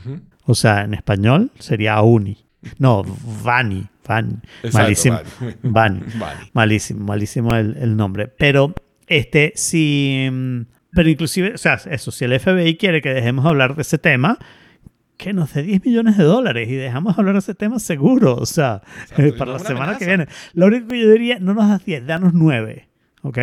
O 0.45 0.55
sea, 0.55 0.81
en 0.81 0.93
español 0.93 1.51
sería 1.59 2.01
UNI. 2.01 2.37
No, 2.79 3.03
VANI. 3.43 3.87
VANI. 4.07 4.35
Exacto, 4.63 4.77
malísimo. 4.77 5.19
Vani. 5.61 5.99
VANI. 5.99 6.01
Vani. 6.19 6.49
Malísimo, 6.53 7.05
malísimo 7.05 7.55
el, 7.55 7.77
el 7.77 7.95
nombre. 7.95 8.27
Pero, 8.27 8.73
este, 9.07 9.53
si. 9.55 10.27
mm, 10.31 10.61
Pero 10.91 11.09
inclusive, 11.09 11.53
o 11.53 11.57
sea, 11.57 11.75
eso, 11.89 12.11
si 12.11 12.25
el 12.25 12.37
FBI 12.39 12.77
quiere 12.77 13.01
que 13.01 13.13
dejemos 13.13 13.45
hablar 13.45 13.75
de 13.75 13.81
ese 13.81 13.97
tema, 13.97 14.37
que 15.23 15.33
nos 15.33 15.53
dé 15.53 15.63
10 15.63 15.85
millones 15.85 16.17
de 16.17 16.23
dólares 16.25 16.67
y 16.69 16.75
dejamos 16.75 17.17
hablar 17.17 17.33
de 17.33 17.39
ese 17.39 17.55
tema 17.55 17.79
seguro. 17.79 18.35
O 18.35 18.45
sea, 18.45 18.81
Exacto, 19.09 19.35
para 19.37 19.45
no 19.45 19.57
la 19.57 19.61
es 19.61 19.67
semana 19.67 19.97
que 19.97 20.03
amenaza. 20.05 20.25
viene. 20.25 20.27
Lo 20.53 20.65
único 20.67 20.87
que 20.89 21.01
yo 21.01 21.09
diría, 21.11 21.39
no 21.39 21.53
nos 21.53 21.69
das 21.69 21.85
10, 21.85 22.05
danos 22.05 22.33
9. 22.33 22.87
¿Ok? 23.21 23.37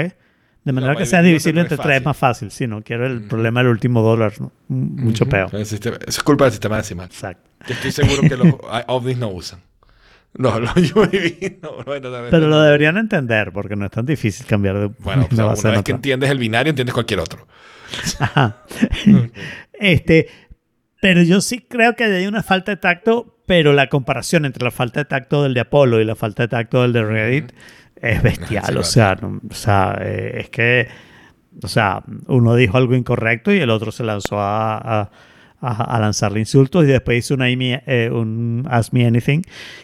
De 0.63 0.73
manera 0.73 0.95
que 0.95 1.07
sea 1.07 1.23
divisible 1.23 1.63
entre 1.63 1.79
tres 1.79 1.87
3 1.87 2.05
más 2.05 2.17
fácil. 2.17 2.51
Si 2.51 2.67
no 2.67 2.83
quiero 2.83 3.07
el 3.07 3.23
problema 3.23 3.61
del 3.61 3.71
último 3.73 4.03
dólar. 4.03 4.35
¿no? 4.41 4.53
Mucho 4.69 5.25
peor. 5.27 5.49
Eso 5.55 5.77
es 6.07 6.23
culpa 6.23 6.45
del 6.45 6.53
sistema 6.53 6.77
decimal. 6.77 7.07
Exacto. 7.07 7.49
Yo 7.67 7.75
estoy 7.75 7.93
seguro 7.93 8.21
que 8.23 8.37
los 8.37 8.55
ovnis 8.89 9.17
no 9.17 9.29
usan. 9.29 9.61
No, 10.35 10.61
los 10.61 10.75
UAV 10.95 11.11
no. 11.63 11.83
Bueno, 11.85 12.11
también- 12.13 12.31
Pero 12.31 12.47
lo 12.49 12.61
deberían 12.61 12.99
entender 12.99 13.53
porque 13.53 13.75
no 13.75 13.87
es 13.87 13.91
tan 13.91 14.05
difícil 14.05 14.45
cambiar 14.47 14.79
de 14.79 14.87
Bueno, 14.99 15.27
o 15.31 15.35
una 15.35 15.71
vez 15.71 15.83
que 15.83 15.93
entiendes 15.93 16.29
el 16.31 16.39
binario, 16.39 16.71
entiendes 16.71 16.93
cualquier 16.93 17.21
otro. 17.21 17.49
Ajá. 18.21 18.59
este, 19.73 20.29
pero 21.01 21.23
yo 21.23 21.41
sí 21.41 21.59
creo 21.61 21.95
que 21.97 22.05
hay 22.05 22.27
una 22.27 22.43
falta 22.43 22.73
de 22.73 22.77
tacto, 22.77 23.39
pero 23.47 23.73
la 23.73 23.89
comparación 23.89 24.45
entre 24.45 24.65
la 24.65 24.71
falta 24.71 25.01
de 25.01 25.05
tacto 25.07 25.43
del 25.43 25.55
de 25.55 25.61
Apolo 25.61 26.01
y 26.01 26.05
la 26.05 26.15
falta 26.17 26.45
de 26.45 26.49
tacto 26.49 26.83
del 26.83 26.93
de 26.93 27.05
Reddit 27.05 27.53
es 27.97 28.23
bestial. 28.23 28.65
Sí, 28.73 28.77
o, 28.77 28.83
sea, 28.83 29.17
no- 29.21 29.41
o 29.51 29.55
sea, 29.55 29.99
eh, 30.01 30.41
es 30.41 30.51
que, 30.51 30.89
o 31.63 31.69
sea, 31.69 32.03
uno 32.29 32.55
dijo 32.55 32.77
algo 32.77 32.95
incorrecto 32.95 33.53
y 33.53 33.59
el 33.59 33.71
otro 33.71 33.93
se 33.93 34.05
lanzó 34.05 34.39
a, 34.41 34.77
a- 34.79 35.11
a- 35.63 35.97
a 35.97 36.01
lanzarle 36.01 36.39
insultos 36.41 36.85
y 36.85 36.87
después 36.87 37.19
hizo 37.19 37.35
una, 37.35 37.49
eh, 37.51 38.09
un 38.11 38.67
Ask 38.71 38.93
Me 38.95 39.05
Anything 39.07 39.43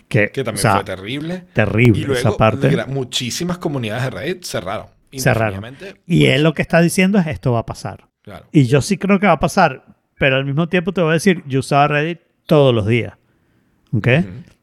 que, 0.09 0.31
Que 0.31 0.43
también 0.45 0.59
o 0.61 0.63
sea, 0.63 0.75
fue 0.77 0.85
terrible. 0.85 1.45
terrible 1.53 1.99
Y 2.01 2.05
luego, 2.05 2.19
esa 2.21 2.37
parte. 2.37 2.75
muchísimas 2.87 3.59
comunidades 3.59 4.05
de 4.05 4.11
Reddit 4.11 4.45
cerraron. 4.45 4.87
Cerraron. 5.13 5.77
Y 6.07 6.27
él 6.27 6.43
lo 6.43 6.53
que 6.55 6.63
está 6.63 6.81
diciendo 6.81 7.19
es 7.19 7.27
esto 7.27 7.53
va 7.53 7.61
a 7.61 7.67
pasar. 7.67 8.09
Claro. 8.23 8.47
Y 8.53 8.65
yo 8.67 8.81
sí 8.83 8.97
creo 8.99 9.19
que 9.21 9.27
va 9.27 9.35
a 9.35 9.41
pasar, 9.41 9.85
pero 10.19 10.37
al 10.37 10.45
mismo 10.45 10.69
tiempo 10.69 10.93
te 10.93 11.01
voy 11.01 11.11
a 11.11 11.15
decir, 11.15 11.43
yo 11.47 11.61
usaba 11.61 11.89
Reddit 11.89 12.21
todos 12.47 12.75
los 12.75 12.87
días. 12.87 13.15
¿Ok? 13.93 14.09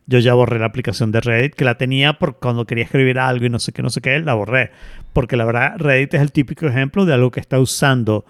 Yo 0.06 0.20
ya 0.20 0.34
borré 0.34 0.60
la 0.60 0.66
aplicación 0.66 1.12
de 1.12 1.22
Reddit, 1.22 1.56
que 1.56 1.64
la 1.64 1.78
tenía 1.78 2.14
por 2.20 2.38
cuando 2.40 2.66
quería 2.66 2.84
escribir 2.84 3.20
algo 3.20 3.46
y 3.46 3.50
no 3.50 3.60
sé 3.60 3.72
qué, 3.72 3.82
no 3.82 3.90
sé 3.90 4.02
qué, 4.02 4.20
la 4.20 4.34
borré. 4.34 4.72
Porque 5.14 5.38
la 5.38 5.46
verdad, 5.46 5.76
Reddit 5.78 6.14
es 6.16 6.22
el 6.22 6.32
típico 6.32 6.66
ejemplo 6.68 7.06
de 7.06 7.14
algo 7.14 7.32
que 7.32 7.40
está 7.40 7.60
usando 7.60 8.26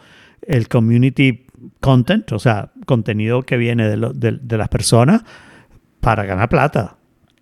el 0.45 0.67
community 0.67 1.47
content, 1.79 2.31
o 2.31 2.39
sea, 2.39 2.71
contenido 2.85 3.41
que 3.43 3.57
viene 3.57 3.87
de, 3.87 3.97
lo- 3.97 4.13
de- 4.13 4.37
de 4.41 4.57
las 4.57 4.69
personas 4.69 5.23
para 5.99 6.25
ganar 6.25 6.49
plata. 6.49 6.97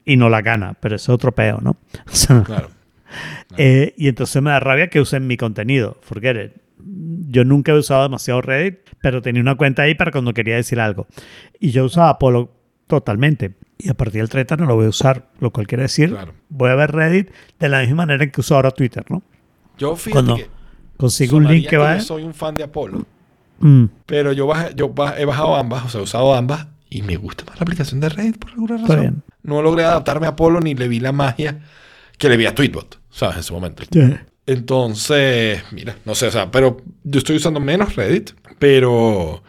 Y 0.06 0.16
no 0.18 0.30
la 0.30 0.42
gana, 0.42 0.76
pero 0.80 0.96
eso 0.96 1.12
es 1.12 1.16
otro 1.16 1.34
peo, 1.34 1.60
¿no? 1.62 1.72
O 1.72 1.78
sea, 2.16 2.42
Claro. 2.44 2.70
eh, 3.58 3.94
y 3.98 4.08
entonces 4.08 4.42
me 4.42 4.52
da 4.52 4.60
rabia 4.60 4.88
que 4.90 5.02
usen 5.02 5.28
mi 5.28 5.36
contenido. 5.38 5.98
Forget 6.02 6.38
it. 6.46 6.52
Yo 7.30 7.44
nunca 7.44 7.72
he 7.74 7.76
usado 7.78 8.04
demasiado 8.04 8.42
Reddit, 8.42 8.81
pero 9.02 9.22
tenía 9.22 9.42
una 9.42 9.56
cuenta 9.56 9.84
ahí 9.84 9.96
para 9.96 10.12
cuando 10.12 10.34
quería 10.34 10.56
decir 10.56 10.80
algo. 10.80 11.08
Y 11.60 11.72
yo 11.72 11.86
usaba 11.86 12.10
Apolo 12.10 12.52
totalmente. 12.88 13.56
Y 13.78 13.90
a 13.90 13.94
partir 13.96 14.22
del 14.22 14.30
30 14.30 14.58
no 14.58 14.66
lo 14.68 14.76
voy 14.76 14.86
a 14.86 14.90
usar, 14.90 15.30
lo 15.40 15.52
cual 15.52 15.66
quiere 15.68 15.84
decir, 15.84 16.10
Claro. 16.10 16.34
voy 16.50 16.70
a 16.70 16.76
ver 16.76 16.92
Reddit 16.92 17.32
de 17.60 17.70
la 17.70 17.80
misma 17.82 17.96
manera 17.98 18.24
en 18.24 18.30
que 18.32 18.42
uso 18.42 18.56
ahora 18.56 18.70
Twitter, 18.72 19.04
¿no? 19.10 19.24
Yo 19.78 19.96
fíjate 19.96 20.12
Cuando 20.14 20.36
que 20.36 20.48
consigo 20.98 21.38
un 21.38 21.48
link 21.48 21.68
que 21.68 21.78
va... 21.78 21.98
yo 21.98 22.04
soy 22.04 22.24
un 22.24 22.34
fan 22.36 22.56
de 22.56 22.64
Apolo. 22.64 23.06
Mm, 23.60 23.86
Pero 24.06 24.34
yo, 24.34 24.48
bajé- 24.48 24.76
yo 24.76 24.90
ba- 24.90 25.16
he 25.20 25.26
bajado 25.26 25.56
ambas, 25.56 25.86
o 25.86 25.90
sea, 25.90 26.00
he 26.00 26.04
usado 26.04 26.34
ambas 26.36 26.68
y 26.90 27.02
me 27.02 27.16
gusta 27.16 27.44
más 27.48 27.58
la 27.60 27.64
aplicación 27.64 28.00
de 28.02 28.10
Reddit 28.10 28.38
por 28.38 28.52
alguna 28.52 28.78
razón. 28.78 29.24
No 29.44 29.62
logré 29.64 29.84
adaptarme 29.84 30.28
a 30.28 30.30
Apolo 30.32 30.60
ni 30.60 30.76
le 30.76 30.88
vi 30.88 31.00
la 31.00 31.12
magia 31.12 31.62
que 32.20 32.30
le 32.30 32.38
vi 32.38 32.46
a 32.46 32.54
Tweetbot, 32.54 33.00
¿sabes? 33.10 33.38
En 33.38 33.44
su 33.44 33.54
momento. 33.56 33.84
yeah. 33.90 34.28
Entonces, 34.46 35.64
mira, 35.72 35.96
no 36.06 36.14
sé, 36.16 36.28
o 36.28 36.32
sea, 36.32 36.52
pero 36.52 36.78
yo 37.04 37.18
estoy 37.20 37.36
usando 37.38 37.60
menos 37.60 37.96
Reddit, 37.96 38.32
pero 38.62 39.42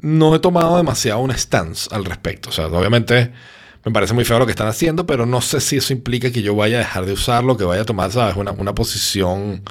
no 0.00 0.34
he 0.34 0.38
tomado 0.38 0.76
demasiado 0.76 1.20
un 1.20 1.30
stance 1.30 1.88
al 1.94 2.04
respecto. 2.04 2.50
O 2.50 2.52
sea, 2.52 2.66
obviamente 2.66 3.32
me 3.86 3.90
parece 3.90 4.12
muy 4.12 4.26
feo 4.26 4.38
lo 4.38 4.44
que 4.44 4.52
están 4.52 4.68
haciendo, 4.68 5.06
pero 5.06 5.24
no 5.24 5.40
sé 5.40 5.62
si 5.62 5.78
eso 5.78 5.94
implica 5.94 6.30
que 6.30 6.42
yo 6.42 6.54
vaya 6.54 6.76
a 6.76 6.80
dejar 6.80 7.06
de 7.06 7.12
usarlo, 7.14 7.56
que 7.56 7.64
vaya 7.64 7.82
a 7.82 7.84
tomar, 7.86 8.12
¿sabes? 8.12 8.36
Una, 8.36 8.52
una 8.52 8.74
posición 8.74 9.62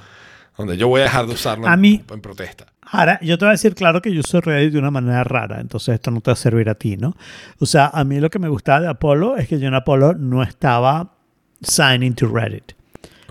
donde 0.58 0.76
yo 0.76 0.88
voy 0.88 1.02
a 1.02 1.04
dejar 1.04 1.28
de 1.28 1.34
usarlo 1.34 1.68
A 1.68 1.78
mí- 1.78 2.02
en 2.12 2.20
protesta. 2.22 2.66
Ahora, 2.82 3.20
yo 3.22 3.38
te 3.38 3.46
voy 3.46 3.50
a 3.50 3.52
decir, 3.54 3.76
claro, 3.76 4.02
que 4.02 4.12
yo 4.12 4.22
uso 4.22 4.42
Reddit 4.42 4.74
de 4.74 4.80
una 4.80 4.92
manera 4.92 5.24
rara, 5.24 5.62
entonces 5.62 5.94
esto 5.96 6.10
no 6.10 6.20
te 6.22 6.32
va 6.32 6.34
a 6.34 6.36
servir 6.36 6.68
a 6.68 6.76
ti, 6.76 6.98
¿no? 6.98 7.16
O 7.60 7.68
sea, 7.68 7.92
a 7.94 8.04
mí 8.04 8.20
lo 8.20 8.32
que 8.32 8.40
me 8.40 8.50
gustaba 8.50 8.82
de 8.82 8.88
Apolo 8.88 9.38
es 9.38 9.48
que 9.48 9.60
yo 9.60 9.68
en 9.68 9.76
Apolo 9.76 10.14
no 10.16 10.42
estaba 10.42 11.14
signing 11.62 12.16
to 12.16 12.28
Reddit. 12.28 12.74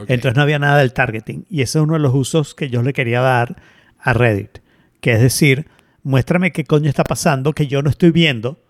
Entonces 0.07 0.37
no 0.37 0.43
había 0.43 0.59
nada 0.61 0.79
del 0.79 0.93
targeting. 0.93 1.47
Y 1.51 1.63
ese 1.63 1.79
es 1.79 1.83
uno 1.83 1.95
de 1.95 1.99
los 2.01 2.15
usos 2.15 2.55
que 2.55 2.71
yo 2.71 2.83
le 2.83 2.93
quería 2.93 3.21
dar 3.21 3.57
a 4.01 4.13
Reddit. 4.15 4.59
Que 5.03 5.13
es 5.13 5.21
decir, 5.21 5.67
muéstrame 6.03 6.53
qué 6.53 6.65
coño 6.65 6.89
está 6.89 7.05
pasando 7.05 7.53
que 7.53 7.67
yo 7.67 7.83
no 7.83 7.91
estoy 7.91 8.13
viendo, 8.13 8.63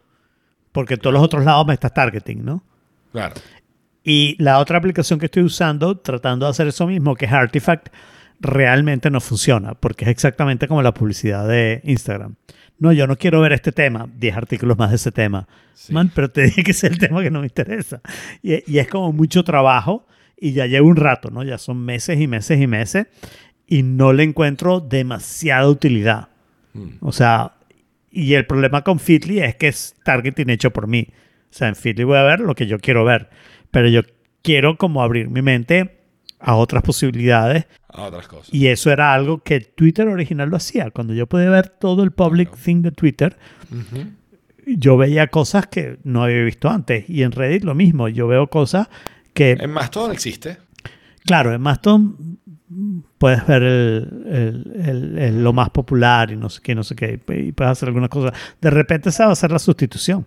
porque 0.73 0.97
todos 0.97 1.15
los 1.15 1.23
otros 1.23 1.45
lados 1.45 1.67
me 1.67 1.75
estás 1.75 1.95
targeting, 1.95 2.45
¿no? 2.45 2.65
Claro. 3.13 3.35
Y 4.03 4.35
la 4.43 4.59
otra 4.59 4.79
aplicación 4.79 5.19
que 5.19 5.27
estoy 5.27 5.43
usando, 5.43 5.99
tratando 5.99 6.47
de 6.47 6.51
hacer 6.51 6.67
eso 6.67 6.87
mismo, 6.87 7.15
que 7.15 7.27
es 7.27 7.33
Artifact, 7.33 7.91
realmente 8.41 9.11
no 9.11 9.21
funciona, 9.21 9.75
porque 9.75 10.07
es 10.07 10.11
exactamente 10.11 10.67
como 10.67 10.83
la 10.83 10.95
publicidad 10.95 11.47
de 11.47 11.83
Instagram. 11.85 12.35
No, 12.79 12.93
yo 12.93 13.07
no 13.07 13.17
quiero 13.17 13.41
ver 13.41 13.53
este 13.53 13.71
tema, 13.71 14.09
10 14.17 14.37
artículos 14.37 14.77
más 14.77 14.91
de 14.91 14.97
ese 14.97 15.13
tema. 15.13 15.47
Sí. 15.75 15.93
Man, 15.93 16.11
pero 16.13 16.31
te 16.31 16.43
dije 16.43 16.65
que 16.65 16.73
es 16.73 16.83
el 16.83 16.99
tema 16.99 17.23
que 17.23 17.31
no 17.31 17.41
me 17.41 17.47
interesa. 17.47 18.01
Y, 18.43 18.73
y 18.73 18.79
es 18.79 18.89
como 18.89 19.13
mucho 19.13 19.45
trabajo 19.45 20.07
y 20.37 20.53
ya 20.55 20.67
llevo 20.67 20.89
un 20.89 20.97
rato, 20.97 21.31
¿no? 21.31 21.45
Ya 21.45 21.59
son 21.59 21.85
meses 21.85 22.19
y 22.19 22.27
meses 22.27 22.61
y 22.61 22.67
meses 22.67 23.07
y 23.73 23.83
no 23.83 24.13
le 24.13 24.23
encuentro 24.25 24.81
demasiada 24.81 25.69
utilidad. 25.69 26.29
Mm. 26.75 26.89
O 27.01 27.13
sea, 27.13 27.53
y 28.11 28.35
el 28.35 28.47
problema 28.47 28.83
con 28.83 28.99
Fitly 28.99 29.41
es 29.41 29.57
que 29.57 29.69
es 29.69 29.95
targeting 30.05 30.51
hecho 30.51 30.71
por 30.73 30.87
mí. 30.87 31.09
O 31.11 31.15
sea, 31.55 31.69
en 31.69 31.77
Fitly 31.77 32.05
voy 32.05 32.19
a 32.19 32.23
ver 32.23 32.41
lo 32.41 32.55
que 32.55 32.67
yo 32.67 32.79
quiero 32.79 33.05
ver, 33.05 33.31
pero 33.71 33.89
yo 33.89 34.03
quiero 34.43 34.77
como 34.77 35.03
abrir 35.03 35.29
mi 35.31 35.41
mente 35.43 35.99
a 36.39 36.57
otras 36.57 36.83
posibilidades 36.83 37.67
A 37.89 38.03
otras 38.03 38.27
cosas. 38.27 38.53
y 38.53 38.67
eso 38.67 38.91
era 38.91 39.15
algo 39.15 39.43
que 39.43 39.61
Twitter 39.61 40.09
original 40.09 40.49
lo 40.51 40.57
hacía. 40.57 40.91
Cuando 40.91 41.15
yo 41.15 41.27
podía 41.27 41.49
ver 41.51 41.69
todo 41.69 42.03
el 42.03 42.11
public 42.11 42.55
thing 42.57 42.83
de 42.83 42.91
Twitter, 42.91 43.37
Ujú. 43.71 44.07
yo 44.67 44.97
veía 44.99 45.29
cosas 45.29 45.67
que 45.69 45.99
no 46.05 46.25
había 46.25 46.43
visto 46.43 46.69
antes. 46.69 47.09
Y 47.09 47.23
en 47.23 47.33
Reddit 47.33 47.65
lo 47.65 47.75
mismo, 47.75 48.09
yo 48.09 48.27
veo 48.27 48.49
cosas 48.49 48.89
que, 49.35 49.53
En 49.53 49.71
Mastodon 49.71 50.13
existe. 50.13 50.59
claro, 51.25 51.55
en 51.55 51.61
Mastodon 51.61 52.39
puedes 53.23 53.47
ver 53.47 53.63
el- 53.63 54.65
el- 54.85 55.19
el- 55.19 55.45
lo 55.45 55.53
más 55.53 55.71
popular 55.71 56.33
y 56.33 56.37
no 56.37 56.49
sé 56.49 56.61
qué, 56.61 56.75
no 56.75 56.83
sé 56.83 56.97
qué, 56.97 57.21
y 57.29 57.53
puedes 57.53 57.71
hacer 57.71 57.87
algunas 57.89 58.11
cosas. 58.11 58.33
De 58.61 58.69
repente 58.69 59.11
esa 59.11 59.27
va 59.27 59.33
a 59.33 59.37
ser 59.37 59.53
la 59.53 59.61
sustitución. 59.61 60.27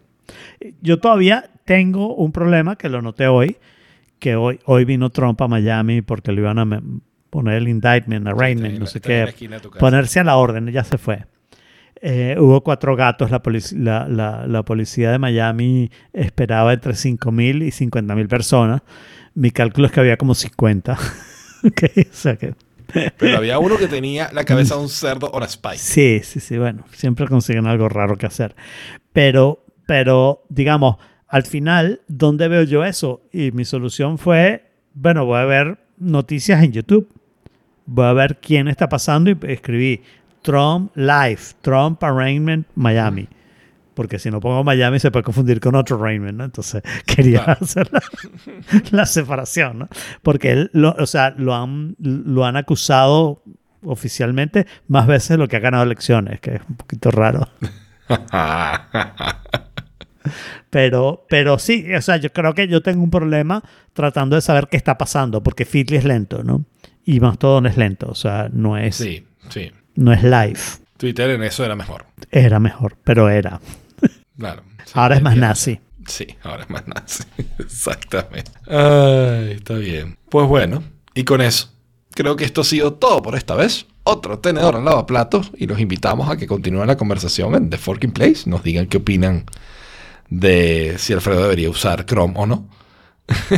Yo 0.82 0.98
todavía 1.00 1.50
tengo 1.66 2.16
un 2.16 2.32
problema 2.32 2.78
que 2.78 2.88
lo 2.88 3.02
noté 3.02 3.28
hoy, 3.28 3.58
que 4.18 4.38
hoy, 4.38 4.62
hoy 4.64 4.86
vino 4.86 5.10
Trump 5.10 5.42
a 5.42 5.50
Miami 5.50 6.02
porque 6.02 6.32
le 6.32 6.40
iban 6.40 6.58
a 6.58 6.82
poner 7.30 7.56
el 7.56 7.68
indictment, 7.68 8.28
arraignment, 8.28 8.76
en 8.76 8.80
no 8.80 8.86
sé 8.86 9.02
qué, 9.02 9.26
ponerse 9.82 10.22
a 10.22 10.24
la 10.24 10.38
orden, 10.38 10.68
ya 10.72 10.86
se 10.86 10.98
fue. 10.98 11.26
Eh, 12.02 12.38
hubo 12.40 12.62
cuatro 12.64 12.96
gatos. 12.96 13.30
La, 13.30 13.42
la, 13.74 14.08
la- 14.08 14.48
la 14.48 14.64
policía 14.64 15.12
de 15.12 15.20
Miami 15.20 15.92
esperaba 16.14 16.72
entre 16.72 16.94
5.000 16.94 17.62
y 17.62 17.72
50.000 17.72 18.28
personas. 18.30 18.84
Mi 19.34 19.52
cálculo 19.52 19.88
es 19.88 19.92
que 19.92 20.00
había 20.00 20.16
como 20.16 20.34
50. 20.34 20.98
Ok, 21.66 21.82
o 21.98 22.02
sea 22.14 22.36
que... 22.36 22.54
Pero 23.18 23.38
había 23.38 23.60
uno 23.60 23.78
que 23.78 23.88
tenía 23.88 24.30
la 24.34 24.44
cabeza 24.44 24.76
de 24.76 24.82
un 24.82 24.90
cerdo 24.90 25.28
on 25.28 25.44
a 25.44 25.46
spike. 25.46 25.78
Sí, 25.78 26.22
sí, 26.24 26.40
sí, 26.40 26.58
bueno, 26.58 26.86
siempre 26.94 27.28
consiguen 27.28 27.68
algo 27.68 27.90
raro 27.90 28.18
que 28.18 28.26
hacer. 28.26 28.56
Pero, 29.14 29.66
pero, 29.88 30.44
digamos, 30.50 30.98
al 31.28 31.44
final, 31.44 32.02
¿dónde 32.08 32.48
veo 32.48 32.64
yo 32.64 32.84
eso? 32.84 33.22
Y 33.32 33.52
mi 33.52 33.66
solución 33.66 34.18
fue, 34.18 34.72
bueno, 34.94 35.26
voy 35.26 35.40
a 35.40 35.46
ver 35.46 35.78
noticias 35.98 36.64
en 36.64 36.72
YouTube. 36.72 37.10
Voy 37.86 38.06
a 38.06 38.14
ver 38.14 38.38
quién 38.38 38.68
está 38.68 38.90
pasando 38.90 39.30
y 39.30 39.38
escribí 39.48 40.02
Trump 40.42 40.92
Live, 40.96 41.40
Trump 41.62 42.04
Arraignment 42.04 42.68
Miami. 42.76 43.28
Porque 43.96 44.20
si 44.20 44.30
no 44.30 44.40
pongo 44.40 44.64
Miami 44.64 45.00
se 45.00 45.10
puede 45.10 45.24
confundir 45.24 45.60
con 45.60 45.74
otro 45.74 45.98
arraignment, 45.98 46.38
¿no? 46.38 46.44
Entonces 46.46 46.84
quería 47.06 47.44
Claro. 47.44 47.60
hacer 47.62 47.90
la, 47.92 48.02
la 48.92 49.06
separación, 49.08 49.80
¿no? 49.80 49.90
Porque 50.22 50.52
él, 50.52 50.70
lo, 50.74 50.92
o 51.00 51.06
sea, 51.08 51.34
lo 51.38 51.56
han, 51.56 51.96
lo 52.00 52.46
han 52.46 52.58
acusado 52.58 53.42
oficialmente 53.84 54.68
más 54.88 55.08
veces 55.08 55.30
de 55.30 55.38
lo 55.38 55.48
que 55.48 55.56
ha 55.56 55.60
ganado 55.60 55.84
elecciones, 55.84 56.40
que 56.42 56.56
es 56.56 56.62
un 56.70 56.76
poquito 56.76 57.10
raro. 57.12 57.48
Pero, 60.72 61.26
pero 61.30 61.60
sí, 61.60 61.94
o 61.94 62.02
sea, 62.02 62.18
yo 62.18 62.34
creo 62.34 62.54
que 62.54 62.68
yo 62.68 62.82
tengo 62.82 63.04
un 63.04 63.12
problema 63.12 63.64
tratando 63.94 64.36
de 64.36 64.42
saber 64.42 64.68
qué 64.70 64.76
está 64.76 64.98
pasando, 64.98 65.42
porque 65.44 65.66
Fitly 65.66 65.98
es 65.98 66.04
lento, 66.04 66.44
¿no? 66.44 66.66
Y 67.06 67.20
Mastodon 67.20 67.68
es 67.68 67.78
lento, 67.78 68.08
o 68.10 68.16
sea, 68.16 68.50
no 68.52 68.76
es, 68.78 68.96
Sí, 68.96 69.26
sí. 69.50 69.72
no 69.96 70.12
es 70.12 70.24
live. 70.24 70.60
Twitter 70.98 71.30
en 71.30 71.44
eso 71.44 71.64
era 71.64 71.76
mejor. 71.76 72.06
Era 72.32 72.60
mejor, 72.60 72.98
pero 73.04 73.30
era. 73.30 73.62
Claro. 74.38 74.64
Sí, 74.86 74.92
Ahora 74.94 75.16
es 75.16 75.22
más 75.22 75.38
nazi. 75.38 75.80
Sí, 76.08 76.28
ahora 76.44 76.64
es 76.64 76.70
más 76.70 76.88
nazi. 76.88 77.24
Exactamente. 77.60 78.52
Ay, 78.68 79.54
está 79.54 79.76
bien. 79.76 80.18
Pues 80.30 80.48
bueno, 80.48 80.84
y 81.14 81.24
con 81.24 81.42
eso, 81.42 81.72
creo 82.12 82.36
que 82.36 82.46
esto 82.46 82.62
ha 82.62 82.66
sido 82.66 82.94
todo 82.94 83.22
por 83.22 83.36
esta 83.36 83.56
vez. 83.56 83.88
Otro 84.04 84.38
tenedor 84.38 84.76
al 84.76 84.86
lavaplatos 84.86 85.52
y 85.58 85.66
los 85.66 85.80
invitamos 85.80 86.30
a 86.30 86.38
que 86.38 86.46
continúen 86.46 86.88
la 86.88 86.98
conversación 86.98 87.56
en 87.56 87.72
The 87.72 87.78
Forking 87.78 88.12
Place. 88.12 88.48
Nos 88.48 88.64
digan 88.64 88.86
qué 88.86 88.98
opinan 88.98 89.46
de 90.30 90.96
si 91.00 91.14
Alfredo 91.14 91.42
debería 91.44 91.70
usar 91.70 92.06
Chrome 92.06 92.34
o 92.38 92.46
no. 92.46 92.70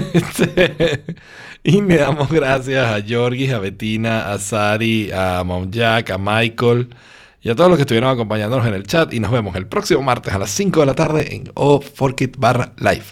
Y 1.64 1.82
le 1.82 1.98
damos 1.98 2.30
gracias 2.30 2.88
a 2.88 3.02
Georgis, 3.02 3.52
a 3.52 3.60
Bettina, 3.60 4.32
a 4.32 4.40
Sari, 4.40 5.12
a 5.12 5.44
Mom 5.44 5.70
Jack, 5.70 6.12
a 6.12 6.18
Michael 6.18 6.96
y 7.42 7.50
a 7.50 7.56
todos 7.56 7.70
los 7.70 7.78
que 7.78 7.84
estuvieron 7.84 8.10
acompañándonos 8.10 8.66
en 8.68 8.74
el 8.74 8.84
chat. 8.84 9.14
Y 9.14 9.20
nos 9.20 9.32
vemos 9.32 9.56
el 9.56 9.68
próximo 9.68 10.02
martes 10.02 10.34
a 10.34 10.40
las 10.40 10.52
5 10.52 10.80
de 10.82 10.86
la 10.86 10.96
tarde 10.96 11.36
en 11.36 11.52
O 11.54 11.82
Forkit 11.82 12.38
barra 12.38 12.74
live. 12.78 13.06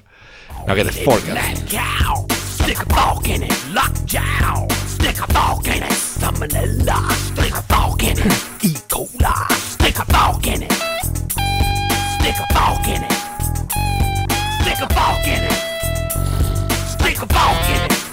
No 0.67 0.75
que 0.75 0.83
te 0.83 0.91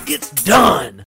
It's 0.06 0.30
done. 0.44 1.02